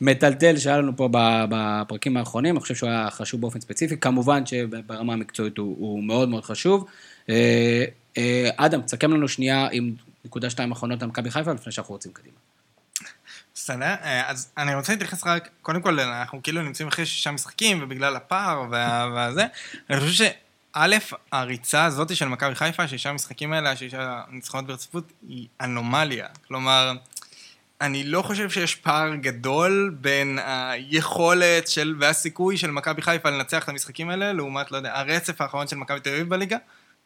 מטלטל 0.00 0.58
שהיה 0.58 0.78
לנו 0.78 0.96
פה 0.96 1.08
בפרקים 1.50 2.16
האחרונים, 2.16 2.54
אני 2.54 2.60
חושב 2.60 2.74
שהוא 2.74 2.90
היה 2.90 3.10
חשוב 3.10 3.40
באופן 3.40 3.60
ספציפי, 3.60 3.96
כמובן 3.96 4.46
שברמה 4.46 5.12
המקצועית 5.12 5.58
הוא, 5.58 5.76
הוא 5.78 6.04
מאוד 6.04 6.28
מאוד 6.28 6.44
חשוב. 6.44 6.86
אה, 7.28 7.84
אה, 8.18 8.50
אדם, 8.56 8.82
תסכם 8.82 9.12
לנו 9.12 9.28
שנייה 9.28 9.68
עם 9.72 9.94
נקודה 10.24 10.50
שתיים 10.50 10.72
אחרונות 10.72 11.02
על 11.02 11.08
מכבי 11.08 11.30
חיפה, 11.30 11.52
לפני 11.52 11.72
שאנחנו 11.72 11.94
רוצים 11.94 12.12
קדימה. 12.12 12.36
בסדר, 13.54 13.84
אה, 13.84 14.30
אז 14.30 14.52
אני 14.58 14.74
רוצה 14.74 14.92
להתייחס 14.92 15.26
רק, 15.26 15.48
קודם 15.62 15.82
כל, 15.82 16.00
אנחנו 16.00 16.42
כאילו 16.42 16.62
נמצאים 16.62 16.88
אחרי 16.88 17.06
שישה 17.06 17.30
משחקים, 17.30 17.82
ובגלל 17.82 18.16
הפער 18.16 18.64
וה- 18.70 19.08
והזה, 19.14 19.46
אני 19.90 20.00
חושב 20.00 20.12
שא', 20.12 21.14
הריצה 21.32 21.84
הזאת 21.84 22.16
של 22.16 22.28
מכבי 22.28 22.54
חיפה, 22.54 22.88
שישה 22.88 23.12
משחקים 23.12 23.52
האלה, 23.52 23.70
השישה 23.70 24.20
ניצחונות 24.30 24.66
ברציפות, 24.66 25.12
היא 25.28 25.46
אנומליה. 25.60 26.26
כלומר, 26.48 26.92
אני 27.80 28.04
לא 28.04 28.22
חושב 28.22 28.50
שיש 28.50 28.74
פער 28.74 29.14
גדול 29.14 29.96
בין 30.00 30.38
היכולת 30.44 31.68
של, 31.68 31.94
והסיכוי 32.00 32.56
של 32.56 32.70
מכבי 32.70 33.02
חיפה 33.02 33.30
לנצח 33.30 33.64
את 33.64 33.68
המשחקים 33.68 34.10
האלה, 34.10 34.32
לעומת, 34.32 34.72
לא 34.72 34.76
יודע, 34.76 34.98
הרצף 34.98 35.40
האחרון 35.40 35.68
של 35.68 35.76
מכבי 35.76 36.00
תל 36.00 36.10
אביב 36.10 36.28
בליגה. 36.28 36.56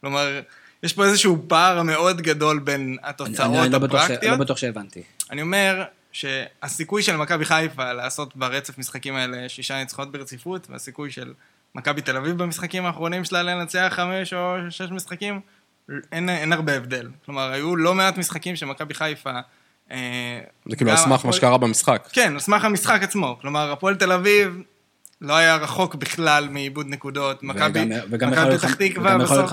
כלומר, 0.00 0.40
יש 0.82 0.92
פה 0.92 1.04
איזשהו 1.04 1.44
פער 1.48 1.82
מאוד 1.82 2.20
גדול 2.20 2.58
בין 2.58 2.80
אני, 2.80 2.96
התוצאות 3.02 3.58
אני 3.64 3.72
לא, 3.72 3.78
בטוח 3.78 4.00
ש, 4.00 4.04
הפרקטיות. 4.04 4.32
לא 4.32 4.44
בטוח 4.44 4.56
שהבנתי. 4.56 5.02
אני 5.30 5.42
אומר 5.42 5.84
שהסיכוי 6.12 7.02
של 7.02 7.16
מכבי 7.16 7.44
חיפה 7.44 7.92
לעשות 7.92 8.36
ברצף 8.36 8.78
משחקים 8.78 9.16
האלה 9.16 9.48
שישה 9.48 9.78
ניצחונות 9.78 10.12
ברציפות, 10.12 10.70
והסיכוי 10.70 11.10
של 11.10 11.32
מכבי 11.74 12.02
תל 12.02 12.16
אביב 12.16 12.42
במשחקים 12.42 12.86
האחרונים 12.86 13.24
שלה 13.24 13.42
לנצח 13.42 13.92
חמש 13.96 14.32
או 14.32 14.56
שש 14.70 14.90
משחקים, 14.90 15.40
אין, 16.12 16.28
אין 16.28 16.52
הרבה 16.52 16.76
הבדל. 16.76 17.08
כלומר, 17.24 17.50
היו 17.50 17.76
לא 17.76 17.94
מעט 17.94 18.18
משחקים 18.18 18.56
שמכבי 18.56 18.94
חיפה... 18.94 19.40
אה, 19.90 20.40
זה 20.68 20.76
כאילו 20.76 20.90
על 20.90 20.96
סמך 20.96 21.24
מה 21.24 21.32
שקרה 21.32 21.58
במשחק. 21.58 22.08
כן, 22.12 22.32
על 22.32 22.40
סמך 22.40 22.64
המשחק 22.64 23.02
עצמו. 23.02 23.38
כלומר, 23.40 23.72
הפועל 23.72 23.94
תל 23.94 24.12
אביב 24.12 24.62
לא 25.20 25.32
היה 25.36 25.56
רחוק 25.56 25.94
בכלל 25.94 26.48
מאיבוד 26.48 26.86
נקודות. 26.88 27.42
מכבי 27.42 27.88
פתח 28.58 28.74
תקווה 28.74 29.10
וגם 29.10 29.20
יכול 29.20 29.36
להיות 29.36 29.52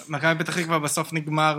5-0. 0.00 0.08
מכבי 0.08 0.44
פתח 0.44 0.60
תקווה 0.60 0.78
בסוף 0.78 1.12
נגמר. 1.12 1.58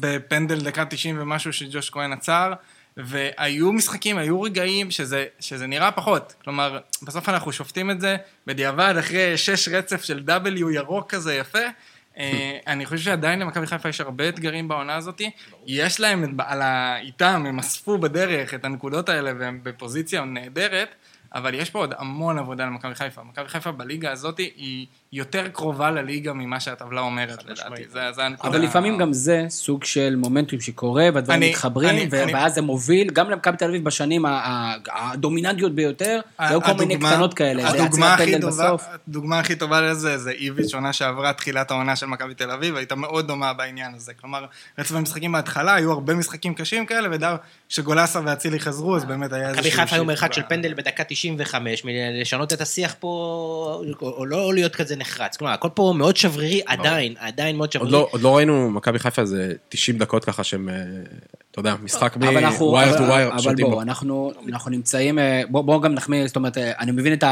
בפנדל 0.00 0.60
דקה 0.60 0.84
90 0.84 1.16
ומשהו 1.20 1.52
שג'וש 1.52 1.90
כהן 1.90 2.12
עצר, 2.12 2.52
והיו 2.96 3.72
משחקים, 3.72 4.18
היו 4.18 4.42
רגעים 4.42 4.90
שזה, 4.90 5.24
שזה 5.40 5.66
נראה 5.66 5.92
פחות. 5.92 6.34
כלומר, 6.44 6.78
בסוף 7.02 7.28
אנחנו 7.28 7.52
שופטים 7.52 7.90
את 7.90 8.00
זה 8.00 8.16
בדיעבד 8.46 8.94
אחרי 8.98 9.38
שש 9.38 9.68
רצף 9.68 10.02
של 10.02 10.22
W 10.44 10.74
ירוק 10.74 11.10
כזה 11.10 11.34
יפה. 11.34 11.58
אה, 12.18 12.58
אני 12.66 12.86
חושב 12.86 12.98
שעדיין 13.04 13.38
למכבי 13.38 13.66
חיפה 13.66 13.88
יש 13.88 14.00
הרבה 14.00 14.28
אתגרים 14.28 14.68
בעונה 14.68 14.96
הזאת. 14.96 15.20
יש 15.66 16.00
להם 16.00 16.36
על 16.38 16.62
ה... 16.62 16.96
איתם, 17.00 17.44
הם 17.48 17.58
אספו 17.58 17.98
בדרך 17.98 18.54
את 18.54 18.64
הנקודות 18.64 19.08
האלה 19.08 19.32
והם 19.38 19.60
בפוזיציה 19.62 20.24
נהדרת, 20.24 20.88
אבל 21.34 21.54
יש 21.54 21.70
פה 21.70 21.78
עוד 21.78 21.94
המון 21.98 22.38
עבודה 22.38 22.64
למכבי 22.64 22.94
חיפה. 22.94 23.22
מכבי 23.22 23.48
חיפה 23.48 23.72
בליגה 23.72 24.12
הזאת 24.12 24.38
היא 24.38 24.86
יותר 25.12 25.48
קרובה 25.48 25.90
לליגה 25.90 26.32
ממה 26.32 26.60
שהטבלה 26.60 27.00
אומרת, 27.00 27.44
לדעתי. 27.44 27.82
זה, 27.88 28.12
זה 28.12 28.24
הנקודה. 28.24 28.48
אבל 28.48 28.64
לפעמים 28.64 28.98
גם 28.98 29.12
זה 29.12 29.46
סוג 29.48 29.84
של 29.84 30.14
מומנטום 30.16 30.60
שקורה, 30.60 31.08
והדברים 31.14 31.42
אני- 31.42 31.50
מתחברים, 31.50 31.88
אני- 31.88 32.08
ו- 32.10 32.22
אני- 32.22 32.34
ואז 32.34 32.54
זה 32.54 32.62
מוביל, 32.62 33.10
גם 33.10 33.30
למכבי 33.30 33.56
תל 33.56 33.64
אביב 33.64 33.84
בשנים 33.84 34.24
הדומיננטיות 34.92 35.74
ביותר, 35.74 36.20
היו 36.38 36.62
כל 36.62 36.72
מיני 36.72 36.98
קטנות 36.98 37.34
כאלה, 37.34 37.68
הדוגמה 37.68 38.14
הכי 38.14 38.40
טובה. 38.40 38.74
הדוגמה 39.08 39.38
הכי 39.38 39.56
טובה 39.56 39.80
לזה 39.80 40.18
זה 40.18 40.30
איביץ' 40.30 40.74
עונה 40.74 40.92
שעברה 40.92 41.32
תחילת 41.32 41.70
העונה 41.70 41.96
של 41.96 42.06
מכבי 42.06 42.34
תל 42.34 42.50
אביב, 42.50 42.76
הייתה 42.76 42.94
מאוד 42.94 43.26
דומה 43.26 43.52
בעניין 43.52 43.94
הזה. 43.94 44.12
כלומר, 44.20 44.44
רצף 44.78 44.94
המשחקים 44.94 45.32
בהתחלה, 45.32 45.74
היו 45.74 45.92
הרבה 45.92 46.14
משחקים 46.14 46.54
קשים 46.54 46.86
כאלה, 46.86 47.08
ודאו 47.12 47.36
שגולסה 47.68 48.20
ואצילי 48.24 48.60
חזרו, 48.60 48.96
אז 48.96 49.04
באמת 49.04 49.32
היה 49.32 49.48
איזשהו... 49.48 49.60
מכבי 49.66 49.70
חיפה 49.76 49.96
היו 49.96 50.04
מרחק 50.04 50.32
של 50.32 50.42
פנדל 50.48 50.74
בדקה 50.74 51.04
95, 51.32 51.84
מלשנות 51.84 52.52
את 52.52 52.60
השיח 52.60 52.94
פה, 53.00 53.08
או 54.02 54.14
או 54.24 54.26
לא 54.26 54.54
להיות 54.54 54.76
כזה 54.76 54.96
נחרץ. 54.96 55.36
כלומר, 55.36 55.54
הכל 55.54 55.68
פה 55.74 55.94
מאוד 55.96 56.16
שברירי, 56.16 56.60
עדיין, 56.66 57.14
עדיין 57.18 57.56
מאוד 57.56 57.66
עוד 57.66 57.72
שברירי. 57.72 57.92
לא, 57.92 58.08
עוד 58.10 58.20
לא 58.20 58.36
ראינו 58.36 58.70
מכבי 58.70 58.98
חיפה 58.98 59.22
איזה 59.22 59.52
90 59.68 59.98
דקות 59.98 60.24
ככה 60.24 60.44
שהם, 60.44 60.68
אה, 60.68 60.74
אתה 61.50 61.60
יודע, 61.60 61.74
משחק 61.82 62.16
אבל 62.16 62.36
אנחנו, 62.36 62.66
מווייר 62.66 62.90
אבל, 62.90 62.98
טו 62.98 63.04
ווייר, 63.04 63.28
אבל 63.28 63.54
בואו, 63.54 63.70
בו. 63.70 63.82
אנחנו, 63.82 64.32
אנחנו 64.48 64.70
נמצאים, 64.70 65.18
אה, 65.18 65.42
בואו 65.48 65.62
בוא 65.62 65.82
גם 65.82 65.94
נחמיא, 65.94 66.26
זאת 66.26 66.36
אומרת, 66.36 66.58
אה, 66.58 66.72
אני 66.78 66.92
מבין 66.92 67.12
את 67.12 67.22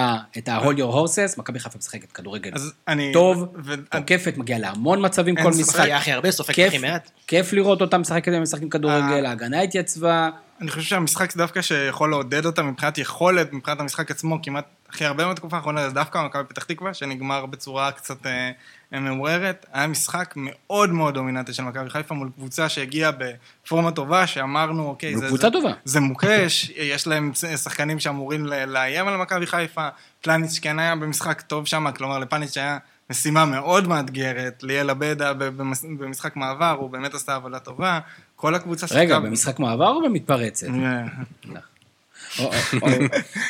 ה-hold 0.49 0.77
your 0.79 0.95
horses, 0.95 1.39
מכבי 1.39 1.59
חיפה 1.59 1.79
משחקת 1.79 2.13
כדורגל 2.13 2.51
אז 2.55 2.73
אני... 2.89 3.13
טוב, 3.13 3.49
ו- 3.65 3.75
תוקפת, 3.91 4.35
מגיעה 4.37 4.59
להמון 4.59 5.05
מצבים 5.05 5.37
אין 5.37 5.47
כל 5.47 5.53
ספק. 5.53 5.63
משחק. 5.63 5.85
היה 5.85 5.97
הכי 5.97 6.13
הרבה, 6.13 6.31
סופג 6.31 6.61
הכי 6.61 6.79
מעט. 6.79 7.11
כיף 7.27 7.53
לראות 7.53 7.81
אותם 7.81 8.03
משחקים 8.41 8.69
כדורגל. 8.69 9.27
ההגנה 9.27 9.61
התייצבה. 9.61 10.31
אני 10.63 10.71
חושב 10.71 10.83
שהמשחק 10.83 11.37
דווקא 11.37 11.63
שיכול 11.63 12.11
לעודד 12.11 12.47
אותה 12.47 12.63
מבחינת 12.63 12.99
יכולת, 12.99 13.53
מבחינת 13.53 13.81
המשחק 13.81 14.11
עצמו, 14.11 14.39
כמעט 14.43 14.65
הכי 14.89 15.05
הרבה 15.05 15.31
בתקופה 15.31 15.57
האחרונה 15.57 15.89
זה 15.89 15.95
דווקא 15.95 16.25
מכבי 16.27 16.45
פתח 16.49 16.65
תקווה, 16.65 16.95
שנגמר 16.95 17.47
בצורה 17.47 17.93
קצת 17.93 18.27
אה, 18.27 19.01
מעוררת. 19.01 19.67
היה 19.73 19.87
משחק 19.87 20.35
מאוד 20.37 20.91
מאוד 20.91 21.15
דומיננטי 21.15 21.53
של 21.53 21.63
מכבי 21.63 21.91
חיפה 21.91 22.15
מול 22.15 22.31
קבוצה 22.37 22.69
שהגיעה 22.69 23.11
בפורמה 23.13 23.91
טובה, 23.91 24.27
שאמרנו, 24.27 24.89
אוקיי, 24.89 25.17
זה, 25.17 25.29
זה, 25.31 25.51
טובה. 25.51 25.73
זה 25.85 26.01
מוקש, 26.01 26.71
יש 26.77 27.07
להם 27.07 27.33
שחקנים 27.35 28.01
שאמורים 28.01 28.47
לאיים 28.47 29.09
על 29.09 29.17
מכבי 29.17 29.47
חיפה. 29.47 29.89
פלניץ' 30.23 30.59
כן 30.63 30.79
היה 30.79 30.97
במשחק 30.97 31.41
טוב 31.41 31.67
שם, 31.67 31.87
כלומר 31.97 32.19
לפלניץ' 32.19 32.57
היה 32.57 32.79
משימה 33.11 33.45
מאוד 33.45 33.89
מאתגרת. 33.89 34.63
ליאל 34.63 34.91
עבדה 34.91 35.33
במשחק 35.79 36.37
מעבר, 36.37 36.71
הוא 36.71 36.91
באמת 36.91 37.15
עשה 37.15 37.35
עבודה 37.35 37.59
טובה. 37.59 38.01
כל 38.43 38.55
הקבוצה 38.55 38.87
רגע, 38.91 39.15
שיחקה- 39.15 39.21
במשחק 39.27 39.59
מעבר 39.59 39.89
או 39.89 40.03
במתפרצת? 40.03 40.67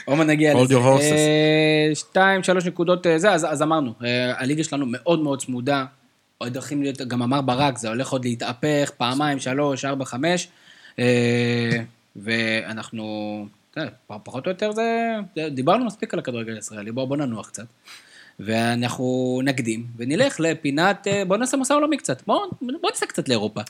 או 0.09 0.17
מה 0.17 0.25
נגיע 0.25 0.55
לזה. 0.55 0.61
אה, 0.79 1.95
שתיים, 1.95 2.43
שלוש 2.43 2.67
נקודות, 2.67 3.07
אה, 3.07 3.19
זה, 3.19 3.33
אז 3.33 3.63
אמרנו, 3.63 3.93
אה, 4.05 4.41
הליגה 4.41 4.65
שלנו 4.65 4.87
מאוד 4.89 5.21
מאוד 5.21 5.41
צמודה. 5.41 5.85
עוד 6.39 6.57
הולכים 6.57 6.83
להיות, 6.83 6.99
גם 6.99 7.23
אמר 7.23 7.41
ברק, 7.41 7.79
זה 7.79 7.89
הולך 7.89 8.11
עוד 8.11 8.25
להתהפך, 8.25 8.91
פעמיים, 8.97 9.41
שלוש, 9.41 9.85
ארבע, 9.85 10.05
חמש. 10.05 10.49
ואנחנו, 12.17 13.47
פחות 14.07 14.47
או 14.47 14.51
יותר 14.51 14.73
זה, 14.73 15.15
דיברנו 15.51 15.85
מספיק 15.85 16.15
על 16.15 16.21
הכדורגל 16.21 16.55
הישראלי, 16.55 16.93
בואו 16.93 17.07
בוא 17.07 17.17
ננוח 17.17 17.49
קצת. 17.49 17.67
ואנחנו 18.41 19.41
נקדים, 19.45 19.87
ונלך 19.97 20.41
לפינת, 20.41 21.07
בואו 21.27 21.39
נעשה 21.39 21.57
מסע 21.57 21.75
עולמי 21.75 21.97
קצת. 21.97 22.23
בואו 22.27 22.41
בוא 22.61 22.91
נעשה 22.91 23.07
קצת 23.07 23.29
לאירופה. 23.29 23.61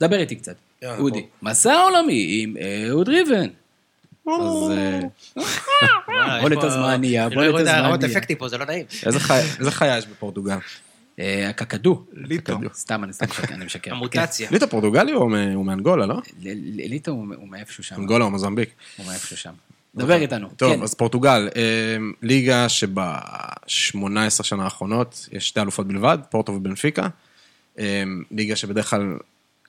דבר 0.00 0.16
איתי 0.20 0.36
קצת. 0.36 0.54
יאללה, 0.82 0.98
אודי, 0.98 1.26
מסע 1.42 1.74
עולמי 1.74 2.40
עם 2.42 2.56
אהוד 2.88 3.08
ריבן. 3.08 3.48
אז 4.26 4.32
אה, 4.70 5.00
בוא 6.40 6.50
לתזמניה, 6.50 7.26
אני 7.26 7.34
בוא 7.34 7.44
לא 7.44 7.58
יודע, 7.58 7.80
רמות 7.80 7.94
לתזמניה. 7.94 8.18
אפקטים 8.18 8.36
פה, 8.36 8.48
זה 8.48 8.58
לא 8.58 8.64
נעים. 8.66 8.86
איזה 9.06 9.20
חי- 9.20 9.40
איזה 9.58 9.70
חיה 9.70 9.98
יש 9.98 10.06
בפורטוגל? 10.06 10.56
אה, 11.18 11.48
הקקדו. 11.48 12.04
ליטו. 12.12 12.58
סתם, 12.74 13.04
אני 13.04 13.12
סתם 13.12 13.26
משקר, 13.30 13.54
אני 13.54 13.64
משקר. 13.64 13.92
המוטציה. 13.92 14.48
ליטו 14.52 14.68
פורטוגלי 14.68 15.12
הוא 15.12 15.30
מאנגולה, 15.66 16.06
לא? 16.06 16.14
ליטו 16.74 17.10
הוא 17.10 17.48
מאיפשהו 17.48 17.84
שם. 17.84 17.96
אנגולה 17.96 18.24
או 18.24 18.30
מוזמביק. 18.30 18.70
הוא 18.96 19.06
מאיפשהו 19.06 19.36
שם. 19.36 19.52
דבר 19.94 20.14
איתנו. 20.14 20.48
טוב, 20.56 20.74
כן. 20.76 20.82
אז 20.82 20.94
פורטוגל, 20.94 21.48
אה, 21.56 21.62
ליגה 22.22 22.68
שב-18 22.68 23.70
שנה 24.42 24.64
האחרונות 24.64 25.28
יש 25.32 25.48
שתי 25.48 25.60
אלופות 25.60 25.86
בלבד, 25.88 26.18
פורטו 26.30 26.52
ובנפיקה. 26.52 27.08
אה, 27.78 28.02
ליגה 28.30 28.56
שבדרך 28.56 28.90
כלל 28.90 29.14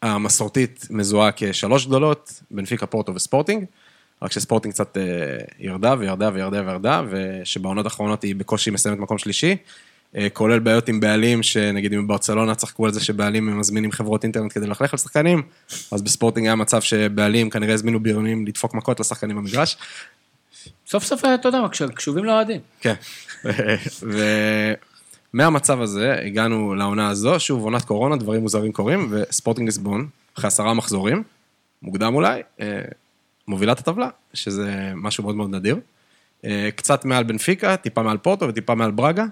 המסורתית 0.02 0.88
מזוהה 0.90 1.32
כשלוש 1.36 1.86
גדולות, 1.86 2.42
בנפיקה, 2.52 2.86
פורטו 2.86 3.16
וספורטינג. 3.16 3.66
רק 4.22 4.32
שספורטינג 4.32 4.74
קצת 4.74 4.98
אה, 4.98 5.04
ירדה 5.60 5.96
וירדה 6.00 6.30
וירדה 6.34 6.62
וירדה, 6.66 7.02
ושבעונות 7.10 7.86
האחרונות 7.86 8.24
היא 8.24 8.36
בקושי 8.36 8.72
מסיימת 8.72 9.00
מקום 9.00 9.18
שלישי. 9.18 9.56
אה, 10.16 10.28
כולל 10.34 10.60
בעיות 10.60 10.90
עם 10.90 11.00
בעלים, 11.00 11.44
שנגיד 11.44 11.94
אם 11.94 12.08
בברצלונה 12.08 12.56
צחקו 12.56 12.86
על 12.86 12.92
זה 12.92 13.04
שבעלים 13.04 13.60
מזמינים 13.60 13.92
חברות 13.92 14.24
אינטרנט 14.24 14.54
כדי 14.54 14.68
ללכלך 14.68 14.94
על 14.94 14.98
שחקנים, 14.98 15.42
אז 15.92 16.02
בספורטינג 16.02 16.46
היה 16.46 16.56
מצב 16.56 16.82
שבעלים 16.82 17.50
כנראה 17.50 17.74
הזמינו 17.74 18.00
בריונים 18.00 18.48
לדפוק 18.48 18.74
מכות 18.74 19.00
לשחקנים 19.00 19.38
במגרש. 19.38 19.78
סוף 20.88 21.04
סוף, 21.04 21.26
אתה 21.26 21.48
יודע, 21.48 21.60
קשובים 21.96 22.26
לאוהדים. 22.26 22.62
כן. 22.82 22.94
ומהמצב 25.34 25.82
הזה 25.82 26.16
הגענו 26.26 26.76
לעונה 26.76 27.10
הזו, 27.10 27.40
שוב 27.40 27.64
עונת 27.64 27.86
קורונה, 27.86 28.16
דברים 28.16 28.42
מוזרים 28.42 28.72
קורים, 28.72 29.08
וספורטינג 29.12 29.68
ליסבון, 29.68 30.08
אחרי 30.38 30.48
עשרה 30.48 30.74
מחזורים, 30.74 31.24
מוקדם 31.82 32.16
אולי, 32.16 32.42
אה, 32.60 32.82
מובילה 33.48 33.72
את 33.72 33.80
הטבלה, 33.80 34.10
שזה 34.34 34.92
משהו 34.96 35.24
מאוד 35.24 35.36
מאוד 35.36 35.56
נדיר. 35.56 35.80
אה, 36.46 36.70
קצת 36.76 37.06
מעל 37.06 37.24
בנפיקה, 37.24 37.78
טיפה 37.78 38.04
מעל 38.04 38.18
פורטו 38.18 38.48
וטיפה 38.48 38.76
מעל 38.76 38.92
ברגה. 38.92 39.26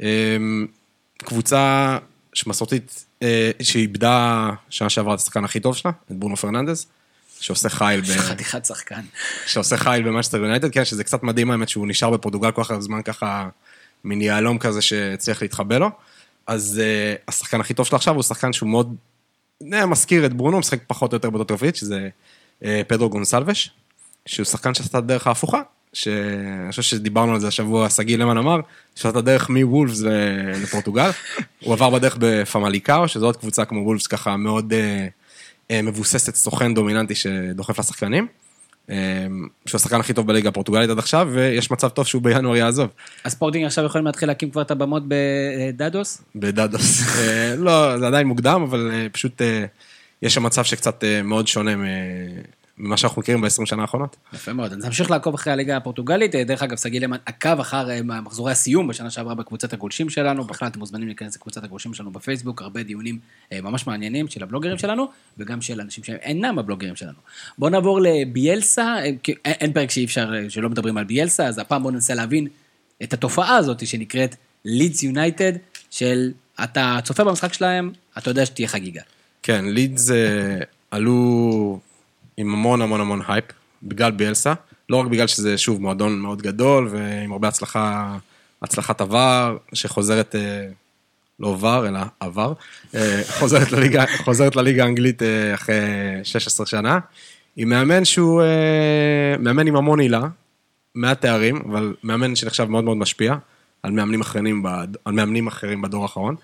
אה, 0.00 0.36
קבוצה 1.18 1.98
שמסורתית, 2.34 3.04
שאיבדה 3.62 4.50
שנה 4.70 4.90
שעברה 4.90 5.14
את 5.14 5.18
השחקן 5.18 5.44
הכי 5.44 5.60
טוב 5.60 5.76
שלה, 5.76 5.90
את 6.10 6.16
ברונו 6.16 6.36
פרננדז, 6.36 6.86
שעושה 7.40 7.68
חייל 7.68 8.00
ב... 8.00 8.04
חתיכת 8.04 8.64
שחקן. 8.64 9.00
שעושה 9.46 9.76
חייל 9.76 10.02
במאצ'סטר 10.02 10.38
יונייטד, 10.38 10.72
כן, 10.72 10.84
שזה 10.84 11.04
קצת 11.04 11.22
מדהים 11.22 11.50
האמת 11.50 11.68
שהוא 11.68 11.86
נשאר 11.88 12.10
בפורטוגל 12.10 12.50
כל 12.50 12.64
כך 12.64 12.70
הרבה 12.70 12.82
זמן 12.82 13.02
ככה, 13.02 13.48
מין 14.04 14.20
יהלום 14.20 14.58
כזה 14.58 14.82
שהצליח 14.82 15.42
להתחבא 15.42 15.78
לו. 15.78 15.90
אז 16.46 16.80
uh, 16.80 17.22
השחקן 17.28 17.60
הכי 17.60 17.74
טוב 17.74 17.86
שלו 17.86 17.96
עכשיו 17.96 18.14
הוא 18.14 18.22
שחקן 18.22 18.52
שהוא 18.52 18.68
מאוד 18.68 18.96
uh, 19.62 19.86
מזכיר 19.86 20.26
את 20.26 20.32
ברונו, 20.32 20.58
משחק 20.58 20.78
פחות 20.86 21.12
או 21.12 21.16
יותר 21.16 21.30
באותו 21.30 21.54
תפקיד, 21.54 21.76
שזה 21.76 22.08
uh, 22.60 22.66
פדרו 22.88 23.10
גונסלבש, 23.10 23.70
שהוא 24.26 24.44
שחקן 24.44 24.74
שעשה 24.74 24.88
את 24.88 24.94
הדרך 24.94 25.26
ההפוכה, 25.26 25.62
שאני 25.92 26.70
חושב 26.70 26.82
שדיברנו 26.82 27.32
על 27.32 27.40
זה 27.40 27.48
השבוע, 27.48 27.90
שגיא 27.90 28.18
למן 28.18 28.38
אמר, 28.38 28.60
שעשה 28.94 29.08
את 29.08 29.16
הדרך 29.16 29.50
מוולפס 29.50 30.02
לפורטוגל, 30.62 31.10
הוא 31.64 31.72
עבר 31.72 31.90
בדרך 31.90 32.16
בפמליקאו, 32.20 33.08
שזו 33.08 33.26
עוד 33.26 33.36
קבוצה 33.36 33.64
כמו 33.64 33.80
וולפס 33.80 34.06
ככה 34.06 34.36
מאוד 34.36 34.72
uh, 34.72 34.76
uh, 35.68 35.72
מבוססת 35.82 36.34
סוכן 36.34 36.74
דומיננטי 36.74 37.14
שדוחף 37.14 37.78
לשחקנים. 37.78 38.26
אה, 38.90 39.26
שהוא 39.66 39.78
השחקן 39.78 40.00
הכי 40.00 40.12
טוב 40.12 40.26
בליגה 40.26 40.48
הפורטוגלית 40.48 40.90
עד 40.90 40.98
עכשיו, 40.98 41.28
ויש 41.32 41.70
מצב 41.70 41.88
טוב 41.88 42.06
שהוא 42.06 42.22
בינואר 42.22 42.56
יעזוב. 42.56 42.88
הספורטינג 43.24 43.64
עכשיו 43.64 43.84
יכולים 43.84 44.06
להתחיל 44.06 44.28
להקים 44.28 44.50
כבר 44.50 44.62
את 44.62 44.70
הבמות 44.70 45.02
בדדוס? 45.08 46.22
בדדוס. 46.34 47.18
אה, 47.18 47.54
לא, 47.56 47.98
זה 47.98 48.06
עדיין 48.06 48.26
מוקדם, 48.26 48.62
אבל 48.68 48.90
אה, 48.92 49.06
פשוט 49.12 49.42
אה, 49.42 49.64
יש 50.22 50.34
שם 50.34 50.42
מצב 50.42 50.64
שקצת 50.64 51.04
מאוד 51.24 51.46
שונה 51.46 51.74
ממה 52.82 52.96
שאנחנו 52.96 53.22
מכירים 53.22 53.40
ב-20 53.40 53.66
שנה 53.66 53.82
האחרונות. 53.82 54.16
יפה 54.32 54.52
מאוד. 54.52 54.72
אז 54.72 54.84
נמשיך 54.84 55.10
לעקוב 55.10 55.34
אחרי 55.34 55.52
הליגה 55.52 55.76
הפורטוגלית. 55.76 56.34
אה, 56.34 56.44
דרך 56.44 56.62
אגב, 56.62 56.76
שגיא 56.76 57.00
למן 57.00 57.16
עקב 57.26 57.60
אחר 57.60 57.90
אה, 57.90 58.02
מחזורי 58.02 58.52
הסיום 58.52 58.88
בשנה 58.88 59.10
שעברה 59.10 59.34
בקבוצת 59.34 59.72
הגולשים 59.72 60.10
שלנו. 60.10 60.44
בכלל, 60.44 60.68
אתם 60.68 60.78
מוזמנים 60.78 61.06
להיכנס 61.06 61.36
לקבוצת 61.36 61.64
הגולשים 61.64 61.94
שלנו 61.94 62.10
בפייסבוק, 62.10 62.62
הרבה 62.62 62.82
דיונים 62.82 63.18
אה, 63.52 63.60
ממש 63.60 63.86
מעניינים 63.86 64.28
של 64.28 64.42
הבלוגרים 64.42 64.78
שלנו, 64.78 65.08
וגם 65.38 65.62
של 65.62 65.80
אנשים 65.80 66.04
שאינם 66.04 66.58
הבלוגרים 66.58 66.96
שלנו. 66.96 67.18
בואו 67.58 67.70
נעבור 67.70 68.00
לביאלסה, 68.00 68.96
אין 69.44 69.72
פרק 69.72 69.90
שאי 69.90 70.04
אפשר, 70.04 70.32
שלא 70.48 70.68
מדברים 70.68 70.96
על 70.96 71.04
ביאלסה, 71.04 71.46
אז 71.46 71.58
הפעם 71.58 71.82
בואו 71.82 71.94
ננסה 71.94 72.14
להבין 72.14 72.46
את 73.02 73.12
התופעה 73.12 73.56
הזאת 73.56 73.86
שנקראת 73.86 74.36
לידס 74.64 75.02
יונייטד, 75.02 75.52
של 75.90 76.32
אתה 76.64 76.98
צופה 77.04 77.24
במשחק 77.24 77.52
שלהם, 77.52 77.92
אתה 78.18 78.30
יודע 78.30 78.46
שתהיה 78.46 78.68
חגיגה. 78.68 79.02
כן, 79.42 79.64
לידס 79.64 80.10
עלו 80.90 81.80
עם 82.36 82.54
המון 82.54 82.82
המון 82.82 83.00
המון 83.00 83.22
הייפ, 83.28 83.44
בגלל 83.82 84.10
ביאלסה. 84.10 84.54
לא 84.88 84.96
רק 84.96 85.06
בגלל 85.06 85.26
שזה, 85.26 85.58
שוב, 85.58 85.80
מועדון 85.80 86.18
מאוד 86.18 86.42
גדול, 86.42 86.88
ועם 86.90 87.32
הרבה 87.32 87.48
הצלחה, 87.48 88.16
הצלחת 88.62 89.00
עבר, 89.00 89.56
שחוזרת, 89.72 90.34
אה, 90.34 90.66
לא 91.40 91.52
עבר, 91.52 91.88
אלא 91.88 92.00
עבר, 92.20 92.52
אה, 92.94 93.20
חוזרת 93.38 93.72
לליגה, 93.72 94.04
חוזרת 94.24 94.56
לליגה 94.56 94.84
האנגלית 94.84 95.22
אה, 95.22 95.54
אחרי 95.54 95.74
16 96.24 96.66
שנה, 96.66 96.98
עם 97.56 97.68
מאמן 97.68 98.04
שהוא 98.04 98.42
מאמן 99.38 99.66
עם 99.66 99.76
המון 99.76 100.00
הילה, 100.00 100.22
מעט 100.94 101.20
תארים, 101.20 101.62
אבל 101.70 101.94
מאמן 102.02 102.36
שנחשב 102.36 102.64
מאוד 102.64 102.84
מאוד 102.84 102.96
משפיע 102.96 103.34
על 103.82 103.92
מאמנים 103.92 104.20
אחרים, 104.20 104.66
על 105.04 105.12
מאמנים 105.12 105.46
אחרים 105.46 105.82
בדור 105.82 106.02
האחרון. 106.02 106.36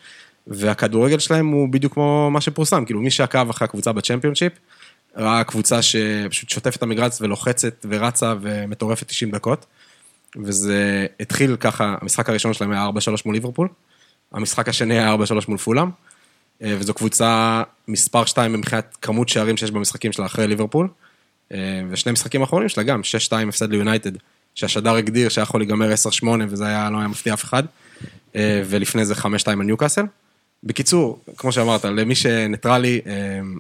והכדורגל 0.47 1.19
שלהם 1.19 1.47
הוא 1.47 1.69
בדיוק 1.69 1.93
כמו 1.95 2.31
מה 2.31 2.41
שפורסם, 2.41 2.85
כאילו 2.85 3.01
מי 3.01 3.11
שעקב 3.11 3.51
אחרי 3.51 3.65
הקבוצה 3.65 3.93
בצ'מפיונשיפ, 3.93 4.53
ראה 5.17 5.45
קבוצה 5.45 5.83
שפשוט 5.83 6.49
שוטפת 6.49 6.77
את 6.77 6.83
המגרץ 6.83 7.21
ולוחצת 7.21 7.87
ורצה 7.89 8.35
ומטורפת 8.41 9.09
90 9.09 9.31
דקות. 9.31 9.67
וזה 10.37 11.07
התחיל 11.21 11.57
ככה, 11.57 11.95
המשחק 12.01 12.29
הראשון 12.29 12.55
שלהם 12.55 12.73
היה 12.73 12.89
4-3 12.89 13.23
מול 13.25 13.35
ליברפול, 13.35 13.69
המשחק 14.33 14.69
השני 14.69 14.99
היה 14.99 15.15
4-3 15.15 15.19
מול 15.49 15.59
פולאם, 15.59 15.91
אה, 16.63 16.77
וזו 16.79 16.95
קבוצה 16.95 17.63
מספר 17.89 18.25
2 18.25 18.53
מבחינת 18.53 18.97
כמות 19.03 19.29
שערים 19.29 19.57
שיש 19.57 19.71
במשחקים 19.71 20.13
שלה 20.13 20.27
אחרי 20.27 20.47
ליברפול, 20.47 20.89
אה, 21.53 21.83
ושני 21.91 22.13
משחקים 22.13 22.41
האחרונים 22.41 22.69
שלה 22.69 22.83
גם, 22.83 23.01
6-2 23.05 23.49
הפסד 23.49 23.71
ליונייטד, 23.71 24.11
שהשדר 24.55 24.95
הגדיר 24.95 25.29
שהיה 25.29 25.43
יכול 25.43 25.61
להיגמר 25.61 25.93
10-8 25.93 26.27
וזה 26.49 26.67
היה, 26.67 26.91
לא 26.91 26.99
היה 26.99 27.09
מפתיע 27.09 27.35
אף 27.35 27.45
אחד, 27.45 27.63
אה, 28.37 28.63
ולפני 28.67 29.05
זה 29.05 29.15
5-2 29.15 29.27
על 29.49 29.63
ניוקאסל. 29.63 30.05
בקיצור, 30.65 31.21
כמו 31.37 31.53
שאמרת, 31.53 31.85
למי 31.85 32.15
שניטרלי, 32.15 33.01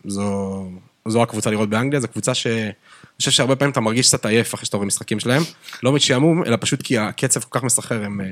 זו, 0.05 0.65
זו 1.09 1.23
הקבוצה 1.23 1.51
לראות 1.51 1.69
באנגליה, 1.69 2.01
זו 2.01 2.09
קבוצה 2.09 2.35
שאני 2.35 2.73
חושב 3.17 3.31
שהרבה 3.31 3.57
פעמים 3.57 3.73
אתה 3.73 3.81
מרגיש 3.81 4.09
קצת 4.09 4.27
עייף 4.27 4.55
אחרי 4.55 4.67
שאתה 4.67 4.77
רואה 4.77 4.87
משחקים 4.87 5.21
שלהם, 5.21 5.43
לא 5.83 5.93
משעמום, 5.93 6.45
אלא 6.45 6.57
פשוט 6.61 6.83
כי 6.83 6.99
הקצב 6.99 7.41
כל 7.41 7.59
כך 7.59 7.65
מסחרר, 7.65 8.05
הם, 8.05 8.21
אה, 8.21 8.27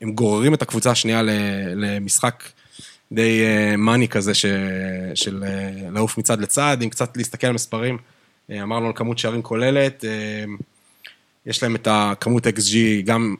הם 0.00 0.12
גוררים 0.12 0.54
את 0.54 0.62
הקבוצה 0.62 0.90
השנייה 0.90 1.22
למשחק 1.76 2.44
די 3.12 3.44
אה, 3.44 3.76
מאני 3.76 4.08
כזה, 4.08 4.34
ש, 4.34 4.46
של 5.14 5.44
אה, 5.46 5.90
לעוף 5.90 6.18
מצד 6.18 6.40
לצד, 6.40 6.78
עם 6.80 6.90
קצת 6.90 7.16
להסתכל 7.16 7.46
על 7.46 7.52
מספרים, 7.52 7.98
אה, 8.50 8.62
אמרנו 8.62 8.86
על 8.86 8.92
כמות 8.94 9.18
שערים 9.18 9.42
כוללת, 9.42 10.04
אה, 10.04 10.44
יש 11.46 11.62
להם 11.62 11.74
את 11.74 11.88
הכמות 11.90 12.46
XG, 12.46 12.74
גם 13.04 13.34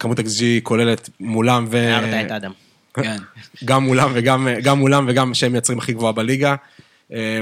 כמות 0.00 0.18
XG 0.18 0.42
כוללת 0.62 1.10
מולם 1.20 1.66
ו... 1.70 1.76
הערת 1.76 2.26
את 2.26 2.30
אדם. 2.30 2.52
גם 3.64 3.84
מולם 3.84 4.10
וגם, 4.14 4.48
גם 4.62 4.78
מולם 4.78 5.04
וגם 5.08 5.34
שהם 5.34 5.52
מייצרים 5.52 5.78
הכי 5.78 5.92
גבוהה 5.92 6.12
בליגה. 6.12 6.54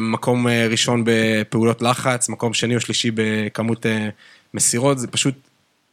מקום 0.00 0.48
אה, 0.48 0.66
ראשון 0.70 1.04
בפעולות 1.06 1.82
לחץ, 1.82 2.28
מקום 2.28 2.54
שני 2.54 2.74
או 2.74 2.80
שלישי 2.80 3.10
בכמות 3.14 3.86
אה, 3.86 4.08
מסירות, 4.54 4.98
זה 4.98 5.06
פשוט 5.06 5.34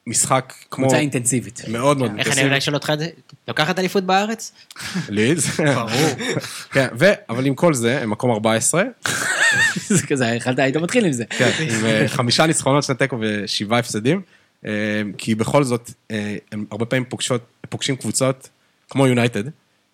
משחק 0.08 0.54
כמו... 0.72 0.86
קבוצה 0.86 1.00
אינטנסיבית. 1.00 1.62
מאוד 1.68 1.98
מאוד 1.98 2.12
איך 2.18 2.38
אני. 2.38 2.44
אולי 2.44 2.58
אשאל 2.58 2.74
אותך 2.74 2.90
את 2.94 3.00
זה? 3.00 3.08
לוקחת 3.48 3.80
אליפות 3.80 4.04
בארץ? 4.04 4.52
לידס. 5.10 5.60
ברור. 5.60 5.90
כן, 6.74 6.88
ו... 7.00 7.06
אבל 7.30 7.46
עם 7.46 7.56
כל 7.56 7.74
זה, 7.74 8.02
הם 8.02 8.10
מקום 8.10 8.32
14, 8.32 8.84
זה 9.88 10.08
כזה, 10.08 10.26
יכלת, 10.26 10.60
היית 10.60 10.78
מתחיל 10.78 11.06
עם 11.06 11.12
זה. 11.12 11.26
כן, 11.30 11.52
עם 11.60 11.86
אה, 11.86 12.08
חמישה 12.08 12.46
ניצחונות, 12.46 12.84
שני 12.84 12.96
תיקו 12.96 13.18
ושבעה 13.22 13.80
הפסדים, 13.80 14.22
כי 15.18 15.36
בכל 15.36 15.64
זאת, 15.64 15.92
הם 16.52 16.66
הרבה 16.72 16.86
פעמים 16.86 17.06
פוגשים 17.70 17.96
קבוצות 17.96 18.50
כמו 18.90 19.08
יונייטד, 19.08 19.44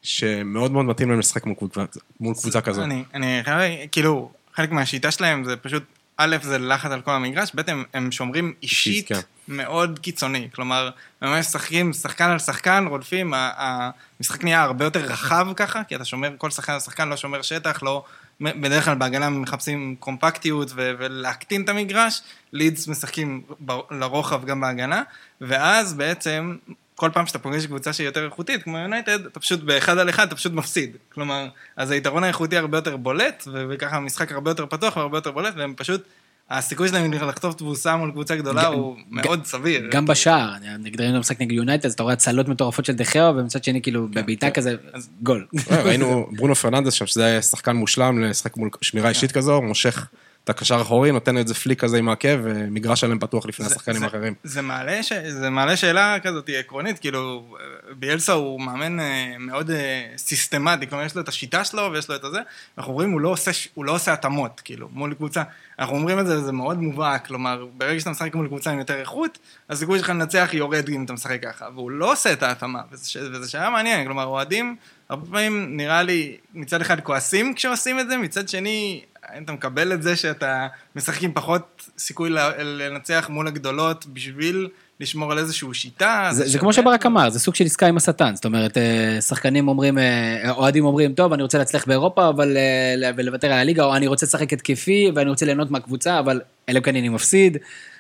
שמאוד 0.03 0.71
מאוד 0.71 0.85
מתאים 0.85 1.09
להם 1.09 1.19
לשחק 1.19 1.45
מול 1.45 1.55
קבוצה- 1.55 1.85
מול 2.19 2.33
קבוצה 2.41 2.61
כזאת. 2.61 2.83
אני, 2.83 3.03
אני 3.13 3.41
חייב, 3.43 3.87
כאילו, 3.91 4.31
חלק 4.55 4.71
מהשיטה 4.71 5.11
שלהם 5.11 5.43
זה 5.43 5.55
פשוט, 5.57 5.83
א', 6.17 6.37
זה 6.41 6.57
לחץ 6.59 6.91
על 6.91 7.01
כל 7.01 7.11
המגרש, 7.11 7.51
ב', 7.55 7.69
הם, 7.69 7.83
הם 7.93 8.11
שומרים 8.11 8.53
אישית 8.63 9.07
כן. 9.07 9.19
מאוד 9.47 9.99
קיצוני. 9.99 10.47
כלומר, 10.55 10.89
ממש 11.21 11.45
משחקים 11.45 11.93
שחקן 11.93 12.29
על 12.29 12.39
שחקן, 12.39 12.85
רודפים, 12.89 13.33
המשחק 13.37 14.43
נהיה 14.43 14.61
הרבה 14.61 14.85
יותר 14.85 14.99
רחב 14.99 15.47
ככה, 15.55 15.83
כי 15.83 15.95
אתה 15.95 16.05
שומר, 16.05 16.33
כל 16.37 16.51
שחקן 16.51 16.73
על 16.73 16.79
שחקן 16.79 17.09
לא 17.09 17.17
שומר 17.17 17.41
שטח, 17.41 17.83
לא... 17.83 18.03
בדרך 18.41 18.85
כלל 18.85 18.95
בהגנה 18.95 19.29
מחפשים 19.29 19.95
קומפקטיות 19.99 20.71
ו- 20.75 20.91
ולהקטין 20.99 21.61
את 21.63 21.69
המגרש, 21.69 22.21
לידס 22.53 22.87
משחקים 22.87 23.41
ב- 23.65 23.93
לרוחב 23.93 24.45
גם 24.45 24.61
בהגנה, 24.61 25.03
ואז 25.41 25.93
בעצם 25.93 26.55
כל 26.95 27.09
פעם 27.13 27.25
שאתה 27.27 27.39
פוגש 27.39 27.65
קבוצה 27.65 27.93
שהיא 27.93 28.05
יותר 28.07 28.25
איכותית, 28.25 28.63
כמו 28.63 28.77
יונייטד, 28.77 29.25
אתה 29.25 29.39
פשוט 29.39 29.59
באחד 29.63 29.97
על 29.97 30.09
אחד, 30.09 30.27
אתה 30.27 30.35
פשוט 30.35 30.53
מפסיד. 30.53 30.97
כלומר, 31.13 31.47
אז 31.77 31.91
היתרון 31.91 32.23
האיכותי 32.23 32.57
הרבה 32.57 32.77
יותר 32.77 32.97
בולט, 32.97 33.43
וככה 33.69 33.95
המשחק 33.95 34.31
הרבה 34.31 34.51
יותר 34.51 34.65
פתוח 34.65 34.97
והרבה 34.97 35.17
יותר 35.17 35.31
בולט, 35.31 35.53
והם 35.57 35.73
פשוט, 35.77 36.03
הסיכוי 36.49 36.87
שלהם 36.87 37.13
לחטוף 37.13 37.55
תבוסה 37.55 37.95
מול 37.95 38.11
קבוצה 38.11 38.35
גדולה 38.35 38.63
גם- 38.63 38.73
הוא 38.73 38.97
מאוד 39.11 39.45
סביר. 39.45 39.87
גם 39.91 40.05
בשער, 40.05 40.49
נגד 40.79 41.01
ראינו 41.01 41.19
משחק 41.19 41.41
נגד 41.41 41.51
יונייטד, 41.51 41.85
אז 41.85 41.93
אתה 41.93 42.03
רואה 42.03 42.13
הצלות 42.13 42.47
מטורפות 42.47 42.85
של 42.85 42.93
דה 42.93 43.05
חאה, 43.05 43.29
ומצד 43.29 43.63
שני 43.63 43.81
כאילו 43.81 44.07
בבעיטה 44.07 44.51
כזה, 44.51 44.75
גול. 45.21 45.47
אה, 45.71 45.81
ראינו 45.83 46.27
ברונו 46.31 46.55
פרננדס 46.55 46.93
שם, 46.93 47.05
שזה 47.05 47.25
היה 47.25 47.41
שחקן 47.41 47.75
מושלם 47.75 48.23
לשחק 48.23 48.57
מול 48.57 48.69
שמירה 48.81 49.09
אישית 49.09 49.31
כזו, 49.31 49.61
מושך 49.61 50.07
את 50.43 50.49
הקשר 50.49 50.77
האחורי, 50.79 51.11
נותן 51.11 51.37
איזה 51.37 51.53
flick 51.53 51.79
כזה 51.79 51.97
עם 51.97 52.09
העקב, 52.09 52.37
ומגרש 52.43 53.01
שלם 53.01 53.19
פתוח 53.19 53.45
לפני 53.45 53.65
זה- 53.65 53.71
השחקנים 53.75 53.99
זה- 53.99 54.05
האחרים. 54.05 54.33
זה 54.43 54.61
מעלה, 54.61 55.03
ש... 55.03 55.13
זה 55.13 55.49
מעלה 55.49 55.77
שאלה 55.77 56.17
כזאת 56.23 56.49
עקרונית, 56.59 56.99
כאילו, 56.99 57.55
ביאלסה 57.99 58.33
הוא 58.33 58.61
מאמן 58.61 58.99
אה, 58.99 59.35
מאוד 59.39 59.71
אה, 59.71 60.05
סיסטמטי, 60.17 60.87
כלומר 60.87 61.03
יש 61.03 61.15
לו 61.15 61.21
את 61.21 61.27
השיטה 61.27 61.63
שלו 61.65 61.89
ויש 61.93 62.09
לו 62.09 62.15
את 62.15 62.23
הזה, 62.23 62.39
אנחנו 62.77 62.91
אומרים, 62.91 63.11
הוא 63.11 63.21
לא 63.21 63.29
עושה, 63.29 63.51
הוא 63.73 63.85
לא 63.85 63.91
עושה 63.95 64.13
התאמות, 64.13 64.61
כאילו, 64.65 64.89
מול 64.91 65.13
קבוצה. 65.13 65.43
אנחנו 65.79 65.95
אומרים 65.95 66.19
את 66.19 66.25
זה, 66.25 66.41
זה 66.41 66.51
מאוד 66.51 66.81
מובהק, 66.81 67.27
כלומר, 67.27 67.65
ברגע 67.77 67.99
שאתה 67.99 68.09
משחק 68.11 68.35
מול 68.35 68.47
קבוצה 68.47 68.71
עם 68.71 68.79
יותר 68.79 68.99
איכות, 68.99 69.37
הסיכוי 69.69 69.99
שלך 69.99 70.09
לנצח 70.09 70.49
יורד 70.53 70.89
אם 70.89 71.03
אתה 71.05 71.13
משחק 71.13 71.39
ככה, 71.43 71.65
והוא 71.75 71.91
לא 71.91 72.11
עושה 72.11 72.33
את 72.33 72.43
ההתאמה, 72.43 72.79
וזה, 72.91 73.09
ש... 73.09 73.17
וזה 73.17 73.49
שאלה 73.49 73.69
מעניין, 73.69 74.05
כלומר, 74.05 74.25
אוהדים, 74.25 74.75
הרבה 75.09 75.25
פעמים 75.25 75.77
נראה 75.77 76.03
לי, 76.03 76.37
מצד 76.53 76.81
אחד 76.81 76.99
כועסים 76.99 77.53
כשעושים 77.53 77.99
את 77.99 78.07
זה, 78.09 78.17
מצד 78.17 78.49
שני, 78.49 79.01
האם 79.28 79.43
אתה 79.43 79.51
מקבל 79.51 79.93
את 79.93 80.03
זה 80.03 80.15
שאתה 80.15 80.67
משחק 80.95 81.24
עם 81.24 81.32
פחות 81.34 81.89
סיכוי 81.97 82.30
לנצח 82.59 83.30
מול 83.30 83.47
הגדולות 83.47 84.05
בשביל 84.05 84.67
לשמור 84.99 85.32
על 85.32 85.38
איזושהי 85.38 85.74
שיטה? 85.74 86.30
זה, 86.32 86.43
זה 86.43 86.49
שווה? 86.49 86.59
כמו 86.59 86.74
שברק 86.74 87.05
אמר, 87.05 87.30
זה 87.30 87.39
סוג 87.39 87.55
של 87.55 87.65
עסקה 87.65 87.88
עם 87.88 87.97
השטן, 87.97 88.36
זאת 88.36 88.45
אומרת, 88.45 88.78
אה, 88.78 89.21
שחקנים 89.21 89.67
אומרים, 89.67 89.97
אה, 89.97 90.51
אוהדים 90.51 90.86
אומרים, 90.86 91.13
טוב, 91.13 91.34
אני 91.34 91.43
רוצה 91.43 91.57
להצליח 91.57 91.88
באירופה, 91.88 92.30
אבל 92.30 92.57
אה, 92.57 93.11
ולוותר 93.15 93.47
על 93.47 93.59
הליגה, 93.59 93.84
או 93.84 93.95
אני 93.95 94.07
רוצה 94.07 94.26
לשחק 94.26 94.53
התקפי, 94.53 95.11
ואני 95.15 95.30
רוצה 95.30 95.45
ליהנות 95.45 95.71
מהקבוצה, 95.71 96.19
אבל 96.19 96.41
אלא 96.69 96.78
אם 96.78 96.84
כן 96.84 96.95
אני 96.95 97.09
מפסיד, 97.09 97.57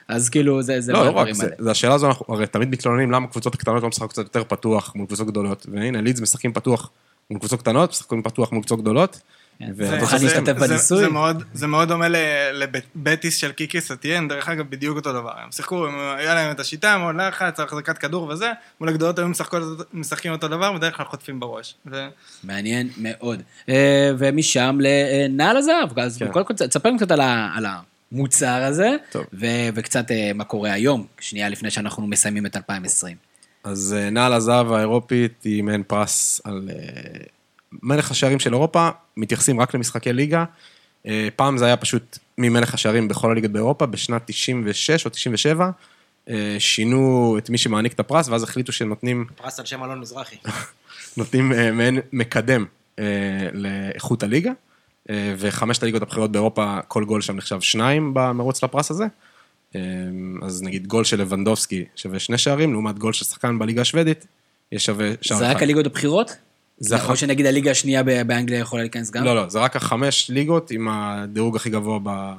אז 0.07 0.29
כאילו, 0.29 0.61
זה 0.61 0.81
זה 0.81 0.91
לא, 0.91 1.05
לא 1.05 1.09
רק, 1.09 1.15
מהדברים 1.15 1.33
זה. 1.33 1.49
זה 1.59 1.71
השאלה 1.71 1.93
הזו, 1.93 2.07
אנחנו 2.07 2.25
הרי 2.35 2.47
תמיד 2.47 2.69
מתלוננים 2.69 3.11
למה 3.11 3.27
קבוצות 3.27 3.55
הקטנות 3.55 3.83
לא 3.83 3.89
משחקות 3.89 4.11
קצת 4.11 4.23
יותר 4.23 4.43
פתוח 4.43 4.95
מול 4.95 5.07
קבוצות 5.07 5.27
גדולות, 5.27 5.65
והנה, 5.71 6.01
לידס 6.01 6.21
משחקים 6.21 6.53
פתוח 6.53 6.89
מול 7.29 7.39
קבוצות 7.39 7.59
קטנות, 7.59 7.89
משחקים 7.89 8.23
פתוח 8.23 8.51
מול 8.51 8.61
קבוצות 8.61 8.81
גדולות. 8.81 9.21
כן, 9.59 9.65
ו- 9.77 9.83
אתה 9.83 9.91
זה- 9.95 9.99
מוכן 9.99 10.17
זה- 10.17 10.25
להשתתף 10.25 10.53
בניסוי? 10.59 10.97
זה 10.99 11.09
מאוד- 11.09 11.43
זה 11.53 11.67
מאוד 11.67 11.87
דומה 11.87 12.07
לבטיס 12.53 13.37
של 13.37 13.51
קיקי 13.51 13.81
סטיאן, 13.81 14.27
דרך 14.27 14.49
אגב, 14.49 14.65
בדיוק 14.69 14.95
אותו 14.97 15.13
דבר. 15.13 15.31
הם 15.43 15.51
שיחקו, 15.51 15.87
היה 16.17 16.35
להם 16.35 16.51
את 16.51 16.59
השיטה, 16.59 16.97
מאוד 16.97 17.15
לחץ, 17.15 17.59
החזקת 17.59 17.97
כדור 17.97 18.27
וזה, 18.27 18.51
מול 18.79 18.89
הגדולות 18.89 19.19
היו 19.19 19.27
משחקים 19.93 20.31
אותו 20.31 20.47
דבר, 20.47 20.73
בדרך 20.73 20.97
כלל 20.97 21.05
חוטפים 21.05 21.39
בראש. 21.39 21.75
ו- 21.91 22.07
מעניין 22.43 22.89
מאוד. 22.97 23.41
אה, 23.69 24.11
ומשם 24.17 24.77
לנעל 24.81 25.57
הזהב, 25.57 25.99
אז 25.99 26.17
כן. 26.17 26.31
קודם 26.31 26.45
כל, 26.45 26.53
תספר 26.53 26.89
לנו 26.89 26.97
קצת 26.97 27.11
על 27.11 27.21
ה- 27.21 27.49
על 27.55 27.65
המוצר 28.11 28.63
הזה, 28.63 28.89
טוב. 29.11 29.25
ו- 29.33 29.45
וקצת 29.75 30.11
אה, 30.11 30.31
מה 30.35 30.43
קורה 30.43 30.71
היום, 30.73 31.05
שנייה 31.19 31.49
לפני 31.49 31.71
שאנחנו 31.71 32.07
מסיימים 32.07 32.45
את 32.45 32.57
2020. 32.57 33.17
אז 33.63 33.95
אה, 33.99 34.09
נעל 34.09 34.33
הזהב 34.33 34.71
האירופית 34.71 35.43
היא 35.43 35.63
מעין 35.63 35.83
פרס 35.83 36.41
על 36.43 36.69
מלך 37.81 38.11
השערים 38.11 38.39
של 38.39 38.53
אירופה, 38.53 38.89
מתייחסים 39.17 39.59
רק 39.59 39.73
למשחקי 39.73 40.13
ליגה. 40.13 40.45
אה, 41.07 41.27
פעם 41.35 41.57
זה 41.57 41.65
היה 41.65 41.77
פשוט 41.77 42.17
ממלך 42.37 42.73
השערים 42.73 43.07
בכל 43.07 43.31
הליגות 43.31 43.51
באירופה, 43.51 43.85
בשנת 43.85 44.21
96 44.25 45.05
או 45.05 45.09
97, 45.09 45.69
אה, 46.29 46.55
שינו 46.59 47.35
את 47.37 47.49
מי 47.49 47.57
שמעניק 47.57 47.93
את 47.93 47.99
הפרס, 47.99 48.29
ואז 48.29 48.43
החליטו 48.43 48.71
שנותנים 48.71 49.25
פרס 49.35 49.59
על 49.59 49.65
שם 49.65 49.83
אלון 49.83 49.99
מזרחי. 49.99 50.35
נותנים 51.17 51.53
אה, 51.53 51.71
מעין 51.71 51.99
מקדם 52.13 52.65
לאיכות 53.53 54.23
הליגה, 54.23 54.51
וחמשת 55.37 55.83
הליגות 55.83 56.01
הבכירות 56.01 56.31
באירופה, 56.31 56.77
כל 56.87 57.05
גול 57.05 57.21
שם 57.21 57.35
נחשב 57.35 57.61
שניים 57.61 58.11
במרוץ 58.13 58.63
לפרס 58.63 58.91
הזה. 58.91 59.05
אז 60.41 60.63
נגיד 60.63 60.87
גול 60.87 61.03
של 61.03 61.21
לבנדובסקי 61.21 61.85
שווה 61.95 62.19
שני 62.19 62.37
שערים, 62.37 62.71
לעומת 62.71 62.99
גול 62.99 63.13
של 63.13 63.25
שחקן 63.25 63.59
בליגה 63.59 63.81
השוודית, 63.81 64.27
יש 64.71 64.85
שווה 64.85 65.11
שער 65.21 65.37
זה 65.37 65.45
אחד. 65.45 65.55
רק 65.55 65.63
הליגות 65.63 65.85
הבכירות? 65.85 66.35
זה 66.83 66.95
או 66.95 67.01
הח- 67.01 67.15
שנגיד 67.15 67.45
הליגה 67.45 67.71
השנייה 67.71 68.03
באנגליה 68.03 68.59
יכולה 68.59 68.81
להיכנס 68.81 69.11
גם? 69.11 69.23
לא, 69.23 69.35
לא, 69.35 69.49
זה 69.49 69.59
רק 69.59 69.75
החמש 69.75 70.29
ליגות 70.29 70.71
עם 70.71 70.87
הדירוג 70.91 71.55
הכי 71.55 71.69
גבוה 71.69 71.99
ב... 72.03 72.33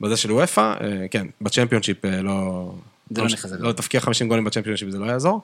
בזה 0.00 0.16
של 0.16 0.32
וופא, 0.32 0.60
אה, 0.80 1.06
כן, 1.10 1.26
בצ'מפיונשיפ 1.40 2.04
אה, 2.04 2.22
לא... 2.22 2.72
זה 3.10 3.20
לא 3.20 3.26
נכנס 3.26 3.44
לזה. 3.44 3.58
לא 3.58 3.72
תפקיע 3.72 4.00
50 4.00 4.28
גולים 4.28 4.44
בצ'מפיונשיפ, 4.44 4.90
זה 4.90 4.98
לא 4.98 5.06
יעזור. 5.06 5.40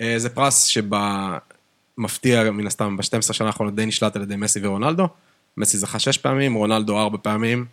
אה, 0.00 0.14
זה 0.18 0.28
פרס 0.28 0.64
שבמפתיע, 0.64 2.50
מן 2.50 2.66
הסתם, 2.66 2.96
ב-12 2.96 3.32
שנה 3.32 3.46
האחרונות 3.46 3.74
די 3.74 3.86
נשלט 3.86 4.16
על 4.16 4.22
ידי 4.22 4.36
מסי 4.36 4.60
ורונלדו. 4.62 5.08
מסי 5.56 5.78
זכה 5.78 5.98
שש 5.98 6.18
פעמים, 6.18 6.54
רונלדו 6.54 6.98
ארבע 7.00 7.18
פעמים, 7.22 7.64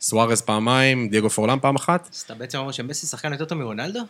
סוארז 0.00 0.40
פעמיים, 0.40 1.08
דייגו 1.08 1.30
פורלם 1.30 1.58
פעם 1.62 1.76
אחת. 1.76 2.08
אז 2.14 2.20
אתה 2.26 2.34
בעצם 2.34 2.58
אומר 2.58 2.72
שמסי 2.72 3.06
שחקן 3.06 3.32
יותר 3.32 3.44
טוב 3.44 3.58
מרונלדו? 3.58 4.00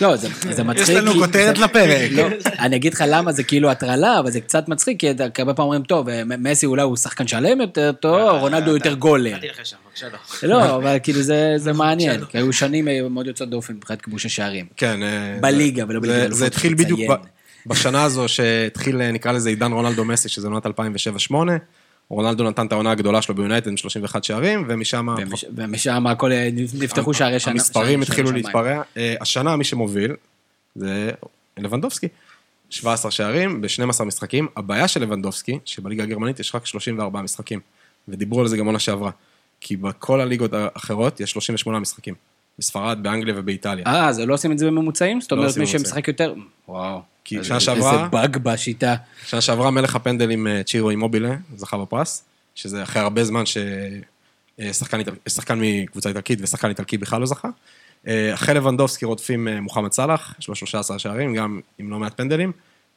לא, 0.00 0.16
זה, 0.16 0.28
זה 0.50 0.64
מצחיק. 0.64 0.88
יש 0.88 0.94
לנו 0.94 1.12
כי- 1.12 1.18
כותרת 1.18 1.56
זה- 1.56 1.64
לפרק. 1.64 2.10
לא, 2.12 2.26
אני 2.58 2.76
אגיד 2.76 2.94
לך 2.94 3.04
למה 3.08 3.32
זה 3.32 3.42
כאילו 3.42 3.70
הטרלה, 3.70 4.18
אבל 4.18 4.30
זה 4.30 4.40
קצת 4.40 4.68
מצחיק, 4.68 5.00
כי 5.00 5.08
הרבה 5.08 5.54
פעמים 5.54 5.58
אומרים, 5.58 5.82
טוב, 5.82 6.06
מ- 6.24 6.42
מסי 6.50 6.66
אולי 6.66 6.82
הוא 6.82 6.96
שחקן 6.96 7.26
שלם 7.26 7.60
יותר 7.60 7.92
טוב, 7.92 8.40
רונלדו 8.40 8.70
יותר 8.76 8.94
גולר. 8.94 9.34
אל 9.34 9.40
תלך 9.40 9.60
לשם, 9.60 9.76
בבקשה 9.86 10.06
לא. 10.42 10.48
לא, 10.48 10.76
אבל 10.76 10.96
כאילו 11.02 11.22
זה 11.22 11.54
זה 11.56 11.72
מעניין. 11.82 12.24
כי 12.24 12.38
היו 12.38 12.52
שנים 12.52 12.88
אה, 12.88 13.08
מאוד 13.10 13.26
יוצאות 13.26 13.50
דופן 13.50 13.74
מבחינת 13.74 14.02
כיבוש 14.02 14.26
השערים. 14.26 14.66
כן. 14.76 15.02
אה, 15.02 15.38
בליגה 15.40 15.84
ולא 15.88 16.00
בליגת 16.00 16.32
זה- 16.34 16.46
התחיל 16.46 16.74
בדיוק 16.74 17.00
בשנה 17.66 18.04
הזו 18.04 18.28
שהתחיל, 18.28 19.00
אה, 19.00 19.12
נקרא 19.12 19.32
לזה 19.32 19.48
עידן 19.48 19.72
רונלדו 19.72 20.04
מסי, 20.04 20.28
שזה 20.28 20.48
עונת 20.48 20.66
2007-2008. 20.66 20.70
רונלדו 22.10 22.44
נתן 22.44 22.66
את 22.66 22.72
העונה 22.72 22.90
הגדולה 22.90 23.22
שלו 23.22 23.34
ביונייטד 23.34 23.68
עם 23.70 23.76
31 23.76 24.24
שערים, 24.24 24.64
ומשם... 24.68 25.08
ומש- 25.18 25.44
ומשם 25.56 26.06
הכל 26.06 26.32
אה, 26.32 26.48
נפתחו 26.74 27.14
שערי 27.14 27.40
שנה. 27.40 27.52
המספרים 27.52 28.02
התחילו. 28.02 28.32
להתפרע. 28.32 28.82
אה, 28.96 29.14
השנה 29.20 29.56
מי 29.56 29.64
שמוביל 29.64 30.12
זה 30.76 31.10
לבנדובסקי. 31.58 32.08
17 32.70 33.10
שערים 33.10 33.60
ב-12 33.60 34.04
משחקים. 34.04 34.48
הבעיה 34.56 34.88
של 34.88 35.02
לבנדובסקי, 35.02 35.58
שבליגה 35.64 36.02
הגרמנית 36.02 36.40
יש 36.40 36.54
רק 36.54 36.66
34 36.66 37.22
משחקים. 37.22 37.60
ודיברו 38.08 38.40
על 38.40 38.48
זה 38.48 38.56
גם 38.56 38.66
עונה 38.66 38.78
שעברה. 38.78 39.10
כי 39.60 39.76
בכל 39.76 40.20
הליגות 40.20 40.52
האחרות 40.52 41.20
יש 41.20 41.30
38 41.30 41.78
משחקים. 41.78 42.14
בספרד, 42.58 42.98
באנגליה 43.02 43.34
ובאיטליה. 43.36 43.86
אה, 43.86 44.08
אז 44.08 44.20
לא 44.20 44.34
עושים 44.34 44.52
את 44.52 44.58
זה 44.58 44.66
בממוצעים? 44.66 45.20
זאת 45.20 45.32
אומרת, 45.32 45.46
עושים 45.46 45.60
מי. 45.62 45.66
שמשחק 45.66 46.08
יותר... 46.08 46.34
וואו. 46.68 47.00
כי 47.24 47.44
שנה 47.44 47.60
שעברה- 47.60 47.92
איזה 47.92 48.04
באג 48.10 48.36
בשיטה. 48.42 48.94
שנה 49.26 49.40
שעברה 49.40 49.70
מלך 49.70 49.96
הפנדלים 49.96 50.46
אה, 50.46 50.62
צ'ירו 50.62 50.90
אימובילה 50.90 51.34
זכה 51.56 51.78
בפרס, 51.78 52.24
שזה 52.54 52.82
אחרי 52.82 53.02
הרבה 53.02 53.24
זמן 53.24 53.42
ששחקן 53.46 55.00
שחקן 55.28 55.58
מקבוצה 55.62 56.08
איטלקית 56.08 56.38
ושחקן 56.42 56.68
איטלקי 56.68 56.98
בכלל 56.98 57.20
לא 57.20 57.26
זכה. 57.26 57.48
אה, 58.06 58.34
אחרי 58.34 58.54
לבנדובסקי 58.54 59.04
רודפים 59.06 59.48
אה, 59.48 59.60
מוחמד 59.60 59.92
סאלח, 59.92 60.34
יש 60.40 60.48
לו 60.48 60.54
13 60.54 60.98
שערים, 60.98 61.34
גם 61.34 61.60
עם 61.78 61.90
לא 61.90 61.98
מעט 61.98 62.16
פנדלים. 62.16 62.52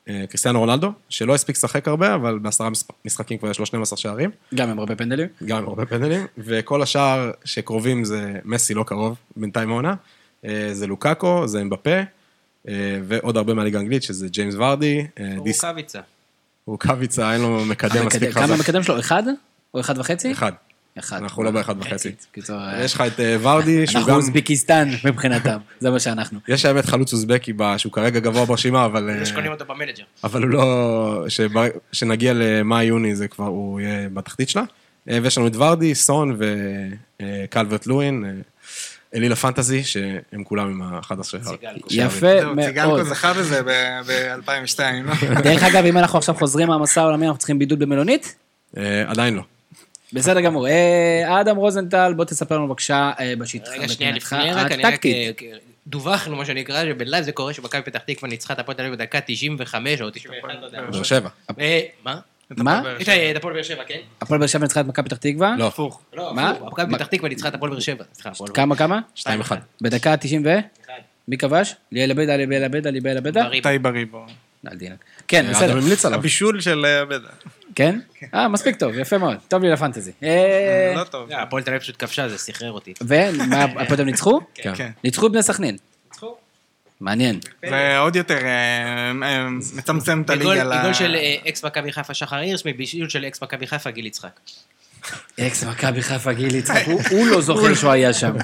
אה, 0.10 0.24
קריסטיאנו 0.30 0.60
רונלדו, 0.60 0.92
שלא 1.10 1.36
הספיק 1.36 1.56
לשחק 1.56 1.88
הרבה, 1.88 2.16
אבל 2.16 2.40
בעשרה 2.40 2.70
מש- 2.70 2.84
משחקים 3.06 3.38
כבר 3.38 3.50
יש 3.52 3.60
לו 3.60 3.66
12 3.66 3.98
שערים, 3.98 4.30
גם 4.56 4.70
עם 4.70 4.80
הרבה 4.80 4.96
פנדלים. 4.96 5.28
גם 5.46 5.58
עם 5.58 5.68
הרבה 5.68 5.86
פנדלים, 5.86 6.26
וכל 6.38 6.82
השאר 6.82 7.32
שקרובים 7.46 8.04
זה 8.04 8.34
מסי 8.46 8.74
לא 8.74 8.84
קרוב, 8.84 9.16
בינתיים 9.38 9.70
העונה, 9.70 9.94
אה, 10.46 10.70
זה 10.72 10.88
לוקאקו, 10.88 11.48
זה 11.48 11.62
אמבפה, 11.62 12.00
אה, 12.68 12.74
ועוד 13.08 13.38
הרבה 13.38 13.54
מהליגה 13.54 13.78
האנגלית, 13.80 14.04
שזה 14.04 14.28
ג'יימי 14.28 14.56
ורדי, 14.56 15.08
רוקאביצה. 15.38 16.00
רוקאביצה, 16.68 17.34
אין 17.34 17.42
לו 17.42 17.66
מקדם 17.66 18.06
מספיק 18.06 18.24
המקדם- 18.24 18.32
כמה 18.32 18.44
חזק. 18.44 18.56
המקדם 18.56 18.84
שלו? 18.84 19.00
אחד? 19.00 19.24
או 19.74 19.80
אחד 19.80 19.98
וחצי? 19.98 20.32
אחד. 20.32 20.52
אחד. 21.00 21.18
אנחנו 21.18 21.44
לא 21.44 21.52
באחד 21.52 21.76
וחצי. 21.80 22.12
קיצור, 22.32 22.58
אה, 22.58 22.84
יש 22.84 22.94
לך 22.94 23.04
את 23.08 23.20
אה, 23.20 23.38
ורדי, 23.42 23.88
שהוא 23.88 23.98
אנחנו 23.98 24.12
גם... 24.12 24.18
אוזבקיסטן 24.18 24.90
מבחינתם, 25.06 25.58
זה 25.80 25.90
מה 25.90 26.00
שאנחנו. 26.00 26.40
יש 26.48 26.66
האמת 26.66 26.86
חלוץ 26.86 27.14
אוזבקי 27.14 27.54
שהוא 27.78 27.94
כרגע 27.94 28.20
גבוה 28.20 28.46
ברשימה, 28.46 28.86
אבל... 28.86 29.10
אה, 29.10 29.26
שקונים 29.26 29.52
אותו 29.52 29.66
במנג'ר. 29.66 30.04
אבל 30.24 30.42
הוא 30.42 30.50
לא... 30.50 31.26
שבר- 31.28 31.68
שנגיע 31.92 32.34
למאי-יוני 32.36 33.16
זה 33.16 33.28
כבר, 33.28 33.46
הוא 33.46 33.80
יהיה 33.80 34.10
בתחתית 34.14 34.50
שלה. 34.50 34.64
ויש 35.08 35.38
לנו 35.38 35.48
את 35.48 35.56
ורדי, 35.56 35.96
סון 35.96 36.38
וקלברט 37.22 37.88
לואין, 37.88 38.42
אלילה 39.16 39.36
פנטזי, 39.36 39.84
שהם 39.84 40.44
כולם 40.44 40.68
עם 40.70 40.82
ה-11 40.82 41.24
ציגלקו. 41.24 41.88
יפה 41.92 42.44
מאוד. 42.44 42.60
ציגנקו 42.66 43.04
זכה 43.04 43.34
בזה 43.34 43.62
ב-2002, 43.64 44.80
לא? 45.04 45.14
דרך 45.44 45.64
אגב, 45.64 45.86
אם 45.86 45.98
אנחנו 45.98 46.18
עכשיו 46.18 46.36
חוזרים 46.36 46.68
מהמסע 46.68 47.02
העולמי, 47.02 47.26
אנחנו 47.26 47.40
צריכים 47.40 47.60
בידוד 47.60 47.80
במלונית? 47.80 48.36
עדיין 49.08 49.36
לא. 49.36 49.42
בסדר 50.14 50.42
גמור. 50.42 50.68
אה, 50.68 51.42
אדם 51.42 51.56
רוזנטל, 51.56 52.14
בוא 52.16 52.26
תספר 52.26 52.56
לנו 52.58 52.68
בבקשה 52.68 53.12
אה, 53.20 53.34
בשיטתך, 53.38 53.72
רגע, 53.72 53.88
שנייה 53.88 54.12
לפני, 54.12 54.54
רק 54.54 54.72
אני 54.72 54.84
רק... 54.84 55.06
אה, 55.06 55.32
דווחנו, 55.88 56.36
מה 56.36 56.46
שנקרא, 56.46 56.84
שבלייב 56.86 57.24
זה 57.24 57.32
קורה 57.32 57.54
שמכבי 57.54 57.82
פתח 57.82 58.00
תקווה 58.00 58.30
ניצחה 58.30 58.54
את 58.54 58.60
הפועל 58.60 58.78
תל 58.78 58.84
אביב 58.84 58.96
בדקה 58.96 59.20
95 59.26 60.02
או 60.02 60.10
91, 60.10 60.50
לא 60.62 60.66
יודע. 60.66 60.82
באר 60.82 61.04
שבע. 61.04 61.30
אה, 61.60 61.82
מה? 62.04 62.20
מה? 62.58 62.82
את 63.32 63.36
הפועל 63.36 63.54
באר 63.54 63.64
שבע, 63.64 63.84
כן? 63.88 64.00
הפועל 64.22 64.40
באר 64.40 64.48
שבע 64.48 64.62
ניצחה 64.62 64.82
את 64.82 64.86
מכבי 64.86 65.10
פתח 65.10 65.18
תקווה? 65.18 65.56
לא, 65.58 65.68
הפוך. 65.68 66.02
לא, 66.14 66.34
מה? 66.34 66.54
מכבי 66.62 66.96
פתח 66.96 67.06
תקווה 67.06 67.30
ניצחה 67.30 67.48
את 67.48 67.56
הפועל 67.56 67.72
באר 67.72 67.80
שבע. 67.80 68.04
כמה 68.54 68.76
כמה? 68.76 69.00
2-1. 69.18 69.28
בדקה 69.82 70.12
ה-90 70.12 70.46
ו? 70.46 70.50
מי 71.28 71.38
כבש? 71.38 71.76
ליאל 71.92 72.12
עבדה, 72.12 72.38
ליאל 72.38 72.64
עבדה, 72.64 72.90
ליאל 72.90 73.18
עבדה? 73.18 73.44
בריב. 73.44 73.64
טי 73.64 73.80
בריבו. 73.80 74.26
כן, 75.28 75.46
אדם 75.46 75.54
בסדר. 75.54 75.78
המליץ 75.78 76.06
עליו. 76.06 76.20
הבישול 76.20 76.62
של 76.62 76.86
אה, 76.86 77.06
בדה. 77.06 77.28
כן? 77.76 78.00
אה, 78.34 78.48
מספיק 78.48 78.76
טוב, 78.76 78.98
יפה 78.98 79.18
מאוד. 79.18 79.38
טוב 79.48 79.64
לי 79.64 79.70
לפנטזי. 79.70 80.12
אה, 80.24 80.94
לא 80.96 81.04
טוב. 81.04 81.32
אה, 81.32 81.42
הפועל 81.42 81.64
תל 81.64 81.70
אביב 81.70 81.82
פשוט 81.82 81.96
כבשה, 82.00 82.30
זה 82.30 82.38
סחרר 82.38 82.72
אותי. 82.72 82.94
ומה, 83.02 83.64
הפועל 83.64 83.86
תל 83.86 83.94
אביב 83.94 84.06
ניצחו? 84.06 84.40
כן. 84.56 84.74
כן. 84.76 84.90
ניצחו 85.04 85.28
את 85.28 85.32
בני 85.32 85.44
סכנין. 85.44 85.78
מעניין. 87.02 87.40
זה 87.70 87.98
עוד 87.98 88.16
יותר 88.16 88.38
אה, 88.38 89.12
אה, 89.24 89.50
מצמצם 89.50 90.22
את 90.26 90.30
הליגה. 90.30 90.64
ל- 90.64 90.80
בגול 90.80 90.94
של 90.94 91.16
אה, 91.16 91.36
אקס 91.50 91.66
מכבי 91.66 91.92
חיפה 91.92 92.14
שחר 92.14 92.36
הירש, 92.36 92.62
מבישול 92.66 93.10
של 93.10 93.26
אקס 93.26 93.44
מכבי 93.44 93.68
חיפה 93.68 93.92
גיל 93.92 94.06
יצחק. 94.06 94.40
אקס 95.40 95.64
מכבי 95.64 96.02
חיפה 96.02 96.34
גיל 96.34 96.56
יצחק, 96.56 96.82
הוא- 96.92 97.02
הוא 97.12 97.28
לא 97.28 97.42
זוכר 97.42 97.74
שהוא 97.76 97.92
היה 97.92 98.14
שם. 98.14 98.34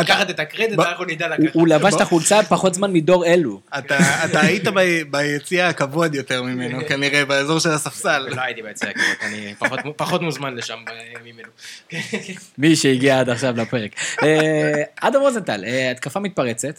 לקחת 0.00 0.30
את 0.30 0.40
הקרדיט, 0.40 0.78
אנחנו 0.78 1.04
נדע 1.04 1.28
לקחת. 1.28 1.54
הוא 1.54 1.68
לבש 1.68 1.94
את 1.94 2.00
החולצה 2.00 2.42
פחות 2.42 2.74
זמן 2.74 2.92
מדור 2.92 3.26
אלו. 3.26 3.60
אתה 3.78 3.98
אתה 4.24 4.40
היית 4.40 4.64
ביציע 5.10 5.68
הכבוד 5.68 6.14
יותר 6.14 6.42
ממנו, 6.42 6.78
כנראה, 6.88 7.24
באזור 7.24 7.58
של 7.58 7.70
הספסל. 7.70 8.26
לא 8.36 8.40
הייתי 8.40 8.62
ביציע 8.62 8.90
הכבוד, 8.90 9.04
אני 9.22 9.54
פחות- 9.58 9.78
פחות 9.96 10.22
מוזמן 10.22 10.54
לשם 10.56 10.78
אה, 10.88 10.94
ממנו. 11.24 11.48
מי 12.58 12.76
שהגיע 12.76 13.20
עד 13.20 13.28
עכשיו 13.30 13.54
לפרק. 13.56 13.90
אה, 14.22 14.82
אדם 15.00 15.20
רוזנטל, 15.20 15.64
אה, 15.64 15.90
התקפה 15.90 16.20
מתפרצת, 16.20 16.74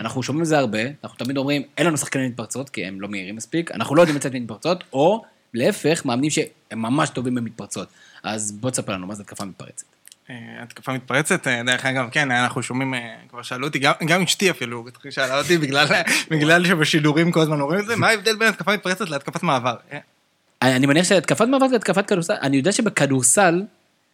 אנחנו 0.00 0.22
שומעים 0.22 0.42
את 0.42 0.48
זה 0.48 0.58
הרבה, 0.58 0.78
אנחנו 1.04 1.18
תמיד 1.18 1.36
אומרים, 1.36 1.62
אין 1.78 1.86
לנו 1.86 1.96
שחקנים 1.96 2.26
מתפרצות, 2.26 2.70
כי 2.70 2.84
הם 2.84 3.00
לא 3.00 3.08
מהירים 3.08 3.36
מספיק, 3.36 3.70
אנחנו 3.70 3.94
לא 3.94 4.02
יודעים 4.02 4.16
לצאת 4.16 4.32
מתפרצות, 4.34 4.84
או 4.92 5.22
להפך, 5.54 6.02
מאמנים 6.04 6.30
שהם 6.30 6.48
ממש 6.72 7.08
טובים 7.10 7.34
במתפרצות. 7.34 7.88
אז 8.22 8.52
בוא 8.52 8.70
תספר 8.70 8.92
לנו, 8.92 9.06
מה 9.06 9.14
זה 9.14 9.22
התקפה 9.22 9.44
מתפרצת? 9.44 9.84
אה, 10.30 10.34
התקפה 10.62 10.92
מתפרצת, 10.92 11.46
אה, 11.48 11.62
דרך 11.66 11.86
אגב, 11.86 12.08
כן, 12.12 12.30
אנחנו 12.30 12.62
שומעים, 12.62 12.94
אה, 12.94 13.00
כבר 13.30 13.42
שאלו 13.42 13.66
אותי, 13.66 13.78
גם- 13.78 14.22
אשתי 14.22 14.50
אפילו, 14.50 14.84
שאלה 15.10 15.38
אותי, 15.38 15.58
בגלל- 16.30 16.64
שבשידורים 16.64 17.32
כל 17.32 17.40
הזמן 17.40 17.60
אומרים 17.60 17.80
את 17.80 17.86
זה, 17.86 17.96
מה 17.96 18.08
ההבדל 18.08 18.36
בין 18.36 18.48
התקפה 18.48 18.72
מתפרצת 18.74 19.08
להתקפת 19.10 19.42
מעבר? 19.42 19.74
אני 20.62 20.86
מניח 20.86 21.04
שהתקפת 21.04 21.46
מעבר 21.48 21.68
זה 21.68 21.76
התקפת 21.76 22.06
כדורסל, 22.06 22.34
אני 22.42 22.56
יודע 22.56 22.72
שבכדורסל, 22.72 23.62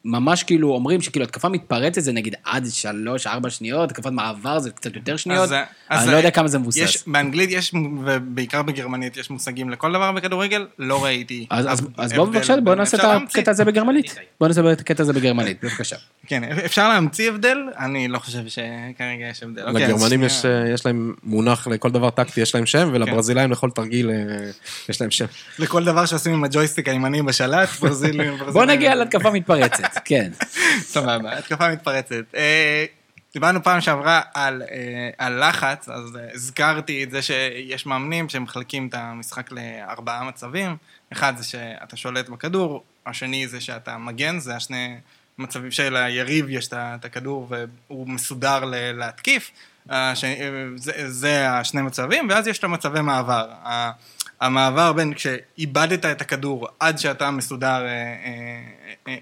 ממש 0.04 0.42
כאילו 0.42 0.72
אומרים 0.72 1.00
שכאילו 1.00 1.24
התקפה 1.24 1.48
מתפרצת 1.48 2.00
זה 2.02 2.12
נגיד 2.12 2.34
עד 2.44 2.64
שלוש, 2.70 3.26
ארבע 3.26 3.50
שניות, 3.50 3.90
התקפת 3.90 4.10
מעבר 4.10 4.58
זה 4.58 4.70
קצת 4.70 4.96
יותר 4.96 5.16
שניות, 5.16 5.42
אז, 5.44 5.54
אז, 5.88 6.02
אני 6.04 6.12
לא 6.12 6.16
יודע 6.16 6.30
כמה 6.30 6.48
זה 6.48 6.58
יש, 6.58 6.62
מבוסס. 6.62 7.04
באנגלית 7.06 7.50
יש, 7.52 7.72
ובעיקר 8.04 8.62
בגרמנית, 8.62 9.16
יש 9.16 9.30
מושגים 9.30 9.70
לכל 9.70 9.92
דבר 9.92 10.12
בכדורגל, 10.12 10.66
לא 10.78 11.04
ראיתי. 11.04 11.46
אז, 11.50 11.66
אז, 11.72 11.86
אז 11.96 12.12
בוא 12.12 12.24
בבקשה, 12.24 12.56
בוא 12.56 12.62
בין- 12.64 12.78
נעשה 12.78 12.96
את. 12.96 13.22
הקטע 13.28 13.50
הזה 13.50 13.64
בגרמנית. 13.64 14.16
בוא 14.40 14.48
נעשה 14.48 14.72
את 14.72 14.80
הקטע 14.80 15.02
הזה 15.02 15.12
בגרמנית, 15.12 15.58
בבקשה. 15.64 15.96
כן, 16.26 16.44
אפשר 16.44 16.88
להמציא 16.88 17.28
הבדל? 17.28 17.58
אני 17.78 18.08
לא 18.08 18.18
חושב 18.18 18.48
שכרגע 18.48 19.26
יש 19.30 19.42
הבדל. 19.42 19.62
אוקיי, 19.68 19.86
אז 19.86 19.90
לגרמנים 19.90 20.22
יש. 20.22 20.44
אה, 20.44 20.68
יש 20.74 20.86
להם 20.86 21.14
מונח 21.22 21.66
לכל 21.68 21.90
דבר 21.90 22.10
טקטי, 22.10 22.40
יש 22.40 22.54
להם 22.54 22.66
שם, 22.66 22.90
ולברזילאים 22.92 23.50
לכל 23.52 23.70
תרגיל 23.70 24.10
אה, 24.10 24.14
יש 24.88 25.00
להם 25.00 25.10
שם. 25.10 25.24
לכל 25.58 25.84
דבר 25.84 26.06
שעושים 26.06 26.32
עם 26.32 26.44
הג'ויסטיק 26.44 26.88
הימני 26.88 27.22
בשלט, 27.22 27.68
ברזילים. 27.80 28.36
בוא 28.52 28.64
נגיע 28.64 28.94
להתקפה 28.94 29.30
מתפרצת, 29.30 29.89
כן. 30.04 30.30
סבבה, 30.80 31.38
התקפה 31.38 31.72
מתפרצת. 31.72 32.34
אה, 32.34 32.84
דיברנו 33.32 33.62
פעם 33.62 33.80
שעברה 33.80 34.20
על, 34.34 34.62
אה, 34.70 35.10
על 35.18 35.48
לחץ, 35.48 35.88
אז 35.88 36.16
אה, 36.16 36.28
הזכרתי 36.34 37.04
את 37.04 37.10
זה 37.10 37.22
שיש 37.22 37.86
מאמנים 37.86 38.28
שמחלקים 38.28 38.86
את 38.88 38.94
המשחק 38.94 39.50
לארבעה 39.52 40.24
מצבים. 40.24 40.76
אחד 41.12 41.36
זה 41.36 41.44
שאתה 41.44 41.96
שולט 41.96 42.28
בכדור, 42.28 42.84
השני 43.06 43.48
זה 43.48 43.60
שאתה 43.60 43.98
מגן, 43.98 44.38
זה 44.38 44.56
השני 44.56 44.96
מצבים 45.38 45.70
שליריב 45.70 46.46
יש 46.48 46.68
את 46.72 47.04
הכדור 47.04 47.48
והוא 47.88 48.08
מסודר 48.08 48.64
ל- 48.64 48.74
להתקיף. 48.92 49.50
השני- 49.90 50.40
אה, 50.40 50.46
זה, 50.76 50.92
זה 51.10 51.50
השני 51.50 51.82
מצבים, 51.82 52.26
ואז 52.30 52.46
יש 52.46 52.58
את 52.58 52.64
המצבי 52.64 53.00
מעבר. 53.00 53.48
המעבר 54.40 54.92
בין 54.92 55.14
כשאיבדת 55.14 56.04
את 56.04 56.20
הכדור 56.20 56.68
עד 56.80 56.98
שאתה 56.98 57.30
מסודר, 57.30 57.66
אה, 57.86 57.88
אה, 57.88 58.60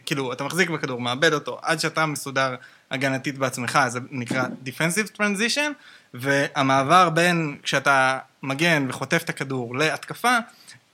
כאילו, 0.06 0.32
אתה 0.32 0.44
מחזיק 0.44 0.70
בכדור, 0.70 1.00
מאבד 1.00 1.32
אותו, 1.32 1.58
עד 1.62 1.80
שאתה 1.80 2.06
מסודר 2.06 2.54
הגנתית 2.90 3.38
בעצמך, 3.38 3.78
זה 3.88 4.00
נקרא 4.10 4.44
Defensive 4.66 5.16
Transition, 5.16 5.72
והמעבר 6.14 7.10
בין 7.10 7.56
כשאתה 7.62 8.18
מגן 8.42 8.86
וחוטף 8.88 9.22
את 9.24 9.28
הכדור 9.28 9.76
להתקפה, 9.76 10.38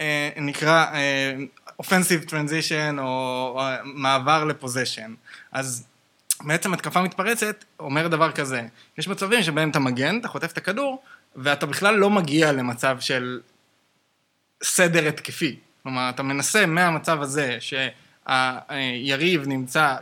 אה, 0.00 0.30
נקרא 0.36 0.86
אה, 0.94 1.34
Offensive 1.82 2.28
Transition 2.28 2.98
או, 2.98 3.60
מעבר 3.84 4.44
לפוזיישן. 4.44 5.14
אז 5.52 5.86
בעצם 6.40 6.74
התקפה 6.74 7.02
מתפרצת 7.02 7.64
אומר 7.80 8.08
דבר 8.08 8.32
כזה, 8.32 8.62
יש 8.98 9.08
מצבים 9.08 9.42
שבהם 9.42 9.70
אתה 9.70 9.78
מגן, 9.78 10.18
אתה 10.18 10.28
חוטף 10.28 10.52
את 10.52 10.58
הכדור, 10.58 11.02
ואתה 11.36 11.66
בכלל 11.66 11.94
לא 11.94 12.10
מגיע 12.10 12.52
למצב 12.52 12.96
של 13.00 13.40
סדר 14.62 15.08
התקפי. 15.08 15.56
כלומר, 15.82 16.08
אתה 16.08 16.22
מנסה 16.22 16.66
מהמצב 16.66 17.22
הזה 17.22 17.56
שהיריב 18.28 19.46
נמצא 19.46 19.96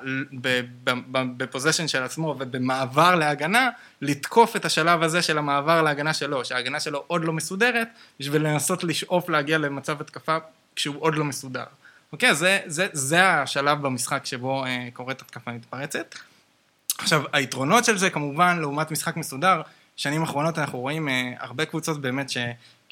בפוזיישן 1.12 1.88
של 1.88 2.02
עצמו 2.02 2.36
ובמעבר 2.38 3.14
להגנה, 3.14 3.68
לתקוף 4.00 4.56
את 4.56 4.64
השלב 4.64 5.02
הזה 5.02 5.22
של 5.22 5.38
המעבר 5.38 5.82
להגנה 5.82 6.14
שלו, 6.14 6.44
שההגנה 6.44 6.80
שלו 6.80 7.04
עוד 7.06 7.24
לא 7.24 7.32
מסודרת, 7.32 7.88
בשביל 8.20 8.42
לנסות 8.42 8.84
לשאוף 8.84 9.28
להגיע 9.28 9.58
למצב 9.58 10.00
התקפה 10.00 10.36
כשהוא 10.76 10.96
עוד 10.98 11.14
לא 11.14 11.24
מסודר. 11.24 11.64
אוקיי, 12.12 12.34
זה, 12.34 12.58
זה, 12.66 12.86
זה 12.92 13.28
השלב 13.28 13.82
במשחק 13.82 14.26
שבו 14.26 14.64
אה, 14.64 14.88
קורית 14.92 15.20
התקפה 15.20 15.52
מתפרצת. 15.52 16.14
עכשיו, 16.98 17.22
היתרונות 17.32 17.84
של 17.84 17.98
זה 17.98 18.10
כמובן, 18.10 18.58
לעומת 18.60 18.90
משחק 18.90 19.16
מסודר, 19.16 19.62
שנים 19.96 20.22
אחרונות 20.22 20.58
אנחנו 20.58 20.78
רואים 20.78 21.08
אה, 21.08 21.32
הרבה 21.38 21.64
קבוצות 21.64 22.00
באמת 22.00 22.30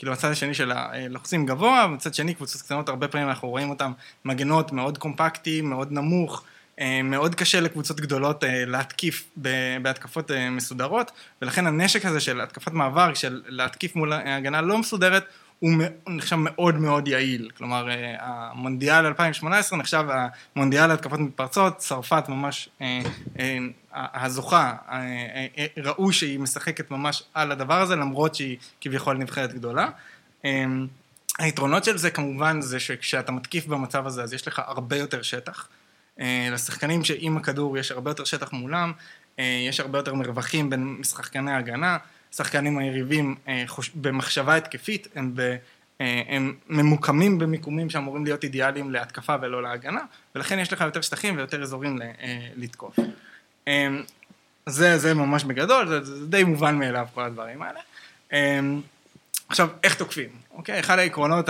שכאילו 0.01 0.12
הצד 0.12 0.31
השני 0.31 0.55
של 0.55 0.72
הלוחצים 0.72 1.47
גבוה, 1.47 1.86
ומצד 1.89 2.14
שני 2.14 2.35
קבוצות 2.35 2.62
קטנות, 2.62 2.89
הרבה 2.89 3.09
פעמים 3.09 3.28
אנחנו 3.28 3.48
רואים 3.48 3.70
אותן 3.70 3.93
מגנות 4.24 4.72
מאוד 4.72 4.98
קומפקטי, 4.98 5.60
מאוד 5.60 5.93
נמוך, 5.93 6.44
אה, 6.81 7.02
מאוד 7.02 7.35
קשה 7.35 7.60
לקבוצות 7.60 8.01
גדולות 8.01 8.44
אה, 8.44 8.64
להתקיף 8.66 9.31
בהתקפות 9.82 10.31
אה, 10.31 10.51
מסודרות, 10.51 11.10
ולכן 11.43 11.66
הנשק 11.66 12.06
הזה 12.06 12.20
של 12.20 12.40
התקפת 12.40 12.72
מעבר, 12.72 13.14
של 13.14 13.43
להתקיף 13.47 13.97
מול 13.97 14.12
הגנה 14.12 14.60
לא 14.60 14.78
מסודרת, 14.78 15.24
הוא 15.59 15.70
נחשב 16.09 16.36
מאוד 16.36 16.74
מאוד 16.74 17.09
יעיל. 17.09 17.51
כלומר, 17.56 17.90
אה, 17.90 18.14
המונדיאל 18.20 19.06
2018 19.06 19.78
נחשב 19.78 20.05
המונדיאל 20.56 20.86
להתקפות 20.86 21.20
מתפרצות, 21.20 21.77
צרפת 21.77 22.24
ממש 22.28 22.68
אה, 22.81 23.01
אה, 23.39 23.59
הזוכה, 23.94 24.76
אה, 24.88 24.96
אה, 24.96 25.46
אה, 25.58 25.66
ראו 25.82 26.12
שהיא 26.12 26.40
משחקת 26.40 26.90
ממש 26.90 27.22
על 27.34 27.52
הדבר 27.52 27.80
הזה, 27.80 27.96
למרות 27.96 28.34
שהיא 28.34 28.56
כביכול 28.80 29.16
נבחרת 29.16 29.52
גדולה. 29.52 29.88
אה, 30.44 30.64
היתרונות 31.38 31.84
של 31.84 31.98
זה 31.98 32.10
כמובן 32.10 32.60
זה 32.60 32.80
שכשאתה 32.80 33.32
מתקיף 33.32 33.66
במצב 33.66 34.06
הזה, 34.06 34.22
אז 34.22 34.32
יש 34.32 34.48
לך 34.48 34.62
הרבה 34.66 34.96
יותר 34.96 35.22
שטח. 35.22 35.68
לשחקנים 36.52 37.04
שעם 37.04 37.36
הכדור 37.36 37.78
יש 37.78 37.90
הרבה 37.90 38.10
יותר 38.10 38.24
שטח 38.24 38.52
מולם, 38.52 38.92
יש 39.38 39.80
הרבה 39.80 39.98
יותר 39.98 40.14
מרווחים 40.14 40.70
בין 40.70 41.00
שחקני 41.04 41.52
ההגנה, 41.52 41.96
שחקנים 42.32 42.78
היריבים. 42.78 43.34
במחשבה 43.94 44.56
התקפית, 44.56 45.08
הם, 45.14 45.32
ב... 45.34 45.56
הם 46.28 46.54
ממוקמים 46.68 47.38
במיקומים 47.38 47.90
שאמורים 47.90 48.24
להיות 48.24 48.44
אידיאליים 48.44 48.90
להתקפה 48.90 49.34
ולא 49.42 49.62
להגנה, 49.62 50.00
ולכן 50.34 50.58
יש 50.58 50.72
לך 50.72 50.80
יותר 50.80 51.00
שטחים 51.00 51.36
ויותר 51.36 51.62
אזורים 51.62 51.98
לתקוף. 52.56 52.96
אה, 53.69 53.89
זה, 54.66 54.99
זה 54.99 55.15
ממש 55.15 55.45
בגדול, 55.45 55.89
זה, 55.89 56.05
זה 56.05 56.27
די 56.27 56.45
מובן 56.45 56.78
מאליו 56.78 57.07
כל 57.15 57.23
הדברים 57.23 57.62
האלה. 57.62 57.81
אה, 58.32 58.61
עכשיו, 59.49 59.69
איך 59.85 59.95
תוקפים? 59.95 60.28
אוקיי? 60.55 60.81
אחד 60.81 60.99
העקרונות 60.99 61.49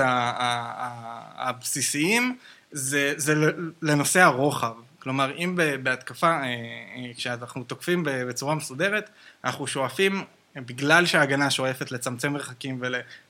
הבסיסיים 1.36 2.36
זה, 2.72 3.14
זה 3.16 3.34
לנושא 3.82 4.20
הרוחב. 4.20 4.72
כלומר, 4.98 5.36
אם 5.36 5.58
בהתקפה, 5.82 6.30
אה, 6.30 6.44
אה, 6.44 7.14
כשאנחנו 7.16 7.64
תוקפים 7.64 8.02
בצורה 8.06 8.54
מסודרת, 8.54 9.10
אנחנו 9.44 9.66
שואפים, 9.66 10.24
בגלל 10.56 11.06
שההגנה 11.06 11.50
שואפת 11.50 11.92
לצמצם 11.92 12.32
מרחקים 12.32 12.82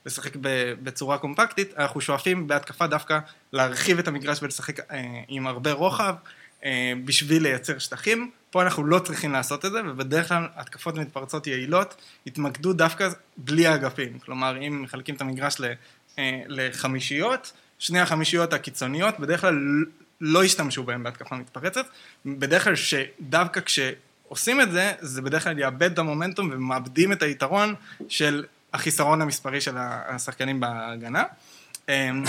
ולשחק 0.05 0.31
בצורה 0.83 1.17
קומפקטית, 1.17 1.73
אנחנו 1.77 2.01
שואפים 2.01 2.47
בהתקפה 2.47 2.87
דווקא 2.87 3.19
להרחיב 3.53 3.99
את 3.99 4.07
המגרש 4.07 4.43
ולשחק 4.43 4.79
אה, 4.79 5.01
עם 5.27 5.47
הרבה 5.47 5.71
רוחב, 5.71 6.15
בשביל 7.05 7.43
לייצר 7.43 7.79
שטחים. 7.79 8.31
פה 8.51 8.61
אנחנו 8.61 8.85
לא 8.85 8.99
צריכים 8.99 9.31
לעשות 9.31 9.65
את 9.65 9.71
זה, 9.71 9.79
ובדרך 9.85 10.27
כלל 10.27 10.47
התקפות 10.55 10.95
מתפרצות 10.95 11.47
יעילות 11.47 11.95
יתמקדו 12.25 12.73
דווקא 12.73 13.09
בלי 13.37 13.67
האגפים. 13.67 14.19
כלומר, 14.19 14.57
אם 14.67 14.81
מחלקים 14.81 15.15
את 15.15 15.21
המגרש 15.21 15.61
אה, 16.19 16.41
לחמישיות, 16.47 17.51
שני 17.79 17.99
החמישיות 17.99 18.53
הקיצוניות 18.53 19.19
בדרך 19.19 19.41
כלל 19.41 19.85
לא 20.21 20.43
ישתמשו 20.43 20.83
בהם 20.83 21.03
בהתקפה 21.03 21.35
מתפרצת. 21.35 21.85
בדרך 22.25 22.63
כלל 22.63 22.75
שדווקא 22.75 23.61
כשעושים 23.61 24.61
את 24.61 24.71
זה, 24.71 24.91
זה 24.99 25.21
בדרך 25.21 25.43
כלל 25.43 25.59
יאבד 25.59 25.91
את 25.91 25.99
המומנטום 25.99 26.49
ומאבדים 26.53 27.11
את 27.11 27.21
היתרון 27.21 27.75
של 28.09 28.45
החיסרון 28.73 29.21
המספרי 29.21 29.61
של 29.61 29.75
השחקנים 29.77 30.59
בהגנה. 30.59 31.23
אמ, 31.89 32.23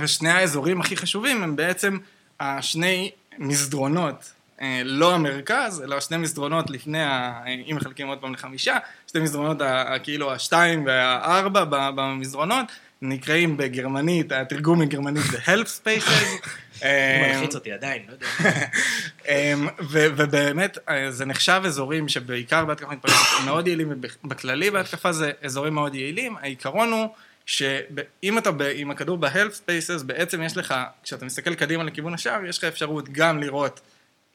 ושני 0.00 0.30
האזורים 0.30 0.80
הכי 0.80 0.96
חשובים 0.96 1.42
הם 1.42 1.56
בעצם 1.56 1.98
השני 2.40 3.10
מסדרונות, 3.38 4.14
אה, 4.14 4.35
לא 4.84 5.14
המרכז, 5.14 5.82
אלא 5.82 6.00
שני 6.00 6.16
מסדרונות 6.16 6.70
לפני, 6.70 7.02
ה... 7.02 7.42
אם 7.70 7.76
מחלקים 7.76 8.06
עוד 8.08 8.18
פעם 8.18 8.34
לחמישה, 8.34 8.76
שני 9.12 9.20
מסדרונות 9.20 9.60
ה- 9.60 9.94
כאילו 10.02 10.32
השתיים 10.32 10.86
והארבע 10.86 11.64
במסדרונות, 11.70 12.66
נקראים 13.02 13.56
בגרמנית, 13.56 14.32
התרגום 14.32 14.78
מגרמנית 14.80 15.22
זה 15.22 15.38
Help 15.38 15.66
Spaces. 15.66 16.10
זה 16.78 16.84
אמ, 16.84 17.32
מלחיץ 17.34 17.54
אותי 17.54 17.72
עדיין, 17.72 18.02
לא 18.08 18.12
יודע. 18.12 18.26
אמ, 19.28 19.68
ובאמת, 20.16 20.78
אה, 20.88 21.10
זה 21.10 21.24
נחשב 21.24 21.62
אזורים 21.64 22.08
שבעיקר 22.08 22.64
בהתקפה 22.64 22.92
מתפרצת 22.92 23.14
הם 23.40 23.46
מאוד 23.46 23.66
יעילים, 23.66 23.92
ובכללי 24.24 24.70
בהתקפה 24.70 25.12
זה 25.12 25.30
אזורים 25.42 25.74
מאוד 25.74 25.94
יעילים. 25.94 26.36
העיקרון 26.40 26.92
הוא 26.92 27.08
שאם 27.46 28.38
אתה 28.38 28.50
ב- 28.50 28.72
עם 28.74 28.90
הכדור 28.90 29.18
ב-health 29.18 29.54
spaces, 29.66 30.04
בעצם 30.04 30.42
יש 30.42 30.56
לך, 30.56 30.74
כשאתה 31.02 31.24
מסתכל 31.24 31.54
קדימה 31.54 31.84
לכיוון 31.84 32.14
השער, 32.14 32.44
יש 32.44 32.58
לך 32.58 32.64
אפשרות 32.64 33.08
גם 33.12 33.40
לראות 33.40 33.80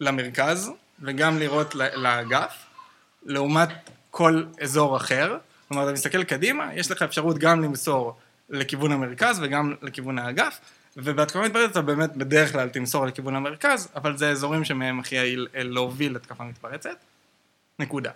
למרכז 0.02 0.72
וגם 1.02 1.40
לראות 1.40 1.76
לאגף, 1.76 2.65
לעומת 3.26 3.69
כל 4.11 4.44
אזור 4.61 4.98
אחר. 4.98 5.38
כלומר, 5.68 5.84
אתה 5.84 5.91
מסתכל 5.91 6.23
קדימה, 6.23 6.76
יש 6.76 6.91
לך 6.91 7.02
אפשרות 7.02 7.38
גם 7.38 7.61
למסור 7.61 8.18
לכיוון 8.49 8.91
המרכז 8.91 9.40
וגם 9.41 9.73
לכיוון 9.82 10.19
האגף, 10.19 10.60
ובהתקפה 10.98 11.41
מתפרצת 11.41 11.72
אתה 11.72 11.82
באמת 11.82 12.18
בדרך 12.18 12.52
כלל 12.52 12.69
תמסור 12.69 13.06
לכיוון 13.06 13.36
המרכז, 13.36 13.88
אבל 13.95 14.18
זה 14.18 14.30
אזורים 14.30 14.64
שמהם 14.64 14.99
הכי 14.99 15.15
יעיל 15.15 15.48
אה, 15.56 15.64
להוביל 15.64 16.15
התקפה 16.15 16.44
מתפרצת. 16.44 16.98
נקודה. 17.80 18.11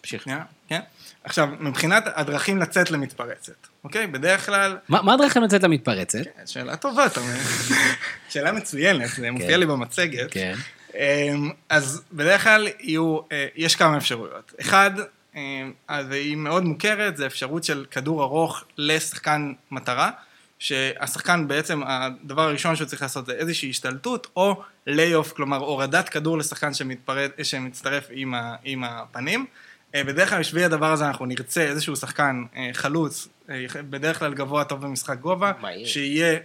תמשיך. 0.00 0.22
שנייה, 0.22 0.42
כן? 0.68 0.80
עכשיו, 1.24 1.48
מבחינת 1.60 2.04
הדרכים 2.14 2.58
לצאת 2.58 2.90
למתפרצת, 2.90 3.66
אוקיי? 3.84 4.06
בדרך 4.06 4.46
כלל... 4.46 4.78
מה 4.88 5.02
מה 5.02 5.14
הדרכים 5.14 5.42
לצאת 5.42 5.62
למתפרצת? 5.62 6.18
שאלה 6.46 6.76
טובה, 6.76 7.06
אתה 7.06 7.20
אומר. 7.20 7.38
שאלה 8.30 8.52
מצוינת, 8.52 9.10
זה 9.16 9.30
מופיע 9.30 9.56
לי 9.56 9.66
במצגת. 9.66 10.30
כן. 10.30 10.54
אמ, 10.94 11.50
אז 11.68 12.02
בדרך 12.12 12.42
כלל 12.42 12.68
יהיו, 12.80 13.18
אה, 13.32 13.46
יש 13.56 13.76
כמה 13.76 13.96
אפשרויות. 13.96 14.52
אחד, 14.60 14.90
אמ, 15.34 15.72
אז 15.88 16.10
היא 16.10 16.36
מאוד 16.36 16.64
מוכרת, 16.64 17.16
זה 17.16 17.26
אפשרות 17.26 17.64
של 17.64 17.84
כדור 17.90 18.22
ארוך 18.22 18.64
לשחקן 18.78 19.52
מטרה, 19.70 20.10
שהשחקן 20.58 21.48
בעצם, 21.48 21.82
הדבר 21.86 22.42
הראשון 22.42 22.76
שהוא 22.76 22.86
צריך 22.86 23.02
לעשות 23.02 23.26
זה 23.26 23.32
איזושהי 23.32 23.70
השתלטות, 23.70 24.26
או 24.36 24.62
לייאוף, 24.86 25.32
כלומר 25.32 25.56
הורדת 25.56 26.08
כדור 26.08 26.38
לשחקן 26.38 26.74
שמתפרט, 26.74 27.30
שמצטרף 27.42 28.06
עם, 28.10 28.34
ה, 28.34 28.54
עם 28.64 28.84
הפנים. 28.84 29.46
אה, 29.94 30.04
בדרך 30.04 30.30
כלל 30.30 30.38
בשביל 30.38 30.64
הדבר 30.64 30.92
הזה 30.92 31.06
אנחנו 31.06 31.26
נרצה 31.26 31.62
איזשהו 31.62 31.96
שחקן 31.96 32.44
אה, 32.56 32.70
חלוץ, 32.72 33.28
אה, 33.50 33.64
בדרך 33.90 34.18
כלל 34.18 34.34
גבוה 34.34 34.64
טוב 34.64 34.80
במשחק 34.80 35.18
גובע, 35.18 35.52
מהיר. 35.60 35.86
שיהיה 35.86 36.38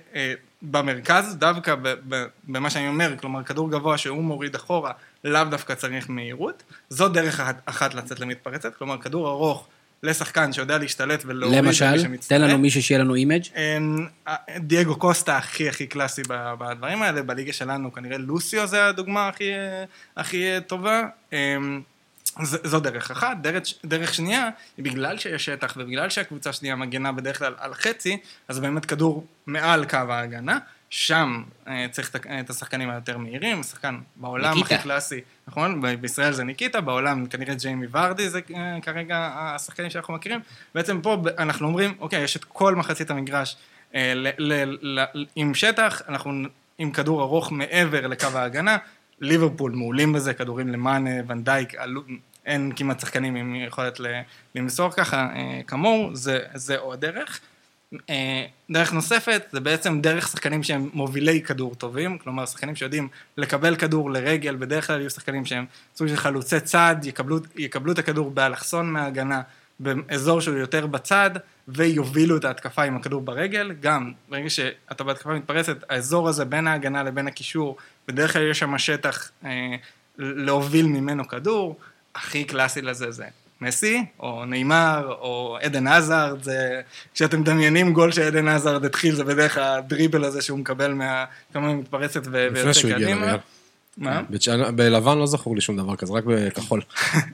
במרכז, 0.61 1.35
דווקא 1.35 1.75
במה 2.43 2.69
שאני 2.69 2.87
אומר, 2.87 3.13
כלומר 3.17 3.43
כדור 3.43 3.71
גבוה 3.71 3.97
שהוא 3.97 4.23
מוריד 4.23 4.55
אחורה, 4.55 4.91
לאו 5.23 5.43
דווקא 5.43 5.75
צריך 5.75 6.09
מהירות. 6.09 6.63
זו 6.89 7.09
דרך 7.09 7.39
אחת, 7.65 7.93
לצאת 7.93 8.19
למתפרצת, 8.19 8.75
כלומר 8.75 8.97
כדור 8.97 9.29
ארוך 9.29 9.67
לשחקן 10.03 10.53
שיודע 10.53 10.77
להשתלט 10.77 11.23
ולהוריד 11.25 11.57
את 11.57 11.63
מי 11.63 11.67
למשל. 11.67 12.17
תן 12.27 12.41
לנו 12.41 12.57
מישהו 12.57 12.83
שיהיה 12.83 12.99
לנו 12.99 13.15
image. 13.15 13.41
אמ, 13.55 14.07
דייגו 14.57 14.95
קוסטה 14.95 15.37
הכי 15.37 15.69
הכי 15.69 15.87
קלאסי 15.87 16.21
בדברים 16.59 17.01
האלה, 17.01 17.21
בליגה 17.21 17.53
שלנו 17.53 17.93
כנראה 17.93 18.17
לוסיו 18.17 18.67
זה 18.67 18.85
הדוגמה 18.85 19.27
הכי, 19.27 19.51
הכי 20.17 20.45
טובה. 20.67 21.03
ז- 22.43 22.57
זו 22.67 22.79
דרך 22.79 23.11
אחת. 23.11 23.37
דרך, 23.41 23.63
דרך 23.85 24.13
שנייה, 24.13 24.49
היא 24.77 24.85
בגלל 24.85 25.17
שיש 25.17 25.45
שטח 25.45 25.73
ובגלל 25.77 26.09
שהקבוצה 26.09 26.49
השנייה 26.49 26.75
מגנה 26.75 27.11
בדרך 27.11 27.37
כלל 27.39 27.53
על 27.57 27.73
חצי, 27.73 28.17
אז 28.47 28.59
באמת 28.59 28.85
כדור 28.85 29.25
מעל 29.47 29.85
קו 29.85 29.97
ההגנה. 30.09 30.57
שם 30.89 31.43
אה, 31.67 31.85
צריך 31.91 32.15
את 32.39 32.49
השחקנים 32.49 32.89
היותר 32.89 33.17
מהירים, 33.17 33.63
שחקן 33.63 33.97
בעולם 34.15 34.53
ניקיטה. 34.57 34.75
הכי 34.75 34.83
קלאסי, 34.83 35.21
נכון? 35.47 35.81
בישראל 36.01 36.31
זה 36.33 36.43
ניקיטה, 36.43 36.81
בעולם 36.81 37.25
כנראה 37.25 37.53
ג'יימי 37.55 37.87
ורדי 37.91 38.29
זה 38.29 38.39
אה, 38.55 38.77
כרגע 38.81 39.17
השחקנים 39.37 39.89
שאנחנו 39.89 40.13
מכירים. 40.13 40.39
בעצם 40.75 41.01
פה 41.01 41.17
אנחנו 41.37 41.67
אומרים, 41.67 41.93
אוקיי, 41.99 42.23
יש 42.23 42.35
את 42.37 42.43
כל 42.43 42.75
מחצית 42.75 43.11
המגרש 43.11 43.57
אה, 43.95 44.13
ל- 44.15 44.27
ל- 44.37 44.99
ל- 44.99 45.25
עם 45.35 45.53
שטח, 45.53 46.01
אנחנו 46.09 46.31
עם 46.77 46.91
כדור 46.91 47.21
ארוך 47.21 47.51
מעבר 47.51 48.07
לקו 48.07 48.27
ההגנה. 48.35 48.77
ליברפול 49.21 49.71
מעולים 49.71 50.13
בזה, 50.13 50.33
כדורים 50.33 50.67
למאנה, 50.67 51.11
ונדייק, 51.27 51.73
אין 52.47 52.71
כמעט 52.75 52.99
שחקנים 52.99 53.35
עם 53.35 53.55
יכולת 53.55 53.99
למסור 54.55 54.91
ככה 54.91 55.27
אה, 55.35 55.61
כמוהו, 55.67 56.15
זה, 56.15 56.39
זה 56.53 56.77
עוד 56.77 57.01
דרך. 57.01 57.39
אה, 58.09 58.45
דרך 58.69 58.93
נוספת 58.93 59.47
זה 59.51 59.59
בעצם 59.59 60.01
דרך 60.01 60.27
שחקנים 60.27 60.63
שהם 60.63 60.89
מובילי 60.93 61.41
כדור 61.41 61.75
טובים, 61.75 62.17
כלומר 62.17 62.45
שחקנים 62.45 62.75
שיודעים 62.75 63.07
לקבל 63.37 63.75
כדור 63.75 64.11
לרגל, 64.11 64.55
בדרך 64.55 64.87
כלל 64.87 64.99
יהיו 64.99 65.09
שחקנים 65.09 65.45
שהם 65.45 65.65
סוג 65.95 66.07
של 66.07 66.15
חלוצי 66.15 66.59
צד, 66.59 66.95
יקבלו, 67.03 67.37
יקבלו 67.55 67.91
את 67.91 67.99
הכדור 67.99 68.31
באלכסון 68.31 68.93
מההגנה, 68.93 69.41
באזור 69.79 70.41
שהוא 70.41 70.57
יותר 70.57 70.87
בצד, 70.87 71.31
ויובילו 71.67 72.37
את 72.37 72.45
ההתקפה 72.45 72.83
עם 72.83 72.95
הכדור 72.95 73.21
ברגל. 73.21 73.71
גם 73.79 74.11
ברגע 74.29 74.49
שאתה 74.49 75.03
בהתקפה 75.03 75.33
מתפרצת, 75.33 75.77
האזור 75.89 76.29
הזה 76.29 76.45
בין 76.45 76.67
ההגנה 76.67 77.03
לבין 77.03 77.27
הקישור, 77.27 77.77
בדרך 78.07 78.33
כלל 78.33 78.51
יש 78.51 78.59
שם 78.59 78.77
שטח 78.77 79.31
אה, 79.45 79.75
להוביל 80.17 80.85
ממנו 80.85 81.27
כדור. 81.27 81.79
הכי 82.17 82.43
קלאסי 82.43 82.81
לזה 82.81 83.11
זה 83.11 83.25
מסי, 83.61 84.05
או 84.19 84.45
נאמר, 84.45 85.07
או 85.19 85.57
עדן 85.61 85.87
עזארד, 85.87 86.43
זה... 86.43 86.81
כשאתם 87.13 87.39
מדמיינים 87.41 87.93
גול 87.93 88.11
שעדן 88.11 88.47
עזארד 88.47 88.85
התחיל, 88.85 89.15
זה 89.15 89.23
בדרך 89.23 89.53
כלל 89.53 89.63
הדריבל 89.77 90.23
הזה 90.23 90.41
שהוא 90.41 90.59
מקבל 90.59 90.93
מהכמה 90.93 91.73
מתפרצת 91.73 92.21
ו- 92.31 92.47
לפני 92.51 92.73
שהוא 92.73 92.91
הגיע. 92.91 93.15
לריאל. 93.15 93.37
מה? 93.97 94.21
בצ'אנה- 94.29 94.71
בלבן 94.71 95.17
לא 95.17 95.25
זכור 95.27 95.55
לי 95.55 95.61
שום 95.61 95.77
דבר 95.77 95.95
כזה, 95.95 96.13
רק 96.13 96.23
בכחול. 96.27 96.81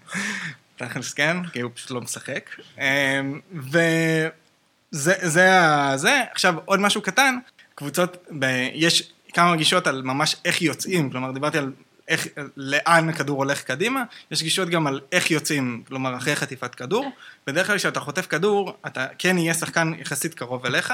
תכלס 0.77 1.13
כן, 1.13 1.37
כי 1.53 1.61
הוא 1.61 1.71
פשוט 1.75 1.91
לא 1.91 2.01
משחק. 2.01 2.49
אמ, 2.77 3.39
וזה, 3.53 5.13
זה, 5.21 5.51
ה- 5.61 5.97
זה, 5.97 6.21
עכשיו 6.31 6.53
עוד 6.65 6.79
משהו 6.79 7.01
קטן, 7.01 7.35
קבוצות, 7.75 8.17
ב, 8.39 8.45
יש 8.73 9.11
כמה 9.33 9.55
גישות 9.55 9.87
על 9.87 10.01
ממש 10.01 10.35
איך 10.45 10.61
יוצאים, 10.61 11.09
כלומר 11.09 11.31
דיברתי 11.31 11.57
על 11.57 11.71
איך, 12.07 12.27
לאן 12.57 13.09
הכדור 13.09 13.37
הולך 13.37 13.63
קדימה, 13.63 14.03
יש 14.31 14.43
גישות 14.43 14.69
גם 14.69 14.87
על 14.87 15.01
איך 15.11 15.31
יוצאים, 15.31 15.83
כלומר 15.87 16.17
אחרי 16.17 16.35
חטיפת 16.35 16.75
כדור. 16.75 17.11
בדרך 17.47 17.67
כלל 17.67 17.77
כשאתה 17.77 17.99
חוטף 17.99 18.27
כדור, 18.27 18.77
אתה 18.87 19.07
כן 19.17 19.37
יהיה 19.37 19.53
שחקן 19.53 19.91
יחסית 19.99 20.33
קרוב 20.33 20.65
אליך. 20.65 20.93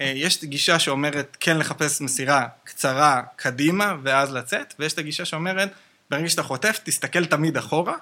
אה, 0.00 0.12
יש 0.16 0.44
גישה 0.44 0.78
שאומרת 0.78 1.36
כן 1.40 1.58
לחפש 1.58 2.00
מסירה 2.00 2.46
קצרה 2.64 3.22
קדימה 3.36 3.94
ואז 4.02 4.32
לצאת, 4.32 4.74
ויש 4.78 4.92
את 4.92 4.98
הגישה 4.98 5.24
שאומרת, 5.24 5.70
ברגע 6.10 6.28
שאתה 6.28 6.42
חוטף, 6.42 6.80
תסתכל 6.84 7.24
תמיד 7.24 7.56
אחורה, 7.56 7.94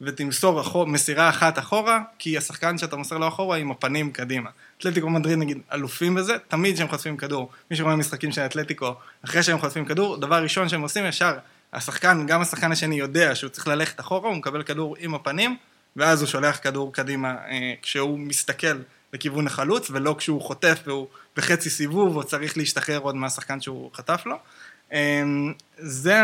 ותמסור 0.00 0.60
אחור, 0.60 0.86
מסירה 0.86 1.28
אחת 1.28 1.58
אחורה, 1.58 2.00
כי 2.18 2.38
השחקן 2.38 2.78
שאתה 2.78 2.96
מוסר 2.96 3.18
לו 3.18 3.28
אחורה 3.28 3.56
עם 3.56 3.70
הפנים 3.70 4.12
קדימה. 4.12 4.50
אתלטיקו 4.78 5.10
מדריד 5.10 5.38
נגיד 5.38 5.58
אלופים 5.72 6.14
בזה, 6.14 6.36
תמיד 6.48 6.74
כשהם 6.74 6.88
חוטפים 6.88 7.16
כדור, 7.16 7.50
מי 7.70 7.76
שרואה 7.76 7.96
משחקים 7.96 8.32
של 8.32 8.40
אתלטיקו, 8.40 8.94
אחרי 9.24 9.42
שהם 9.42 9.58
חוטפים 9.58 9.84
כדור, 9.84 10.16
דבר 10.16 10.42
ראשון 10.42 10.68
שהם 10.68 10.80
עושים 10.80 11.06
ישר, 11.06 11.32
השחקן, 11.72 12.26
גם 12.26 12.40
השחקן 12.40 12.72
השני 12.72 12.94
יודע 12.98 13.34
שהוא 13.34 13.50
צריך 13.50 13.68
ללכת 13.68 14.00
אחורה, 14.00 14.28
הוא 14.28 14.36
מקבל 14.36 14.62
כדור 14.62 14.96
עם 14.98 15.14
הפנים, 15.14 15.56
ואז 15.96 16.20
הוא 16.20 16.28
שולח 16.28 16.58
כדור 16.62 16.92
קדימה 16.92 17.28
אה, 17.48 17.72
כשהוא 17.82 18.18
מסתכל 18.18 18.76
לכיוון 19.12 19.46
החלוץ, 19.46 19.90
ולא 19.90 20.14
כשהוא 20.18 20.40
חוטף 20.42 20.78
והוא 20.86 21.06
בחצי 21.36 21.70
סיבוב, 21.70 22.16
או 22.16 22.24
צריך 22.24 22.58
להשתחרר 22.58 22.98
עוד 22.98 23.16
מהשחקן 23.16 23.60
שהוא 23.60 23.90
חטף 23.94 24.22
לו. 24.26 24.36
אה, 24.92 25.22
זה, 25.78 26.20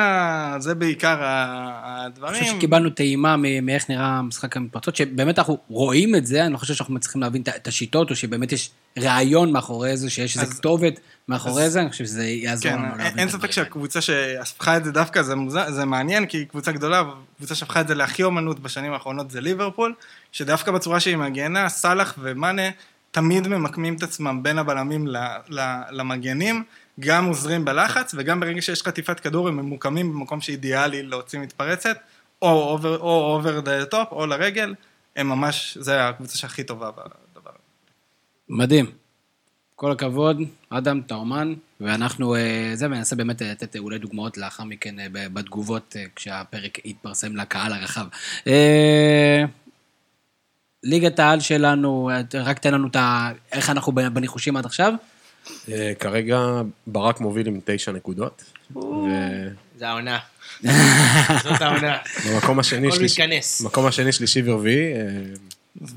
זה 0.58 0.74
בעיקר 0.74 1.16
הדברים. 1.22 2.34
אני 2.34 2.42
חושב 2.42 2.56
שקיבלנו 2.56 2.90
טעימה 2.90 3.36
מאיך 3.62 3.90
נראה 3.90 4.22
משחק 4.22 4.56
המתפרצות, 4.56 4.96
שבאמת 4.96 5.38
אנחנו 5.38 5.58
רואים 5.68 6.14
את 6.14 6.26
זה, 6.26 6.44
אני 6.44 6.52
לא 6.52 6.58
חושב 6.58 6.74
שאנחנו 6.74 6.94
מצליחים 6.94 7.20
להבין 7.22 7.42
את- 7.42 7.66
השיטות, 7.68 8.10
או 8.10 8.16
שבאמת 8.16 8.52
יש 8.52 8.70
רעיון 8.98 9.52
מאחורי 9.52 9.96
זה, 9.96 10.10
שיש 10.10 10.38
איזו 10.38 10.52
כתובת, 10.54 11.00
מאחורי 11.28 11.70
זה, 11.70 11.80
אני 11.80 11.90
חושב 11.90 12.04
שזה 12.04 12.26
יעזור 12.26 12.72
כן, 12.72 12.78
לנו 12.78 12.96
להבין 12.96 13.18
אין 13.18 13.28
ספק 13.28 13.50
שהקבוצה 13.50 14.00
שהפכה 14.00 14.76
את 14.76 14.84
זה 14.84 14.92
דווקא, 14.92 15.22
זה, 15.22 15.34
מוזר, 15.34 15.70
זה 15.70 15.84
מעניין, 15.84 16.26
כי 16.26 16.46
קבוצה 16.46 16.72
גדולה, 16.72 17.02
קבוצה 17.36 17.54
שהפכה 17.54 17.80
את 17.80 17.88
זה 17.88 17.94
להכי 17.94 18.22
אומנות 18.22 18.60
בשנים 18.60 18.92
האחרונות 18.92 19.30
זה 19.30 19.40
ליברפול, 19.40 19.94
שדווקא 20.32 20.72
בצורה 20.72 21.00
שהיא 21.00 21.16
מגנה, 21.16 21.68
סאלח 21.68 22.14
ומאנה 22.18 22.62
תמיד 23.10 23.48
ממקמים 23.48 23.94
את 23.94 24.02
עצמם 24.02 24.42
בין 24.42 24.58
הבלמים 24.58 25.06
ל, 25.06 25.16
ל, 25.48 25.80
למגנים, 25.90 26.64
גם 27.00 27.24
עוזרים 27.24 27.64
בלחץ, 27.64 28.14
וגם 28.18 28.40
ברגע 28.40 28.62
שיש 28.62 28.82
חטיפת 28.82 29.20
כדור 29.20 29.48
הם 29.48 29.56
ממוקמים 29.56 30.12
במקום 30.12 30.40
שאידיאלי 30.40 31.02
להוציא 31.02 31.38
מתפרצת, 31.38 31.96
או 32.42 32.70
over, 32.70 32.98
או 32.98 33.34
over 33.34 33.60
the 33.60 33.84
top, 33.86 34.12
או 34.12 34.26
לרגל, 34.26 34.74
הם 35.16 35.28
ממש, 35.28 35.78
זה 35.80 36.08
הקבוצה 36.08 36.38
שהכי 36.38 36.64
טובה 36.64 36.90
בדבר. 36.90 37.50
מדהים. 38.48 39.07
כל 39.80 39.92
הכבוד, 39.92 40.40
אדם, 40.70 41.00
אתה 41.06 41.14
אומן, 41.14 41.54
ואנחנו, 41.80 42.34
אה, 42.34 42.70
זה, 42.74 42.86
וננסה 42.86 43.16
באמת 43.16 43.42
לתת 43.42 43.76
אה, 43.76 43.80
אולי 43.80 43.98
דוגמאות 43.98 44.38
לאחר 44.38 44.64
מכן 44.64 45.00
אה, 45.00 45.06
בתגובות, 45.10 45.96
אה, 45.98 46.04
כשהפרק 46.16 46.78
יתפרסם 46.86 47.36
לקהל 47.36 47.72
הרחב. 47.72 48.06
אה, 48.46 49.44
ליגת 50.82 51.18
העל 51.18 51.40
שלנו, 51.40 52.10
אה, 52.10 52.40
רק 52.40 52.58
תן 52.58 52.74
לנו 52.74 52.88
את 52.88 52.96
ה... 52.96 53.30
איך 53.52 53.70
אנחנו 53.70 53.92
בניחושים 53.92 54.56
עד 54.56 54.66
עכשיו. 54.66 54.92
אה, 55.68 55.92
כרגע 55.98 56.40
ברק 56.86 57.20
מוביל 57.20 57.46
עם 57.46 57.60
תשע 57.64 57.92
נקודות. 57.92 58.44
זה 59.78 59.88
העונה. 59.88 60.18
זאת 61.44 61.60
העונה. 61.60 61.96
ובמקום 62.26 62.58
השני, 62.58 62.88
הכל 62.88 62.96
שלישי, 62.96 63.22
מתכנס. 63.22 63.60
מקום 63.60 63.86
השני, 63.86 64.12
שלישי 64.12 64.42
ורביעי, 64.44 64.92
אה, 64.92 64.98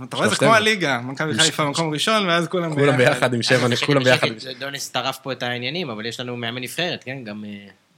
אתה 0.04 0.18
רואה, 0.18 0.30
זה. 0.30 0.36
כמו 0.36 0.54
הליגה, 0.54 1.00
מכבי 1.04 1.34
חיפה 1.40 1.66
מקום 1.70 1.94
ראשון, 1.94 2.28
ואז 2.30 2.48
כולם 2.48 2.74
כולם 2.74 2.98
ביחד 2.98 3.34
עם 3.34 3.42
שבע, 3.42 3.68
כולם 3.86 4.04
ביחד. 4.04 4.28
דוניס 4.60 4.90
טרף 4.90 5.18
פה 5.18 5.32
את 5.32 5.44
העניינים, 5.44 5.90
אבל 5.90 6.06
יש 6.06 6.20
לנו 6.20 6.38
מאמן 6.38 6.62
נבחרת, 6.62 7.04
כן? 7.04 7.18
גם, 7.24 7.44
אה, 7.46 7.50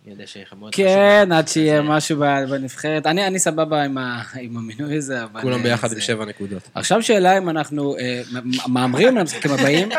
יודע 0.05 0.23
שחברות... 0.27 0.76
כן, 0.76 1.30
עד 1.34 1.47
שיהיה 1.47 1.81
משהו 1.81 2.18
ב- 2.19 2.43
בנבחרת. 2.49 3.05
אני 3.07 3.27
אני 3.27 3.39
סבבה 3.39 3.84
עם 3.84 3.97
ה- 3.97 4.23
עם 4.39 4.57
המינוי 4.57 4.97
הזה, 4.97 5.23
אבל... 5.23 5.41
כולם 5.41 5.57
אה, 5.57 5.64
ביחד 5.64 5.88
זה- 5.88 5.95
עם 5.95 6.01
שבע 6.01 6.26
נקודות. 6.26 6.69
עכשיו 6.76 7.03
שאלה 7.03 7.38
אם 7.38 7.49
אנחנו 7.49 7.95
אה, 7.97 8.22
מהמרים 8.68 9.18
למשחקים 9.18 9.51
הבאים. 9.51 9.89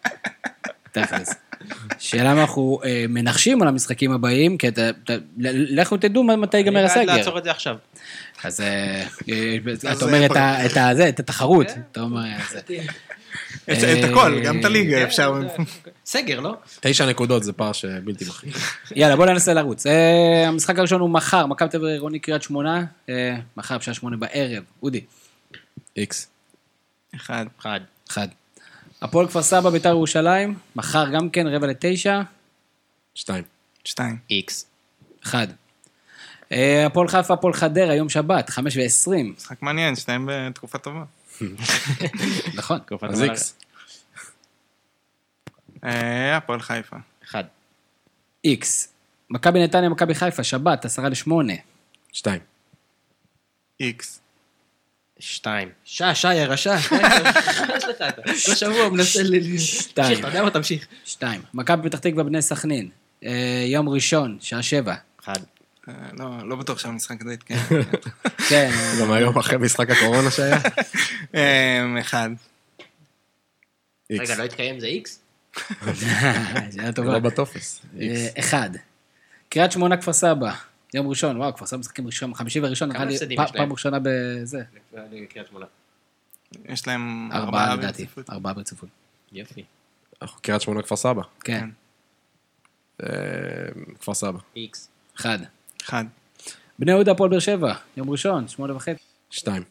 תכלס. 0.92 1.34
שאלה 1.98 2.32
אם 2.32 2.38
אנחנו 2.38 2.80
אה, 2.84 3.04
מנחשים 3.08 3.62
על 3.62 3.68
המשחקים 3.68 4.12
הבאים, 4.12 4.58
כי 4.58 4.68
אתה, 4.68 4.90
אתה, 4.90 5.12
לכו 5.38 5.96
תדעו 5.96 6.22
מתי 6.24 6.56
ייגמר 6.56 6.78
אני 6.80 6.88
בעד 6.88 6.98
הסגר. 6.98 7.16
לעצור 7.16 7.38
את 7.38 7.44
זה 7.44 7.50
עכשיו. 7.50 7.76
אז 8.44 8.60
אה, 8.60 9.04
אה, 9.30 9.56
אתה 9.92 10.04
אומר 10.04 10.26
את 10.26 10.30
ה- 10.30 10.36
אה, 10.36 10.66
את 10.66 10.76
ה- 10.76 10.94
זה, 10.94 11.08
את 11.08 11.20
התחרות. 11.20 11.66
אתה 11.92 12.00
אומר, 12.00 12.24
אה, 12.24 12.38
זה. 12.50 12.58
את 12.58 12.68
את 13.98 14.10
הכל, 14.10 14.40
גם 14.44 14.58
את 14.60 14.64
אה, 14.64 14.70
הליגה 14.70 15.02
אפשר. 15.04 15.34
סגר, 16.06 16.40
לא? 16.40 16.54
תשע 16.80 17.06
נקודות 17.06 17.44
זה 17.44 17.52
פער 17.52 17.72
שבלתי 17.72 18.24
מכריע. 18.24 18.52
יאללה, 18.96 19.16
בוא 19.16 19.26
ננסה 19.26 19.54
לרוץ. 19.54 19.86
אה, 19.86 20.48
המשחק 20.48 20.78
הראשון 20.78 21.00
הוא 21.00 21.10
מחר, 21.10 21.46
מכבי 21.46 21.68
תל 21.68 21.76
אביב 21.76 21.88
עירוני 21.88 22.18
קריית 22.18 22.42
שמונה, 22.42 22.84
אה, 23.08 23.36
מחר 23.56 23.78
בשעה 23.78 23.94
שמונה 23.94 24.16
בערב. 24.16 24.62
אודי, 24.82 25.00
איקס. 25.96 26.28
אחד. 27.16 27.46
אחד. 27.60 27.80
אחד. 28.10 28.28
הפועל 29.02 29.28
כפר 29.28 29.42
סבא, 29.42 29.70
ביתר 29.70 29.88
ירושלים, 29.88 30.54
מחר 30.76 31.10
גם 31.14 31.30
כן, 31.30 31.46
רבע 31.46 31.66
לתשע, 31.66 32.22
שתיים. 33.14 33.44
שתיים. 33.84 34.18
איקס. 34.30 34.66
אחד. 35.24 35.46
אה, 36.52 36.86
הפועל 36.86 37.08
חיפה, 37.08 37.34
הפועל 37.34 37.52
חדרה, 37.52 37.94
יום 37.94 38.08
שבת, 38.08 38.50
חמש 38.50 38.76
ועשרים, 38.76 39.34
משחק 39.36 39.62
מעניין, 39.62 39.96
שתיים 39.96 40.28
בתקופה 40.32 40.78
טובה. 40.78 41.04
נכון. 42.54 42.78
אז 43.02 43.22
איקס. 43.22 43.54
אה, 45.84 46.36
הפועל 46.36 46.60
חיפה. 46.60 46.96
אחד. 47.24 47.44
איקס. 48.44 48.92
מכבי 49.30 49.64
נתניה, 49.64 49.88
מכבי 49.88 50.14
חיפה, 50.14 50.44
שבת, 50.44 50.84
עשרה 50.84 51.08
לשמונה. 51.08 51.54
שתיים. 52.12 52.40
איקס. 53.80 54.20
שתיים. 55.26 55.68
שע, 55.84 56.14
שע, 56.14 56.34
יא 56.34 56.44
רשע. 56.44 56.76
יש 57.76 57.84
לך 57.84 57.96
אתה. 57.96 58.22
כל 58.22 58.54
שבוע 58.60 58.88
מנסה 58.88 59.22
ל... 59.22 59.58
שתיים. 59.58 60.08
תמשיך, 60.08 60.18
אתה 60.18 60.28
יודע 60.28 60.42
מה? 60.42 60.50
תמשיך. 60.50 60.86
שתיים. 61.04 61.42
מכבי 61.54 61.88
פתח 61.88 61.98
תקווה, 61.98 62.24
בני 62.24 62.42
סכנין, 62.42 62.88
אה, 63.24 63.64
יום 63.66 63.88
ראשון, 63.88 64.38
שעה 64.40 64.62
שבע. 64.62 64.94
אחד. 65.24 65.38
אה, 65.88 65.94
לא, 66.18 66.48
לא 66.48 66.56
בטוח 66.56 66.78
שהמשחק 66.78 67.22
הזה 67.22 67.32
יתקיים. 67.32 67.60
כן, 68.48 68.70
גם 69.00 69.12
היום 69.12 69.38
אחרי 69.38 69.58
משחק 69.58 69.90
הקורונה 69.90 70.30
שהיה? 70.30 70.58
אה, 71.34 72.00
אחד. 72.00 72.30
רגע, 74.12 74.36
לא 74.36 74.42
התקיים 74.42 74.80
זה 74.80 74.86
איקס? 74.86 75.20
שאלה 76.72 76.92
טובה. 76.94 77.12
לא 77.12 77.18
בטופס. 77.18 77.80
אה. 78.00 78.26
אחד. 78.38 78.70
קריית 79.48 79.72
שמונה, 79.72 79.96
כפר 79.96 80.12
סבא, 80.12 80.52
יום 80.94 81.08
ראשון, 81.08 81.36
וואו, 81.36 81.54
כפר 81.54 81.66
סבא 81.66 81.78
משחקים 81.80 82.06
ראשון, 82.06 82.34
חמישי 82.34 82.60
וראשון, 82.60 82.92
נראה 82.92 83.04
לי? 83.04 83.36
פעם 83.52 83.72
ראשונה 83.72 83.98
בזה. 84.02 84.62
יש 86.64 86.86
להם 86.86 87.28
ארבעה 87.32 87.44
ארבעה 87.44 87.76
לדעתי, 87.76 88.02
ברציפות. 88.02 88.30
ארבעה 88.30 88.54
ברציפות. 88.54 88.88
יופי. 89.32 89.64
אנחנו 90.22 90.42
קריית 90.42 90.62
שמונה 90.62 90.82
כפר 90.82 90.96
סבא. 90.96 91.22
כן, 91.40 91.68
אה, 93.02 93.08
כפר 94.00 94.14
סבא. 94.14 94.38
איקס. 94.56 94.88
אחד. 95.16 95.38
אחד. 95.84 96.04
בני 96.78 96.92
יהודה, 96.92 97.12
הפועל 97.12 97.30
באר 97.30 97.38
שבע, 97.38 97.74
יום 97.96 98.10
ראשון, 98.10 98.48
שמונה 98.48 98.76
וחצי. 98.76 99.02
שתיים. 99.30 99.62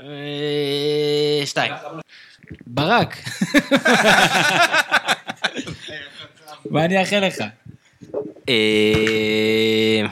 אה, 0.00 1.42
שתיים. 1.44 1.72
ברק. 2.66 3.16
מה 6.70 6.84
אני 6.84 7.00
אאחל 7.00 7.26
לך? 7.26 7.34
אה, 8.48 10.06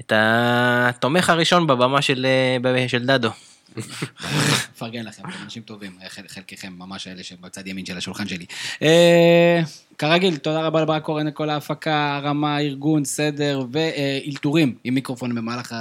את 0.00 0.12
התומך 0.16 1.30
הראשון 1.30 1.66
בבמה 1.66 2.02
של 2.02 2.26
אה, 2.76 2.88
של 2.88 3.06
דדו. 3.06 3.30
מפרגן 3.76 5.04
לכם, 5.04 5.22
אתם 5.30 5.42
אנשים 5.44 5.62
טובים, 5.62 5.98
חל- 6.08 6.28
חלקכם 6.28 6.72
ממש 6.78 7.06
אלה 7.08 7.22
שבצד 7.22 7.66
ימין 7.66 7.86
של 7.86 7.96
השולחן 7.98 8.28
שלי. 8.28 8.46
אה, 8.82 9.60
כרגיל, 9.98 10.36
תודה 10.36 10.62
רבה 10.66 10.82
לברק 10.82 11.02
קורן 11.02 11.26
לכל 11.26 11.50
ההפקה, 11.50 12.16
הרמה, 12.16 12.58
ארגון, 12.60 13.04
סדר 13.04 13.62
ואלתורים 13.72 14.74
עם 14.84 14.94
מיקרופון 14.94 15.34
במהלך 15.34 15.74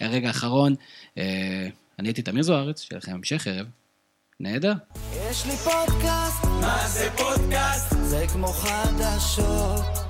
הרגע 0.00 0.28
האחרון. 0.28 0.74
אה, 1.18 1.68
אני 1.98 2.08
הייתי 2.08 2.22
תמיר 2.22 2.42
זוארץ, 2.42 2.82
שיהיה 2.82 2.98
לכם 2.98 3.12
המשך 3.14 3.46
ערב. 3.46 3.66
נהדר. 4.40 4.72
יש 5.30 5.46
לי 5.46 5.56
פודקאסט, 5.56 6.44
מה 6.44 6.88
זה 6.88 7.08
פודקאסט? 7.16 7.94
זה 8.02 8.24
כמו 8.32 8.46
חדשות. 8.46 10.09